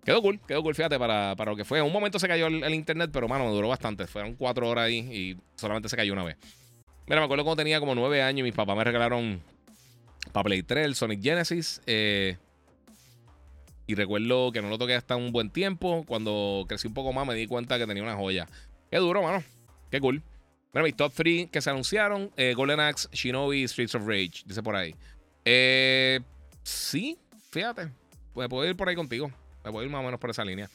Quedó 0.05 0.21
cool, 0.21 0.41
quedó 0.47 0.63
cool, 0.63 0.75
fíjate, 0.75 0.99
para, 0.99 1.37
para 1.37 1.53
lo 1.53 1.57
que 1.57 1.65
fue. 1.65 1.79
En 1.79 1.85
un 1.85 1.93
momento 1.93 2.19
se 2.19 2.27
cayó 2.27 2.49
el, 2.49 2.75
internet, 2.75 3.11
pero 3.13 3.29
mano, 3.29 3.53
duró 3.53 3.69
bastante. 3.69 4.07
Fueron 4.07 4.35
cuatro 4.35 4.69
horas 4.69 4.87
ahí 4.87 4.99
y 4.99 5.37
solamente 5.55 5.89
se 5.89 5.97
cayó 5.97 6.13
una 6.13 6.25
vez. 6.25 6.37
Mira, 7.07 7.21
me 7.21 7.25
acuerdo 7.25 7.45
cuando 7.45 7.63
tenía 7.63 7.79
como 7.79 7.95
nueve 7.95 8.21
años 8.21 8.41
y 8.41 8.43
mis 8.43 8.55
papás 8.55 8.77
me 8.77 8.83
regalaron 8.83 9.41
para 10.33 10.45
Play 10.45 10.63
3 10.63 10.87
el 10.87 10.95
Sonic 10.97 11.23
Genesis. 11.23 11.81
Eh, 11.87 12.37
y 13.87 13.95
recuerdo 13.95 14.51
que 14.51 14.61
no 14.61 14.69
lo 14.69 14.79
toqué 14.79 14.95
hasta 14.95 15.15
un 15.15 15.31
buen 15.31 15.51
tiempo. 15.51 16.05
Cuando 16.07 16.65
crecí 16.69 16.89
un 16.89 16.95
poco 16.95 17.13
más 17.13 17.27
me 17.27 17.35
di 17.35 17.47
cuenta 17.47 17.79
que 17.79 17.87
tenía 17.87 18.03
una 18.03 18.17
joya. 18.17 18.49
Qué 18.91 18.99
duro, 18.99 19.23
mano. 19.23 19.45
Qué 19.91 20.01
cool. 20.01 20.21
Mira, 20.73 20.83
mis 20.83 20.97
top 20.97 21.13
3 21.15 21.49
que 21.51 21.61
se 21.61 21.71
anunciaron: 21.71 22.33
eh, 22.37 22.55
Golden 22.55 22.81
Axe, 22.81 23.09
Shinobi, 23.13 23.69
Streets 23.69 23.95
of 23.95 24.05
Rage. 24.05 24.43
Dice 24.47 24.63
por 24.65 24.75
ahí. 24.75 24.97
Eh, 25.45 26.19
sí, 26.65 27.19
fíjate. 27.51 27.89
Pues 28.33 28.49
puedo 28.49 28.69
ir 28.69 28.77
por 28.77 28.89
ahí 28.89 28.97
contigo. 28.97 29.31
Me 29.65 29.71
voy 29.71 29.83
a 29.83 29.85
ir 29.87 29.91
más 29.91 30.01
o 30.01 30.05
menos 30.05 30.21
por 30.21 30.31
esa 30.31 30.45
línea. 30.45 30.69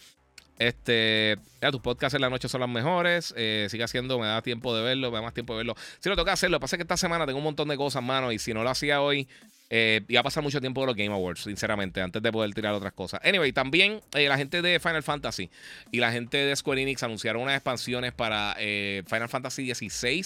Este, 0.59 1.37
ya 1.61 1.71
tus 1.71 1.81
podcasts 1.81 2.15
en 2.15 2.21
la 2.21 2.29
noche 2.29 2.49
son 2.49 2.61
las 2.61 2.69
mejores. 2.69 3.33
Eh, 3.37 3.67
sigue 3.69 3.83
haciendo, 3.83 4.17
me 4.19 4.25
da 4.25 4.41
tiempo 4.41 4.75
de 4.75 4.81
verlo, 4.81 5.11
me 5.11 5.17
da 5.17 5.21
más 5.21 5.33
tiempo 5.33 5.53
de 5.53 5.57
verlo. 5.57 5.75
Si 5.99 6.09
lo 6.09 6.15
toca 6.15 6.33
hacerlo, 6.33 6.59
pasa 6.59 6.77
que 6.77 6.83
esta 6.83 6.97
semana 6.97 7.25
tengo 7.25 7.37
un 7.37 7.43
montón 7.43 7.67
de 7.67 7.77
cosas, 7.77 8.03
mano. 8.03 8.31
Y 8.31 8.39
si 8.39 8.53
no 8.53 8.63
lo 8.63 8.69
hacía 8.69 9.01
hoy, 9.01 9.27
eh, 9.69 10.01
iba 10.07 10.21
a 10.21 10.23
pasar 10.23 10.43
mucho 10.43 10.61
tiempo 10.61 10.81
de 10.81 10.87
los 10.87 10.95
Game 10.95 11.13
Awards, 11.13 11.43
sinceramente, 11.43 12.01
antes 12.01 12.21
de 12.21 12.31
poder 12.31 12.53
tirar 12.53 12.73
otras 12.73 12.93
cosas. 12.93 13.19
Anyway, 13.23 13.51
también 13.51 14.01
eh, 14.13 14.27
la 14.27 14.37
gente 14.37 14.61
de 14.61 14.79
Final 14.79 15.03
Fantasy 15.03 15.49
y 15.91 15.99
la 15.99 16.11
gente 16.11 16.37
de 16.37 16.55
Square 16.55 16.81
Enix 16.81 17.03
anunciaron 17.03 17.43
unas 17.43 17.55
expansiones 17.55 18.13
para 18.13 18.55
eh, 18.59 19.03
Final 19.07 19.29
Fantasy 19.29 19.73
XVI, 19.73 20.25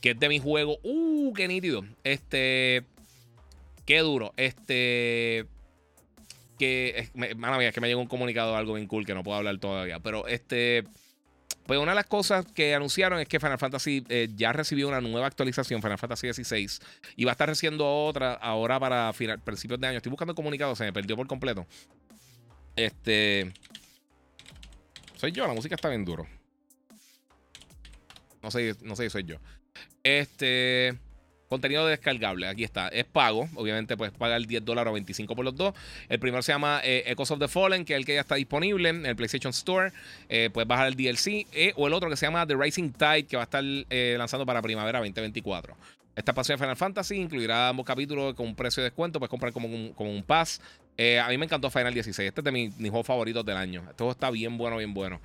que 0.00 0.10
es 0.10 0.20
de 0.20 0.28
mi 0.28 0.38
juego. 0.38 0.78
Uh, 0.82 1.32
qué 1.34 1.48
nítido. 1.48 1.84
Este, 2.04 2.84
qué 3.84 3.98
duro. 3.98 4.32
Este 4.36 5.46
que, 6.58 7.10
mala 7.36 7.58
mía, 7.58 7.68
es 7.68 7.74
que 7.74 7.80
me 7.80 7.88
llegó 7.88 8.00
un 8.00 8.08
comunicado 8.08 8.56
algo 8.56 8.74
bien 8.74 8.86
cool 8.86 9.06
que 9.06 9.14
no 9.14 9.22
puedo 9.22 9.38
hablar 9.38 9.58
todavía. 9.58 10.00
Pero 10.00 10.26
este, 10.26 10.84
pues 11.68 11.78
una 11.78 11.92
de 11.92 11.96
las 11.96 12.06
cosas 12.06 12.46
que 12.46 12.74
anunciaron 12.74 13.20
es 13.20 13.28
que 13.28 13.38
Final 13.38 13.58
Fantasy 13.58 14.02
eh, 14.08 14.28
ya 14.34 14.54
recibió 14.54 14.88
una 14.88 15.02
nueva 15.02 15.26
actualización, 15.26 15.82
Final 15.82 15.98
Fantasy 15.98 16.32
XVI, 16.32 16.66
y 17.14 17.24
va 17.24 17.30
a 17.30 17.32
estar 17.32 17.46
recibiendo 17.46 17.86
otra 17.86 18.32
ahora 18.32 18.80
para 18.80 19.12
final, 19.12 19.38
principios 19.40 19.78
de 19.78 19.86
año. 19.86 19.98
Estoy 19.98 20.08
buscando 20.08 20.32
el 20.32 20.36
comunicado, 20.36 20.74
se 20.74 20.84
me 20.84 20.94
perdió 20.94 21.14
por 21.14 21.26
completo. 21.26 21.66
Este. 22.74 23.52
Soy 25.16 25.32
yo, 25.32 25.46
la 25.46 25.52
música 25.52 25.74
está 25.74 25.90
bien 25.90 26.06
duro. 26.06 26.26
No 28.42 28.50
sé, 28.50 28.74
no 28.82 28.96
sé 28.96 29.04
si 29.04 29.10
soy 29.10 29.24
yo. 29.24 29.36
Este. 30.02 30.98
Contenido 31.48 31.86
descargable, 31.86 32.46
aquí 32.46 32.62
está. 32.62 32.88
Es 32.88 33.06
pago, 33.06 33.48
obviamente 33.54 33.96
puedes 33.96 34.12
pagar 34.12 34.46
10 34.46 34.64
dólares 34.66 34.90
o 34.90 34.94
25 34.94 35.34
por 35.34 35.46
los 35.46 35.56
dos. 35.56 35.74
El 36.10 36.18
primero 36.18 36.42
se 36.42 36.52
llama 36.52 36.82
eh, 36.84 37.04
Echoes 37.06 37.30
of 37.30 37.38
the 37.38 37.48
Fallen, 37.48 37.86
que 37.86 37.94
es 37.94 37.98
el 37.98 38.04
que 38.04 38.14
ya 38.14 38.20
está 38.20 38.34
disponible 38.34 38.90
en 38.90 39.06
el 39.06 39.16
PlayStation 39.16 39.50
Store. 39.50 39.90
Eh, 40.28 40.50
puedes 40.52 40.68
bajar 40.68 40.88
el 40.88 40.94
DLC. 40.94 41.46
Eh, 41.52 41.72
o 41.76 41.86
el 41.86 41.94
otro 41.94 42.10
que 42.10 42.16
se 42.16 42.26
llama 42.26 42.46
The 42.46 42.54
Rising 42.54 42.92
Tide, 42.92 43.24
que 43.24 43.36
va 43.36 43.44
a 43.44 43.44
estar 43.44 43.64
lanzando 43.64 44.44
para 44.44 44.60
primavera 44.60 44.98
2024. 44.98 45.74
Esta 46.14 46.32
expansión 46.32 46.58
de 46.58 46.64
Final 46.64 46.76
Fantasy 46.76 47.16
incluirá 47.16 47.70
ambos 47.70 47.86
capítulos 47.86 48.34
con 48.34 48.46
un 48.46 48.54
precio 48.54 48.82
de 48.82 48.90
descuento. 48.90 49.18
Puedes 49.18 49.30
comprar 49.30 49.52
como 49.54 49.68
un, 49.68 49.94
como 49.94 50.10
un 50.10 50.22
pass. 50.22 50.60
a 50.98 51.28
mí 51.30 51.38
me 51.38 51.46
encantó 51.46 51.70
Final 51.70 51.94
16. 51.94 52.28
Este 52.28 52.40
es 52.42 52.44
de 52.44 52.52
mis, 52.52 52.76
mis 52.76 52.90
juegos 52.90 53.06
favoritos 53.06 53.46
del 53.46 53.56
año. 53.56 53.80
Este 53.88 53.96
juego 53.98 54.12
está 54.12 54.30
bien 54.30 54.58
bueno, 54.58 54.76
bien 54.76 54.92
bueno. 54.92 55.18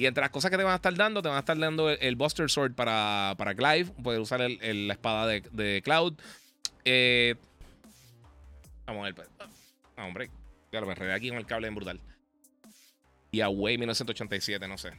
Y 0.00 0.06
entre 0.06 0.20
las 0.20 0.30
cosas 0.30 0.52
que 0.52 0.56
te 0.56 0.62
van 0.62 0.72
a 0.72 0.76
estar 0.76 0.94
dando, 0.94 1.20
te 1.20 1.28
van 1.28 1.38
a 1.38 1.40
estar 1.40 1.58
dando 1.58 1.90
el, 1.90 2.14
Buster 2.14 2.48
Sword 2.48 2.74
para, 2.74 3.34
para 3.36 3.52
Clive. 3.56 3.86
Puedes 4.00 4.20
usar 4.20 4.40
la 4.40 4.92
espada 4.92 5.26
de, 5.26 5.82
Cloud. 5.82 6.14
Eh, 6.84 7.34
vamos 8.86 9.00
a 9.00 9.04
ver. 9.06 9.14
Pues. 9.16 9.28
Ah, 9.96 10.04
hombre. 10.06 10.30
Claro, 10.70 10.86
me 10.86 10.92
enredé 10.92 11.12
aquí 11.12 11.30
con 11.30 11.38
el 11.38 11.46
cable 11.46 11.66
en 11.66 11.74
brutal. 11.74 12.00
Y 13.32 13.40
Away 13.40 13.76
1987, 13.76 14.68
no 14.68 14.78
sé. 14.78 14.92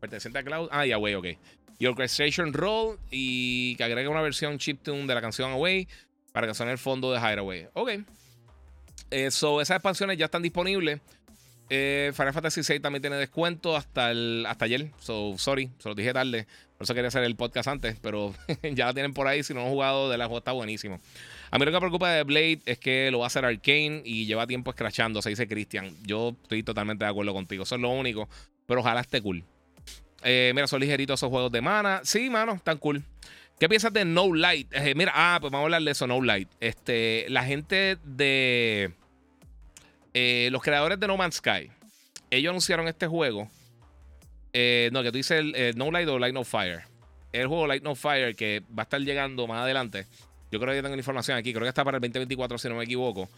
Perteneciente 0.00 0.40
a 0.40 0.42
Cloud. 0.42 0.68
Ah, 0.72 0.84
y 0.84 0.90
Away, 0.90 1.14
ok. 1.14 1.26
Y 1.78 1.86
Orchestration 1.86 2.52
Roll. 2.52 2.98
Y 3.12 3.76
que 3.76 3.84
agrega 3.84 4.10
una 4.10 4.20
versión 4.20 4.58
chiptune 4.58 5.06
de 5.06 5.14
la 5.14 5.20
canción 5.20 5.52
Away 5.52 5.86
para 6.32 6.48
que 6.48 6.54
suene 6.54 6.72
el 6.72 6.78
fondo 6.78 7.12
de 7.12 7.20
Hideaway. 7.20 7.68
Ok. 7.74 7.90
Eso, 9.12 9.60
esas 9.60 9.76
expansiones 9.76 10.18
ya 10.18 10.24
están 10.24 10.42
disponibles. 10.42 11.00
Eh, 11.70 12.12
Final 12.14 12.32
Fantasy 12.32 12.60
VI 12.60 12.80
también 12.80 13.02
tiene 13.02 13.16
descuento 13.16 13.76
hasta, 13.76 14.10
el, 14.10 14.44
hasta 14.48 14.66
ayer. 14.66 14.90
So, 15.00 15.34
sorry, 15.38 15.70
se 15.78 15.88
lo 15.88 15.94
dije 15.94 16.12
tarde. 16.12 16.46
Por 16.76 16.84
eso 16.84 16.94
quería 16.94 17.08
hacer 17.08 17.24
el 17.24 17.36
podcast 17.36 17.68
antes. 17.68 17.96
Pero 18.00 18.34
ya 18.62 18.86
la 18.86 18.94
tienen 18.94 19.14
por 19.14 19.26
ahí. 19.26 19.42
Si 19.42 19.54
no 19.54 19.60
han 19.62 19.68
jugado 19.70 20.10
de 20.10 20.18
la 20.18 20.26
juego, 20.26 20.38
está 20.38 20.52
buenísimo. 20.52 21.00
A 21.50 21.58
mí 21.58 21.64
lo 21.64 21.70
que 21.70 21.76
me 21.76 21.80
preocupa 21.80 22.10
de 22.10 22.22
Blade 22.24 22.60
es 22.66 22.78
que 22.78 23.10
lo 23.10 23.20
va 23.20 23.26
a 23.26 23.28
hacer 23.28 23.44
Arkane 23.44 24.02
y 24.04 24.26
lleva 24.26 24.46
tiempo 24.46 24.70
escrachando, 24.70 25.22
se 25.22 25.30
dice 25.30 25.46
Christian. 25.46 25.94
Yo 26.04 26.36
estoy 26.42 26.62
totalmente 26.62 27.04
de 27.04 27.10
acuerdo 27.10 27.32
contigo. 27.32 27.62
Eso 27.62 27.76
es 27.76 27.80
lo 27.80 27.90
único. 27.90 28.28
Pero 28.66 28.80
ojalá 28.80 29.00
esté 29.00 29.20
cool. 29.20 29.44
Eh, 30.22 30.52
mira, 30.54 30.66
son 30.66 30.80
ligeritos 30.80 31.20
esos 31.20 31.30
juegos 31.30 31.52
de 31.52 31.60
mana. 31.60 32.00
Sí, 32.02 32.30
mano, 32.30 32.54
están 32.54 32.78
cool. 32.78 33.02
¿Qué 33.58 33.68
piensas 33.68 33.92
de 33.92 34.04
No 34.04 34.34
Light? 34.34 34.72
Eh, 34.72 34.94
mira, 34.96 35.12
ah, 35.14 35.38
pues 35.40 35.52
vamos 35.52 35.64
a 35.64 35.66
hablar 35.66 35.82
de 35.82 35.90
eso, 35.92 36.06
No 36.06 36.20
Light. 36.20 36.48
Este, 36.60 37.26
la 37.28 37.44
gente 37.44 37.98
de 38.04 38.92
eh, 40.14 40.48
los 40.52 40.62
creadores 40.62 40.98
de 40.98 41.06
No 41.08 41.16
Man's 41.16 41.36
Sky, 41.36 41.70
ellos 42.30 42.50
anunciaron 42.50 42.88
este 42.88 43.06
juego. 43.06 43.48
Eh, 44.52 44.88
no, 44.92 45.02
que 45.02 45.10
tú 45.10 45.16
dices 45.16 45.44
el, 45.54 45.76
No 45.76 45.90
Light 45.90 46.08
o 46.08 46.18
Light 46.18 46.32
No 46.32 46.44
Fire. 46.44 46.82
El 47.32 47.48
juego 47.48 47.66
Light 47.66 47.82
No 47.82 47.96
Fire 47.96 48.36
que 48.36 48.62
va 48.76 48.82
a 48.82 48.84
estar 48.84 49.00
llegando 49.00 49.46
más 49.48 49.62
adelante. 49.62 50.06
Yo 50.52 50.60
creo 50.60 50.72
que 50.72 50.82
tengo 50.82 50.94
la 50.94 51.00
información 51.00 51.36
aquí. 51.36 51.52
Creo 51.52 51.64
que 51.64 51.68
está 51.68 51.84
para 51.84 51.96
el 51.96 52.00
2024, 52.00 52.58
si 52.58 52.68
no 52.68 52.76
me 52.76 52.84
equivoco. 52.84 53.28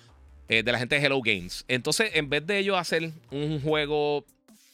Eh, 0.48 0.62
de 0.62 0.70
la 0.70 0.78
gente 0.78 1.00
de 1.00 1.04
Hello 1.04 1.20
Games. 1.22 1.64
Entonces, 1.66 2.10
en 2.14 2.28
vez 2.28 2.46
de 2.46 2.58
ellos 2.58 2.78
hacer 2.78 3.10
un 3.30 3.60
juego 3.62 4.24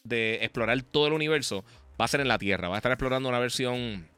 de 0.02 0.40
explorar 0.42 0.82
todo 0.82 1.06
el 1.06 1.12
universo, 1.12 1.64
va 2.00 2.06
a 2.06 2.08
ser 2.08 2.20
en 2.20 2.28
la 2.28 2.38
Tierra. 2.38 2.68
Va 2.68 2.74
a 2.74 2.78
estar 2.78 2.90
explorando 2.90 3.28
una 3.28 3.38
versión 3.38 4.08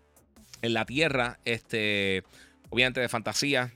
en 0.62 0.72
la 0.72 0.86
Tierra. 0.86 1.38
Este. 1.44 2.24
Obviamente 2.70 3.00
de 3.00 3.08
fantasía 3.08 3.72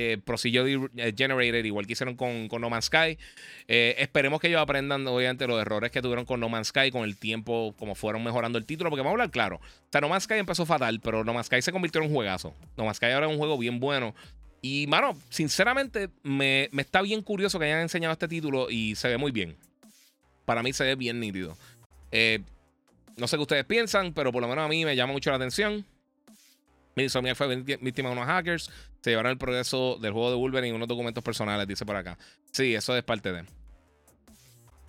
eh, 0.00 0.16
Procedure 0.24 0.88
eh, 0.96 1.12
Generated, 1.16 1.64
igual 1.64 1.84
que 1.84 1.94
hicieron 1.94 2.14
con, 2.14 2.48
No 2.60 2.70
Man's 2.70 2.84
Sky. 2.84 3.18
Eh, 3.66 3.96
esperemos 3.98 4.40
que 4.40 4.46
ellos 4.46 4.60
aprendan, 4.60 5.04
obviamente, 5.08 5.48
los 5.48 5.60
errores 5.60 5.90
que 5.90 6.00
tuvieron 6.00 6.24
con 6.24 6.38
No 6.38 6.48
Man's 6.48 6.68
Sky 6.68 6.92
con 6.92 7.02
el 7.02 7.16
tiempo, 7.16 7.74
como 7.76 7.96
fueron 7.96 8.22
mejorando 8.22 8.58
el 8.58 8.64
título, 8.64 8.90
porque 8.90 9.00
vamos 9.00 9.10
a 9.10 9.14
hablar 9.14 9.30
claro. 9.32 9.56
O 9.56 9.88
sea, 9.90 10.00
No 10.00 10.08
Man's 10.08 10.22
Sky 10.22 10.34
empezó 10.34 10.64
fatal, 10.66 11.00
pero 11.00 11.24
No 11.24 11.34
Man's 11.34 11.46
Sky 11.46 11.62
se 11.62 11.72
convirtió 11.72 12.00
en 12.00 12.06
un 12.06 12.14
juegazo. 12.14 12.54
No 12.76 12.84
Man's 12.84 12.98
Sky 12.98 13.06
ahora 13.06 13.26
es 13.26 13.32
un 13.32 13.38
juego 13.38 13.58
bien 13.58 13.80
bueno. 13.80 14.14
Y, 14.62 14.86
mano, 14.86 15.16
sinceramente, 15.30 16.10
me, 16.22 16.70
está 16.76 17.02
bien 17.02 17.22
curioso 17.22 17.58
que 17.58 17.64
hayan 17.64 17.80
enseñado 17.80 18.12
este 18.12 18.28
título 18.28 18.70
y 18.70 18.94
se 18.94 19.08
ve 19.08 19.18
muy 19.18 19.32
bien. 19.32 19.56
Para 20.44 20.62
mí 20.62 20.72
se 20.72 20.84
ve 20.84 20.94
bien 20.94 21.18
nítido. 21.18 21.56
Eh, 22.12 22.38
no 23.16 23.26
sé 23.26 23.36
qué 23.36 23.42
ustedes 23.42 23.64
piensan, 23.64 24.12
pero 24.12 24.30
por 24.30 24.42
lo 24.42 24.48
menos 24.48 24.64
a 24.64 24.68
mí 24.68 24.84
me 24.84 24.94
llama 24.94 25.12
mucho 25.12 25.30
la 25.30 25.36
atención. 25.36 25.84
Insomniac 27.04 27.36
fue 27.36 27.54
víctima 27.56 28.08
de 28.08 28.14
unos 28.14 28.26
hackers. 28.26 28.70
Se 29.00 29.10
llevaron 29.10 29.32
el 29.32 29.38
progreso 29.38 29.98
del 30.00 30.12
juego 30.12 30.30
de 30.30 30.36
Wolverine 30.36 30.70
en 30.70 30.76
unos 30.76 30.88
documentos 30.88 31.22
personales, 31.22 31.66
dice 31.66 31.86
por 31.86 31.96
acá. 31.96 32.18
Sí, 32.52 32.74
eso 32.74 32.96
es 32.96 33.02
parte 33.04 33.32
de. 33.32 33.44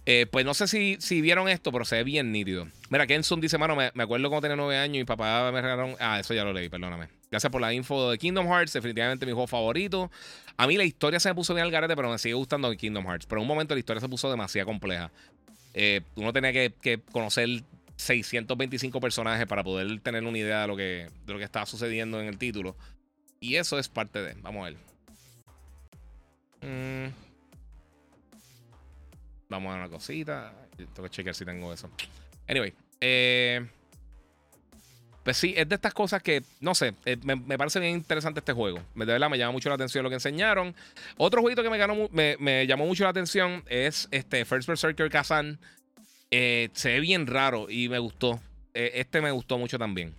Eh, 0.06 0.26
pues 0.26 0.44
no 0.44 0.54
sé 0.54 0.68
si, 0.68 0.98
si 1.00 1.22
vieron 1.22 1.48
esto, 1.50 1.72
pero 1.72 1.86
se 1.86 1.98
ve 1.98 2.04
bien 2.04 2.32
nítido. 2.32 2.68
Mira, 2.90 3.06
Kenson 3.06 3.40
dice, 3.40 3.60
mano, 3.60 3.76
me, 3.76 3.92
acuerdo 3.96 4.30
cuando 4.30 4.42
tenía 4.42 4.56
nueve 4.56 4.78
años 4.78 4.96
y 4.96 5.00
mi 5.00 5.06
papá 5.06 5.52
me 5.52 5.62
regalaron. 5.62 5.96
Ah, 6.00 6.20
eso 6.20 6.34
ya 6.34 6.44
lo 6.44 6.52
leí, 6.52 6.68
perdóname. 6.68 7.10
Gracias 7.30 7.52
por 7.52 7.62
la 7.62 7.72
info 7.74 8.10
de 8.10 8.18
Kingdom 8.18 8.48
Hearts, 8.48 8.74
definitivamente 8.74 9.28
mi 9.28 9.34
juego 9.34 9.46
favorito. 9.46 10.10
A 10.58 10.66
mí 10.66 10.78
la 10.78 10.84
historia 10.84 11.20
se 11.20 11.30
me 11.30 11.36
puso 11.36 11.54
bien 11.54 11.66
al 11.66 11.72
garete, 11.72 11.96
pero 11.96 12.10
me 12.10 12.18
sigue 12.18 12.34
gustando 12.34 12.76
Kingdom 12.76 13.06
Hearts. 13.06 13.28
Pero 13.28 13.40
en 13.40 13.44
un 13.44 13.48
momento 13.50 13.76
la 13.76 13.80
historia 13.80 14.02
se 14.02 14.10
puso 14.10 14.32
demasiado 14.32 14.66
compleja. 14.66 15.12
Eh, 15.76 16.02
uno 16.16 16.34
tenía 16.34 16.54
que 16.54 17.02
conocer 17.12 17.64
625 18.00 19.02
personajes 19.02 19.46
para 19.46 19.62
poder 19.62 20.00
tener 20.00 20.24
una 20.24 20.38
idea 20.38 20.62
de 20.62 20.68
lo 20.68 20.78
que, 20.78 21.10
de 21.26 21.34
lo 21.34 21.38
que 21.38 21.44
estaba 21.44 21.66
sucediendo 21.66 22.22
en 22.22 22.28
el 22.28 22.38
título. 22.38 22.78
Y 23.42 23.56
eso 23.56 23.78
es 23.78 23.90
parte 23.90 24.22
de. 24.22 24.36
Vamos 24.42 24.66
a 24.66 24.70
ver. 24.70 24.78
Mm. 26.62 27.14
Vamos 29.50 29.70
a 29.70 29.76
ver 29.76 29.86
una 29.86 29.90
cosita. 29.90 30.54
Tengo 30.78 31.04
que 31.04 31.10
chequear 31.10 31.36
si 31.36 31.44
tengo 31.44 31.74
eso. 31.74 31.90
Anyway. 32.48 32.74
Eh, 33.02 33.68
pues 35.24 35.36
sí, 35.36 35.54
es 35.58 35.68
de 35.68 35.76
estas 35.76 35.94
cosas 35.94 36.24
que, 36.24 36.42
no 36.62 36.74
sé, 36.74 36.94
eh, 37.06 37.18
me, 37.24 37.58
parece 37.58 37.80
bien 37.80 37.94
interesante 37.94 38.40
este 38.40 38.54
juego. 38.54 38.80
De 38.96 39.06
verdad, 39.06 39.30
me 39.30 39.38
llama 39.38 39.52
mucho 39.52 39.68
la 39.68 39.76
atención 39.76 40.04
lo 40.04 40.10
que 40.10 40.16
enseñaron. 40.16 40.74
Otro 41.18 41.42
jueguito 41.42 41.64
que 41.64 41.70
me, 41.70 41.78
ganó, 41.78 42.08
me, 42.12 42.38
me 42.40 42.66
llamó 42.66 42.86
mucho 42.86 43.04
la 43.04 43.10
atención 43.10 43.64
es 43.68 44.08
este 44.12 44.46
First 44.46 44.70
Berserker 44.70 45.10
Kazan. 45.10 45.60
Eh, 46.32 46.70
se 46.74 46.90
ve 46.90 47.00
bien 47.00 47.28
raro 47.28 47.70
y 47.70 47.90
me 47.90 48.00
gustó. 48.00 48.40
Eh, 48.74 48.92
este 48.96 49.22
me 49.22 49.32
gustó 49.32 49.58
mucho 49.58 49.78
también. 49.78 50.14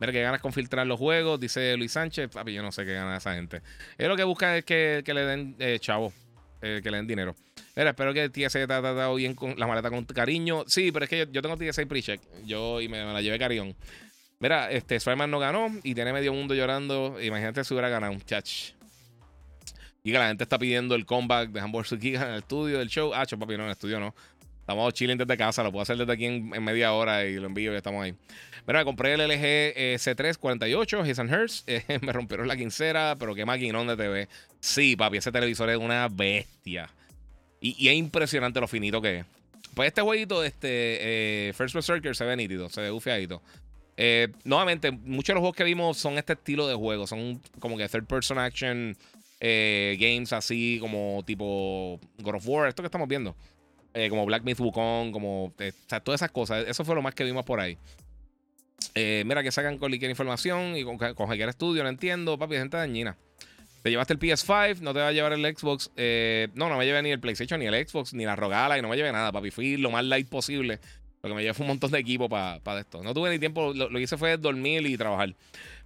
Mira 0.00 0.12
que 0.12 0.22
ganas 0.22 0.40
con 0.40 0.52
filtrar 0.52 0.86
los 0.86 0.98
juegos, 0.98 1.38
dice 1.38 1.76
Luis 1.76 1.92
Sánchez. 1.92 2.30
Papi, 2.30 2.52
yo 2.52 2.62
no 2.62 2.72
sé 2.72 2.84
qué 2.84 2.94
gana 2.94 3.16
esa 3.16 3.34
gente. 3.34 3.62
Él 3.98 4.08
lo 4.08 4.16
que 4.16 4.24
busca 4.24 4.56
es 4.56 4.64
que, 4.64 5.02
le 5.06 5.24
den 5.24 5.56
eh, 5.58 5.78
chavo, 5.80 6.12
que 6.60 6.82
le 6.82 6.96
den 6.96 7.06
dinero. 7.06 7.36
Mira, 7.76 7.90
espero 7.90 8.14
que 8.14 8.24
el 8.24 8.30
TSA 8.30 8.60
te 8.60 8.66
tratado 8.66 9.14
bien 9.16 9.34
con 9.34 9.58
la 9.58 9.66
maleta 9.66 9.90
con 9.90 10.04
cariño. 10.04 10.64
Sí, 10.66 10.92
pero 10.92 11.04
es 11.04 11.10
que 11.10 11.28
yo, 11.30 11.42
tengo 11.42 11.56
TSA 11.56 11.86
pre-check. 11.86 12.20
Yo 12.44 12.80
y 12.80 12.88
me, 12.88 13.04
la 13.04 13.20
llevé 13.20 13.38
cariñón. 13.38 13.74
Mira, 14.38 14.70
este 14.70 14.96
Spider-Man 14.96 15.30
no 15.30 15.38
ganó 15.38 15.68
y 15.82 15.94
tiene 15.94 16.12
medio 16.12 16.32
mundo 16.32 16.54
llorando. 16.54 17.20
Imagínate 17.20 17.64
si 17.64 17.74
hubiera 17.74 17.88
ganado, 17.88 18.14
chach. 18.26 18.72
Y 20.04 20.12
que 20.12 20.18
la 20.18 20.28
gente 20.28 20.44
está 20.44 20.58
pidiendo 20.58 20.94
el 20.94 21.06
comeback 21.06 21.50
de 21.50 21.60
Hamburg 21.60 21.86
Suki 21.86 22.14
en 22.14 22.22
el 22.22 22.34
estudio 22.40 22.78
del 22.78 22.88
show. 22.88 23.12
Ah, 23.14 23.24
papi, 23.24 23.56
no, 23.56 23.62
en 23.62 23.66
el 23.66 23.70
estudio 23.70 23.98
no. 23.98 24.14
Estamos 24.64 24.94
chilling 24.94 25.18
desde 25.18 25.36
casa, 25.36 25.62
lo 25.62 25.70
puedo 25.70 25.82
hacer 25.82 25.98
desde 25.98 26.10
aquí 26.10 26.24
en, 26.24 26.48
media 26.64 26.94
hora 26.94 27.26
y 27.26 27.34
lo 27.34 27.48
envío 27.48 27.74
y 27.74 27.76
estamos 27.76 28.02
ahí. 28.02 28.14
Mira, 28.66 28.82
compré 28.82 29.12
el 29.12 29.20
LG 29.20 29.42
eh, 29.44 29.96
C348, 29.98 31.06
His 31.06 31.18
and 31.18 31.30
Hers. 31.30 31.64
Eh, 31.66 31.98
me 32.00 32.14
rompieron 32.14 32.48
la 32.48 32.56
quincera, 32.56 33.14
pero 33.18 33.34
qué 33.34 33.44
maquinón 33.44 33.88
de 33.88 33.96
TV. 33.98 34.28
Sí, 34.60 34.96
papi, 34.96 35.18
ese 35.18 35.30
televisor 35.30 35.68
es 35.68 35.76
una 35.76 36.08
bestia. 36.08 36.88
Y, 37.60 37.88
es 37.88 37.94
impresionante 37.94 38.58
lo 38.58 38.66
finito 38.66 39.02
que 39.02 39.18
es. 39.18 39.26
Pues 39.74 39.88
este 39.88 40.00
jueguito, 40.00 40.42
este 40.42 41.48
eh, 41.48 41.52
First 41.52 41.74
Berserker, 41.74 42.16
se 42.16 42.24
ve 42.24 42.34
nítido, 42.34 42.70
se 42.70 42.80
ve 42.80 42.90
bufiadito. 42.90 43.42
nuevamente, 44.44 44.92
muchos 44.92 45.26
de 45.26 45.34
los 45.34 45.40
juegos 45.40 45.56
que 45.56 45.64
vimos 45.64 45.98
son 45.98 46.16
este 46.16 46.32
estilo 46.32 46.66
de 46.66 46.74
juego. 46.74 47.06
Son 47.06 47.38
como 47.58 47.76
que 47.76 47.86
third 47.86 48.06
person 48.06 48.38
action 48.38 48.96
games 49.42 50.32
así 50.32 50.78
como 50.80 51.22
tipo 51.26 52.00
God 52.20 52.36
of 52.36 52.48
War, 52.48 52.68
esto 52.70 52.82
que 52.82 52.86
estamos 52.86 53.08
viendo. 53.08 53.36
Eh, 53.96 54.08
como 54.10 54.26
Black 54.26 54.42
Myth 54.42 54.58
Wukong, 54.58 55.12
como 55.12 55.54
eh, 55.60 55.72
todas 56.02 56.18
esas 56.18 56.32
cosas. 56.32 56.66
Eso 56.66 56.84
fue 56.84 56.96
lo 56.96 57.02
más 57.02 57.14
que 57.14 57.22
vimos 57.22 57.44
por 57.44 57.60
ahí. 57.60 57.78
Eh, 58.96 59.22
mira, 59.24 59.40
que 59.44 59.52
sacan 59.52 59.74
con 59.74 59.88
cualquier 59.88 60.10
información 60.10 60.76
y 60.76 60.82
con, 60.82 60.98
cualquier 60.98 61.48
estudio, 61.48 61.84
no 61.84 61.88
entiendo, 61.88 62.36
papi, 62.36 62.56
gente 62.56 62.76
dañina. 62.76 63.16
Te 63.84 63.90
llevaste 63.90 64.14
el 64.14 64.18
PS5, 64.18 64.80
no 64.80 64.92
te 64.92 64.98
va 64.98 65.08
a 65.08 65.12
llevar 65.12 65.32
el 65.32 65.56
Xbox. 65.56 65.92
no, 66.54 66.68
no 66.68 66.76
me 66.76 66.84
llevé 66.84 67.02
ni 67.02 67.10
el 67.10 67.20
PlayStation, 67.20 67.60
ni 67.60 67.66
el 67.66 67.88
Xbox, 67.88 68.14
ni 68.14 68.24
la 68.24 68.34
Rogala, 68.34 68.78
y 68.78 68.82
no 68.82 68.88
me 68.88 68.96
llevé 68.96 69.12
nada, 69.12 69.30
papi. 69.30 69.52
Fui 69.52 69.76
lo 69.76 69.90
más 69.90 70.04
light 70.04 70.28
posible. 70.28 70.80
Lo 71.22 71.28
que 71.28 71.34
me 71.36 71.42
llevé 71.42 71.54
fue 71.54 71.64
un 71.64 71.68
montón 71.68 71.90
de 71.92 71.98
equipo 72.00 72.28
para 72.28 72.80
esto. 72.80 73.02
No 73.02 73.14
tuve 73.14 73.30
ni 73.30 73.38
tiempo, 73.38 73.72
lo, 73.74 73.88
que 73.90 74.00
hice 74.00 74.16
fue 74.16 74.36
dormir 74.38 74.84
y 74.86 74.96
trabajar. 74.96 75.34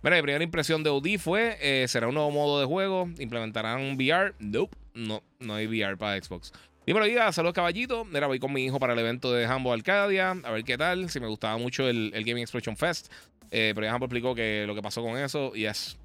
Mira, 0.02 0.16
mi 0.16 0.22
primera 0.22 0.42
impresión 0.42 0.82
de 0.82 0.90
OD 0.90 1.18
fue: 1.18 1.86
¿será 1.88 2.08
un 2.08 2.14
nuevo 2.14 2.30
modo 2.30 2.58
de 2.58 2.66
juego? 2.66 3.10
¿Implementarán 3.18 3.96
VR? 3.96 4.34
Nope, 4.38 4.74
no, 4.94 5.22
no 5.40 5.54
hay 5.54 5.66
VR 5.66 5.96
para 5.98 6.22
Xbox. 6.22 6.52
Dímelo, 6.88 7.04
diga, 7.04 7.30
saludos 7.32 7.52
caballito. 7.54 8.06
Mira, 8.06 8.28
voy 8.28 8.38
con 8.38 8.50
mi 8.50 8.64
hijo 8.64 8.80
para 8.80 8.94
el 8.94 8.98
evento 8.98 9.30
de 9.30 9.44
Hambo 9.44 9.74
Arcadia. 9.74 10.30
A 10.30 10.50
ver 10.50 10.64
qué 10.64 10.78
tal. 10.78 11.10
Si 11.10 11.20
me 11.20 11.26
gustaba 11.26 11.58
mucho 11.58 11.86
el, 11.86 12.12
Gaming 12.12 12.38
Explosion 12.38 12.78
Fest. 12.78 13.12
Eh, 13.50 13.72
pero 13.74 13.86
ya 13.86 13.92
Hambo 13.92 14.06
explicó 14.06 14.34
que 14.34 14.64
lo 14.66 14.74
que 14.74 14.80
pasó 14.80 15.02
con 15.02 15.18
eso. 15.18 15.54
Y 15.54 15.66
es. 15.66 15.98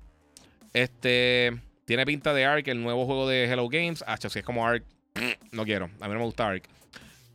Este. 0.74 1.58
Tiene 1.86 2.06
pinta 2.06 2.34
de 2.34 2.44
Ark, 2.44 2.68
el 2.68 2.84
nuevo 2.84 3.06
juego 3.06 3.30
de 3.30 3.46
Hello 3.46 3.70
Games. 3.70 4.04
Ah, 4.06 4.18
si 4.18 4.28
es 4.28 4.44
como 4.44 4.68
Ark. 4.68 4.84
No 5.54 5.64
quiero. 5.64 5.86
A 6.02 6.08
mí 6.10 6.14
no 6.16 6.20
me 6.20 6.26
gusta 6.26 6.50
Ark. 6.50 6.64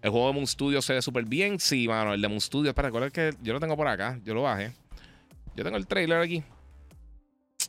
El 0.02 0.10
juego 0.10 0.27
de 0.27 0.35
Moon 0.35 0.47
Studio 0.47 0.82
se 0.82 0.93
ve 0.93 1.01
súper 1.01 1.24
bien. 1.24 1.59
Sí, 1.59 1.89
mano. 1.89 2.12
El 2.12 2.20
de 2.20 2.28
Moon 2.28 2.43
Studio. 2.43 2.68
Espera, 2.68 2.89
recuerda 2.89 3.09
que 3.09 3.32
yo 3.40 3.55
lo 3.55 3.60
tengo 3.60 3.78
por 3.78 3.89
acá. 3.89 4.20
Yo 4.24 4.35
lo 4.35 4.43
bajé. 4.43 4.72
Yo 5.56 5.64
tengo 5.64 5.78
el 5.78 5.86
trailer 5.86 6.20
aquí. 6.20 6.43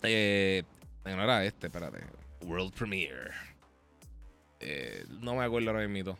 Eh. 0.04 0.62
No 1.06 1.24
era 1.24 1.46
este, 1.46 1.68
espérate. 1.68 2.00
World 2.42 2.74
Premiere. 2.74 3.49
Eh, 4.60 5.06
no 5.22 5.36
me 5.36 5.46
acuerdo 5.46 5.70
ahora 5.70 5.88
mismo. 5.88 6.18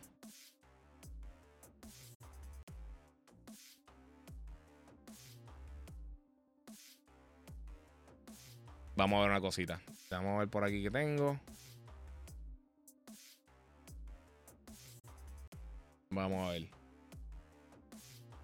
Vamos 8.96 9.18
a 9.18 9.20
ver 9.22 9.30
una 9.30 9.40
cosita. 9.40 9.80
Vamos 10.10 10.36
a 10.36 10.38
ver 10.40 10.48
por 10.48 10.64
aquí 10.64 10.82
que 10.82 10.90
tengo. 10.90 11.40
Vamos 16.10 16.46
a 16.46 16.50
ver. 16.50 16.79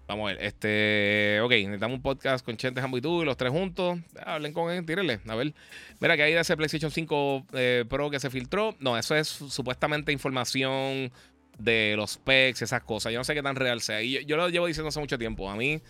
Vamos 0.07 0.29
a 0.29 0.33
ver. 0.33 0.43
Este. 0.43 1.39
Ok, 1.41 1.51
necesitamos 1.51 1.97
un 1.97 2.01
podcast 2.01 2.45
con 2.45 2.55
Chente, 2.55 2.79
Jambo 2.79 2.97
y 2.97 3.01
tú, 3.01 3.21
y 3.21 3.25
los 3.25 3.35
tres 3.35 3.51
juntos. 3.51 3.99
Hablen 4.25 4.53
con 4.53 4.71
él, 4.71 4.85
tírenle. 4.85 5.19
A 5.27 5.35
ver. 5.35 5.53
Mira, 5.99 6.15
que 6.15 6.23
hay 6.23 6.33
de 6.33 6.39
ese 6.39 6.55
PlayStation 6.55 6.91
5 6.91 7.45
eh, 7.53 7.85
Pro 7.89 8.09
que 8.09 8.19
se 8.19 8.29
filtró. 8.29 8.75
No, 8.79 8.97
eso 8.97 9.15
es 9.15 9.27
supuestamente 9.27 10.13
información 10.13 11.11
de 11.59 11.95
los 11.97 12.11
specs, 12.11 12.61
esas 12.61 12.83
cosas. 12.83 13.11
Yo 13.11 13.19
no 13.19 13.25
sé 13.25 13.33
qué 13.33 13.43
tan 13.43 13.57
real 13.57 13.81
sea. 13.81 14.01
Y 14.01 14.23
yo, 14.25 14.37
lo 14.37 14.47
llevo 14.47 14.67
diciendo 14.67 14.87
hace 14.87 14.99
mucho 15.01 15.17
tiempo. 15.17 15.49
A 15.49 15.57
mí, 15.57 15.81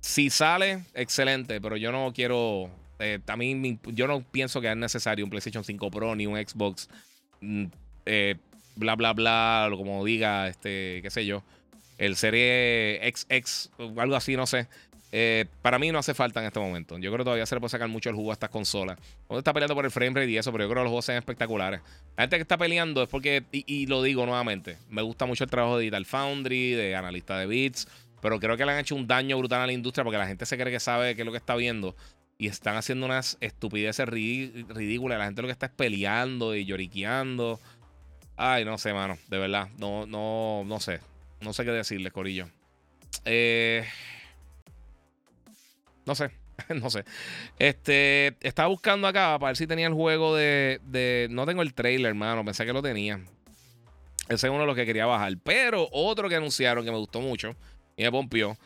si 0.00 0.30
sale, 0.30 0.84
excelente, 0.94 1.60
pero 1.60 1.76
yo 1.76 1.90
no 1.90 2.12
quiero. 2.14 2.70
Eh, 3.00 3.18
a 3.26 3.36
mí, 3.36 3.80
yo 3.86 4.06
no 4.06 4.22
pienso 4.22 4.60
que 4.60 4.70
es 4.70 4.76
necesario 4.76 5.24
un 5.24 5.30
PlayStation 5.30 5.64
5 5.64 5.90
Pro 5.90 6.14
ni 6.14 6.28
un 6.28 6.36
Xbox. 6.36 6.88
Mm, 7.40 7.64
eh, 8.06 8.36
bla, 8.76 8.94
bla, 8.94 9.12
bla, 9.14 9.68
como 9.76 10.04
diga, 10.04 10.46
este, 10.46 11.00
qué 11.02 11.10
sé 11.10 11.26
yo 11.26 11.42
el 11.98 12.16
serie 12.16 13.00
XX 13.12 13.70
o 13.78 14.00
algo 14.00 14.16
así, 14.16 14.36
no 14.36 14.46
sé. 14.46 14.68
Eh, 15.10 15.46
para 15.62 15.78
mí 15.78 15.90
no 15.90 15.98
hace 15.98 16.14
falta 16.14 16.40
en 16.40 16.46
este 16.46 16.60
momento. 16.60 16.98
Yo 16.98 17.10
creo 17.10 17.18
que 17.18 17.24
todavía 17.24 17.46
se 17.46 17.54
le 17.54 17.60
puede 17.60 17.70
sacar 17.70 17.88
mucho 17.88 18.10
el 18.10 18.16
jugo 18.16 18.30
a 18.30 18.34
estas 18.34 18.50
consolas. 18.50 18.98
Uno 19.28 19.38
está 19.38 19.52
peleando 19.52 19.74
por 19.74 19.84
el 19.84 19.90
frame 19.90 20.20
rate 20.20 20.30
y 20.30 20.36
eso, 20.36 20.52
pero 20.52 20.64
yo 20.64 20.68
creo 20.68 20.80
que 20.80 20.84
los 20.84 20.90
juegos 20.90 21.06
son 21.06 21.16
espectaculares. 21.16 21.80
La 22.16 22.24
gente 22.24 22.36
que 22.36 22.42
está 22.42 22.58
peleando 22.58 23.02
es 23.02 23.08
porque, 23.08 23.44
y, 23.50 23.86
lo 23.86 24.02
digo 24.02 24.26
nuevamente, 24.26 24.76
me 24.90 25.02
gusta 25.02 25.24
mucho 25.24 25.44
el 25.44 25.50
trabajo 25.50 25.78
de 25.78 25.84
Digital 25.84 26.04
Foundry, 26.04 26.72
de 26.72 26.94
analista 26.94 27.38
de 27.38 27.46
bits, 27.46 27.88
pero 28.20 28.38
creo 28.38 28.56
que 28.56 28.66
le 28.66 28.72
han 28.72 28.78
hecho 28.78 28.96
un 28.96 29.06
daño 29.06 29.38
brutal 29.38 29.62
a 29.62 29.66
la 29.66 29.72
industria 29.72 30.04
porque 30.04 30.18
la 30.18 30.26
gente 30.26 30.44
se 30.44 30.58
cree 30.58 30.72
que 30.72 30.80
sabe 30.80 31.14
qué 31.14 31.22
es 31.22 31.26
lo 31.26 31.32
que 31.32 31.38
está 31.38 31.54
viendo 31.56 31.96
y 32.36 32.46
están 32.46 32.76
haciendo 32.76 33.06
unas 33.06 33.38
estupideces 33.40 34.06
ridículas. 34.06 35.18
La 35.18 35.24
gente 35.24 35.40
lo 35.42 35.48
que 35.48 35.52
está 35.52 35.66
es 35.66 35.72
peleando 35.72 36.54
y 36.54 36.64
lloriqueando. 36.64 37.58
Ay, 38.36 38.64
no 38.64 38.76
sé, 38.78 38.92
mano, 38.92 39.16
de 39.28 39.38
verdad, 39.38 39.68
no, 39.78 40.06
no, 40.06 40.64
no 40.64 40.80
sé. 40.80 41.00
No 41.40 41.52
sé 41.52 41.64
qué 41.64 41.70
decirles, 41.70 42.12
Corillo. 42.12 42.48
Eh, 43.24 43.84
no 46.06 46.14
sé, 46.14 46.30
no 46.80 46.90
sé. 46.90 47.04
Este, 47.58 48.36
estaba 48.40 48.68
buscando 48.68 49.06
acá 49.06 49.38
para 49.38 49.50
ver 49.50 49.56
si 49.56 49.66
tenía 49.66 49.86
el 49.86 49.94
juego 49.94 50.34
de, 50.34 51.28
No 51.30 51.46
tengo 51.46 51.62
el 51.62 51.74
trailer, 51.74 52.10
hermano. 52.10 52.44
Pensé 52.44 52.66
que 52.66 52.72
lo 52.72 52.82
tenía. 52.82 53.20
Ese 54.28 54.46
es 54.46 54.50
uno 54.50 54.60
de 54.60 54.66
los 54.66 54.76
que 54.76 54.86
quería 54.86 55.06
bajar. 55.06 55.34
Pero 55.42 55.88
otro 55.92 56.28
que 56.28 56.36
anunciaron 56.36 56.84
que 56.84 56.90
me 56.90 56.98
gustó 56.98 57.20
mucho 57.20 57.54
y 57.96 58.02
me 58.02 58.10
pompió 58.10 58.56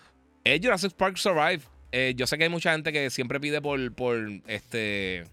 es 0.44 0.61
Jurassic 0.61 0.93
Park 0.93 1.16
Survive. 1.16 1.62
Eh, 1.93 2.15
yo 2.16 2.27
sé 2.27 2.39
que 2.39 2.44
hay 2.44 2.51
mucha 2.51 2.73
gente 2.73 2.93
que 2.93 3.11
siempre 3.11 3.39
pide 3.39 3.61
por, 3.61 3.94
por 3.94 4.16
este. 4.47 5.24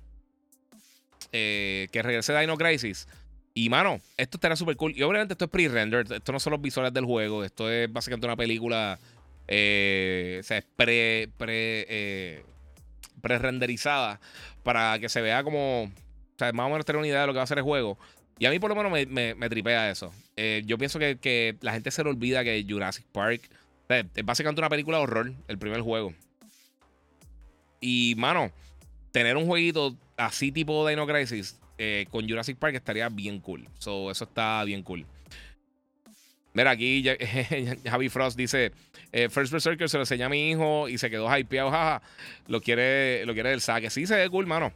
Eh, 1.31 1.87
que 1.91 2.01
regrese 2.01 2.37
Dino 2.37 2.57
Crisis. 2.57 3.07
Y 3.61 3.67
mano, 3.67 3.99
esto 4.15 4.37
estará 4.37 4.55
súper 4.55 4.77
cool. 4.77 4.93
Y 4.95 5.03
obviamente 5.03 5.33
esto 5.33 5.43
es 5.43 5.51
pre-rendered. 5.51 6.09
Esto 6.13 6.31
no 6.31 6.39
son 6.39 6.51
los 6.51 6.61
visuales 6.61 6.93
del 6.93 7.03
juego. 7.03 7.43
Esto 7.43 7.69
es 7.69 7.91
básicamente 7.91 8.25
una 8.25 8.37
película. 8.37 8.97
Eh, 9.49 10.37
o 10.39 10.43
sea, 10.43 10.59
es 10.59 10.65
eh, 10.77 12.43
renderizada 13.21 14.21
para 14.63 14.97
que 14.99 15.09
se 15.09 15.19
vea 15.19 15.43
como. 15.43 15.83
O 15.83 15.91
sea, 16.37 16.53
más 16.53 16.67
o 16.67 16.69
menos 16.69 16.85
tener 16.85 16.99
una 16.99 17.07
idea 17.09 17.19
de 17.19 17.27
lo 17.27 17.33
que 17.33 17.37
va 17.37 17.43
a 17.43 17.47
ser 17.47 17.57
el 17.57 17.65
juego. 17.65 17.99
Y 18.37 18.45
a 18.45 18.49
mí 18.49 18.59
por 18.59 18.69
lo 18.69 18.77
menos 18.77 18.93
me, 18.93 19.35
me, 19.35 19.49
tripea 19.49 19.91
eso. 19.91 20.13
Eh, 20.37 20.63
yo 20.65 20.77
pienso 20.77 20.97
que, 20.97 21.17
que, 21.17 21.57
la 21.59 21.73
gente 21.73 21.91
se 21.91 22.01
le 22.01 22.11
olvida 22.11 22.45
que 22.45 22.65
Jurassic 22.65 23.07
Park 23.11 23.49
es 23.89 24.25
básicamente 24.25 24.61
una 24.61 24.69
película 24.69 24.99
de 24.99 25.03
horror, 25.03 25.33
el 25.49 25.57
primer 25.57 25.81
juego. 25.81 26.13
Y, 27.81 28.15
mano, 28.15 28.53
tener 29.11 29.35
un 29.35 29.47
jueguito 29.47 29.97
así 30.15 30.49
tipo 30.53 30.87
Dino 30.87 31.05
Crisis 31.05 31.59
eh, 31.79 32.05
con 32.11 32.27
Jurassic 32.29 32.57
Park 32.57 32.75
estaría 32.75 33.09
bien 33.09 33.39
cool. 33.39 33.67
So, 33.79 34.11
eso 34.11 34.25
está 34.25 34.63
bien 34.65 34.83
cool. 34.83 35.05
Mira, 36.53 36.71
aquí 36.71 37.03
Javi 37.85 38.09
Frost 38.09 38.37
dice: 38.37 38.71
eh, 39.11 39.29
First 39.29 39.51
Berserker 39.51 39.89
se 39.89 39.97
lo 39.97 40.03
enseña 40.03 40.27
a 40.27 40.29
mi 40.29 40.51
hijo 40.51 40.89
y 40.89 40.97
se 40.97 41.09
quedó 41.09 41.35
hypeado. 41.35 41.71
Jaja, 41.71 42.01
lo 42.47 42.61
quiere, 42.61 43.25
lo 43.25 43.33
quiere 43.33 43.49
del 43.49 43.61
saque. 43.61 43.89
Sí, 43.89 44.05
se 44.05 44.15
ve 44.15 44.29
cool, 44.29 44.45
mano. 44.45 44.71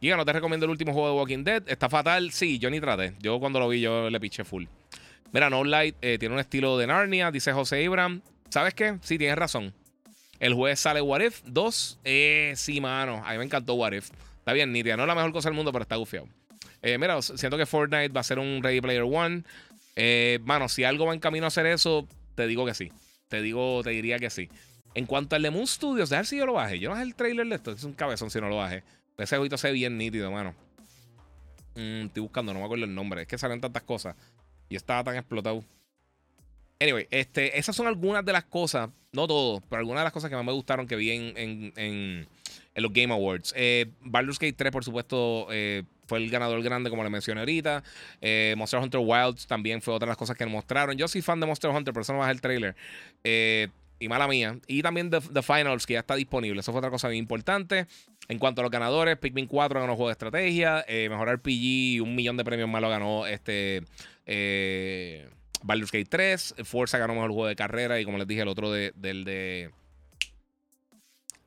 Giga, 0.00 0.16
no 0.16 0.24
te 0.24 0.32
recomiendo 0.32 0.64
el 0.64 0.70
último 0.70 0.92
juego 0.92 1.08
de 1.08 1.14
Walking 1.14 1.44
Dead. 1.44 1.62
Está 1.66 1.88
fatal. 1.88 2.30
Sí, 2.30 2.58
yo 2.58 2.70
ni 2.70 2.80
traté. 2.80 3.14
Yo 3.20 3.40
cuando 3.40 3.58
lo 3.58 3.68
vi, 3.68 3.80
yo 3.80 4.10
le 4.10 4.20
piché 4.20 4.44
full. 4.44 4.64
Mira, 5.32 5.50
No 5.50 5.64
Light 5.64 5.96
eh, 6.02 6.18
tiene 6.18 6.34
un 6.34 6.40
estilo 6.40 6.78
de 6.78 6.86
Narnia, 6.86 7.30
dice 7.30 7.52
José 7.52 7.82
Ibram. 7.82 8.22
¿Sabes 8.50 8.74
qué? 8.74 8.98
Sí, 9.02 9.18
tienes 9.18 9.36
razón. 9.36 9.74
El 10.38 10.54
jueves 10.54 10.78
sale 10.78 11.00
What 11.00 11.22
If 11.22 11.42
2. 11.46 12.00
Eh, 12.04 12.52
sí, 12.54 12.80
mano. 12.80 13.22
A 13.24 13.32
mí 13.32 13.38
me 13.38 13.44
encantó 13.44 13.74
What 13.74 13.92
If. 13.92 14.10
Está 14.38 14.52
bien, 14.52 14.72
Nidia. 14.72 14.96
No 14.96 15.04
es 15.04 15.08
la 15.08 15.14
mejor 15.14 15.32
cosa 15.32 15.48
del 15.48 15.56
mundo, 15.56 15.72
pero 15.72 15.82
está 15.82 15.96
gufiado. 15.96 16.28
Eh, 16.84 16.98
mira, 16.98 17.20
siento 17.22 17.56
que 17.56 17.64
Fortnite 17.64 18.10
va 18.10 18.20
a 18.20 18.24
ser 18.24 18.38
un 18.38 18.62
Ready 18.62 18.82
Player 18.82 19.02
One. 19.02 19.42
Eh, 19.96 20.38
mano, 20.42 20.68
si 20.68 20.84
algo 20.84 21.06
va 21.06 21.14
en 21.14 21.18
camino 21.20 21.46
a 21.46 21.48
hacer 21.48 21.64
eso, 21.64 22.06
te 22.34 22.46
digo 22.46 22.66
que 22.66 22.74
sí. 22.74 22.92
Te 23.28 23.40
digo, 23.40 23.82
te 23.82 23.88
diría 23.88 24.18
que 24.18 24.28
sí. 24.28 24.50
En 24.94 25.06
cuanto 25.06 25.34
al 25.34 25.40
de 25.40 25.50
Moon 25.50 25.66
Studios, 25.66 26.10
ver 26.10 26.26
si 26.26 26.36
yo 26.36 26.44
lo 26.44 26.52
baje. 26.52 26.78
Yo 26.78 26.90
no 26.90 26.94
bajé 26.94 27.06
el 27.06 27.14
trailer 27.14 27.46
de 27.46 27.54
esto. 27.54 27.72
Es 27.72 27.84
un 27.84 27.94
cabezón 27.94 28.30
si 28.30 28.38
no 28.38 28.50
lo 28.50 28.56
baje. 28.56 28.84
Ese 29.16 29.36
jueguito 29.36 29.56
se 29.56 29.68
ve 29.68 29.72
bien 29.72 29.96
nítido, 29.96 30.30
mano. 30.30 30.54
Mm, 31.74 32.06
estoy 32.06 32.20
buscando, 32.20 32.52
no 32.52 32.58
me 32.58 32.66
acuerdo 32.66 32.84
el 32.84 32.94
nombre. 32.94 33.22
Es 33.22 33.28
que 33.28 33.38
salen 33.38 33.62
tantas 33.62 33.82
cosas. 33.84 34.14
Y 34.68 34.76
estaba 34.76 35.02
tan 35.04 35.16
explotado. 35.16 35.64
Anyway, 36.78 37.06
este, 37.10 37.58
esas 37.58 37.74
son 37.74 37.86
algunas 37.86 38.26
de 38.26 38.32
las 38.32 38.44
cosas, 38.44 38.90
no 39.12 39.26
todo, 39.26 39.62
pero 39.70 39.80
algunas 39.80 40.02
de 40.02 40.04
las 40.04 40.12
cosas 40.12 40.28
que 40.28 40.36
más 40.36 40.44
me 40.44 40.52
gustaron 40.52 40.86
que 40.86 40.96
vi 40.96 41.12
en, 41.12 41.72
en, 41.76 42.28
los 42.74 42.92
Game 42.92 43.14
Awards. 43.14 43.54
Eh, 43.56 43.86
Baldur's 44.02 44.38
Gate 44.38 44.52
3, 44.52 44.70
por 44.70 44.84
supuesto, 44.84 45.46
eh, 45.50 45.84
fue 46.06 46.18
el 46.18 46.30
ganador 46.30 46.62
grande, 46.62 46.90
como 46.90 47.02
le 47.02 47.10
mencioné 47.10 47.40
ahorita. 47.40 47.82
Eh, 48.20 48.54
Monster 48.56 48.80
Hunter 48.80 49.00
Wilds 49.02 49.46
también 49.46 49.80
fue 49.80 49.94
otra 49.94 50.06
de 50.06 50.10
las 50.10 50.16
cosas 50.16 50.36
que 50.36 50.46
mostraron. 50.46 50.96
Yo 50.96 51.08
soy 51.08 51.22
fan 51.22 51.40
de 51.40 51.46
Monster 51.46 51.70
Hunter, 51.70 51.92
por 51.92 52.02
eso 52.02 52.12
no 52.12 52.20
bajé 52.20 52.32
el 52.32 52.40
trailer. 52.40 52.76
Eh, 53.22 53.68
y 53.98 54.08
mala 54.08 54.28
mía. 54.28 54.58
Y 54.66 54.82
también 54.82 55.10
The, 55.10 55.42
Finals, 55.42 55.86
que 55.86 55.94
ya 55.94 56.00
está 56.00 56.14
disponible. 56.14 56.60
Eso 56.60 56.72
fue 56.72 56.80
otra 56.80 56.90
cosa 56.90 57.08
bien 57.08 57.22
importante. 57.22 57.86
En 58.28 58.38
cuanto 58.38 58.60
a 58.60 58.64
los 58.64 58.70
ganadores, 58.70 59.16
Pikmin 59.18 59.46
4 59.46 59.80
ganó 59.80 59.94
juego 59.94 60.08
de 60.08 60.12
estrategia. 60.12 60.84
Eh, 60.88 61.08
mejor 61.08 61.32
RPG, 61.32 62.02
un 62.02 62.14
millón 62.14 62.36
de 62.36 62.44
premios 62.44 62.68
más 62.68 62.82
lo 62.82 62.88
ganó 62.88 63.26
este. 63.26 63.82
Eh, 64.26 65.28
Baldur's 65.62 65.92
Gate 65.92 66.08
3. 66.10 66.56
Forza 66.64 66.98
ganó 66.98 67.14
mejor 67.14 67.30
juego 67.30 67.46
de 67.46 67.56
carrera. 67.56 68.00
Y 68.00 68.04
como 68.04 68.18
les 68.18 68.26
dije, 68.26 68.42
el 68.42 68.48
otro 68.48 68.70
de, 68.70 68.92
del 68.96 69.24
de, 69.24 69.70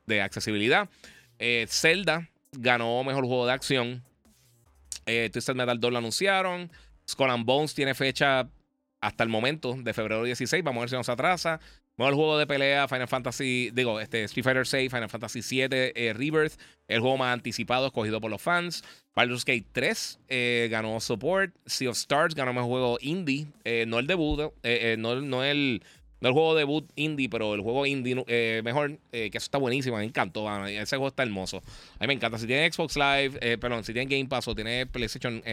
de 0.08 0.22
accesibilidad. 0.22 0.90
Zelda 1.68 2.30
ganó 2.54 3.04
mejor 3.04 3.26
juego 3.26 3.46
de 3.46 3.54
acción. 3.54 4.04
Eh, 5.08 5.30
Twisted 5.32 5.56
Metal 5.56 5.80
2 5.80 5.92
lo 5.92 5.98
anunciaron. 5.98 6.72
Skull 7.10 7.32
Bones 7.44 7.74
tiene 7.74 7.96
fecha 7.96 8.48
hasta 9.02 9.24
el 9.24 9.30
momento 9.30 9.76
de 9.78 9.94
febrero 9.94 10.24
16. 10.24 10.64
Vamos 10.64 10.82
a 10.82 10.82
ver 10.82 10.90
si 10.90 10.96
nos 10.96 11.10
atrasa. 11.10 11.60
Bueno, 11.98 12.10
el 12.12 12.16
juego 12.16 12.38
de 12.38 12.46
pelea 12.46 12.88
Final 12.88 13.08
Fantasy, 13.08 13.72
digo, 13.74 14.00
este 14.00 14.24
Street 14.26 14.44
Fighter 14.44 14.68
6, 14.68 14.92
Final 14.92 15.10
Fantasy 15.10 15.42
7 15.42 15.94
eh, 15.96 16.14
Rebirth, 16.14 16.54
el 16.88 17.00
juego 17.00 17.18
más 17.18 17.34
anticipado 17.34 17.88
escogido 17.88 18.22
por 18.22 18.30
los 18.30 18.40
fans. 18.40 18.84
Baldur's 19.16 19.44
Gate 19.44 19.66
3 19.72 20.20
eh, 20.28 20.68
ganó 20.70 21.00
support. 21.00 21.56
Sea 21.66 21.90
of 21.90 21.98
Stars 21.98 22.36
ganó 22.36 22.54
mejor 22.54 22.70
juego 22.70 22.98
indie, 23.02 23.48
eh, 23.64 23.86
no 23.88 23.98
el 23.98 24.06
debut, 24.06 24.54
no, 25.00 25.22
no 25.22 25.44
el 25.44 25.82
no 26.20 26.30
el 26.30 26.34
juego 26.34 26.56
debut 26.56 26.90
indie, 26.96 27.30
pero 27.30 27.54
el 27.54 27.62
juego 27.62 27.86
indie 27.86 28.24
eh, 28.28 28.62
mejor, 28.64 28.98
eh, 29.12 29.30
que 29.30 29.38
eso 29.38 29.46
está 29.46 29.58
buenísimo, 29.58 29.98
me 29.98 30.04
encantó. 30.04 30.48
Ese 30.66 30.96
juego 30.96 31.10
está 31.10 31.24
hermoso. 31.24 31.62
A 32.00 32.04
mí 32.04 32.08
me 32.08 32.14
encanta. 32.14 32.38
Si 32.40 32.48
tiene 32.48 32.72
Xbox 32.72 32.96
Live, 32.96 33.38
eh, 33.42 33.58
perdón, 33.58 33.84
si 33.84 33.94
tiene 33.94 34.14
Game 34.14 34.28
Pass 34.28 34.48
o 34.48 34.56
tiene 34.56 34.88
PlayStation 34.88 35.44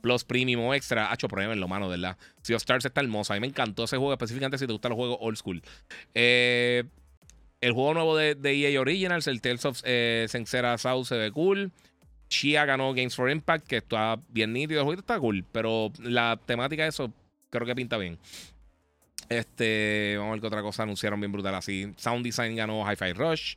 Plus 0.00 0.24
Premium 0.24 0.62
o 0.62 0.74
Extra, 0.74 1.12
hecho 1.12 1.28
lo 1.28 1.68
mano, 1.68 1.88
¿verdad? 1.88 2.16
Sea 2.42 2.56
of 2.56 2.62
Stars 2.62 2.84
está 2.84 3.00
hermoso. 3.00 3.32
A 3.32 3.36
mí 3.36 3.40
me 3.40 3.46
encantó 3.48 3.84
ese 3.84 3.96
juego, 3.98 4.12
específicamente 4.12 4.58
si 4.58 4.66
te 4.66 4.72
gustan 4.72 4.90
los 4.90 4.96
juegos 4.96 5.18
old 5.20 5.36
school. 5.36 5.62
el 6.14 7.72
juego 7.72 7.94
nuevo 7.94 8.16
de, 8.16 8.34
de, 8.34 8.54
EA 8.54 8.80
Originals, 8.80 9.26
el 9.26 9.40
Tales 9.40 9.64
of 9.64 9.80
Sincera 10.28 10.78
South, 10.78 11.04
se 11.04 11.16
ve 11.16 11.30
cool. 11.30 11.70
Chia 12.28 12.64
ganó 12.64 12.94
Games 12.94 13.14
for 13.14 13.30
Impact, 13.30 13.66
que 13.66 13.76
está 13.76 14.18
bien 14.28 14.54
nítido. 14.54 14.80
El 14.80 14.86
juego 14.86 15.00
está 15.00 15.18
cool, 15.20 15.44
pero 15.52 15.92
la 15.98 16.40
temática 16.46 16.84
de 16.84 16.88
eso 16.88 17.12
creo 17.50 17.66
que 17.66 17.74
pinta 17.74 17.98
bien. 17.98 18.18
Este, 19.38 20.14
vamos 20.18 20.30
a 20.30 20.32
ver 20.32 20.40
qué 20.40 20.46
otra 20.46 20.62
cosa 20.62 20.82
anunciaron 20.82 21.20
bien 21.20 21.32
brutal 21.32 21.54
así. 21.54 21.92
Sound 21.96 22.24
Design 22.24 22.56
ganó 22.56 22.84
Hi-Fi 22.90 23.12
Rush. 23.12 23.54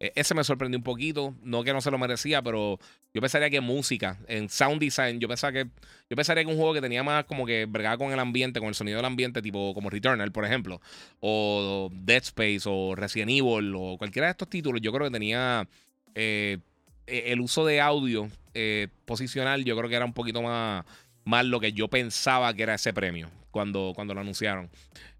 E, 0.00 0.12
ese 0.14 0.34
me 0.34 0.44
sorprendió 0.44 0.78
un 0.78 0.84
poquito. 0.84 1.34
No 1.42 1.64
que 1.64 1.72
no 1.72 1.80
se 1.80 1.90
lo 1.90 1.98
merecía, 1.98 2.42
pero 2.42 2.78
yo 3.12 3.20
pensaría 3.20 3.50
que 3.50 3.60
música, 3.60 4.18
en 4.28 4.48
sound 4.48 4.80
design, 4.80 5.20
yo 5.20 5.28
pensaba 5.28 5.52
que. 5.52 5.66
Yo 6.10 6.16
pensaría 6.16 6.44
que 6.44 6.50
un 6.50 6.56
juego 6.56 6.74
que 6.74 6.80
tenía 6.80 7.02
más 7.02 7.24
como 7.24 7.44
que 7.44 7.66
bregaba 7.66 7.98
con 7.98 8.12
el 8.12 8.18
ambiente, 8.18 8.60
con 8.60 8.68
el 8.68 8.74
sonido 8.74 8.96
del 8.96 9.04
ambiente, 9.04 9.42
tipo 9.42 9.74
como 9.74 9.90
Returnal, 9.90 10.32
por 10.32 10.44
ejemplo. 10.44 10.80
O 11.20 11.90
Dead 11.92 12.22
Space, 12.22 12.62
o 12.66 12.94
Resident 12.94 13.30
Evil, 13.30 13.74
o 13.76 13.96
cualquiera 13.98 14.28
de 14.28 14.32
estos 14.32 14.48
títulos, 14.48 14.80
yo 14.80 14.92
creo 14.92 15.06
que 15.06 15.12
tenía. 15.12 15.68
Eh, 16.14 16.58
e, 17.06 17.32
el 17.32 17.40
uso 17.40 17.66
de 17.66 17.80
audio 17.80 18.28
eh, 18.54 18.88
posicional, 19.04 19.64
yo 19.64 19.76
creo 19.76 19.88
que 19.88 19.96
era 19.96 20.04
un 20.04 20.14
poquito 20.14 20.42
más, 20.42 20.84
más 21.24 21.44
lo 21.44 21.60
que 21.60 21.72
yo 21.72 21.88
pensaba 21.88 22.52
que 22.54 22.62
era 22.62 22.74
ese 22.74 22.92
premio 22.92 23.30
cuando, 23.58 23.92
cuando 23.96 24.14
lo 24.14 24.20
anunciaron. 24.20 24.70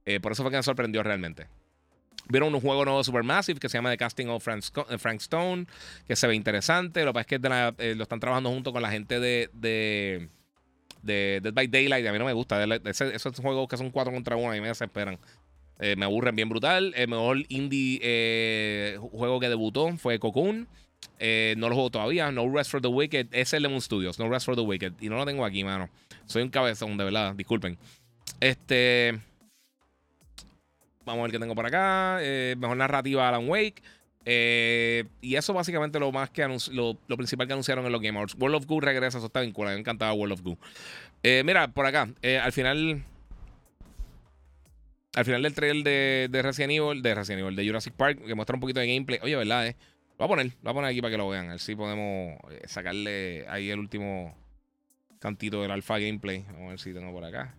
Eh, 0.06 0.20
por 0.20 0.30
eso 0.30 0.44
fue 0.44 0.52
que 0.52 0.58
me 0.58 0.62
sorprendió 0.62 1.02
realmente. 1.02 1.48
Vieron 2.28 2.54
un 2.54 2.60
juego 2.60 2.84
nuevo 2.84 3.02
Supermassive 3.02 3.58
que 3.58 3.68
se 3.68 3.78
llama 3.78 3.90
The 3.90 3.96
Casting 3.96 4.28
of 4.28 4.46
eh, 4.46 4.98
Frank, 4.98 5.20
Stone, 5.20 5.66
que 6.06 6.14
se 6.14 6.28
ve 6.28 6.36
interesante. 6.36 7.04
Lo 7.04 7.10
que 7.10 7.14
pasa 7.14 7.26
es 7.34 7.40
que 7.40 7.84
eh, 7.90 7.94
lo 7.96 8.04
están 8.04 8.20
trabajando 8.20 8.50
junto 8.50 8.72
con 8.72 8.80
la 8.80 8.92
gente 8.92 9.18
de, 9.18 9.50
de, 9.52 10.28
Dead 11.02 11.52
by 11.52 11.66
Daylight. 11.66 12.06
A 12.06 12.12
mí 12.12 12.18
no 12.18 12.26
me 12.26 12.32
gusta. 12.32 12.62
esos 12.64 13.40
juegos 13.40 13.66
que 13.68 13.76
son 13.76 13.90
4 13.90 14.12
contra 14.12 14.36
1 14.36 14.50
a 14.50 14.54
mí 14.54 14.60
me 14.60 14.68
desesperan. 14.68 15.18
Eh, 15.80 15.96
me 15.96 16.04
aburren 16.04 16.36
bien 16.36 16.48
brutal. 16.48 16.92
El 16.96 17.08
mejor 17.08 17.38
indie 17.48 17.98
eh, 18.02 18.98
juego 19.12 19.40
que 19.40 19.48
debutó 19.48 19.96
fue 19.96 20.18
Cocoon. 20.18 20.68
Eh, 21.20 21.54
no 21.56 21.68
lo 21.68 21.74
juego 21.74 21.90
todavía. 21.90 22.30
No 22.32 22.48
Rest 22.52 22.70
for 22.70 22.80
the 22.80 22.88
Wicked. 22.88 23.28
Es 23.32 23.52
el 23.52 23.62
Lemon 23.62 23.80
Studios. 23.80 24.18
No 24.18 24.28
Rest 24.28 24.46
for 24.46 24.56
the 24.56 24.62
Wicked. 24.62 24.94
Y 25.00 25.08
no 25.08 25.16
lo 25.16 25.24
tengo 25.24 25.44
aquí, 25.44 25.64
mano. 25.64 25.88
Soy 26.26 26.42
un 26.42 26.50
cabezón, 26.50 26.96
de 26.96 27.04
verdad. 27.04 27.34
Disculpen. 27.34 27.78
Este. 28.40 29.18
Vamos 31.04 31.20
a 31.20 31.22
ver 31.22 31.32
qué 31.32 31.38
tengo 31.38 31.54
por 31.54 31.66
acá. 31.66 32.18
mejor 32.56 32.76
narrativa 32.76 33.28
Alan 33.28 33.48
Wake. 33.48 33.82
y 34.24 35.34
eso 35.34 35.54
básicamente 35.54 35.98
lo 35.98 36.12
más 36.12 36.30
que 36.30 36.46
lo, 36.72 36.94
principal 37.16 37.46
que 37.46 37.54
anunciaron 37.54 37.86
en 37.86 37.92
los 37.92 38.00
Game 38.00 38.18
Awards. 38.18 38.36
World 38.38 38.56
of 38.56 38.66
Goo 38.66 38.80
regresa, 38.80 39.18
eso 39.18 39.26
está 39.28 39.40
vinculado. 39.40 39.74
Me 39.74 39.80
encantaba 39.80 40.12
World 40.12 40.34
of 40.34 40.42
Goo. 40.42 40.58
mira, 41.44 41.68
por 41.68 41.86
acá. 41.86 42.08
al 42.42 42.52
final 42.52 43.04
al 45.18 45.24
final 45.24 45.42
del 45.42 45.52
trailer 45.52 45.82
de, 45.82 46.28
de 46.30 46.42
Resident 46.42 46.72
Evil, 46.74 47.02
de 47.02 47.12
Resident 47.12 47.40
Evil, 47.40 47.56
de 47.56 47.66
Jurassic 47.66 47.92
Park, 47.94 48.24
que 48.24 48.36
muestra 48.36 48.54
un 48.54 48.60
poquito 48.60 48.78
de 48.78 48.86
gameplay. 48.86 49.18
Oye, 49.20 49.34
¿verdad? 49.34 49.66
Eh? 49.66 49.76
Lo 50.16 50.16
voy 50.18 50.24
a 50.26 50.28
poner, 50.28 50.46
lo 50.46 50.52
voy 50.62 50.70
a 50.70 50.74
poner 50.74 50.90
aquí 50.90 51.00
para 51.00 51.10
que 51.10 51.18
lo 51.18 51.28
vean. 51.28 51.46
A 51.46 51.50
ver 51.50 51.58
si 51.58 51.74
podemos 51.74 52.38
eh, 52.50 52.62
sacarle 52.66 53.44
ahí 53.48 53.68
el 53.68 53.80
último 53.80 54.36
cantito 55.18 55.60
del 55.60 55.72
alfa 55.72 55.98
gameplay. 55.98 56.44
Vamos 56.52 56.66
a 56.66 56.68
ver 56.70 56.78
si 56.78 56.94
tengo 56.94 57.10
por 57.10 57.24
acá. 57.24 57.52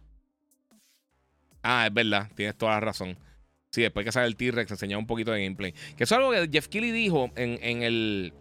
Ah, 1.62 1.88
es 1.88 1.94
verdad, 1.94 2.30
tienes 2.36 2.58
toda 2.58 2.74
la 2.74 2.80
razón. 2.80 3.18
Sí, 3.72 3.82
después 3.82 4.06
que 4.06 4.12
sale 4.12 4.28
el 4.28 4.36
T-Rex, 4.36 4.72
enseñaba 4.72 5.00
un 5.00 5.08
poquito 5.08 5.32
de 5.32 5.44
gameplay. 5.44 5.74
Que 5.96 6.04
eso 6.04 6.16
es 6.16 6.20
algo 6.20 6.32
que 6.32 6.50
Jeff 6.52 6.68
Keighley 6.68 6.92
dijo 6.92 7.32
en, 7.36 7.60
en 7.62 7.84
el. 7.84 8.34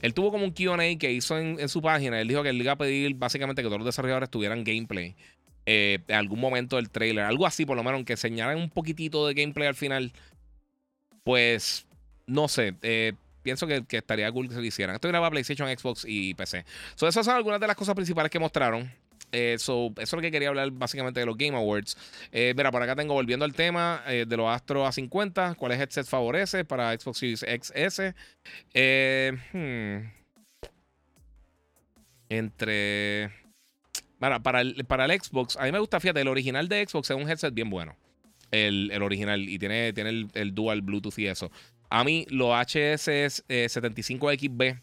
Él 0.00 0.14
tuvo 0.14 0.30
como 0.30 0.44
un 0.44 0.52
QA 0.52 0.98
que 0.98 1.12
hizo 1.12 1.38
en, 1.38 1.68
su 1.68 1.82
página. 1.82 2.20
Él 2.20 2.28
dijo 2.28 2.42
que 2.42 2.48
él 2.48 2.60
iba 2.60 2.72
a 2.72 2.78
pedir 2.78 3.14
básicamente 3.14 3.62
que 3.62 3.68
todos 3.68 3.80
los 3.80 3.86
desarrolladores 3.86 4.30
tuvieran 4.30 4.64
gameplay 4.64 5.14
eh, 5.66 5.98
en 6.08 6.14
algún 6.14 6.40
momento 6.40 6.76
del 6.76 6.88
trailer. 6.88 7.24
Algo 7.24 7.46
así, 7.46 7.66
por 7.66 7.76
lo 7.76 7.84
menos, 7.84 8.02
que 8.04 8.16
señalan 8.16 8.56
un 8.56 8.70
poquitito 8.70 9.26
de 9.26 9.34
gameplay 9.34 9.68
al 9.68 9.74
final. 9.74 10.12
Pues, 11.22 11.86
no 12.26 12.48
sé. 12.48 12.74
Eh, 12.80 13.12
pienso 13.42 13.66
que, 13.66 13.84
estaría 13.90 14.32
cool 14.32 14.48
que 14.48 14.54
se 14.54 14.60
lo 14.60 14.66
hicieran. 14.66 14.94
Esto 14.94 15.08
graba 15.08 15.30
PlayStation, 15.30 15.68
Xbox 15.68 16.06
y 16.08 16.32
PC. 16.32 16.64
So, 16.94 17.06
esas 17.06 17.26
son 17.26 17.36
algunas 17.36 17.60
de 17.60 17.66
las 17.66 17.76
cosas 17.76 17.94
principales 17.94 18.30
que 18.30 18.38
mostraron. 18.38 18.90
Eh, 19.32 19.54
eso 19.54 19.92
es 19.96 20.12
lo 20.12 20.20
que 20.20 20.30
quería 20.30 20.48
hablar 20.48 20.70
básicamente 20.70 21.20
de 21.20 21.26
los 21.26 21.36
Game 21.36 21.56
Awards. 21.56 21.96
mira, 22.32 22.70
por 22.70 22.82
acá 22.82 22.96
tengo 22.96 23.14
volviendo 23.14 23.44
al 23.44 23.54
tema 23.54 24.02
de 24.06 24.36
los 24.36 24.48
Astro 24.48 24.86
A50. 24.86 25.56
¿Cuáles 25.56 25.80
headsets 25.80 26.08
favorece 26.08 26.64
para 26.64 26.98
Xbox 26.98 27.18
Series 27.18 27.40
XS? 27.40 28.14
Hmm. 29.52 30.20
Entre. 32.30 33.30
Para, 34.20 34.60
el, 34.60 34.84
para 34.84 35.06
el 35.06 35.20
Xbox, 35.20 35.56
a 35.56 35.64
mí 35.64 35.72
me 35.72 35.78
gusta, 35.78 35.98
fíjate, 35.98 36.20
el 36.20 36.28
original 36.28 36.68
de 36.68 36.86
Xbox 36.86 37.08
es 37.10 37.16
un 37.16 37.26
headset 37.28 37.54
bien 37.54 37.70
bueno. 37.70 37.96
El, 38.50 38.92
original. 39.02 39.48
Y 39.48 39.58
tiene, 39.58 39.94
tiene 39.94 40.28
el, 40.34 40.54
dual 40.54 40.82
Bluetooth 40.82 41.18
y 41.18 41.26
eso. 41.26 41.50
A 41.88 42.04
mí, 42.04 42.26
los 42.28 42.50
HS75XB, 42.50 44.78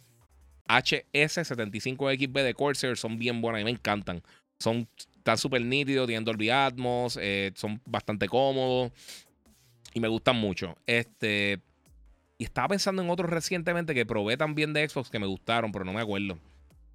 HS75XB 0.67 2.43
de 2.43 2.53
Corsair 2.53 2.97
son 2.97 3.17
bien 3.17 3.41
buenos. 3.41 3.59
A 3.59 3.63
mí 3.63 3.65
me 3.65 3.71
encantan. 3.71 4.21
Son 4.59 4.87
tan 5.23 5.37
súper 5.37 5.61
nítidos, 5.61 6.07
tienen 6.07 6.25
Dolby 6.25 6.49
Atmos, 6.49 7.17
eh, 7.21 7.51
son 7.55 7.81
bastante 7.85 8.27
cómodos. 8.27 8.91
Y 9.93 9.99
me 9.99 10.07
gustan 10.07 10.35
mucho. 10.35 10.75
Este. 10.85 11.59
Y 12.37 12.43
estaba 12.43 12.67
pensando 12.67 13.01
en 13.01 13.09
otros 13.09 13.29
recientemente 13.29 13.95
que 13.95 14.05
probé 14.05 14.37
también 14.37 14.71
de 14.71 14.87
Xbox 14.87 15.09
que 15.09 15.17
me 15.17 15.25
gustaron, 15.25 15.71
pero 15.71 15.83
no 15.83 15.93
me 15.93 16.01
acuerdo. 16.01 16.37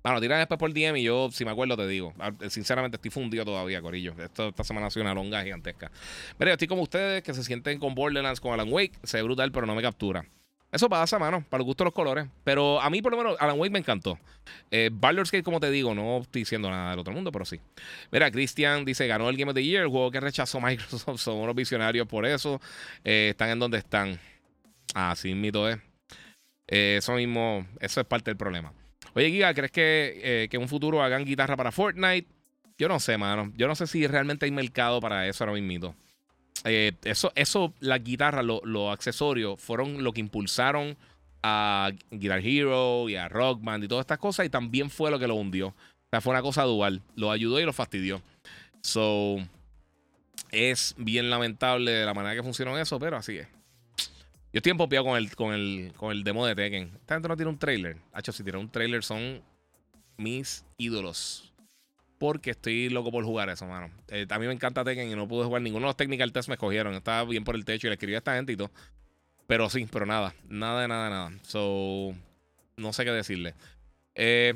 Bueno, 0.03 0.21
tiran 0.21 0.41
después 0.41 0.59
por 0.59 0.73
DM 0.73 0.97
y 0.97 1.05
yo, 1.05 1.31
si 1.31 1.45
me 1.45 1.53
acuerdo, 1.53 1.77
te 1.77 1.87
digo. 1.87 2.13
Ah, 2.19 2.33
sinceramente, 2.49 2.97
estoy 2.97 3.11
fundido 3.11 3.45
todavía, 3.45 3.81
Corillo. 3.81 4.15
Esta 4.19 4.65
semana 4.65 4.89
ha 4.89 4.91
sido 4.91 5.05
una 5.05 5.15
longa 5.15 5.43
gigantesca. 5.43 5.93
Pero 6.39 6.51
yo 6.51 6.53
estoy 6.55 6.69
como 6.69 6.83
ustedes 6.83 7.23
que 7.23 7.35
se 7.35 7.45
sienten 7.45 7.79
con 7.79 7.95
Borderlands, 7.95 8.41
con 8.41 8.53
Alan 8.53 8.73
Wake. 8.73 8.99
Se 9.05 9.19
ve 9.19 9.23
brutal, 9.23 9.53
pero 9.53 9.67
no 9.67 9.75
me 9.75 9.83
captura. 9.83 10.25
Eso 10.73 10.89
pasa, 10.89 11.19
mano, 11.19 11.45
para 11.51 11.61
el 11.61 11.67
gusto 11.67 11.85
de 11.85 11.89
los 11.89 11.95
colores. 11.95 12.27
Pero 12.45 12.81
a 12.81 12.89
mí, 12.89 13.03
por 13.03 13.13
lo 13.13 13.19
menos, 13.19 13.37
Alan 13.39 13.59
Wake 13.59 13.71
me 13.71 13.79
encantó. 13.79 14.19
Eh, 14.71 14.89
Baldur's 14.91 15.31
Gate, 15.31 15.45
como 15.45 15.61
te 15.61 15.71
digo, 15.71 15.95
no 15.95 16.23
estoy 16.23 16.41
diciendo 16.41 16.71
nada 16.71 16.91
del 16.91 16.99
otro 16.99 17.13
mundo, 17.13 17.31
pero 17.31 17.45
sí. 17.45 17.61
Mira, 18.11 18.31
Christian 18.31 18.85
dice: 18.87 19.07
ganó 19.07 19.29
el 19.29 19.37
Game 19.37 19.51
of 19.51 19.55
the 19.55 19.63
Year, 19.63 19.87
juego 19.87 20.11
que 20.11 20.19
rechazó 20.21 20.61
Microsoft. 20.63 21.21
Son 21.21 21.37
unos 21.37 21.55
visionarios 21.55 22.07
por 22.07 22.25
eso. 22.25 22.59
Eh, 23.05 23.29
están 23.31 23.51
en 23.51 23.59
donde 23.59 23.79
están. 23.79 24.19
Así 24.95 25.35
mito 25.35 25.69
es. 25.69 25.79
Eh, 26.69 26.97
eso 26.99 27.13
mismo, 27.15 27.67
eso 27.81 28.01
es 28.01 28.07
parte 28.07 28.31
del 28.31 28.39
problema. 28.39 28.73
Oye, 29.15 29.29
Giga, 29.29 29.53
¿crees 29.53 29.71
que, 29.71 30.21
eh, 30.25 30.49
que 30.49 30.57
en 30.57 30.63
un 30.63 30.69
futuro 30.69 31.03
hagan 31.03 31.27
guitarra 31.27 31.55
para 31.55 31.71
Fortnite? 31.71 32.29
Yo 32.79 32.89
no 32.89 32.99
sé, 32.99 33.19
mano. 33.19 33.53
Yo 33.57 33.69
no 33.69 33.75
sé 33.75 33.87
si 33.87 34.07
realmente 34.07 34.47
hay 34.47 34.51
mercado 34.51 35.01
para 35.01 35.29
eso 35.29 35.45
ahora 35.45 35.61
mismo. 35.61 35.95
Eh, 36.65 36.93
eso, 37.05 37.33
eso, 37.35 37.73
las 37.81 38.03
guitarras, 38.03 38.45
los 38.45 38.93
accesorios, 38.93 39.61
fueron 39.61 40.05
lo 40.05 40.13
que 40.13 40.21
impulsaron 40.21 40.97
a 41.43 41.91
Guitar 42.11 42.41
Hero 42.45 43.09
y 43.09 43.17
a 43.17 43.29
Rock 43.29 43.63
Band 43.63 43.85
y 43.85 43.89
todas 43.89 44.05
estas 44.05 44.19
cosas. 44.19 44.47
Y 44.47 44.51
también 44.51 44.91
fue 44.91 45.11
lo 45.11 45.19
que 45.19 45.27
lo 45.27 45.35
hundió. 45.35 45.69
O 45.69 45.75
sea, 46.11 46.21
fue 46.21 46.33
una 46.33 46.43
cosa 46.43 46.63
dual. 46.65 47.03
Lo 47.17 47.31
ayudó 47.31 47.59
y 47.61 47.65
lo 47.65 47.73
fastidió. 47.73 48.23
So, 48.83 49.39
es 50.51 50.95
bien 50.99 51.31
lamentable 51.31 52.05
la 52.05 52.15
manera 52.15 52.35
que 52.35 52.43
funcionó 52.43 52.79
eso, 52.79 52.99
pero 52.99 53.17
así 53.17 53.39
es. 53.39 53.49
Yo 54.53 54.59
estoy 54.59 54.71
empopeado 54.71 55.07
con 55.07 55.17
el, 55.17 55.35
con 55.35 55.55
el, 55.55 55.93
con 55.97 56.13
el 56.13 56.25
demo 56.25 56.47
de 56.47 56.55
Tekken. 56.55 56.93
Esta 56.95 57.15
gente 57.15 57.29
no 57.29 57.37
tiene 57.37 57.51
un 57.51 57.59
trailer. 57.59 57.97
Hacho, 58.13 58.33
si 58.33 58.43
tiene 58.43 58.59
un 58.59 58.69
trailer 58.69 59.03
son 59.03 59.41
mis 60.19 60.65
ídolos. 60.77 61.52
Porque 62.23 62.53
estoy 62.53 62.89
loco 62.89 63.11
por 63.11 63.25
jugar 63.25 63.49
eso, 63.49 63.67
mano. 63.67 63.91
Eh, 64.07 64.29
a 64.31 64.39
mí 64.39 64.47
me 64.47 64.53
encanta 64.53 64.85
Tekken 64.85 65.11
y 65.11 65.17
no 65.17 65.27
pude 65.27 65.45
jugar 65.45 65.61
ninguno 65.61 65.87
de 65.87 65.89
los 65.89 65.97
technical 65.97 66.31
tests 66.31 66.49
me 66.49 66.55
escogieron. 66.55 66.95
Estaba 66.95 67.25
bien 67.25 67.43
por 67.43 67.57
el 67.57 67.65
techo 67.65 67.89
y 67.89 67.91
le 67.91 67.95
escribí 67.95 68.15
a 68.15 68.19
esta 68.19 68.37
gente 68.37 68.53
y 68.53 68.57
todo. 68.57 68.71
Pero 69.49 69.69
sí, 69.69 69.89
pero 69.91 70.07
nada. 70.07 70.33
Nada 70.49 70.87
nada, 70.87 71.11
nada. 71.11 71.33
So, 71.43 72.15
no 72.77 72.93
sé 72.93 73.05
qué 73.05 73.11
decirle. 73.11 73.55
Eh, 74.15 74.55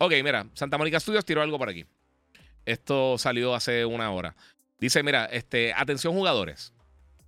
ok, 0.00 0.12
mira. 0.24 0.44
Santa 0.54 0.76
Mónica 0.76 0.98
Studios 0.98 1.24
tiró 1.24 1.40
algo 1.40 1.56
por 1.56 1.68
aquí. 1.68 1.84
Esto 2.66 3.16
salió 3.16 3.54
hace 3.54 3.84
una 3.84 4.10
hora. 4.10 4.34
Dice, 4.80 5.04
mira, 5.04 5.26
este, 5.26 5.72
atención 5.72 6.14
jugadores. 6.14 6.72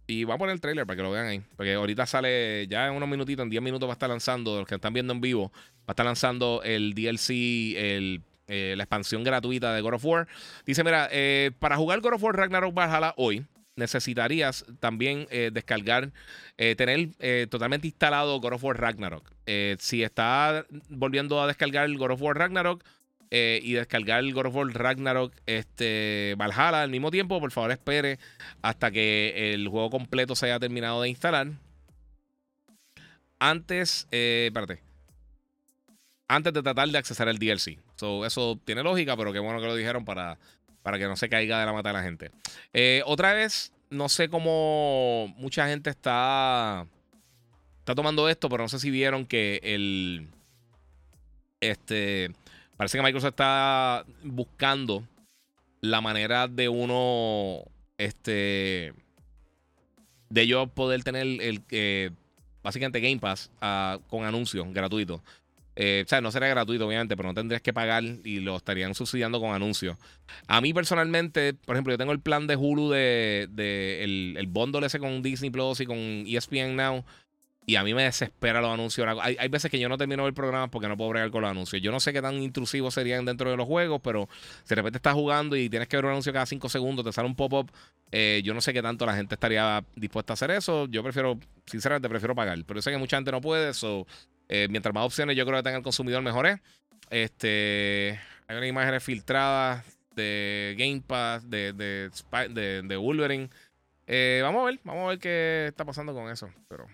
Y 0.08 0.24
voy 0.24 0.34
a 0.34 0.38
poner 0.38 0.54
el 0.54 0.60
trailer 0.60 0.84
para 0.84 0.96
que 0.96 1.02
lo 1.04 1.12
vean 1.12 1.28
ahí. 1.28 1.42
Porque 1.54 1.74
ahorita 1.74 2.06
sale, 2.06 2.66
ya 2.66 2.88
en 2.88 2.94
unos 2.94 3.08
minutitos, 3.08 3.44
en 3.44 3.50
10 3.50 3.62
minutos 3.62 3.88
va 3.88 3.92
a 3.92 3.94
estar 3.94 4.10
lanzando, 4.10 4.58
los 4.58 4.66
que 4.66 4.74
están 4.74 4.92
viendo 4.92 5.12
en 5.12 5.20
vivo, 5.20 5.52
va 5.54 5.84
a 5.86 5.92
estar 5.92 6.06
lanzando 6.06 6.60
el 6.64 6.92
DLC, 6.94 7.76
el, 7.76 8.22
eh, 8.50 8.74
la 8.76 8.82
expansión 8.82 9.22
gratuita 9.22 9.72
de 9.72 9.80
God 9.80 9.94
of 9.94 10.04
War. 10.04 10.28
Dice, 10.66 10.82
mira, 10.82 11.08
eh, 11.12 11.52
para 11.60 11.76
jugar 11.76 12.00
God 12.00 12.14
of 12.14 12.22
War 12.22 12.36
Ragnarok 12.36 12.74
Valhalla 12.74 13.14
hoy, 13.16 13.46
necesitarías 13.76 14.64
también 14.80 15.28
eh, 15.30 15.50
descargar, 15.52 16.10
tener 16.56 17.08
totalmente 17.48 17.86
instalado 17.86 18.38
God 18.40 18.54
of 18.54 18.64
War 18.64 18.78
Ragnarok. 18.78 19.32
si 19.78 20.02
está 20.02 20.66
volviendo 20.90 21.40
a 21.40 21.46
descargar 21.46 21.86
el 21.86 21.96
God 21.96 22.10
of 22.10 22.20
War 22.20 22.36
Ragnarok, 22.36 22.84
y 23.30 23.72
descargar 23.72 24.20
el 24.20 24.34
God 24.34 24.46
of 24.46 24.56
War 24.56 24.66
Ragnarok 24.66 25.32
este, 25.46 26.34
Valhalla 26.36 26.82
al 26.82 26.90
mismo 26.90 27.10
tiempo, 27.10 27.40
por 27.40 27.52
favor 27.52 27.70
espere 27.70 28.18
hasta 28.60 28.90
que 28.90 29.54
el 29.54 29.68
juego 29.68 29.88
completo 29.88 30.34
se 30.36 30.46
haya 30.46 30.58
terminado 30.58 31.00
de 31.00 31.08
instalar. 31.08 31.46
Antes, 33.38 34.06
espérate. 34.10 34.82
Antes 36.30 36.52
de 36.52 36.62
tratar 36.62 36.88
de 36.88 36.96
accesar 36.96 37.28
el 37.28 37.38
DLC. 37.38 37.78
Eso 38.24 38.58
tiene 38.64 38.82
lógica, 38.82 39.16
pero 39.16 39.32
qué 39.32 39.38
bueno 39.38 39.60
que 39.60 39.66
lo 39.66 39.76
dijeron 39.76 40.04
para, 40.04 40.38
para 40.82 40.98
que 40.98 41.06
no 41.06 41.16
se 41.16 41.28
caiga 41.28 41.60
de 41.60 41.66
la 41.66 41.72
mata 41.72 41.90
de 41.90 41.92
la 41.92 42.02
gente. 42.02 42.30
Eh, 42.72 43.02
otra 43.06 43.32
vez, 43.32 43.72
no 43.90 44.08
sé 44.08 44.28
cómo 44.28 45.32
mucha 45.36 45.68
gente 45.68 45.90
está, 45.90 46.86
está 47.78 47.94
tomando 47.94 48.28
esto, 48.28 48.48
pero 48.48 48.64
no 48.64 48.68
sé 48.68 48.78
si 48.78 48.90
vieron 48.90 49.26
que 49.26 49.60
el. 49.62 50.28
Este 51.60 52.30
Parece 52.80 52.96
que 52.96 53.04
Microsoft 53.04 53.32
está 53.32 54.06
buscando 54.22 55.04
la 55.82 56.00
manera 56.00 56.48
de 56.48 56.70
uno, 56.70 57.62
este, 57.98 58.94
de 60.30 60.46
yo 60.46 60.66
poder 60.66 61.04
tener 61.04 61.26
el, 61.26 61.62
eh, 61.72 62.10
básicamente 62.62 63.00
Game 63.00 63.18
Pass 63.18 63.50
ah, 63.60 63.98
con 64.08 64.24
anuncios 64.24 64.66
gratuitos. 64.72 65.20
Eh, 65.82 66.02
o 66.04 66.08
sea, 66.08 66.20
no 66.20 66.30
sería 66.30 66.48
gratuito, 66.48 66.86
obviamente, 66.86 67.16
pero 67.16 67.30
no 67.30 67.34
tendrías 67.34 67.62
que 67.62 67.72
pagar 67.72 68.04
y 68.04 68.40
lo 68.40 68.58
estarían 68.58 68.94
subsidiando 68.94 69.40
con 69.40 69.54
anuncios. 69.54 69.96
A 70.46 70.60
mí 70.60 70.74
personalmente, 70.74 71.54
por 71.54 71.74
ejemplo, 71.74 71.94
yo 71.94 71.96
tengo 71.96 72.12
el 72.12 72.20
plan 72.20 72.46
de 72.46 72.54
Hulu 72.54 72.90
de, 72.90 73.48
de 73.50 74.04
el, 74.04 74.34
el 74.36 74.46
bundle 74.46 74.86
ese 74.86 74.98
con 74.98 75.22
Disney 75.22 75.48
Plus 75.48 75.80
y 75.80 75.86
con 75.86 75.96
ESPN 75.96 76.76
Now. 76.76 77.02
Y 77.64 77.76
a 77.76 77.82
mí 77.82 77.94
me 77.94 78.02
desespera 78.02 78.60
los 78.60 78.70
anuncios. 78.70 79.08
Hay, 79.22 79.38
hay, 79.38 79.48
veces 79.48 79.70
que 79.70 79.78
yo 79.78 79.88
no 79.88 79.96
termino 79.96 80.26
el 80.26 80.34
programa 80.34 80.68
porque 80.68 80.86
no 80.86 80.98
puedo 80.98 81.08
bregar 81.10 81.30
con 81.30 81.40
los 81.40 81.50
anuncios. 81.50 81.80
Yo 81.80 81.90
no 81.90 82.00
sé 82.00 82.12
qué 82.12 82.20
tan 82.20 82.34
intrusivos 82.42 82.92
serían 82.92 83.24
dentro 83.24 83.50
de 83.50 83.56
los 83.56 83.66
juegos, 83.66 84.02
pero 84.04 84.28
si 84.64 84.68
de 84.68 84.74
repente 84.74 84.98
estás 84.98 85.14
jugando 85.14 85.56
y 85.56 85.70
tienes 85.70 85.88
que 85.88 85.96
ver 85.96 86.04
un 86.04 86.10
anuncio 86.10 86.30
cada 86.30 86.44
5 86.44 86.68
segundos, 86.68 87.06
te 87.06 87.12
sale 87.12 87.26
un 87.26 87.36
pop-up. 87.36 87.72
Eh, 88.12 88.42
yo 88.44 88.52
no 88.52 88.60
sé 88.60 88.74
qué 88.74 88.82
tanto 88.82 89.06
la 89.06 89.16
gente 89.16 89.34
estaría 89.34 89.82
dispuesta 89.96 90.32
a 90.32 90.34
hacer 90.34 90.50
eso. 90.50 90.88
Yo 90.88 91.02
prefiero, 91.02 91.38
sinceramente, 91.64 92.06
prefiero 92.10 92.34
pagar. 92.34 92.58
Pero 92.66 92.78
yo 92.78 92.82
sé 92.82 92.90
que 92.90 92.98
mucha 92.98 93.16
gente 93.16 93.30
no 93.30 93.40
puede. 93.40 93.70
eso 93.70 94.06
eh, 94.52 94.66
mientras 94.68 94.92
más 94.92 95.04
opciones 95.04 95.36
yo 95.36 95.46
creo 95.46 95.58
que 95.58 95.62
tenga 95.62 95.76
el 95.76 95.84
consumidor, 95.84 96.22
mejor 96.22 96.44
es. 96.48 96.60
Este, 97.08 98.18
hay 98.48 98.56
unas 98.56 98.68
imágenes 98.68 99.04
filtradas 99.04 99.84
de 100.16 100.74
Game 100.76 101.02
Pass, 101.06 101.48
de, 101.48 101.72
de, 101.72 102.10
de, 102.48 102.82
de 102.82 102.96
Wolverine. 102.96 103.48
Eh, 104.08 104.40
vamos 104.42 104.62
a 104.62 104.64
ver, 104.64 104.80
vamos 104.82 105.04
a 105.04 105.08
ver 105.10 105.18
qué 105.20 105.66
está 105.68 105.84
pasando 105.84 106.12
con 106.12 106.28
eso. 106.28 106.50
Pero. 106.66 106.88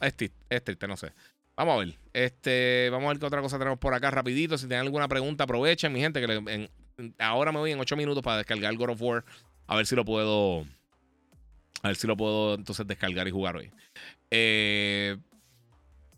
Es 0.00 0.16
triste, 0.16 0.88
no 0.88 0.96
sé. 0.96 1.12
Vamos 1.54 1.76
a 1.76 1.78
ver. 1.78 1.94
Este, 2.12 2.88
vamos 2.90 3.06
a 3.06 3.08
ver 3.10 3.20
qué 3.20 3.26
otra 3.26 3.40
cosa 3.40 3.56
tenemos 3.56 3.78
por 3.78 3.94
acá 3.94 4.10
rapidito. 4.10 4.58
Si 4.58 4.66
tienen 4.66 4.86
alguna 4.86 5.06
pregunta, 5.06 5.44
aprovechen, 5.44 5.92
mi 5.92 6.00
gente, 6.00 6.20
que 6.20 6.70
ahora 7.20 7.52
me 7.52 7.60
voy 7.60 7.70
en 7.70 7.78
8 7.78 7.96
minutos 7.96 8.24
para 8.24 8.38
descargar 8.38 8.74
God 8.74 8.90
of 8.90 9.02
War. 9.02 9.24
A 9.68 9.76
ver 9.76 9.86
si 9.86 9.94
lo 9.94 10.04
puedo. 10.04 10.66
A 11.82 11.88
ver 11.88 11.96
si 11.96 12.08
lo 12.08 12.16
puedo 12.16 12.56
entonces 12.56 12.84
descargar 12.84 13.28
y 13.28 13.30
jugar 13.30 13.56
hoy. 13.56 13.70
Eh, 14.32 15.16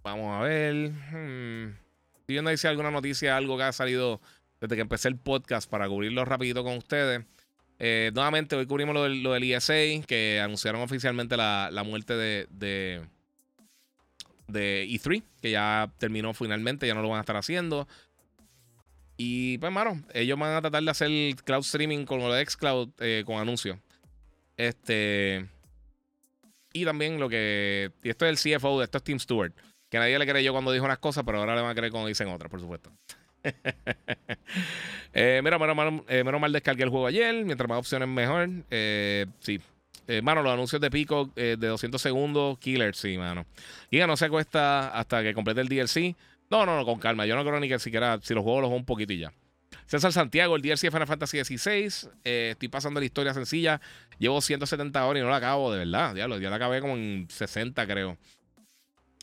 vamos 0.02 0.40
a 0.40 0.42
ver. 0.42 0.90
Hmm. 0.90 1.76
Si 2.26 2.32
viendo 2.32 2.50
ahí 2.50 2.56
si 2.56 2.66
alguna 2.66 2.90
noticia, 2.90 3.36
algo 3.36 3.56
que 3.56 3.64
ha 3.64 3.72
salido 3.72 4.20
desde 4.60 4.76
que 4.76 4.82
empecé 4.82 5.08
el 5.08 5.16
podcast 5.16 5.68
para 5.70 5.88
cubrirlo 5.88 6.24
rapidito 6.24 6.62
con 6.62 6.76
ustedes. 6.76 7.24
Eh, 7.78 8.10
nuevamente, 8.14 8.56
hoy 8.56 8.66
cubrimos 8.66 8.94
lo 8.94 9.04
del, 9.04 9.22
lo 9.22 9.32
del, 9.32 9.50
ESA, 9.50 10.06
que 10.06 10.40
anunciaron 10.42 10.82
oficialmente 10.82 11.36
la, 11.36 11.82
muerte 11.84 12.14
de, 12.14 12.46
de, 12.50 13.00
de, 14.48 14.86
E3, 14.90 15.22
que 15.40 15.50
ya 15.50 15.90
terminó 15.96 16.34
finalmente, 16.34 16.86
ya 16.86 16.94
no 16.94 17.00
lo 17.00 17.08
van 17.08 17.18
a 17.18 17.20
estar 17.20 17.36
haciendo. 17.36 17.88
Y 19.16 19.58
pues, 19.58 19.72
mano, 19.72 20.02
ellos 20.12 20.38
van 20.38 20.56
a 20.56 20.60
tratar 20.60 20.82
de 20.82 20.90
hacer 20.90 21.10
cloud 21.44 21.60
streaming 21.60 22.04
con 22.04 22.20
lo 22.20 22.32
de 22.32 22.44
Xcloud 22.44 22.90
eh, 22.98 23.22
con 23.26 23.36
anuncios. 23.36 23.78
Este. 24.56 25.46
Y 26.72 26.84
también 26.84 27.18
lo 27.18 27.28
que. 27.28 27.92
Y 28.02 28.10
esto 28.10 28.26
es 28.26 28.46
el 28.46 28.58
CFO, 28.58 28.82
esto 28.82 28.98
es 28.98 29.04
Tim 29.04 29.18
Stewart. 29.18 29.52
Que 29.90 29.98
nadie 29.98 30.18
le 30.18 30.26
creyó 30.26 30.52
cuando 30.52 30.70
dijo 30.70 30.84
unas 30.84 30.98
cosas, 30.98 31.24
pero 31.26 31.38
ahora 31.38 31.56
le 31.56 31.62
van 31.62 31.72
a 31.72 31.74
creer 31.74 31.90
cuando 31.90 32.06
dicen 32.06 32.28
otras, 32.28 32.48
por 32.48 32.60
supuesto. 32.60 32.90
eh, 35.12 35.40
mira, 35.42 35.58
menos, 35.58 36.02
eh, 36.08 36.22
menos, 36.22 36.40
mal 36.40 36.52
descargué 36.52 36.84
el 36.84 36.90
juego 36.90 37.08
ayer. 37.08 37.44
Mientras 37.44 37.68
más 37.68 37.78
opciones, 37.78 38.08
mejor. 38.08 38.48
Eh, 38.70 39.26
sí. 39.40 39.60
Eh, 40.06 40.22
mano, 40.22 40.42
los 40.42 40.52
anuncios 40.52 40.80
de 40.80 40.90
Pico 40.90 41.30
de 41.34 41.56
200 41.56 42.00
segundos, 42.00 42.58
killer, 42.58 42.94
sí, 42.94 43.18
mano. 43.18 43.46
Giga 43.90 44.06
no 44.06 44.16
se 44.16 44.28
cuesta 44.28 44.88
hasta 44.88 45.22
que 45.22 45.34
complete 45.34 45.60
el 45.60 45.68
DLC. 45.68 46.16
No, 46.50 46.66
no, 46.66 46.76
no, 46.76 46.84
con 46.84 46.98
calma. 46.98 47.26
Yo 47.26 47.36
no 47.36 47.44
creo 47.44 47.58
ni 47.58 47.68
que 47.68 47.78
siquiera, 47.78 48.18
si 48.22 48.34
los 48.34 48.42
juegos 48.42 48.62
los 48.62 48.68
juego 48.68 48.80
un 48.80 48.86
poquito 48.86 49.12
y 49.12 49.18
ya. 49.18 49.32
César 49.86 50.12
Santiago, 50.12 50.54
el 50.54 50.62
DLC 50.62 50.82
de 50.82 50.90
Final 50.92 51.06
Fantasy 51.06 51.44
XVI. 51.44 52.10
estoy 52.22 52.68
pasando 52.68 53.00
la 53.00 53.06
historia 53.06 53.34
sencilla. 53.34 53.80
Llevo 54.18 54.40
170 54.40 55.04
horas 55.04 55.20
y 55.20 55.24
no 55.24 55.30
la 55.30 55.36
acabo, 55.36 55.72
de 55.72 55.78
verdad. 55.78 56.14
Ya, 56.14 56.28
ya 56.38 56.50
la 56.50 56.56
acabé 56.56 56.80
como 56.80 56.96
en 56.96 57.26
60, 57.28 57.86
creo. 57.86 58.16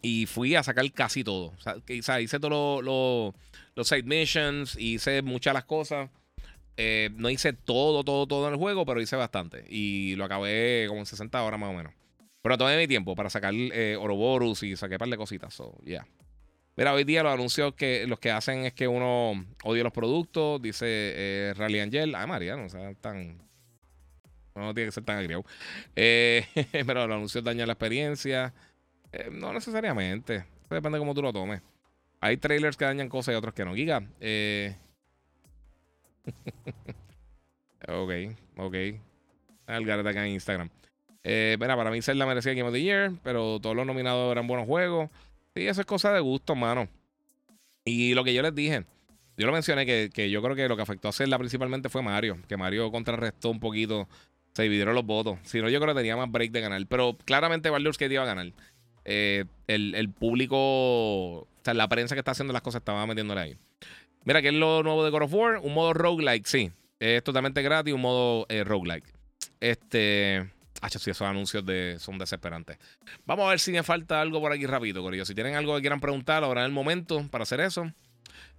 Y 0.01 0.25
fui 0.27 0.55
a 0.55 0.63
sacar 0.63 0.89
casi 0.91 1.23
todo. 1.23 1.53
O 1.57 2.01
sea, 2.01 2.21
hice 2.21 2.39
todos 2.39 2.83
los 2.83 3.87
side 3.87 4.03
missions, 4.03 4.75
hice 4.77 5.21
muchas 5.21 5.53
las 5.53 5.65
cosas. 5.65 6.09
Eh, 6.77 7.09
no 7.15 7.29
hice 7.29 7.53
todo, 7.53 8.03
todo, 8.03 8.27
todo 8.27 8.47
en 8.47 8.53
el 8.53 8.59
juego, 8.59 8.85
pero 8.85 9.01
hice 9.01 9.15
bastante. 9.15 9.65
Y 9.67 10.15
lo 10.15 10.25
acabé 10.25 10.85
como 10.87 10.99
en 10.99 11.05
60 11.05 11.43
horas 11.43 11.59
más 11.59 11.71
o 11.71 11.73
menos. 11.73 11.93
Pero 12.41 12.57
tomé 12.57 12.77
mi 12.77 12.87
tiempo 12.87 13.15
para 13.15 13.29
sacar 13.29 13.53
eh, 13.53 13.97
Oroborus 13.99 14.63
y 14.63 14.75
saqué 14.75 14.95
un 14.95 14.99
par 14.99 15.09
de 15.09 15.17
cositas. 15.17 15.53
So, 15.53 15.75
yeah. 15.83 16.07
Mira, 16.77 16.93
hoy 16.93 17.03
día 17.03 17.23
los 17.23 17.33
anuncios 17.33 17.73
que 17.73 18.05
los 18.05 18.19
que 18.19 18.29
hacen 18.29 18.65
es 18.65 18.73
que 18.73 18.87
uno 18.87 19.45
odia 19.63 19.83
los 19.83 19.91
productos, 19.91 20.61
dice 20.61 20.85
eh, 20.87 21.53
Rally 21.57 21.79
Angel. 21.79 22.13
Ay, 22.13 22.27
María, 22.27 22.55
no 22.55 22.69
sea 22.69 22.93
tan. 22.93 23.39
No 24.53 24.73
tiene 24.75 24.89
que 24.89 24.91
ser 24.91 25.03
tan 25.03 25.17
agriado. 25.17 25.43
Eh, 25.95 26.45
pero 26.85 27.07
los 27.07 27.15
anuncios 27.15 27.43
dañan 27.43 27.65
la 27.65 27.73
experiencia. 27.73 28.53
Eh, 29.11 29.29
no 29.31 29.53
necesariamente. 29.53 30.45
depende 30.69 30.97
de 30.97 30.99
cómo 30.99 31.13
tú 31.13 31.21
lo 31.21 31.33
tomes. 31.33 31.61
Hay 32.19 32.37
trailers 32.37 32.77
que 32.77 32.85
dañan 32.85 33.09
cosas 33.09 33.33
y 33.33 33.35
otros 33.35 33.53
que 33.53 33.65
no. 33.65 33.75
Giga. 33.75 34.03
Eh... 34.19 34.75
ok, 37.87 38.11
ok. 38.57 38.75
Algareta 39.67 40.09
acá 40.09 40.25
en 40.25 40.33
Instagram. 40.33 40.69
Eh, 41.23 41.57
mira, 41.59 41.75
para 41.75 41.91
mí 41.91 42.01
ser 42.01 42.15
merecía 42.15 42.53
Game 42.53 42.69
of 42.69 42.73
the 42.73 42.81
Year, 42.81 43.11
pero 43.23 43.59
todos 43.59 43.75
los 43.75 43.85
nominados 43.85 44.31
eran 44.31 44.47
buenos 44.47 44.65
juegos. 44.65 45.09
Sí, 45.55 45.67
eso 45.67 45.81
es 45.81 45.87
cosa 45.87 46.13
de 46.13 46.19
gusto, 46.21 46.55
mano. 46.55 46.87
Y 47.83 48.13
lo 48.13 48.23
que 48.23 48.33
yo 48.33 48.41
les 48.41 48.55
dije, 48.55 48.85
yo 49.37 49.45
lo 49.45 49.51
mencioné 49.51 49.85
que, 49.85 50.09
que 50.13 50.29
yo 50.29 50.41
creo 50.41 50.55
que 50.55 50.67
lo 50.67 50.75
que 50.75 50.83
afectó 50.83 51.07
a 51.07 51.09
hacerla 51.09 51.37
principalmente 51.37 51.89
fue 51.89 52.01
Mario, 52.01 52.37
que 52.47 52.57
Mario 52.57 52.91
contrarrestó 52.91 53.49
un 53.49 53.59
poquito, 53.59 54.07
se 54.53 54.63
dividieron 54.63 54.95
los 54.95 55.05
votos. 55.05 55.37
Si 55.43 55.61
no, 55.61 55.69
yo 55.69 55.79
creo 55.79 55.93
que 55.93 55.99
tenía 55.99 56.15
más 56.15 56.31
break 56.31 56.51
de 56.51 56.61
ganar, 56.61 56.81
pero 56.87 57.17
claramente 57.25 57.69
Baldur's 57.69 57.97
Gate 57.97 58.13
iba 58.13 58.23
a 58.23 58.27
ganar. 58.27 58.53
Eh, 59.09 59.45
el, 59.67 60.09
público, 60.09 60.57
o 60.57 61.47
sea, 61.63 61.73
la 61.73 61.87
prensa 61.87 62.13
que 62.13 62.19
está 62.19 62.31
haciendo 62.31 62.53
las 62.53 62.61
cosas 62.61 62.81
estaba 62.81 63.07
metiéndole 63.07 63.41
ahí. 63.41 63.57
Mira, 64.25 64.41
¿qué 64.41 64.49
es 64.49 64.53
lo 64.53 64.83
nuevo 64.83 65.05
de 65.05 65.11
God 65.11 65.23
of 65.23 65.33
War? 65.33 65.57
Un 65.59 65.73
modo 65.73 65.93
roguelike, 65.93 66.45
sí. 66.45 66.71
Es 66.99 67.23
totalmente 67.23 67.61
gratis, 67.61 67.93
un 67.93 68.01
modo 68.01 68.45
eh, 68.49 68.63
roguelike. 68.65 69.07
Este. 69.61 70.51
Ah, 70.81 70.89
sí, 70.89 70.97
esos 71.09 71.21
anuncios 71.21 71.65
de, 71.65 71.95
son 71.99 72.17
desesperantes. 72.17 72.77
Vamos 73.25 73.47
a 73.47 73.49
ver 73.51 73.59
si 73.59 73.71
me 73.71 73.81
falta 73.81 74.21
algo 74.21 74.41
por 74.41 74.51
aquí 74.51 74.65
rápido, 74.65 75.01
Corillo. 75.01 75.25
Si 75.25 75.33
tienen 75.33 75.55
algo 75.55 75.73
que 75.75 75.81
quieran 75.81 76.01
preguntar, 76.01 76.43
ahora 76.43 76.61
es 76.61 76.67
el 76.67 76.73
momento 76.73 77.25
para 77.31 77.43
hacer 77.43 77.61
eso. 77.61 77.91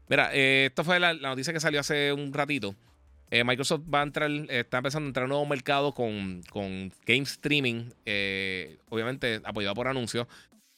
Mira, 0.08 0.30
eh, 0.32 0.66
esto 0.66 0.82
fue 0.82 0.98
la, 0.98 1.12
noticia 1.14 1.52
que 1.52 1.60
salió 1.60 1.80
hace 1.80 2.12
un 2.12 2.32
ratito. 2.32 2.74
Eh, 3.30 3.44
Microsoft 3.44 3.82
va 3.92 4.00
a 4.00 4.04
entrar, 4.04 4.30
está 4.48 4.78
empezando 4.78 5.06
a 5.06 5.08
entrar 5.08 5.24
a 5.24 5.26
un 5.26 5.30
nuevo 5.30 5.46
mercado 5.46 5.92
con, 5.92 6.42
con 6.50 6.92
game 7.04 7.22
streaming, 7.22 7.90
eh, 8.06 8.78
obviamente 8.88 9.40
apoyado 9.44 9.74
por 9.74 9.88
anuncios. 9.88 10.26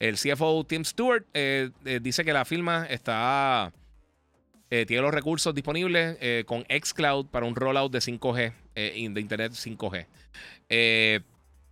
El 0.00 0.16
CFO 0.16 0.64
Tim 0.64 0.84
Stewart 0.84 1.26
eh, 1.34 1.70
dice 2.00 2.24
que 2.24 2.32
la 2.32 2.44
firma 2.44 2.86
está 2.86 3.72
tiene 4.68 5.02
los 5.02 5.12
recursos 5.12 5.52
disponibles 5.52 6.16
con 6.46 6.62
Xcloud 6.62 7.26
para 7.26 7.44
un 7.44 7.56
rollout 7.56 7.90
de 7.90 7.98
5G, 7.98 8.52
de 8.72 9.20
Internet 9.20 9.50
5G. 9.50 11.24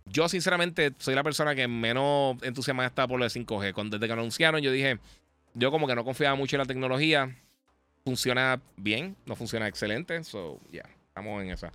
yo 0.05 0.27
sinceramente 0.27 0.91
soy 0.97 1.15
la 1.15 1.23
persona 1.23 1.55
que 1.55 1.65
menos 1.69 2.35
entusiasmada 2.43 2.89
está 2.89 3.07
por 3.07 3.17
lo 3.17 3.23
de 3.23 3.31
5G. 3.31 3.71
Cuando, 3.71 3.97
desde 3.97 4.05
que 4.05 4.11
anunciaron 4.19 4.59
yo 4.59 4.73
dije, 4.73 4.99
yo 5.53 5.71
como 5.71 5.87
que 5.87 5.95
no 5.95 6.03
confiaba 6.03 6.35
mucho 6.35 6.57
en 6.57 6.59
la 6.59 6.65
tecnología 6.65 7.33
funciona 8.03 8.61
bien, 8.77 9.15
no 9.25 9.35
funciona 9.35 9.67
excelente. 9.67 10.23
So, 10.23 10.59
ya, 10.71 10.83
estamos 11.07 11.43
en 11.43 11.51
esa. 11.51 11.71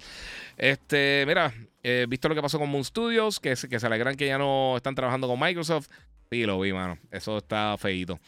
Este, 0.56 1.24
mira, 1.26 1.52
eh, 1.82 2.06
visto 2.08 2.28
lo 2.28 2.34
que 2.34 2.42
pasó 2.42 2.58
con 2.58 2.68
Moon 2.68 2.84
Studios, 2.84 3.40
que, 3.40 3.54
que 3.68 3.80
se 3.80 3.86
alegran 3.86 4.16
que 4.16 4.26
ya 4.26 4.38
no 4.38 4.76
están 4.76 4.94
trabajando 4.94 5.28
con 5.28 5.38
Microsoft. 5.38 5.88
Sí, 6.30 6.44
lo 6.44 6.58
vi, 6.60 6.72
mano. 6.72 6.98
Eso 7.10 7.38
está 7.38 7.76
feito. 7.78 8.18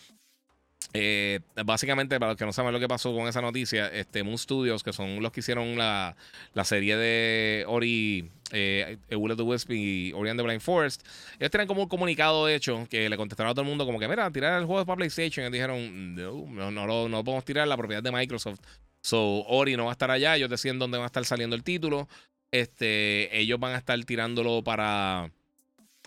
Eh, 0.92 1.40
básicamente, 1.64 2.18
para 2.18 2.32
los 2.32 2.38
que 2.38 2.46
no 2.46 2.52
saben 2.52 2.72
lo 2.72 2.80
que 2.80 2.88
pasó 2.88 3.14
con 3.14 3.28
esa 3.28 3.40
noticia, 3.40 3.88
este 3.88 4.22
Moon 4.22 4.38
Studios, 4.38 4.82
que 4.82 4.92
son 4.92 5.22
los 5.22 5.32
que 5.32 5.40
hicieron 5.40 5.76
la, 5.76 6.16
la 6.54 6.64
serie 6.64 6.96
de 6.96 7.64
Ori, 7.66 8.30
eh, 8.52 8.98
Will 9.10 9.32
of 9.32 9.36
the 9.36 9.42
Wisp 9.42 9.70
y 9.70 10.12
Ori 10.12 10.30
and 10.30 10.38
the 10.38 10.44
Blind 10.44 10.60
Forest, 10.60 11.06
ellos 11.38 11.50
tienen 11.50 11.66
como 11.66 11.82
un 11.82 11.88
comunicado 11.88 12.48
hecho 12.48 12.86
que 12.88 13.08
le 13.08 13.16
contestaron 13.16 13.50
a 13.50 13.54
todo 13.54 13.62
el 13.62 13.68
mundo 13.68 13.84
como 13.84 13.98
que, 13.98 14.08
mira, 14.08 14.30
tirar 14.30 14.60
el 14.60 14.66
juego 14.66 14.84
para 14.84 14.96
PlayStation. 14.96 15.46
Y 15.46 15.50
dijeron, 15.50 16.14
no, 16.14 16.70
no, 16.70 16.86
no, 16.86 17.08
no 17.08 17.24
podemos 17.24 17.44
tirar 17.44 17.66
la 17.68 17.76
propiedad 17.76 18.02
de 18.02 18.12
Microsoft. 18.12 18.60
So, 19.00 19.44
Ori 19.46 19.76
no 19.76 19.84
va 19.84 19.90
a 19.90 19.92
estar 19.92 20.10
allá, 20.10 20.36
ellos 20.36 20.50
deciden 20.50 20.78
dónde 20.78 20.98
va 20.98 21.04
a 21.04 21.06
estar 21.06 21.24
saliendo 21.24 21.54
el 21.54 21.62
título. 21.62 22.08
Este, 22.50 23.36
ellos 23.38 23.58
van 23.60 23.74
a 23.74 23.78
estar 23.78 24.02
tirándolo 24.04 24.62
para... 24.62 25.30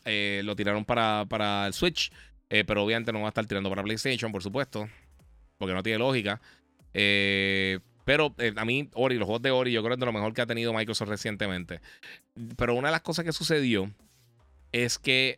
Eh, 0.05 0.41
lo 0.43 0.55
tiraron 0.55 0.85
para, 0.85 1.25
para 1.29 1.67
el 1.67 1.73
Switch. 1.73 2.11
Eh, 2.49 2.63
pero 2.65 2.83
obviamente 2.83 3.11
no 3.13 3.21
va 3.21 3.27
a 3.27 3.29
estar 3.29 3.45
tirando 3.45 3.69
para 3.69 3.83
PlayStation, 3.83 4.31
por 4.31 4.41
supuesto. 4.41 4.89
Porque 5.57 5.73
no 5.73 5.83
tiene 5.83 5.99
lógica. 5.99 6.41
Eh, 6.93 7.79
pero 8.09 8.33
eh, 8.39 8.53
a 8.55 8.65
mí, 8.65 8.89
Ori, 8.95 9.17
los 9.17 9.27
juegos 9.27 9.43
de 9.43 9.51
Ori, 9.51 9.71
yo 9.71 9.81
creo 9.81 9.91
que 9.91 9.93
es 9.93 9.99
de 9.99 10.05
lo 10.07 10.11
mejor 10.11 10.33
que 10.33 10.41
ha 10.41 10.47
tenido 10.47 10.73
Microsoft 10.73 11.09
recientemente. 11.09 11.79
Pero 12.57 12.73
una 12.73 12.87
de 12.87 12.93
las 12.93 13.01
cosas 13.01 13.23
que 13.23 13.31
sucedió 13.31 13.91
es 14.71 14.97
que 14.97 15.37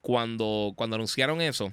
cuando, 0.00 0.72
cuando 0.74 0.96
anunciaron 0.96 1.40
eso, 1.40 1.72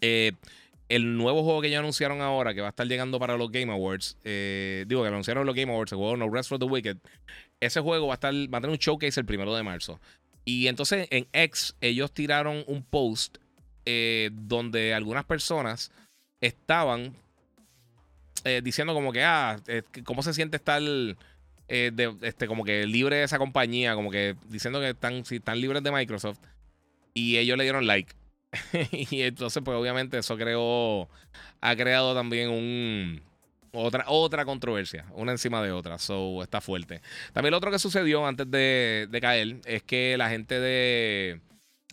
el 0.00 1.16
nuevo 1.16 1.42
juego 1.42 1.60
que 1.60 1.66
ellos 1.66 1.80
anunciaron 1.80 2.20
ahora, 2.20 2.54
que 2.54 2.60
va 2.60 2.68
a 2.68 2.70
estar 2.70 2.86
llegando 2.86 3.18
para 3.18 3.36
los 3.36 3.50
Game 3.50 3.72
Awards, 3.72 4.18
digo 4.22 5.02
que 5.02 5.08
anunciaron 5.08 5.44
los 5.44 5.56
Game 5.56 5.72
Awards, 5.72 5.90
el 5.90 5.98
juego 5.98 6.16
No 6.16 6.30
Rest 6.30 6.50
for 6.50 6.60
the 6.60 6.66
Wicked, 6.66 6.98
ese 7.58 7.80
juego 7.80 8.06
va 8.06 8.12
a, 8.12 8.18
estar, 8.18 8.32
va 8.32 8.58
a 8.58 8.60
tener 8.60 8.70
un 8.70 8.78
showcase 8.78 9.18
el 9.18 9.26
primero 9.26 9.52
de 9.52 9.64
marzo. 9.64 9.98
Y 10.44 10.68
entonces 10.68 11.08
en 11.10 11.26
X 11.32 11.74
ellos 11.80 12.12
tiraron 12.12 12.62
un 12.68 12.84
post 12.84 13.38
eh, 13.84 14.30
donde 14.32 14.94
algunas 14.94 15.24
personas 15.24 15.90
estaban 16.40 17.16
eh, 18.44 18.60
diciendo 18.62 18.94
como 18.94 19.12
que, 19.12 19.24
ah, 19.24 19.56
eh, 19.66 19.82
¿cómo 20.04 20.22
se 20.22 20.34
siente 20.34 20.56
estar 20.56 20.82
este, 21.68 22.46
como 22.46 22.64
que 22.64 22.86
libre 22.86 23.16
de 23.16 23.24
esa 23.24 23.38
compañía? 23.38 23.94
Como 23.94 24.10
que 24.10 24.36
diciendo 24.48 24.80
que 24.80 24.90
están, 24.90 25.24
si 25.24 25.36
están 25.36 25.60
libres 25.60 25.82
de 25.82 25.92
Microsoft. 25.92 26.40
Y 27.14 27.38
ellos 27.38 27.58
le 27.58 27.64
dieron 27.64 27.86
like. 27.86 28.14
y 28.92 29.22
entonces, 29.22 29.62
pues 29.64 29.76
obviamente 29.76 30.18
eso 30.18 30.36
creó, 30.36 31.08
ha 31.60 31.76
creado 31.76 32.14
también 32.14 32.48
un, 32.50 33.20
otra, 33.72 34.04
otra 34.08 34.44
controversia, 34.44 35.04
una 35.12 35.32
encima 35.32 35.62
de 35.62 35.72
otra. 35.72 35.98
So, 35.98 36.42
está 36.42 36.60
fuerte. 36.60 37.00
También 37.32 37.50
lo 37.52 37.58
otro 37.58 37.70
que 37.70 37.78
sucedió 37.78 38.26
antes 38.26 38.50
de, 38.50 39.08
de 39.10 39.20
caer 39.20 39.56
es 39.64 39.82
que 39.82 40.16
la 40.16 40.30
gente 40.30 40.58
de, 40.60 41.40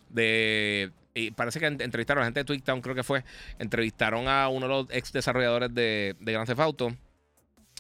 de 0.10 0.92
y 1.16 1.32
parece 1.32 1.60
que 1.60 1.66
entrevistaron 1.66 2.22
a 2.22 2.26
la 2.26 2.28
gente 2.28 2.42
de 2.42 2.46
Twittown, 2.46 2.82
creo 2.82 2.94
que 2.94 3.04
fue, 3.04 3.24
entrevistaron 3.58 4.28
a 4.28 4.50
uno 4.50 4.68
de 4.68 4.74
los 4.74 4.88
ex 4.92 5.12
desarrolladores 5.14 5.74
de, 5.74 6.16
de 6.20 6.32
Grand 6.34 6.46
Theft 6.46 6.60
Auto 6.60 6.96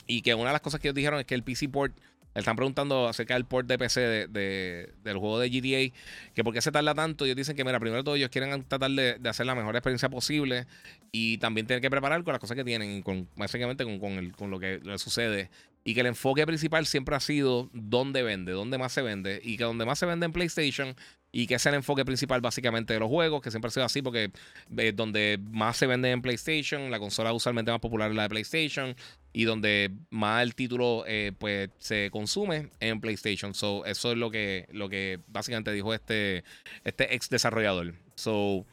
y 0.08 0.22
que 0.22 0.34
una 0.34 0.48
de 0.48 0.54
las 0.54 0.62
cosas 0.62 0.80
que 0.80 0.88
ellos 0.88 0.96
dijeron 0.96 1.20
es 1.20 1.26
que 1.26 1.36
el 1.36 1.44
PC 1.44 1.70
port 1.70 1.96
están 2.34 2.56
preguntando 2.56 3.08
acerca 3.08 3.34
del 3.34 3.46
port 3.46 3.68
de 3.68 3.78
PC 3.78 4.28
de, 4.28 4.94
del 5.04 5.18
juego 5.18 5.40
de 5.40 5.50
GTA, 5.50 5.96
que 6.34 6.44
por 6.44 6.54
qué 6.54 6.62
se 6.62 6.72
tarda 6.72 6.94
tanto. 6.94 7.26
Ellos 7.26 7.38
dicen 7.38 7.56
que, 7.56 7.64
mira, 7.64 7.80
primero 7.80 8.00
de 8.00 8.04
todo, 8.04 8.16
ellos 8.16 8.30
quieren 8.30 8.64
tratar 8.64 8.92
de, 8.92 9.20
hacer 9.26 9.46
la 9.46 9.56
mejor 9.56 9.76
experiencia 9.76 10.10
posible 10.10 10.68
y 11.14 11.38
también 11.38 11.66
tienen 11.66 11.82
que 11.82 11.90
preparar 11.90 12.24
con 12.24 12.34
las 12.34 12.42
cosas 12.42 12.58
que 12.58 12.66
tienen, 12.66 13.02
con, 13.04 13.30
básicamente 13.38 13.86
con, 13.86 14.00
con, 14.00 14.32
con 14.32 14.52
lo 14.52 14.60
que 14.60 14.80
le 14.84 14.98
sucede. 14.98 15.50
Y 15.86 15.94
que 15.94 16.02
el 16.02 16.08
enfoque 16.08 16.46
principal 16.46 16.86
siempre 16.88 17.16
ha 17.16 17.20
sido 17.20 17.70
dónde 17.72 18.22
vende, 18.24 18.52
dónde 18.52 18.78
más 18.78 18.92
se 18.92 19.02
vende. 19.02 19.40
Y 19.42 19.56
que 19.56 19.64
donde 19.64 19.86
más 19.86 20.00
se 20.00 20.06
vende 20.06 20.26
en 20.26 20.34
PlayStation 20.34 20.96
y 21.36 21.48
que 21.48 21.56
es 21.56 21.66
el 21.66 21.74
enfoque 21.74 22.06
principal 22.06 22.40
básicamente 22.40 22.94
de 22.94 23.00
los 23.02 23.10
juegos, 23.10 23.42
que 23.42 23.52
siempre 23.52 23.68
ha 23.68 23.72
sido 23.72 23.86
así 23.86 24.02
porque 24.02 24.32
eh, 24.78 24.94
donde 24.96 25.38
más 25.52 25.76
se 25.76 25.86
vende 25.86 26.10
en 26.10 26.22
PlayStation, 26.22 26.90
la 26.90 26.98
consola 26.98 27.34
usualmente 27.34 27.74
más 27.74 27.82
popular 27.82 28.10
es 28.10 28.16
la 28.16 28.24
de 28.24 28.30
PlayStation 28.30 28.96
y 29.34 29.44
donde 29.44 29.92
más 30.12 30.44
el 30.44 30.56
título 30.56 31.04
eh, 31.06 31.34
pues 31.38 31.72
se 31.78 32.10
consume 32.10 32.70
en 32.80 33.02
PlayStation. 33.02 33.54
So, 33.54 33.84
eso 33.84 34.14
es 34.14 34.18
lo 34.18 34.32
que, 34.32 34.66
lo 34.72 34.88
que 34.88 35.20
básicamente 35.28 35.74
dijo 35.74 35.94
este, 35.94 36.46
este 36.86 37.14
ex 37.14 37.30
desarrollador. 37.30 37.96
So, 38.16 38.66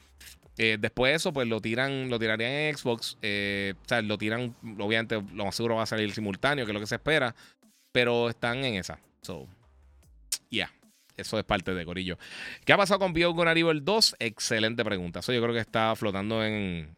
eh, 0.56 0.76
después 0.78 1.10
de 1.10 1.16
eso, 1.16 1.32
pues 1.32 1.48
lo 1.48 1.60
tiran, 1.60 2.10
lo 2.10 2.20
tirarían 2.20 2.52
en 2.52 2.78
Xbox. 2.78 3.14
o 3.14 3.89
sea, 3.89 4.02
lo 4.02 4.18
tiran, 4.18 4.55
obviamente, 4.78 5.20
lo 5.34 5.47
más 5.47 5.56
seguro 5.56 5.74
va 5.74 5.82
a 5.82 5.86
salir 5.86 6.12
simultáneo, 6.12 6.64
que 6.64 6.70
es 6.70 6.74
lo 6.74 6.80
que 6.80 6.86
se 6.86 6.94
espera. 6.94 7.34
Pero 7.90 8.30
están 8.30 8.64
en 8.64 8.76
esa. 8.76 9.01
So. 9.22 9.48
Eso 11.22 11.38
es 11.38 11.44
parte 11.44 11.72
de 11.72 11.84
Corillo. 11.84 12.18
¿Qué 12.64 12.72
ha 12.72 12.76
pasado 12.76 13.00
con 13.00 13.12
Beyond 13.12 13.54
Nivel 13.54 13.84
2? 13.84 14.16
Excelente 14.18 14.84
pregunta. 14.84 15.20
Eso 15.20 15.32
yo 15.32 15.40
creo 15.40 15.54
que 15.54 15.60
está 15.60 15.94
flotando 15.96 16.44
en, 16.44 16.94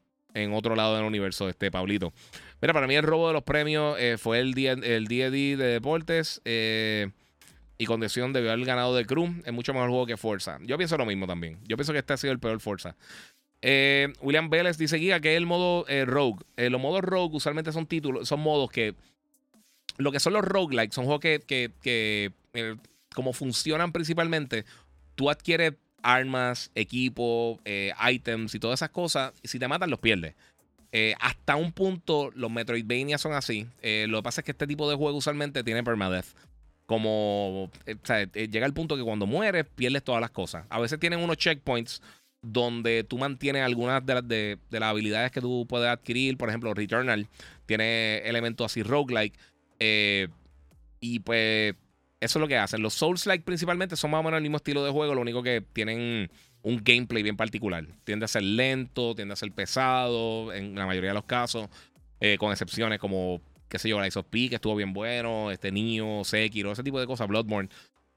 otro 0.53 0.75
lado 0.75 0.97
del 0.97 1.05
universo, 1.05 1.49
este 1.49 1.71
Pablito. 1.71 2.13
Mira, 2.61 2.73
para 2.73 2.87
mí 2.87 2.97
el 2.97 3.05
robo 3.05 3.29
de 3.29 3.35
los 3.35 3.43
premios 3.43 3.97
eh, 4.01 4.17
fue 4.19 4.41
el, 4.41 4.55
día, 4.55 4.73
el 4.73 5.07
de 5.07 5.57
deportes 5.57 6.41
eh, 6.45 7.11
y 7.79 7.87
condición 7.87 8.33
debió 8.33 8.51
haber 8.51 8.65
ganado 8.65 8.97
de 8.97 9.05
Cruz. 9.05 9.31
Es 9.45 9.53
mucho 9.53 9.73
mejor 9.73 9.91
juego 9.91 10.07
que 10.07 10.17
Forza. 10.17 10.59
Yo 10.63 10.77
pienso 10.77 10.97
lo 10.97 11.07
mismo 11.07 11.27
también. 11.27 11.59
Yo 11.69 11.77
pienso 11.77 11.93
que 11.93 11.99
este 12.01 12.15
ha 12.15 12.17
sido 12.17 12.33
el 12.33 12.41
peor 12.41 12.59
Forza. 12.61 12.97
Eh, 13.63 14.13
William 14.21 14.51
Vélez 14.51 14.77
dice 14.77 14.97
Guía 14.97 15.21
que 15.21 15.33
es 15.33 15.39
el 15.39 15.47
modo 15.47 15.87
Rogue. 16.07 16.45
los 16.57 16.81
modos 16.81 17.03
Rogue 17.03 17.37
usualmente 17.37 17.73
son 17.73 17.87
títulos, 17.87 18.29
son 18.29 18.41
modos 18.41 18.71
que... 18.71 18.95
Lo 19.97 20.11
que 20.11 20.19
son 20.19 20.33
los 20.33 20.45
roguelikes 20.45 20.93
son 20.93 21.05
juegos 21.05 21.21
que, 21.21 21.41
que 21.47 22.33
como 23.15 23.33
funcionan 23.33 23.93
principalmente, 23.93 24.65
tú 25.15 25.31
adquieres 25.31 25.75
armas, 26.05 26.71
equipo, 26.75 27.59
eh, 27.65 27.93
items 28.11 28.55
y 28.55 28.61
todas 28.61 28.79
esas 28.79 28.91
cosas. 28.91 29.33
Y 29.43 29.49
si 29.49 29.59
te 29.59 29.67
matan, 29.67 29.91
los 29.91 29.99
pierdes. 29.99 30.35
Eh, 30.93 31.15
hasta 31.19 31.57
un 31.57 31.73
punto, 31.73 32.31
los 32.37 32.51
Metroidvania 32.51 33.19
son 33.19 33.33
así. 33.33 33.67
Eh, 33.83 34.07
lo 34.09 34.19
que 34.19 34.23
pasa 34.23 34.41
es 34.43 34.45
que 34.45 34.53
este 34.53 34.67
tipo 34.67 34.89
de 34.89 34.97
juego 34.97 35.17
usualmente 35.17 35.65
tiene 35.65 35.83
permadeath. 35.83 36.27
Como, 36.87 37.65
o 37.65 37.71
sea, 38.03 38.31
llega 38.31 38.67
el 38.67 38.75
punto 38.75 38.95
que 38.97 39.03
cuando 39.03 39.27
mueres, 39.27 39.65
pierdes 39.75 40.05
todas 40.05 40.21
las 40.21 40.31
cosas. 40.31 40.67
A 40.69 40.79
veces 40.79 41.01
tienen 41.01 41.21
unos 41.21 41.39
checkpoints 41.39 42.03
donde 42.43 43.05
tú 43.05 43.17
mantienes 43.17 43.63
algunas 43.63 44.05
de 44.05 44.15
las, 44.15 44.29
de 44.29 44.59
las 44.71 44.83
habilidades 44.83 45.31
que 45.31 45.41
tú 45.41 45.67
puedes 45.67 45.89
adquirir. 45.89 46.37
Por 46.37 46.51
ejemplo, 46.51 46.75
Returnal 46.75 47.27
tiene 47.65 48.19
elementos 48.19 48.67
así 48.67 48.83
roguelike. 48.83 49.35
y 51.01 51.19
pues 51.21 51.75
eso 52.25 52.39
es 52.39 52.41
lo 52.41 52.49
que 52.49 52.57
hacen. 52.57 52.83
Los 52.83 52.95
Souls-like 52.95 53.45
principalmente 53.45 53.97
son 53.97 54.11
más 54.11 54.21
o 54.21 54.23
menos 54.23 54.39
el 54.39 54.43
mismo 54.43 54.57
estilo 54.57 54.85
de 54.85 54.91
juego, 54.91 55.15
lo 55.15 55.21
único 55.21 55.43
que 55.43 55.63
tienen 55.73 56.31
un 56.63 56.81
gameplay 56.83 57.23
bien 57.23 57.37
particular. 57.37 57.87
Tiende 58.05 58.25
a 58.25 58.29
ser 58.29 58.43
lento, 58.43 59.15
tiende 59.15 59.35
a 59.35 59.37
ser 59.37 59.53
pesado 59.53 60.53
en 60.53 60.75
la 60.75 60.87
mayoría 60.87 61.11
de 61.11 61.15
los 61.15 61.25
casos, 61.25 61.69
eh, 62.21 62.39
con 62.39 62.51
excepciones 62.51 62.99
como, 62.99 63.41
qué 63.69 63.79
sé 63.79 63.89
yo, 63.89 64.01
la 64.01 64.09
of 64.09 64.27
P, 64.31 64.49
que 64.49 64.55
estuvo 64.55 64.75
bien 64.75 64.95
bueno, 64.95 65.51
este 65.51 65.71
Nio, 65.71 66.25
Sekiro, 66.25 66.73
ese 66.73 66.83
tipo 66.83 66.99
de 66.99 67.07
cosas, 67.07 67.29
Bloodborne. 67.29 67.69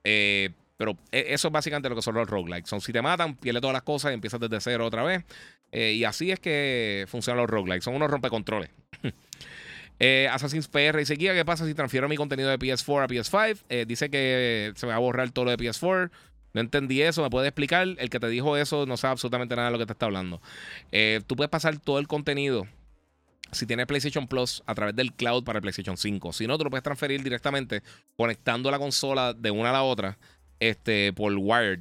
Eh, 0.04 0.52
pero 0.78 0.96
e, 1.12 1.34
eso 1.34 1.50
es 1.50 1.52
básicamente 1.52 1.90
lo 1.90 1.96
que 1.96 2.02
son 2.02 2.16
los 2.16 2.30
roguelikes. 2.30 2.70
Son 2.70 2.80
si 2.80 2.94
te 2.94 3.02
matan, 3.02 3.36
pierdes 3.36 3.62
todas 3.62 3.74
las 3.74 3.84
cosas 3.84 4.12
y 4.12 4.14
empiezas 4.14 4.40
desde 4.40 4.62
cero 4.62 4.86
otra 4.86 5.04
vez. 5.04 5.26
Eh, 5.72 5.94
y 5.94 6.06
así 6.06 6.32
es 6.32 6.40
que 6.40 7.06
funcionan 7.10 7.42
los 7.42 7.50
roguelikes. 7.50 7.84
Son 7.84 7.96
unos 7.96 8.10
rompecontroles. 8.10 8.70
Eh, 10.00 10.28
Assassin's 10.32 10.68
PR 10.68 10.98
dice: 10.98 11.18
¿qué 11.18 11.46
pasa 11.46 11.66
si 11.66 11.74
transfiero 11.74 12.08
mi 12.08 12.16
contenido 12.16 12.50
de 12.50 12.60
PS4 12.60 13.04
a 13.04 13.08
PS5? 13.08 13.64
Eh, 13.70 13.86
dice 13.88 14.10
que 14.10 14.72
se 14.76 14.86
me 14.86 14.92
va 14.92 14.98
a 14.98 15.00
borrar 15.00 15.32
todo 15.32 15.46
lo 15.46 15.52
de 15.52 15.58
PS4. 15.58 16.12
No 16.54 16.62
entendí 16.62 17.02
eso, 17.02 17.22
¿me 17.22 17.30
puede 17.30 17.48
explicar? 17.48 17.88
El 17.98 18.10
que 18.10 18.20
te 18.20 18.28
dijo 18.30 18.58
eso 18.58 18.86
no 18.86 18.98
sabe 18.98 19.12
absolutamente 19.14 19.56
nada 19.56 19.68
de 19.68 19.74
lo 19.74 19.80
que 19.80 19.86
te 19.86 19.94
está 19.94 20.06
hablando. 20.06 20.42
Eh, 20.92 21.22
tú 21.28 21.36
puedes 21.36 21.50
pasar 21.50 21.78
todo 21.80 22.00
el 22.00 22.08
contenido 22.08 22.68
si 23.52 23.66
tienes 23.66 23.86
PlayStation 23.86 24.28
Plus 24.28 24.64
a 24.66 24.76
través 24.76 24.96
del 24.96 25.14
cloud 25.14 25.44
para 25.44 25.58
el 25.58 25.62
PlayStation 25.62 25.98
5. 25.98 26.34
Si 26.34 26.48
no, 26.48 26.58
tú 26.58 26.64
lo 26.64 26.70
puedes 26.70 26.84
transferir 26.84 27.24
directamente 27.24 27.84
conectando 28.16 28.72
la 28.72 28.80
consola 28.80 29.34
de 29.34 29.52
una 29.52 29.70
a 29.70 29.74
la 29.74 29.84
otra 29.84 30.18
este, 30.60 31.14
por 31.14 31.34
wired, 31.34 31.80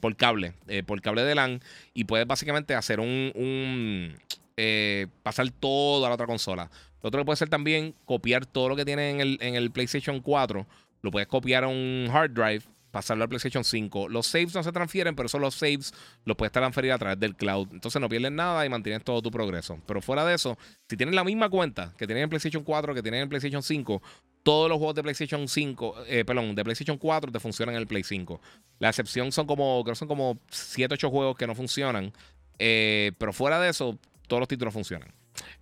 por 0.00 0.16
cable, 0.16 0.54
por 0.86 1.02
cable 1.02 1.22
de 1.22 1.34
LAN. 1.34 1.60
Y 1.94 2.04
puedes 2.04 2.26
básicamente 2.26 2.74
hacer 2.74 3.00
un 3.00 4.16
eh, 4.56 5.06
pasar 5.22 5.50
todo 5.50 6.04
a 6.04 6.08
la 6.08 6.14
otra 6.14 6.26
consola. 6.26 6.70
Lo 7.02 7.08
otro 7.08 7.20
que 7.20 7.24
puede 7.24 7.36
ser 7.36 7.48
también 7.48 7.94
copiar 8.04 8.46
todo 8.46 8.68
lo 8.68 8.76
que 8.76 8.84
tiene 8.84 9.10
en 9.10 9.20
el, 9.20 9.38
en 9.40 9.54
el 9.54 9.70
PlayStation 9.70 10.20
4. 10.20 10.66
Lo 11.02 11.10
puedes 11.10 11.28
copiar 11.28 11.64
a 11.64 11.68
un 11.68 12.08
hard 12.12 12.30
drive, 12.32 12.62
pasarlo 12.90 13.24
al 13.24 13.28
PlayStation 13.28 13.62
5. 13.62 14.08
Los 14.08 14.26
saves 14.26 14.54
no 14.54 14.62
se 14.62 14.72
transfieren, 14.72 15.14
pero 15.14 15.28
son 15.28 15.42
los 15.42 15.54
saves 15.54 15.92
los 16.24 16.36
puedes 16.36 16.52
transferir 16.52 16.92
a 16.92 16.98
través 16.98 17.20
del 17.20 17.36
cloud. 17.36 17.68
Entonces 17.72 18.00
no 18.00 18.08
pierdes 18.08 18.32
nada 18.32 18.64
y 18.64 18.68
mantienes 18.68 19.04
todo 19.04 19.22
tu 19.22 19.30
progreso. 19.30 19.78
Pero 19.86 20.00
fuera 20.00 20.24
de 20.24 20.34
eso, 20.34 20.56
si 20.88 20.96
tienes 20.96 21.14
la 21.14 21.22
misma 21.22 21.48
cuenta 21.48 21.92
que 21.96 22.06
tienes 22.06 22.24
en 22.24 22.30
PlayStation 22.30 22.64
4 22.64 22.94
que 22.94 23.02
tienes 23.02 23.22
en 23.22 23.28
PlayStation 23.28 23.62
5, 23.62 24.02
todos 24.46 24.68
los 24.68 24.78
juegos 24.78 24.94
de 24.94 25.02
PlayStation 25.02 25.48
5, 25.48 26.04
eh, 26.06 26.24
perdón, 26.24 26.54
de 26.54 26.62
PlayStation 26.62 26.96
4 26.96 27.32
te 27.32 27.40
funcionan 27.40 27.74
en 27.74 27.80
el 27.80 27.88
Play 27.88 28.04
5. 28.04 28.40
La 28.78 28.90
excepción 28.90 29.32
son 29.32 29.44
como, 29.44 29.82
creo 29.82 29.96
son 29.96 30.06
como 30.06 30.38
7, 30.50 30.94
8 30.94 31.10
juegos 31.10 31.36
que 31.36 31.48
no 31.48 31.56
funcionan. 31.56 32.12
Eh, 32.60 33.10
pero 33.18 33.32
fuera 33.32 33.60
de 33.60 33.70
eso, 33.70 33.98
todos 34.26 34.40
los 34.40 34.48
títulos 34.48 34.72
funcionan. 34.74 35.12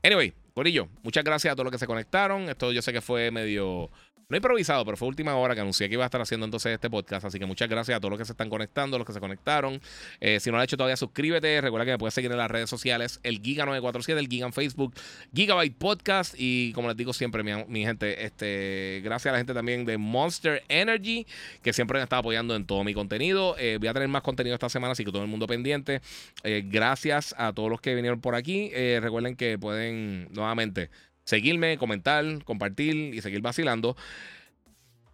Anyway, 0.02 0.32
Corillo, 0.54 0.88
muchas 1.02 1.24
gracias 1.24 1.52
a 1.52 1.54
todos 1.54 1.64
los 1.64 1.72
que 1.72 1.78
se 1.78 1.86
conectaron. 1.86 2.48
Esto 2.48 2.72
yo 2.72 2.82
sé 2.82 2.92
que 2.92 3.00
fue 3.00 3.30
medio 3.30 3.90
no 4.28 4.36
improvisado, 4.36 4.84
pero 4.84 4.96
fue 4.96 5.09
última 5.09 5.34
hora 5.36 5.55
que 5.55 5.60
anuncié 5.60 5.88
que 5.88 5.94
iba 5.94 6.05
a 6.05 6.06
estar 6.06 6.20
haciendo 6.20 6.44
entonces 6.46 6.72
este 6.72 6.88
podcast. 6.88 7.26
Así 7.26 7.38
que 7.38 7.46
muchas 7.46 7.68
gracias 7.68 7.96
a 7.96 8.01
todos 8.01 8.10
los 8.10 8.18
que 8.18 8.24
se 8.24 8.32
están 8.32 8.48
conectando, 8.48 8.98
los 8.98 9.06
que 9.06 9.12
se 9.12 9.20
conectaron. 9.20 9.80
Eh, 10.20 10.40
si 10.40 10.51
no 10.51 10.56
lo 10.56 10.60
has 10.60 10.64
hecho 10.64 10.76
todavía, 10.76 10.96
suscríbete. 10.96 11.60
Recuerda 11.60 11.84
que 11.84 11.90
me 11.92 11.98
puedes 11.98 12.14
seguir 12.14 12.30
en 12.30 12.38
las 12.38 12.51
redes 12.51 12.70
sociales, 12.70 13.20
el 13.22 13.42
Giga947, 13.42 14.18
el 14.18 14.28
Giga 14.28 14.46
en 14.46 14.52
Facebook, 14.52 14.94
Gigabyte 15.34 15.76
Podcast. 15.76 16.34
Y 16.38 16.72
como 16.72 16.88
les 16.88 16.96
digo 16.96 17.12
siempre, 17.12 17.42
mi, 17.42 17.84
gente, 17.84 18.24
este, 18.24 19.01
gracias 19.05 19.30
a 19.30 19.32
la 19.32 19.38
gente 19.38 19.52
también 19.52 19.84
de 19.84 19.98
Monster 19.98 20.62
Energy, 20.68 21.26
que 21.62 21.72
siempre 21.72 21.98
me 21.98 22.05
estado 22.05 22.20
apoyando 22.20 22.56
en 22.56 22.66
todo 22.66 22.82
mi 22.84 22.94
contenido. 22.94 23.56
Eh, 23.59 23.76
voy 23.78 23.88
a 23.88 23.92
tener 23.92 24.09
más 24.09 24.22
contenido 24.22 24.55
esta 24.55 24.68
semana, 24.68 24.92
así 24.92 25.05
que 25.05 25.12
todo 25.12 25.22
el 25.22 25.28
mundo 25.28 25.46
pendiente. 25.46 26.01
Eh, 26.44 26.62
gracias 26.64 27.34
a 27.36 27.52
todos 27.52 27.70
los 27.70 27.80
que 27.80 27.94
vinieron 27.94 28.20
por 28.20 28.34
aquí. 28.34 28.70
recuerden 29.01 29.36
que 29.36 29.59
pueden 29.59 30.28
nuevamente 30.32 30.90
seguirme, 31.24 31.78
comentar, 31.78 32.24
compartir 32.44 33.14
y 33.14 33.20
seguir 33.20 33.40
vacilando. 33.40 33.96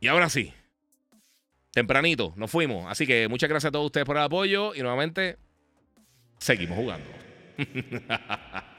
Y 0.01 0.09
ahora 0.09 0.29
sí, 0.29 0.53
tempranito, 1.73 2.33
nos 2.37 2.51
fuimos. 2.51 2.91
Así 2.91 3.07
que 3.07 3.29
muchas 3.29 3.49
gracias 3.49 3.69
a 3.69 3.73
todos 3.73 3.87
ustedes 3.87 4.07
por 4.07 4.17
el 4.17 4.23
apoyo 4.23 4.75
y 4.75 4.81
nuevamente 4.81 5.39
seguimos 6.39 6.77
jugando. 6.79 7.07